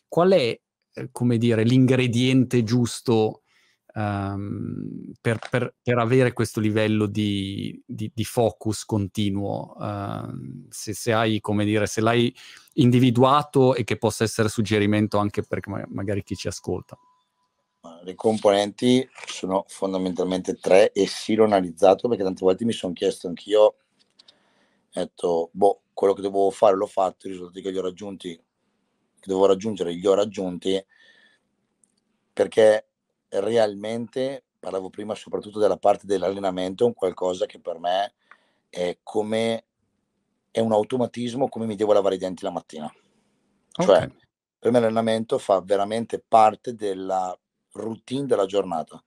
Qual 0.07 0.31
è, 0.31 0.57
eh, 0.93 1.09
come 1.11 1.37
dire, 1.37 1.63
l'ingrediente 1.63 2.63
giusto 2.63 3.41
um, 3.93 5.11
per, 5.19 5.39
per, 5.49 5.75
per, 5.81 5.97
avere 5.97 6.33
questo 6.33 6.59
livello 6.59 7.05
di, 7.05 7.81
di, 7.85 8.11
di 8.13 8.23
focus 8.23 8.85
continuo? 8.85 9.75
Uh, 9.77 10.67
se, 10.69 10.93
se, 10.93 11.13
hai, 11.13 11.39
come 11.39 11.65
dire, 11.65 11.87
se 11.87 12.01
l'hai 12.01 12.33
individuato 12.73 13.75
e 13.75 13.83
che 13.83 13.97
possa 13.97 14.23
essere 14.23 14.49
suggerimento 14.49 15.17
anche 15.17 15.43
per 15.43 15.59
magari 15.89 16.23
chi 16.23 16.35
ci 16.35 16.47
ascolta. 16.47 16.97
Le 18.03 18.15
componenti 18.15 19.07
sono 19.25 19.65
fondamentalmente 19.67 20.55
tre 20.55 20.91
e 20.91 21.07
sì 21.07 21.35
l'ho 21.35 21.45
analizzato 21.45 22.07
perché 22.07 22.23
tante 22.23 22.43
volte 22.43 22.65
mi 22.65 22.73
sono 22.73 22.93
chiesto 22.93 23.27
anch'io, 23.27 23.75
detto, 24.91 25.49
boh, 25.53 25.81
quello 25.93 26.13
che 26.13 26.21
dovevo 26.21 26.49
fare 26.51 26.75
l'ho 26.75 26.87
fatto, 26.87 27.27
i 27.27 27.31
risultati 27.31 27.61
che 27.61 27.71
li 27.71 27.77
ho 27.77 27.81
raggiunti, 27.81 28.35
che 28.35 29.25
dovevo 29.25 29.47
raggiungere 29.47 29.91
li 29.91 30.05
ho 30.05 30.13
raggiunti, 30.13 30.85
perché 32.31 32.88
realmente, 33.29 34.43
parlavo 34.59 34.89
prima 34.89 35.15
soprattutto 35.15 35.59
della 35.59 35.77
parte 35.77 36.05
dell'allenamento, 36.05 36.83
è 36.83 36.87
un 36.87 36.93
qualcosa 36.93 37.45
che 37.45 37.59
per 37.59 37.79
me 37.79 38.13
è 38.69 38.97
come 39.03 39.63
è 40.51 40.59
un 40.59 40.71
automatismo 40.71 41.47
come 41.47 41.65
mi 41.65 41.75
devo 41.75 41.93
lavare 41.93 42.15
i 42.15 42.19
denti 42.19 42.43
la 42.43 42.51
mattina. 42.51 42.91
Cioè, 43.71 43.97
okay. 43.97 44.15
per 44.57 44.71
me 44.71 44.79
l'allenamento 44.79 45.37
fa 45.37 45.61
veramente 45.61 46.23
parte 46.25 46.75
della 46.75 47.37
routine 47.73 48.25
della 48.25 48.45
giornata. 48.45 49.01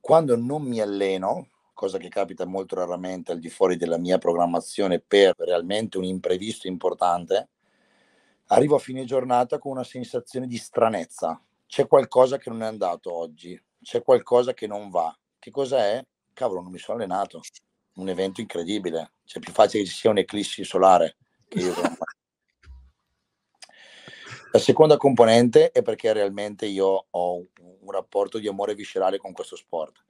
Quando 0.00 0.36
non 0.36 0.62
mi 0.62 0.80
alleno, 0.80 1.48
cosa 1.72 1.98
che 1.98 2.08
capita 2.08 2.44
molto 2.44 2.74
raramente 2.74 3.32
al 3.32 3.38
di 3.38 3.48
fuori 3.48 3.76
della 3.76 3.98
mia 3.98 4.18
programmazione 4.18 5.00
per 5.00 5.34
realmente 5.38 5.96
un 5.96 6.04
imprevisto 6.04 6.66
importante, 6.66 7.48
arrivo 8.46 8.76
a 8.76 8.80
fine 8.80 9.04
giornata 9.04 9.58
con 9.58 9.72
una 9.72 9.84
sensazione 9.84 10.46
di 10.46 10.56
stranezza, 10.56 11.40
c'è 11.72 11.86
qualcosa 11.86 12.36
che 12.36 12.50
non 12.50 12.62
è 12.62 12.66
andato 12.66 13.10
oggi, 13.10 13.58
c'è 13.80 14.02
qualcosa 14.02 14.52
che 14.52 14.66
non 14.66 14.90
va. 14.90 15.18
Che 15.38 15.50
cosa 15.50 15.78
è? 15.78 16.04
Cavolo, 16.34 16.60
non 16.60 16.70
mi 16.70 16.76
sono 16.76 16.98
allenato. 16.98 17.40
Un 17.94 18.10
evento 18.10 18.42
incredibile. 18.42 19.12
C'è 19.24 19.40
più 19.40 19.54
facile 19.54 19.82
che 19.82 19.88
ci 19.88 19.94
sia 19.94 20.10
un'eclissi 20.10 20.64
solare 20.64 21.16
che 21.48 21.60
io 21.60 21.72
La 24.50 24.58
seconda 24.58 24.98
componente 24.98 25.70
è 25.70 25.80
perché 25.80 26.12
realmente 26.12 26.66
io 26.66 27.06
ho 27.08 27.36
un 27.36 27.90
rapporto 27.90 28.38
di 28.38 28.48
amore 28.48 28.74
viscerale 28.74 29.16
con 29.16 29.32
questo 29.32 29.56
sport. 29.56 30.04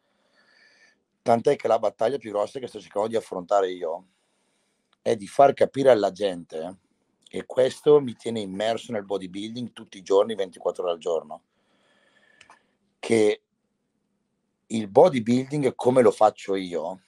Tant'è 1.23 1.55
che 1.55 1.69
la 1.69 1.79
battaglia 1.79 2.19
più 2.19 2.33
grossa 2.33 2.59
che 2.59 2.67
sto 2.67 2.81
cercando 2.81 3.07
di 3.07 3.15
affrontare 3.15 3.71
io 3.71 4.07
è 5.01 5.15
di 5.15 5.29
far 5.29 5.55
capire 5.55 5.91
alla 5.93 6.11
gente 6.11 6.79
e 7.35 7.47
questo 7.47 7.99
mi 8.01 8.15
tiene 8.15 8.41
immerso 8.41 8.91
nel 8.91 9.05
bodybuilding 9.05 9.73
tutti 9.73 9.97
i 9.97 10.03
giorni, 10.03 10.35
24 10.35 10.83
ore 10.83 10.93
al 10.93 10.99
giorno, 10.99 11.45
che 13.03 13.43
il 14.65 14.89
bodybuilding 14.89 15.75
come 15.75 16.03
lo 16.03 16.13
faccio 16.13 16.55
io, 16.55 17.01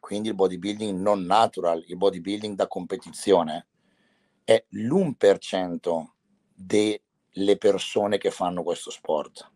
quindi 0.00 0.30
il 0.30 0.34
bodybuilding 0.34 0.98
non 0.98 1.22
natural, 1.22 1.84
il 1.86 1.96
bodybuilding 1.96 2.56
da 2.56 2.66
competizione, 2.66 3.68
è 4.42 4.64
l'1% 4.70 6.06
delle 6.52 7.56
persone 7.56 8.18
che 8.18 8.32
fanno 8.32 8.64
questo 8.64 8.90
sport. 8.90 9.48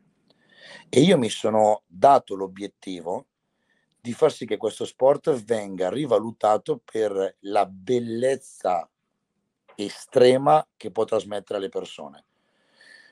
E 0.89 1.01
io 1.01 1.19
mi 1.19 1.29
sono 1.29 1.83
dato 1.89 2.37
l'obiettivo 2.37 3.27
di 4.01 4.13
far 4.13 4.31
sì 4.31 4.47
che 4.47 4.57
questo 4.57 4.85
sport 4.85 5.33
venga 5.43 5.91
rivalutato 5.91 6.81
per 6.85 7.39
la 7.41 7.67
bellezza 7.67 8.89
estrema 9.75 10.65
che 10.77 10.93
può 10.93 11.05
trasmettere 11.05 11.59
alle 11.59 11.69
persone. 11.69 12.27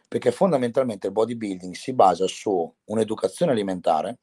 Perché 0.08 0.32
fondamentalmente 0.32 1.06
il 1.06 1.12
bodybuilding 1.12 1.74
si 1.74 1.92
basa 1.92 2.26
su 2.26 2.74
un'educazione 2.84 3.52
alimentare, 3.52 4.18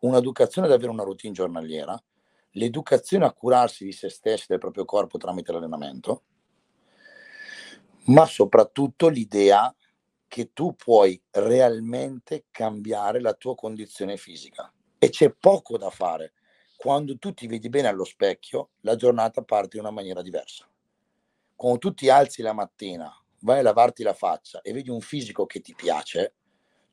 un'educazione 0.00 0.66
ad 0.66 0.72
avere 0.72 0.90
una 0.90 1.04
routine 1.04 1.32
giornaliera, 1.32 1.96
l'educazione 2.52 3.26
a 3.26 3.32
curarsi 3.32 3.84
di 3.84 3.92
se 3.92 4.08
stessi 4.08 4.46
del 4.48 4.58
proprio 4.58 4.84
corpo 4.84 5.18
tramite 5.18 5.52
l'allenamento, 5.52 6.22
ma 8.06 8.26
soprattutto 8.26 9.08
l'idea 9.08 9.72
che 10.26 10.52
tu 10.52 10.74
puoi 10.74 11.20
realmente 11.30 12.46
cambiare 12.50 13.20
la 13.20 13.34
tua 13.34 13.54
condizione 13.54 14.16
fisica. 14.16 14.72
E 14.98 15.10
c'è 15.10 15.30
poco 15.30 15.76
da 15.76 15.90
fare. 15.90 16.34
Quando 16.76 17.18
tu 17.18 17.34
ti 17.34 17.46
vedi 17.46 17.68
bene 17.68 17.88
allo 17.88 18.04
specchio, 18.04 18.70
la 18.80 18.96
giornata 18.96 19.42
parte 19.42 19.76
in 19.76 19.82
una 19.82 19.92
maniera 19.92 20.22
diversa. 20.22 20.68
Quando 21.54 21.78
tu 21.78 21.94
ti 21.94 22.08
alzi 22.08 22.42
la 22.42 22.52
mattina, 22.52 23.12
vai 23.40 23.60
a 23.60 23.62
lavarti 23.62 24.02
la 24.02 24.14
faccia 24.14 24.60
e 24.60 24.72
vedi 24.72 24.90
un 24.90 25.00
fisico 25.00 25.46
che 25.46 25.60
ti 25.60 25.74
piace, 25.74 26.34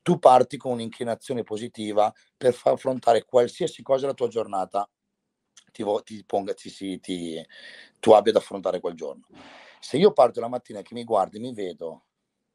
tu 0.02 0.18
parti 0.18 0.56
con 0.56 0.72
un'inclinazione 0.72 1.42
positiva 1.42 2.12
per 2.36 2.54
far 2.54 2.74
affrontare 2.74 3.24
qualsiasi 3.24 3.82
cosa 3.82 4.06
la 4.06 4.14
tua 4.14 4.28
giornata 4.28 4.88
ti, 5.72 5.84
ti 6.04 6.24
ponga, 6.24 6.54
ti, 6.54 7.00
ti, 7.00 7.46
tu 8.00 8.12
abbia 8.12 8.32
da 8.32 8.38
affrontare 8.38 8.80
quel 8.80 8.94
giorno. 8.94 9.26
Se 9.80 9.96
io 9.96 10.12
parto 10.12 10.40
la 10.40 10.48
mattina 10.48 10.80
e 10.80 10.82
che 10.82 10.94
mi 10.94 11.04
guardi, 11.04 11.38
mi 11.38 11.52
vedo 11.52 12.04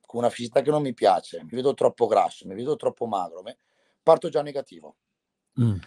con 0.06 0.22
una 0.22 0.30
fisicità 0.30 0.62
che 0.62 0.72
non 0.72 0.82
mi 0.82 0.94
piace, 0.94 1.44
mi 1.44 1.52
vedo 1.52 1.74
troppo 1.74 2.08
grasso, 2.08 2.48
mi 2.48 2.56
vedo 2.56 2.76
troppo 2.76 3.06
magro, 3.06 3.44
parto 4.02 4.30
già 4.30 4.42
negativo. 4.42 4.98
Mm. 5.62 5.78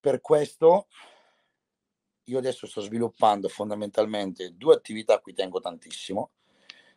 Per 0.00 0.20
questo 0.20 0.88
io 2.24 2.38
adesso 2.38 2.66
sto 2.66 2.80
sviluppando 2.80 3.48
fondamentalmente 3.48 4.54
due 4.54 4.74
attività 4.74 5.14
a 5.14 5.20
cui 5.20 5.32
tengo 5.32 5.60
tantissimo, 5.60 6.30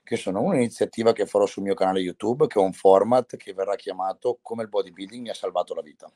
che 0.05 0.17
sono 0.17 0.39
un'iniziativa 0.41 1.13
che 1.13 1.25
farò 1.25 1.47
sul 1.47 1.63
mio 1.63 1.73
canale 1.73 1.99
YouTube, 1.99 2.45
che 2.45 2.59
è 2.59 2.63
un 2.63 2.73
format 2.73 3.35
che 3.37 3.53
verrà 3.53 3.75
chiamato 3.75 4.37
Come 4.39 4.61
il 4.61 4.69
bodybuilding 4.69 5.23
mi 5.23 5.29
ha 5.29 5.33
salvato 5.33 5.73
la 5.73 5.81
vita. 5.81 6.09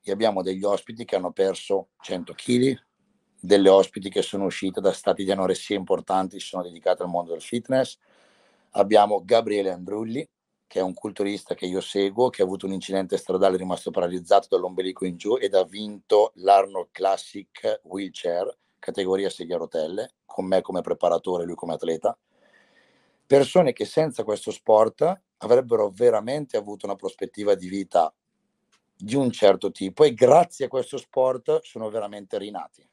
E 0.00 0.12
abbiamo 0.12 0.40
degli 0.40 0.62
ospiti 0.62 1.04
che 1.04 1.16
hanno 1.16 1.32
perso 1.32 1.88
100 2.00 2.32
kg, 2.34 2.80
delle 3.40 3.68
ospiti 3.68 4.08
che 4.08 4.22
sono 4.22 4.44
uscite 4.44 4.80
da 4.80 4.92
stati 4.92 5.24
di 5.24 5.32
anoressia 5.32 5.76
importanti, 5.76 6.38
si 6.38 6.46
sono 6.46 6.62
dedicate 6.62 7.02
al 7.02 7.08
mondo 7.08 7.32
del 7.32 7.42
fitness. 7.42 7.98
Abbiamo 8.70 9.20
Gabriele 9.24 9.72
Andrulli, 9.72 10.26
che 10.68 10.78
è 10.78 10.82
un 10.82 10.94
culturista 10.94 11.56
che 11.56 11.66
io 11.66 11.80
seguo, 11.80 12.30
che 12.30 12.42
ha 12.42 12.44
avuto 12.44 12.66
un 12.66 12.72
incidente 12.72 13.16
stradale, 13.16 13.56
è 13.56 13.58
rimasto 13.58 13.90
paralizzato 13.90 14.46
dall'ombelico 14.48 15.04
in 15.04 15.16
giù 15.16 15.36
ed 15.36 15.54
ha 15.54 15.64
vinto 15.64 16.30
l'Arnold 16.36 16.90
Classic 16.92 17.80
Wheelchair, 17.82 18.56
categoria 18.78 19.28
sedia 19.28 19.56
a 19.56 19.58
rotelle, 19.58 20.14
con 20.24 20.46
me 20.46 20.60
come 20.60 20.82
preparatore 20.82 21.42
e 21.42 21.46
lui 21.46 21.56
come 21.56 21.74
atleta. 21.74 22.16
Persone 23.26 23.72
che 23.72 23.84
senza 23.84 24.22
questo 24.22 24.52
sport 24.52 25.22
avrebbero 25.38 25.90
veramente 25.90 26.56
avuto 26.56 26.86
una 26.86 26.94
prospettiva 26.94 27.54
di 27.54 27.68
vita 27.68 28.14
di 28.94 29.14
un 29.16 29.30
certo 29.32 29.70
tipo 29.72 30.04
e 30.04 30.14
grazie 30.14 30.66
a 30.66 30.68
questo 30.68 30.96
sport 30.96 31.60
sono 31.62 31.90
veramente 31.90 32.38
rinati. 32.38 32.88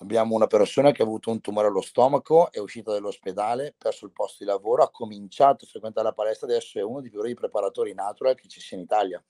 Abbiamo 0.00 0.34
una 0.34 0.46
persona 0.46 0.92
che 0.92 1.02
ha 1.02 1.04
avuto 1.04 1.30
un 1.30 1.40
tumore 1.40 1.68
allo 1.68 1.80
stomaco, 1.80 2.52
è 2.52 2.58
uscita 2.58 2.92
dall'ospedale, 2.92 3.74
perso 3.76 4.06
il 4.06 4.12
posto 4.12 4.44
di 4.44 4.50
lavoro, 4.50 4.82
ha 4.82 4.90
cominciato 4.90 5.64
a 5.64 5.68
frequentare 5.68 6.06
la 6.06 6.12
palestra, 6.12 6.46
adesso 6.46 6.78
è 6.78 6.82
uno 6.82 7.00
dei 7.00 7.10
più 7.10 7.18
grandi 7.18 7.38
preparatori 7.38 7.94
natural 7.94 8.34
che 8.34 8.48
ci 8.48 8.60
sia 8.60 8.76
in 8.76 8.82
Italia. 8.82 9.24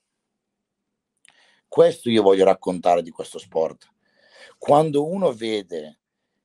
Questo 1.67 2.09
io 2.09 2.21
voglio 2.21 2.45
raccontare 2.45 3.01
di 3.01 3.09
questo 3.09 3.37
sport. 3.39 3.87
Quando 4.57 5.05
uno 5.05 5.31
vede 5.31 5.99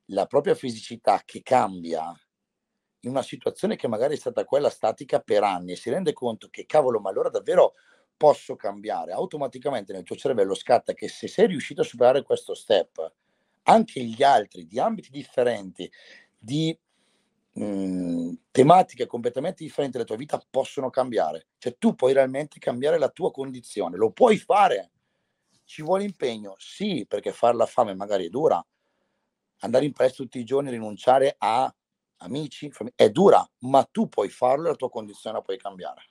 la 0.07 0.27
propria 0.27 0.55
fisicità 0.55 1.23
che 1.25 1.43
cambia 1.43 2.15
in 3.05 3.11
una 3.11 3.23
situazione 3.23 3.77
che 3.77 3.89
magari 3.89 4.15
è 4.15 4.19
stata 4.19 4.45
quella 4.45 4.71
statica 4.71 5.21
per 5.21 5.43
anni 5.43 5.73
e 5.73 5.77
si 5.77 5.91
rende 5.91 6.13
conto 6.13 6.49
che 6.51 6.67
cavolo, 6.67 7.01
ma 7.01 7.11
allora 7.11 7.29
davvero 7.29 7.75
posso 8.17 8.57
cambiare, 8.57 9.13
automaticamente 9.13 9.93
nel 9.93 10.05
tuo 10.05 10.17
cervello 10.17 10.55
scatta 10.55 10.93
che 10.95 11.09
se 11.09 11.29
sei 11.29 11.47
riuscito 11.49 11.83
a 11.83 11.85
superare 11.85 12.23
questo 12.23 12.55
step, 12.55 13.13
anche 13.65 14.03
gli 14.03 14.23
altri 14.23 14.67
di 14.67 14.79
ambiti 14.79 15.11
differenti, 15.11 15.91
di 16.39 16.77
mh, 17.53 17.65
mhmm, 17.65 18.39
tematiche 18.51 19.07
completamente 19.07 19.65
differenti 19.65 19.97
della 19.97 20.09
tua 20.09 20.17
vita 20.17 20.41
possono 20.51 20.91
cambiare. 20.91 21.47
Cioè 21.59 21.77
tu 21.79 21.95
puoi 21.95 22.13
realmente 22.13 22.59
cambiare 22.59 22.99
la 22.99 23.09
tua 23.09 23.31
condizione, 23.31 23.97
lo 23.97 24.11
puoi 24.11 24.37
fare. 24.39 24.91
Ci 25.65 25.83
vuole 25.83 26.05
impegno? 26.05 26.55
Sì, 26.59 27.07
perché 27.09 27.33
fare 27.33 27.57
la 27.57 27.67
fame 27.67 27.95
magari 27.95 28.27
è 28.27 28.29
dura. 28.29 28.65
Andare 29.61 29.85
in 29.87 29.93
palestra 29.93 30.25
tutti 30.25 30.39
i 30.39 30.45
giorni, 30.45 30.71
rinunciare 30.71 31.35
a 31.39 31.75
amici, 32.25 32.71
famiglia, 32.71 32.97
è 32.97 33.11
dura, 33.11 33.49
ma 33.61 33.85
tu 33.85 34.09
puoi 34.09 34.29
farlo 34.29 34.67
e 34.67 34.71
la 34.71 34.77
tua 34.77 34.91
condizione 34.91 35.37
la 35.37 35.43
puoi 35.43 35.59
cambiare. 35.59 36.09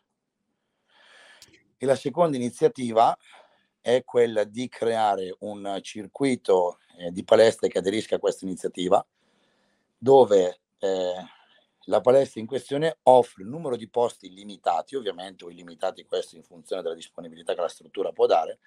E 1.77 1.85
la 1.85 1.95
seconda 1.95 2.37
iniziativa 2.37 3.15
è 3.81 4.03
quella 4.05 4.45
di 4.45 4.69
creare 4.69 5.35
un 5.39 5.79
circuito 5.81 6.77
eh, 6.97 7.11
di 7.11 7.23
palestre 7.23 7.67
che 7.67 7.79
aderisca 7.79 8.15
a 8.15 8.19
questa 8.19 8.45
iniziativa, 8.45 9.05
dove 9.97 10.61
eh, 10.79 11.25
la 11.87 12.01
palestra 12.01 12.39
in 12.39 12.47
questione 12.47 12.99
offre 13.03 13.43
un 13.43 13.49
numero 13.49 13.75
di 13.75 13.89
posti 13.89 14.29
limitati, 14.29 14.95
ovviamente 14.95 15.43
o 15.43 15.49
illimitati 15.49 16.05
questo 16.05 16.37
in 16.37 16.43
funzione 16.43 16.81
della 16.81 16.95
disponibilità 16.95 17.53
che 17.53 17.61
la 17.61 17.67
struttura 17.67 18.11
può 18.11 18.25
dare, 18.25 18.59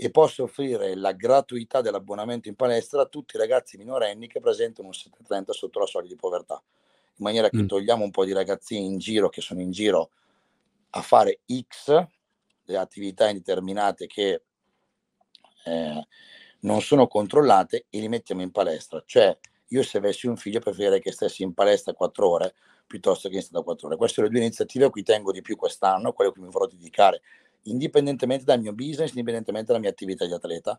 e 0.00 0.10
posso 0.12 0.44
offrire 0.44 0.94
la 0.94 1.10
gratuità 1.10 1.80
dell'abbonamento 1.80 2.46
in 2.46 2.54
palestra 2.54 3.02
a 3.02 3.06
tutti 3.06 3.34
i 3.34 3.38
ragazzi 3.40 3.76
minorenni 3.76 4.28
che 4.28 4.38
presentano 4.38 4.86
un 4.86 4.94
730 4.94 5.52
sotto 5.52 5.80
la 5.80 5.86
soglia 5.86 6.06
di 6.06 6.14
povertà, 6.14 6.54
in 6.54 7.24
maniera 7.24 7.50
che 7.50 7.62
mm. 7.62 7.66
togliamo 7.66 8.04
un 8.04 8.12
po' 8.12 8.24
di 8.24 8.32
ragazzini 8.32 8.86
in 8.86 8.98
giro 8.98 9.28
che 9.28 9.40
sono 9.40 9.60
in 9.60 9.72
giro 9.72 10.10
a 10.90 11.02
fare 11.02 11.40
X 11.68 12.06
le 12.62 12.76
attività 12.76 13.28
indeterminate 13.28 14.06
che 14.06 14.42
eh, 15.64 16.06
non 16.60 16.80
sono 16.80 17.08
controllate 17.08 17.86
e 17.90 17.98
li 17.98 18.08
mettiamo 18.08 18.42
in 18.42 18.52
palestra. 18.52 19.02
Cioè, 19.04 19.36
io 19.66 19.82
se 19.82 19.98
avessi 19.98 20.28
un 20.28 20.36
figlio 20.36 20.60
preferirei 20.60 21.00
che 21.00 21.10
stessi 21.10 21.42
in 21.42 21.54
palestra 21.54 21.92
quattro 21.92 22.30
ore 22.30 22.54
piuttosto 22.86 23.28
che 23.28 23.36
in 23.36 23.42
strada 23.42 23.64
quattro 23.64 23.88
ore. 23.88 23.96
Queste 23.96 24.14
sono 24.14 24.28
le 24.28 24.32
due 24.32 24.42
iniziative 24.42 24.84
a 24.84 24.90
cui 24.90 25.02
tengo 25.02 25.32
di 25.32 25.42
più 25.42 25.56
quest'anno, 25.56 26.12
quelle 26.12 26.30
a 26.30 26.32
cui 26.32 26.42
mi 26.42 26.50
vorrò 26.50 26.66
dedicare, 26.66 27.20
indipendentemente 27.62 28.44
dal 28.44 28.60
mio 28.60 28.72
business, 28.72 29.10
indipendentemente 29.10 29.68
dalla 29.68 29.80
mia 29.80 29.90
attività 29.90 30.26
di 30.26 30.32
atleta, 30.32 30.78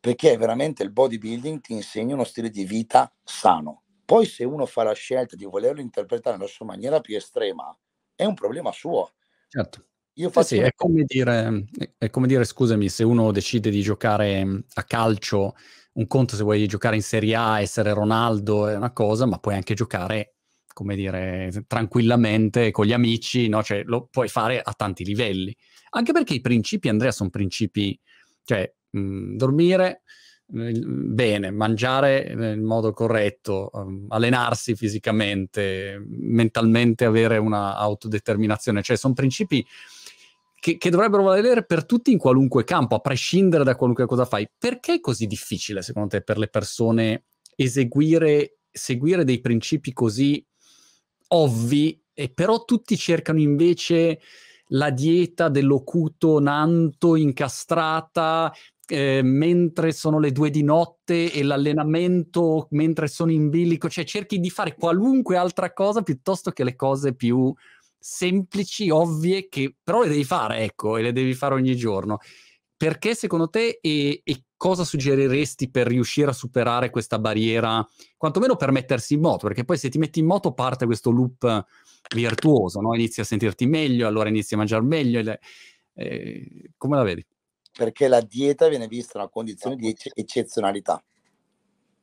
perché 0.00 0.36
veramente 0.36 0.82
il 0.82 0.92
bodybuilding 0.92 1.60
ti 1.60 1.72
insegna 1.72 2.14
uno 2.14 2.24
stile 2.24 2.50
di 2.50 2.64
vita 2.64 3.12
sano. 3.22 3.82
Poi 4.04 4.26
se 4.26 4.44
uno 4.44 4.64
fa 4.64 4.84
la 4.84 4.94
scelta 4.94 5.36
di 5.36 5.44
volerlo 5.44 5.80
interpretare 5.80 6.36
nella 6.36 6.48
sua 6.48 6.66
maniera 6.66 7.00
più 7.00 7.16
estrema, 7.16 7.76
è 8.14 8.24
un 8.24 8.34
problema 8.34 8.72
suo. 8.72 9.12
Certo. 9.48 9.86
Io 10.14 10.30
faccio... 10.30 10.46
Sì, 10.46 10.56
sì, 10.56 10.60
è 10.62 10.72
come, 10.74 11.04
dire, 11.06 11.64
è 11.96 12.10
come 12.10 12.26
dire, 12.26 12.44
scusami, 12.44 12.88
se 12.88 13.04
uno 13.04 13.30
decide 13.32 13.70
di 13.70 13.82
giocare 13.82 14.44
mm, 14.44 14.58
a 14.74 14.84
calcio, 14.84 15.54
un 15.92 16.06
conto 16.06 16.36
se 16.36 16.42
vuoi 16.42 16.66
giocare 16.66 16.96
in 16.96 17.02
Serie 17.02 17.34
A, 17.34 17.60
essere 17.60 17.92
Ronaldo 17.92 18.66
è 18.66 18.76
una 18.76 18.92
cosa, 18.92 19.26
ma 19.26 19.38
puoi 19.38 19.54
anche 19.54 19.74
giocare, 19.74 20.37
come 20.78 20.94
dire, 20.94 21.64
tranquillamente 21.66 22.70
con 22.70 22.86
gli 22.86 22.92
amici, 22.92 23.48
no? 23.48 23.64
Cioè, 23.64 23.82
lo 23.84 24.06
puoi 24.08 24.28
fare 24.28 24.60
a 24.62 24.72
tanti 24.74 25.04
livelli. 25.04 25.52
Anche 25.90 26.12
perché 26.12 26.34
i 26.34 26.40
principi, 26.40 26.88
Andrea, 26.88 27.10
sono 27.10 27.30
principi, 27.30 27.98
cioè, 28.44 28.72
mh, 28.90 29.00
mm, 29.00 29.36
dormire, 29.36 30.02
bene, 30.46 31.50
mangiare 31.50 32.30
in 32.30 32.62
modo 32.62 32.92
corretto, 32.92 33.70
um, 33.72 34.06
allenarsi 34.10 34.76
fisicamente, 34.76 36.00
mentalmente 36.06 37.04
avere 37.04 37.38
una 37.38 37.74
autodeterminazione, 37.74 38.80
cioè 38.80 38.96
sono 38.96 39.14
principi 39.14 39.66
che, 40.60 40.78
che, 40.78 40.90
dovrebbero 40.90 41.24
valere 41.24 41.64
per 41.64 41.86
tutti 41.86 42.12
in 42.12 42.18
qualunque 42.18 42.62
campo, 42.62 42.94
a 42.94 43.00
prescindere 43.00 43.64
da 43.64 43.74
qualunque 43.74 44.06
cosa 44.06 44.24
fai. 44.24 44.48
Perché 44.56 44.94
è 44.94 45.00
così 45.00 45.26
difficile, 45.26 45.82
secondo 45.82 46.10
te, 46.10 46.22
per 46.22 46.38
le 46.38 46.46
persone 46.46 47.24
eseguire, 47.56 48.58
seguire 48.70 49.24
dei 49.24 49.40
principi 49.40 49.92
così 49.92 50.47
ovvi 51.28 52.00
e 52.12 52.30
però 52.30 52.64
tutti 52.64 52.96
cercano 52.96 53.38
invece 53.38 54.20
la 54.72 54.90
dieta 54.90 55.48
dell'ocuto 55.48 56.40
nanto 56.40 57.16
incastrata 57.16 58.52
eh, 58.90 59.20
mentre 59.22 59.92
sono 59.92 60.18
le 60.18 60.32
due 60.32 60.50
di 60.50 60.62
notte 60.62 61.30
e 61.30 61.42
l'allenamento 61.42 62.68
mentre 62.70 63.06
sono 63.06 63.30
in 63.30 63.50
bilico, 63.50 63.88
cioè 63.88 64.04
cerchi 64.04 64.40
di 64.40 64.50
fare 64.50 64.74
qualunque 64.74 65.36
altra 65.36 65.72
cosa 65.72 66.02
piuttosto 66.02 66.50
che 66.50 66.64
le 66.64 66.74
cose 66.74 67.14
più 67.14 67.52
semplici, 67.98 68.88
ovvie, 68.90 69.48
che 69.48 69.74
però 69.82 70.02
le 70.02 70.08
devi 70.08 70.24
fare, 70.24 70.58
ecco, 70.60 70.96
e 70.96 71.02
le 71.02 71.12
devi 71.12 71.34
fare 71.34 71.54
ogni 71.54 71.76
giorno. 71.76 72.18
Perché 72.76 73.14
secondo 73.14 73.48
te 73.48 73.78
e, 73.80 74.20
e 74.24 74.42
cosa 74.58 74.84
suggeriresti 74.84 75.70
per 75.70 75.86
riuscire 75.86 76.28
a 76.28 76.34
superare 76.34 76.90
questa 76.90 77.18
barriera, 77.18 77.82
quantomeno 78.18 78.56
per 78.56 78.70
mettersi 78.70 79.14
in 79.14 79.20
moto? 79.20 79.46
Perché 79.46 79.64
poi 79.64 79.78
se 79.78 79.88
ti 79.88 79.96
metti 79.96 80.18
in 80.18 80.26
moto 80.26 80.52
parte 80.52 80.84
questo 80.84 81.10
loop 81.10 81.64
virtuoso, 82.14 82.80
no? 82.80 82.94
inizi 82.94 83.22
a 83.22 83.24
sentirti 83.24 83.64
meglio, 83.64 84.06
allora 84.06 84.28
inizi 84.28 84.52
a 84.52 84.58
mangiare 84.58 84.82
meglio. 84.82 85.22
Le, 85.22 85.40
eh, 85.94 86.72
come 86.76 86.96
la 86.96 87.02
vedi? 87.02 87.26
perché 87.78 88.08
la 88.08 88.20
dieta 88.20 88.66
viene 88.66 88.88
vista 88.88 89.18
una 89.18 89.28
condizione 89.28 89.76
di 89.76 89.86
ecce- 89.86 90.10
eccezionalità. 90.12 91.00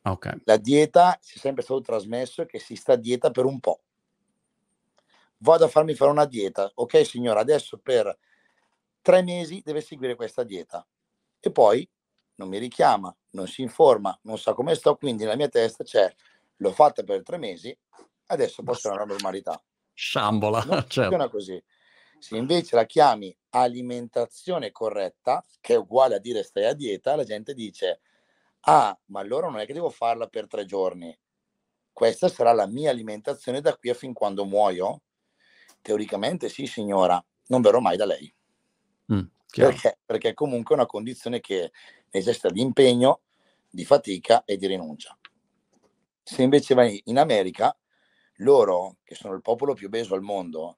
Okay. 0.04 0.40
La 0.46 0.56
dieta 0.56 1.18
si 1.20 1.36
è 1.36 1.40
sempre 1.40 1.64
stato 1.64 1.82
trasmesso 1.82 2.46
che 2.46 2.60
si 2.60 2.78
sta 2.78 2.94
a 2.94 2.96
dieta 2.96 3.30
per 3.30 3.44
un 3.44 3.60
po'. 3.60 3.82
Vado 5.40 5.66
a 5.66 5.68
farmi 5.68 5.94
fare 5.94 6.12
una 6.12 6.24
dieta, 6.24 6.72
ok 6.76 7.06
signora, 7.06 7.42
adesso 7.42 7.78
per 7.78 8.18
tre 9.02 9.22
mesi 9.22 9.62
deve 9.66 9.82
seguire 9.82 10.16
questa 10.16 10.44
dieta 10.44 10.88
e 11.42 11.52
poi 11.52 11.88
non 12.36 12.50
mi 12.50 12.58
richiama, 12.58 13.16
non 13.32 13.48
si 13.48 13.62
informa, 13.62 14.18
non 14.24 14.38
sa 14.38 14.54
come 14.54 14.76
sto, 14.76 14.96
quindi 14.96 15.24
nella 15.24 15.36
mia 15.36 15.50
testa 15.50 15.84
c'è 15.84 16.14
l'ho 16.58 16.72
fatta 16.72 17.04
per 17.04 17.24
tre 17.24 17.38
mesi, 17.38 17.78
adesso 18.28 18.64
posso 18.64 18.88
andare 18.88 19.06
alla 19.06 19.14
normalità. 19.14 19.62
Sciambola, 19.94 20.64
non 20.64 20.86
certo. 20.88 21.02
funziona 21.02 21.30
così. 21.30 21.64
Se 22.20 22.38
invece 22.38 22.76
la 22.76 22.86
chiami 22.86 23.36
alimentazione 23.50 24.72
corretta, 24.72 25.44
che 25.62 25.74
è 25.74 25.78
uguale 25.78 26.16
a 26.16 26.20
dire 26.20 26.44
stai 26.44 26.66
a 26.66 26.74
dieta, 26.74 27.16
la 27.16 27.24
gente 27.24 27.54
dice, 27.54 28.02
ah, 28.62 28.98
ma 29.08 29.20
allora 29.20 29.48
non 29.48 29.60
è 29.60 29.66
che 29.66 29.74
devo 29.74 29.90
farla 29.90 30.28
per 30.28 30.48
tre 30.48 30.66
giorni. 30.66 31.18
Questa 31.92 32.28
sarà 32.28 32.52
la 32.52 32.68
mia 32.68 32.90
alimentazione 32.90 33.62
da 33.62 33.76
qui 33.76 33.90
a 33.90 33.94
fin 33.94 34.14
quando 34.14 34.44
muoio? 34.44 35.02
Teoricamente 35.82 36.50
sì, 36.50 36.66
signora, 36.66 37.24
non 37.48 37.62
verrò 37.62 37.80
mai 37.80 37.96
da 37.96 38.06
lei. 38.06 38.34
Mm, 39.14 39.26
perché? 39.56 40.00
Perché 40.04 40.30
è 40.30 40.34
comunque 40.34 40.76
una 40.76 40.86
condizione 40.86 41.40
che 41.40 41.72
necessita 42.18 42.50
di 42.50 42.62
impegno, 42.62 43.22
di 43.70 43.86
fatica 43.86 44.44
e 44.46 44.58
di 44.58 44.68
rinuncia. 44.68 45.18
Se 46.24 46.42
invece 46.42 46.74
vai 46.74 47.02
in 47.06 47.18
America, 47.18 47.76
loro, 48.40 48.98
che 49.04 49.16
sono 49.16 49.34
il 49.36 49.42
popolo 49.42 49.74
più 49.74 49.88
obeso 49.88 50.16
al 50.16 50.22
mondo, 50.22 50.78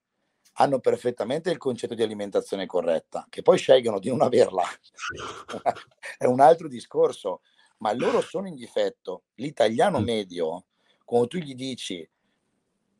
hanno 0.59 0.79
perfettamente 0.79 1.51
il 1.51 1.57
concetto 1.57 1.93
di 1.93 2.01
alimentazione 2.01 2.65
corretta, 2.65 3.25
che 3.29 3.41
poi 3.41 3.57
scelgono 3.57 3.99
di 3.99 4.09
non 4.09 4.21
averla. 4.21 4.63
è 6.17 6.25
un 6.25 6.39
altro 6.39 6.67
discorso, 6.67 7.41
ma 7.77 7.93
loro 7.93 8.21
sono 8.21 8.47
in 8.47 8.55
difetto. 8.55 9.23
L'italiano 9.35 9.99
mm. 9.99 10.03
medio, 10.03 10.65
quando 11.05 11.27
tu 11.27 11.37
gli 11.37 11.53
dici, 11.53 12.07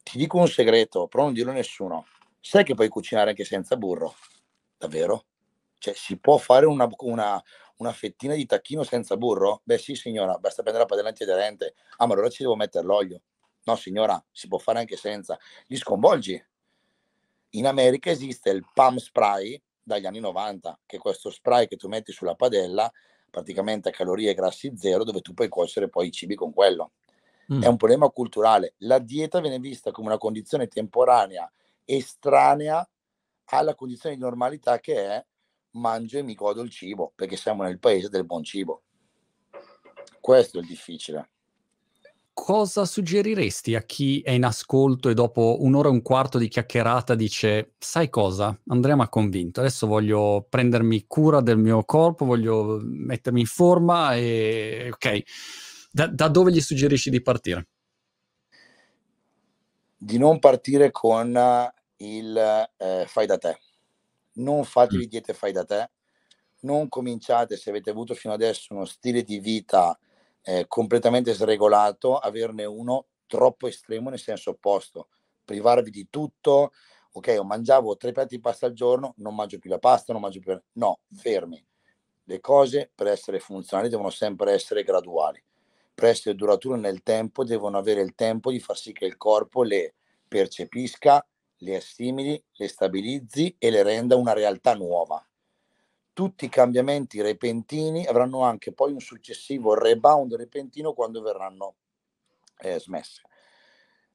ti 0.03 0.17
dico 0.17 0.37
un 0.37 0.47
segreto, 0.47 1.07
però 1.07 1.23
non 1.23 1.33
dirlo 1.33 1.51
a 1.51 1.55
nessuno, 1.55 2.05
sai 2.39 2.63
che 2.63 2.75
puoi 2.75 2.87
cucinare 2.87 3.31
anche 3.31 3.43
senza 3.43 3.75
burro? 3.75 4.13
Davvero? 4.77 5.25
Cioè, 5.79 5.93
si 5.95 6.17
può 6.17 6.37
fare 6.37 6.65
una, 6.65 6.87
una, 6.99 7.43
una 7.77 7.91
fettina 7.91 8.33
di 8.35 8.45
tacchino 8.45 8.83
senza 8.83 9.17
burro? 9.17 9.61
Beh 9.63 9.77
sì 9.77 9.95
signora, 9.95 10.37
basta 10.37 10.61
prendere 10.61 10.83
la 10.83 10.89
padella 10.89 11.09
antiaderente. 11.09 11.75
Ah 11.97 12.05
ma 12.05 12.13
allora 12.13 12.29
ci 12.29 12.43
devo 12.43 12.55
mettere 12.55 12.85
l'olio. 12.85 13.21
No 13.63 13.75
signora, 13.75 14.23
si 14.31 14.47
può 14.47 14.57
fare 14.57 14.79
anche 14.79 14.95
senza. 14.95 15.37
Li 15.67 15.75
sconvolgi 15.75 16.41
in 17.51 17.65
America 17.65 18.09
esiste 18.09 18.49
il 18.49 18.65
Palm 18.73 18.97
Spray 18.97 19.61
dagli 19.81 20.05
anni 20.05 20.19
90, 20.19 20.79
che 20.85 20.97
è 20.97 20.99
questo 20.99 21.29
spray 21.29 21.67
che 21.67 21.77
tu 21.77 21.87
metti 21.87 22.11
sulla 22.11 22.35
padella, 22.35 22.91
praticamente 23.29 23.89
a 23.89 23.91
calorie 23.91 24.31
e 24.31 24.33
grassi 24.33 24.73
zero, 24.75 25.05
dove 25.05 25.21
tu 25.21 25.33
puoi 25.33 25.47
cuocere 25.47 25.87
poi 25.87 26.07
i 26.07 26.11
cibi 26.11 26.35
con 26.35 26.51
quello. 26.51 26.91
Mm. 27.53 27.63
È 27.63 27.67
un 27.67 27.77
problema 27.77 28.09
culturale. 28.09 28.73
La 28.79 28.99
dieta 28.99 29.39
viene 29.39 29.59
vista 29.59 29.91
come 29.91 30.07
una 30.07 30.17
condizione 30.17 30.67
temporanea, 30.67 31.49
estranea 31.85 32.87
alla 33.45 33.75
condizione 33.75 34.15
di 34.15 34.21
normalità 34.21 34.79
che 34.79 34.95
è 34.95 35.25
mangio 35.71 36.17
e 36.17 36.23
mi 36.23 36.33
godo 36.33 36.61
il 36.61 36.69
cibo, 36.69 37.11
perché 37.15 37.35
siamo 37.35 37.63
nel 37.63 37.79
paese 37.79 38.09
del 38.09 38.25
buon 38.25 38.43
cibo. 38.43 38.83
Questo 40.19 40.57
è 40.57 40.61
il 40.61 40.67
difficile. 40.67 41.29
Cosa 42.33 42.85
suggeriresti 42.85 43.73
a 43.73 43.81
chi 43.81 44.21
è 44.21 44.29
in 44.29 44.45
ascolto 44.45 45.09
e 45.09 45.15
dopo 45.15 45.57
un'ora 45.61 45.87
e 45.87 45.91
un 45.91 46.03
quarto 46.03 46.37
di 46.37 46.47
chiacchierata 46.47 47.15
dice, 47.15 47.73
sai 47.79 48.09
cosa, 48.09 48.55
Andrea 48.67 48.95
mi 48.95 49.01
ha 49.01 49.09
convinto, 49.09 49.59
adesso 49.59 49.87
voglio 49.87 50.45
prendermi 50.47 51.05
cura 51.07 51.41
del 51.41 51.57
mio 51.57 51.83
corpo, 51.83 52.25
voglio 52.25 52.79
mettermi 52.83 53.39
in 53.39 53.47
forma 53.47 54.15
e 54.15 54.89
ok, 54.91 55.23
da, 55.91 56.05
da 56.05 56.27
dove 56.27 56.51
gli 56.51 56.61
suggerisci 56.61 57.09
di 57.09 57.21
partire? 57.23 57.67
Di 59.97 60.19
non 60.19 60.37
partire 60.37 60.91
con 60.91 61.35
il 61.97 62.37
eh, 62.77 63.05
fai 63.07 63.25
da 63.25 63.37
te, 63.39 63.59
non 64.37 64.63
fatevi 64.63 65.05
mm. 65.05 65.09
diete 65.09 65.33
fai 65.33 65.51
da 65.51 65.63
te, 65.63 65.89
non 66.61 66.89
cominciate 66.89 67.55
se 67.55 67.69
avete 67.69 67.89
avuto 67.89 68.15
fino 68.15 68.33
adesso 68.33 68.73
uno 68.73 68.85
stile 68.85 69.21
di 69.23 69.39
vita 69.39 69.97
eh, 70.41 70.65
completamente 70.67 71.33
sregolato, 71.33 72.17
averne 72.17 72.65
uno 72.65 73.07
troppo 73.27 73.67
estremo 73.67 74.09
nel 74.09 74.19
senso 74.19 74.51
opposto, 74.51 75.09
privarvi 75.43 75.89
di 75.89 76.07
tutto, 76.09 76.71
ok, 77.11 77.27
io 77.27 77.43
mangiavo 77.43 77.97
tre 77.97 78.11
piatti 78.11 78.35
di 78.35 78.41
pasta 78.41 78.65
al 78.65 78.73
giorno, 78.73 79.13
non 79.17 79.35
mangio 79.35 79.59
più 79.59 79.69
la 79.69 79.79
pasta, 79.79 80.13
non 80.13 80.21
mangio 80.21 80.39
più... 80.39 80.59
No, 80.73 81.01
fermi. 81.13 81.63
Le 82.23 82.39
cose 82.39 82.91
per 82.93 83.07
essere 83.07 83.39
funzionali 83.39 83.89
devono 83.89 84.09
sempre 84.09 84.51
essere 84.53 84.83
graduali, 84.83 85.41
per 85.93 86.05
essere 86.05 86.35
durature 86.35 86.77
nel 86.77 87.01
tempo 87.03 87.43
devono 87.43 87.77
avere 87.77 88.01
il 88.01 88.15
tempo 88.15 88.51
di 88.51 88.59
far 88.59 88.77
sì 88.77 88.91
che 88.91 89.05
il 89.05 89.17
corpo 89.17 89.63
le 89.63 89.95
percepisca, 90.27 91.25
le 91.57 91.75
assimili, 91.75 92.41
le 92.53 92.67
stabilizzi 92.67 93.55
e 93.57 93.69
le 93.69 93.83
renda 93.83 94.15
una 94.15 94.33
realtà 94.33 94.75
nuova 94.75 95.23
tutti 96.17 96.45
i 96.45 96.49
cambiamenti 96.49 97.21
repentini 97.21 98.07
avranno 98.07 98.41
anche 98.41 98.73
poi 98.73 98.91
un 98.91 98.99
successivo 98.99 99.75
rebound 99.75 100.33
repentino 100.33 100.93
quando 100.93 101.21
verranno 101.21 101.75
eh, 102.57 102.79
smesse. 102.79 103.21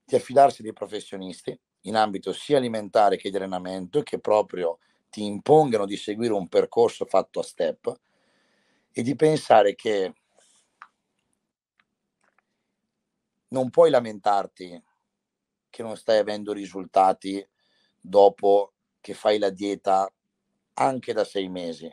Di 0.04 0.16
affidarsi 0.16 0.62
dei 0.62 0.72
professionisti 0.72 1.56
in 1.82 1.94
ambito 1.94 2.32
sia 2.32 2.56
alimentare 2.56 3.16
che 3.16 3.30
di 3.30 3.36
allenamento 3.36 4.02
che 4.02 4.18
proprio 4.18 4.80
ti 5.10 5.24
impongano 5.24 5.86
di 5.86 5.96
seguire 5.96 6.32
un 6.32 6.48
percorso 6.48 7.04
fatto 7.04 7.38
a 7.38 7.44
step 7.44 8.00
e 8.90 9.02
di 9.02 9.14
pensare 9.14 9.76
che 9.76 10.12
non 13.50 13.70
puoi 13.70 13.90
lamentarti 13.90 14.82
che 15.72 15.82
non 15.82 15.96
stai 15.96 16.18
avendo 16.18 16.52
risultati 16.52 17.44
dopo 17.98 18.74
che 19.00 19.14
fai 19.14 19.38
la 19.38 19.48
dieta 19.48 20.12
anche 20.74 21.12
da 21.14 21.24
sei 21.24 21.48
mesi. 21.48 21.90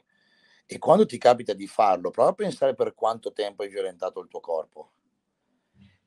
E 0.65 0.77
quando 0.77 1.05
ti 1.05 1.17
capita 1.17 1.53
di 1.53 1.65
farlo, 1.65 2.11
prova 2.11 2.31
a 2.31 2.33
pensare 2.33 2.75
per 2.75 2.93
quanto 2.93 3.31
tempo 3.31 3.63
hai 3.63 3.69
violentato 3.69 4.19
il 4.19 4.27
tuo 4.27 4.41
corpo. 4.41 4.91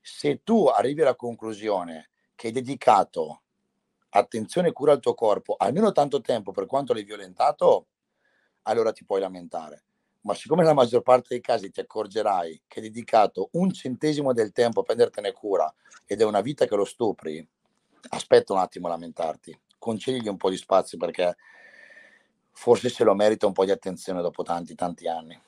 Se 0.03 0.43
tu 0.44 0.66
arrivi 0.66 1.01
alla 1.01 1.16
conclusione 1.16 2.11
che 2.35 2.49
hai 2.49 2.53
dedicato 2.53 3.43
attenzione 4.11 4.69
e 4.69 4.73
cura 4.73 4.93
al 4.93 5.01
tuo 5.01 5.15
corpo 5.15 5.55
almeno 5.57 5.93
tanto 5.93 6.20
tempo 6.20 6.53
per 6.53 6.66
quanto 6.66 6.93
l'hai 6.93 7.05
violentato, 7.05 7.86
allora 8.65 8.93
ti 8.93 9.07
puoi 9.07 9.20
lamentare. 9.20 9.85
Ma 10.24 10.35
siccome 10.35 10.61
nella 10.61 10.74
maggior 10.74 11.01
parte 11.01 11.28
dei 11.31 11.40
casi 11.40 11.70
ti 11.70 11.81
accorgerai 11.81 12.65
che 12.69 12.81
hai 12.81 12.89
dedicato 12.89 13.49
un 13.53 13.73
centesimo 13.73 14.35
del 14.35 14.53
tempo 14.53 14.81
a 14.81 14.82
prendertene 14.85 15.32
cura 15.32 15.73
ed 16.05 16.20
è 16.20 16.24
una 16.24 16.43
vita 16.43 16.66
che 16.66 16.77
lo 16.77 16.85
stupri, 16.85 17.49
aspetta 18.11 18.53
un 18.53 18.59
attimo 18.59 18.87
a 18.87 18.91
lamentarti, 18.91 19.59
concedigli 19.79 20.29
un 20.29 20.37
po' 20.37 20.51
di 20.51 20.57
spazio 20.57 20.99
perché 20.99 21.37
forse 22.53 22.89
se 22.89 23.05
lo 23.05 23.15
merita 23.15 23.47
un 23.47 23.53
po' 23.53 23.65
di 23.65 23.70
attenzione 23.70 24.20
dopo 24.23 24.43
tanti, 24.43 24.74
tanti 24.74 25.09
anni. 25.09 25.41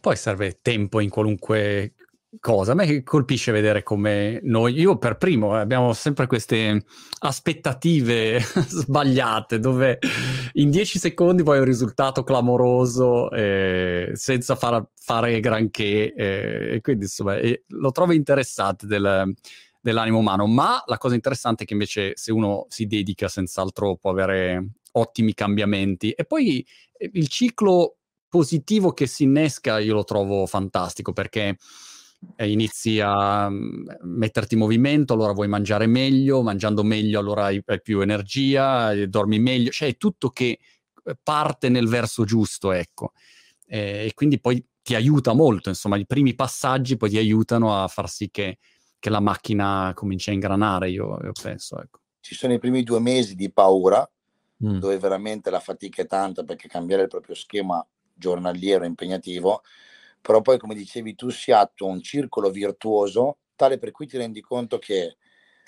Poi 0.00 0.16
serve 0.16 0.60
tempo 0.62 1.00
in 1.00 1.08
qualunque 1.10 1.94
cosa. 2.38 2.72
A 2.72 2.74
me 2.74 3.02
colpisce 3.02 3.50
vedere 3.50 3.82
come 3.82 4.38
noi, 4.44 4.78
io 4.78 4.98
per 4.98 5.16
primo, 5.16 5.56
eh, 5.56 5.60
abbiamo 5.60 5.92
sempre 5.92 6.26
queste 6.26 6.84
aspettative 7.20 8.38
sbagliate 8.54 9.58
dove 9.58 9.98
in 10.54 10.70
dieci 10.70 10.98
secondi 10.98 11.42
poi 11.42 11.58
un 11.58 11.64
risultato 11.64 12.22
clamoroso 12.22 13.30
eh, 13.32 14.10
senza 14.14 14.54
far, 14.54 14.86
fare 14.94 15.40
granché. 15.40 16.14
Eh, 16.14 16.74
e 16.74 16.80
quindi 16.80 17.04
insomma 17.04 17.36
eh, 17.36 17.64
lo 17.68 17.90
trovo 17.90 18.12
interessante 18.12 18.86
del, 18.86 19.34
dell'animo 19.80 20.18
umano. 20.18 20.46
Ma 20.46 20.82
la 20.86 20.98
cosa 20.98 21.14
interessante 21.14 21.64
è 21.64 21.66
che 21.66 21.72
invece 21.72 22.12
se 22.16 22.32
uno 22.32 22.66
si 22.68 22.86
dedica, 22.86 23.28
senz'altro 23.28 23.96
può 23.96 24.10
avere 24.10 24.72
ottimi 24.92 25.34
cambiamenti. 25.34 26.10
E 26.10 26.24
poi 26.24 26.66
eh, 26.96 27.10
il 27.14 27.28
ciclo 27.28 27.96
positivo 28.28 28.92
che 28.92 29.06
si 29.06 29.24
innesca 29.24 29.80
io 29.80 29.94
lo 29.94 30.04
trovo 30.04 30.46
fantastico 30.46 31.12
perché 31.12 31.56
e 32.36 32.50
inizi 32.50 33.00
a 33.00 33.48
mm, 33.48 33.88
metterti 34.02 34.54
in 34.54 34.60
movimento, 34.60 35.14
allora 35.14 35.32
vuoi 35.32 35.48
mangiare 35.48 35.86
meglio, 35.86 36.42
mangiando 36.42 36.82
meglio 36.82 37.18
allora 37.18 37.44
hai, 37.46 37.62
più 37.82 38.00
energia, 38.00 38.94
dormi 39.06 39.38
meglio, 39.38 39.70
cioè 39.70 39.88
è 39.88 39.96
tutto 39.96 40.30
che 40.30 40.58
eh, 41.04 41.16
parte 41.22 41.68
nel 41.68 41.88
verso 41.88 42.24
giusto, 42.24 42.72
ecco. 42.72 43.12
Eh, 43.66 44.06
e 44.06 44.14
quindi 44.14 44.40
poi 44.40 44.64
ti 44.82 44.94
aiuta 44.94 45.32
molto, 45.32 45.68
insomma, 45.68 45.96
i 45.96 46.06
primi 46.06 46.34
passaggi 46.34 46.96
poi 46.96 47.10
ti 47.10 47.18
aiutano 47.18 47.82
a 47.82 47.88
far 47.88 48.08
sì 48.08 48.28
che, 48.30 48.58
che 49.00 49.10
la 49.10 49.18
macchina 49.18 49.92
cominci 49.94 50.30
a 50.30 50.34
ingranare, 50.34 50.90
io, 50.90 51.18
io 51.22 51.32
penso, 51.32 51.80
ecco. 51.80 51.98
Ci 52.20 52.34
sono 52.34 52.52
i 52.52 52.58
primi 52.58 52.84
due 52.84 53.00
mesi 53.00 53.34
di 53.34 53.50
paura, 53.50 54.08
mm. 54.64 54.78
dove 54.78 54.98
veramente 54.98 55.50
la 55.50 55.58
fatica 55.58 56.02
è 56.02 56.06
tanta 56.06 56.44
perché 56.44 56.68
cambiare 56.68 57.02
il 57.02 57.08
proprio 57.08 57.34
schema 57.34 57.84
giornaliero 58.14 58.84
è 58.84 58.86
impegnativo, 58.86 59.62
però 60.20 60.42
poi 60.42 60.58
come 60.58 60.74
dicevi 60.74 61.14
tu 61.14 61.30
si 61.30 61.50
attua 61.50 61.88
un 61.88 62.02
circolo 62.02 62.50
virtuoso 62.50 63.38
tale 63.56 63.78
per 63.78 63.90
cui 63.90 64.06
ti 64.06 64.16
rendi 64.16 64.40
conto 64.40 64.78
che 64.78 65.16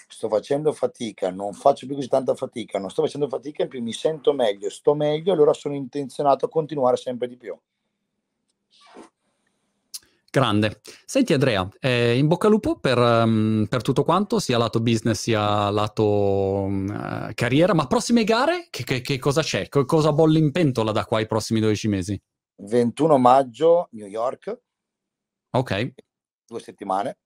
sto 0.08 0.28
facendo 0.28 0.72
fatica, 0.72 1.30
non 1.30 1.52
faccio 1.54 1.86
più 1.86 1.94
così 1.94 2.08
tanta 2.08 2.34
fatica, 2.34 2.78
non 2.78 2.90
sto 2.90 3.02
facendo 3.02 3.28
fatica, 3.28 3.62
in 3.62 3.68
più 3.68 3.82
mi 3.82 3.92
sento 3.92 4.32
meglio, 4.32 4.68
sto 4.68 4.94
meglio, 4.94 5.32
allora 5.32 5.54
sono 5.54 5.74
intenzionato 5.74 6.46
a 6.46 6.48
continuare 6.48 6.96
sempre 6.96 7.28
di 7.28 7.36
più. 7.36 7.58
Grande. 10.34 10.80
Senti 11.04 11.34
Andrea, 11.34 11.68
eh, 11.78 12.16
in 12.16 12.26
bocca 12.26 12.46
al 12.46 12.54
lupo 12.54 12.78
per, 12.78 12.96
um, 12.96 13.66
per, 13.68 13.82
tutto 13.82 14.02
quanto, 14.02 14.38
sia 14.38 14.56
lato 14.56 14.80
business 14.80 15.20
sia 15.20 15.68
lato 15.68 16.04
um, 16.04 17.34
carriera, 17.34 17.74
ma 17.74 17.86
prossime 17.86 18.24
gare 18.24 18.68
che, 18.70 18.82
che, 18.82 19.02
che 19.02 19.18
cosa 19.18 19.42
c'è? 19.42 19.68
C- 19.68 19.84
cosa 19.84 20.10
bolle 20.14 20.38
in 20.38 20.50
pentola 20.50 20.90
da 20.90 21.04
qua 21.04 21.18
ai 21.18 21.26
prossimi 21.26 21.60
12 21.60 21.88
mesi? 21.88 22.22
21 22.62 23.18
maggio 23.18 23.88
New 23.90 24.06
York. 24.06 24.58
Ok. 25.50 25.92
Due 26.46 26.60
settimane. 26.60 27.18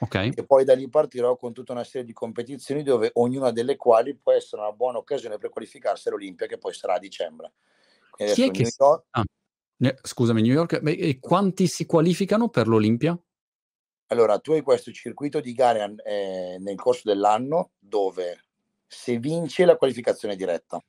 Ok. 0.00 0.32
E 0.36 0.44
poi 0.44 0.64
da 0.64 0.74
lì 0.74 0.90
partirò 0.90 1.36
con 1.36 1.54
tutta 1.54 1.72
una 1.72 1.84
serie 1.84 2.04
di 2.06 2.12
competizioni 2.12 2.82
dove 2.82 3.12
ognuna 3.14 3.50
delle 3.50 3.76
quali 3.76 4.14
può 4.14 4.32
essere 4.32 4.60
una 4.60 4.72
buona 4.72 4.98
occasione 4.98 5.38
per 5.38 5.48
qualificarsi 5.48 6.08
all'Olimpia 6.08 6.44
che 6.44 6.58
poi 6.58 6.74
sarà 6.74 6.96
a 6.96 6.98
dicembre. 6.98 7.52
Chi 8.14 8.42
è 8.42 8.50
che... 8.50 8.70
York... 8.76 9.04
Ah, 9.12 9.24
scusami, 10.00 10.42
New 10.42 10.52
York. 10.52 10.80
Beh, 10.80 10.92
e 10.92 11.18
quanti 11.18 11.66
si 11.66 11.86
qualificano 11.86 12.48
per 12.48 12.68
l'Olimpia? 12.68 13.18
Allora, 14.06 14.38
tu 14.38 14.52
hai 14.52 14.60
questo 14.60 14.92
circuito 14.92 15.40
di 15.40 15.52
gare 15.52 15.94
eh, 16.04 16.56
nel 16.60 16.76
corso 16.76 17.02
dell'anno 17.04 17.70
dove 17.78 18.44
se 18.86 19.18
vinci 19.18 19.64
la 19.64 19.76
qualificazione 19.76 20.36
diretta, 20.36 20.82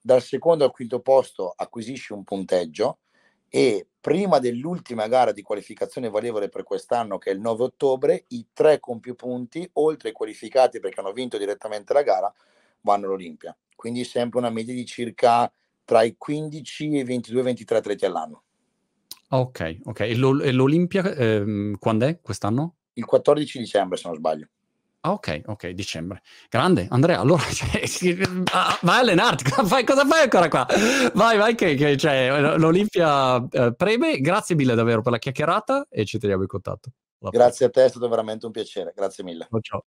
dal 0.00 0.22
secondo 0.22 0.64
al 0.64 0.70
quinto 0.70 1.00
posto 1.00 1.52
acquisisci 1.54 2.12
un 2.12 2.22
punteggio 2.22 2.98
e 3.48 3.88
prima 4.00 4.38
dell'ultima 4.38 5.08
gara 5.08 5.32
di 5.32 5.42
qualificazione 5.42 6.10
valevole 6.10 6.48
per 6.48 6.62
quest'anno, 6.62 7.18
che 7.18 7.30
è 7.30 7.34
il 7.34 7.40
9 7.40 7.64
ottobre, 7.64 8.24
i 8.28 8.46
tre 8.52 8.78
con 8.78 9.00
più 9.00 9.14
punti, 9.14 9.68
oltre 9.74 10.08
ai 10.08 10.14
qualificati 10.14 10.78
perché 10.78 11.00
hanno 11.00 11.12
vinto 11.12 11.38
direttamente 11.38 11.92
la 11.92 12.02
gara, 12.02 12.32
vanno 12.82 13.06
all'Olimpia. 13.06 13.56
Quindi 13.74 14.04
sempre 14.04 14.38
una 14.38 14.50
media 14.50 14.74
di 14.74 14.86
circa 14.86 15.50
tra 15.84 16.02
i 16.02 16.16
15 16.16 16.96
e 16.96 17.00
i 17.00 17.04
22-23 17.04 17.74
atleti 17.74 18.04
all'anno. 18.04 18.42
Ok, 19.30 19.80
ok. 19.84 20.00
E, 20.00 20.14
l'Olimpia 20.16 21.14
ehm, 21.14 21.76
quando 21.78 22.06
è 22.06 22.20
quest'anno? 22.20 22.76
Il 22.94 23.04
14 23.04 23.58
dicembre, 23.58 23.96
se 23.96 24.08
non 24.08 24.16
sbaglio. 24.16 24.48
Ah, 25.00 25.12
ok, 25.12 25.42
ok, 25.46 25.68
dicembre. 25.68 26.22
Grande, 26.48 26.86
Andrea, 26.88 27.20
allora 27.20 27.42
cioè, 27.52 27.82
vai 28.80 28.96
a 28.96 28.98
allenarti, 29.00 29.44
cosa 29.44 29.64
fai, 29.66 29.84
cosa 29.84 30.06
fai, 30.06 30.22
ancora 30.22 30.48
qua? 30.48 30.66
Vai, 31.12 31.36
vai, 31.36 31.54
che, 31.54 31.74
che 31.74 31.96
cioè, 31.98 32.56
l'Olimpia 32.56 33.46
eh, 33.50 33.74
preme. 33.74 34.20
Grazie 34.20 34.54
mille 34.54 34.74
davvero 34.74 35.02
per 35.02 35.12
la 35.12 35.18
chiacchierata 35.18 35.88
e 35.90 36.06
ci 36.06 36.18
teniamo 36.18 36.42
in 36.42 36.48
contatto. 36.48 36.90
Grazie 37.18 37.66
a 37.66 37.70
te, 37.70 37.84
è 37.84 37.88
stato 37.88 38.08
veramente 38.08 38.46
un 38.46 38.52
piacere. 38.52 38.92
Grazie 38.94 39.24
mille. 39.24 39.48
Ciao. 39.60 39.82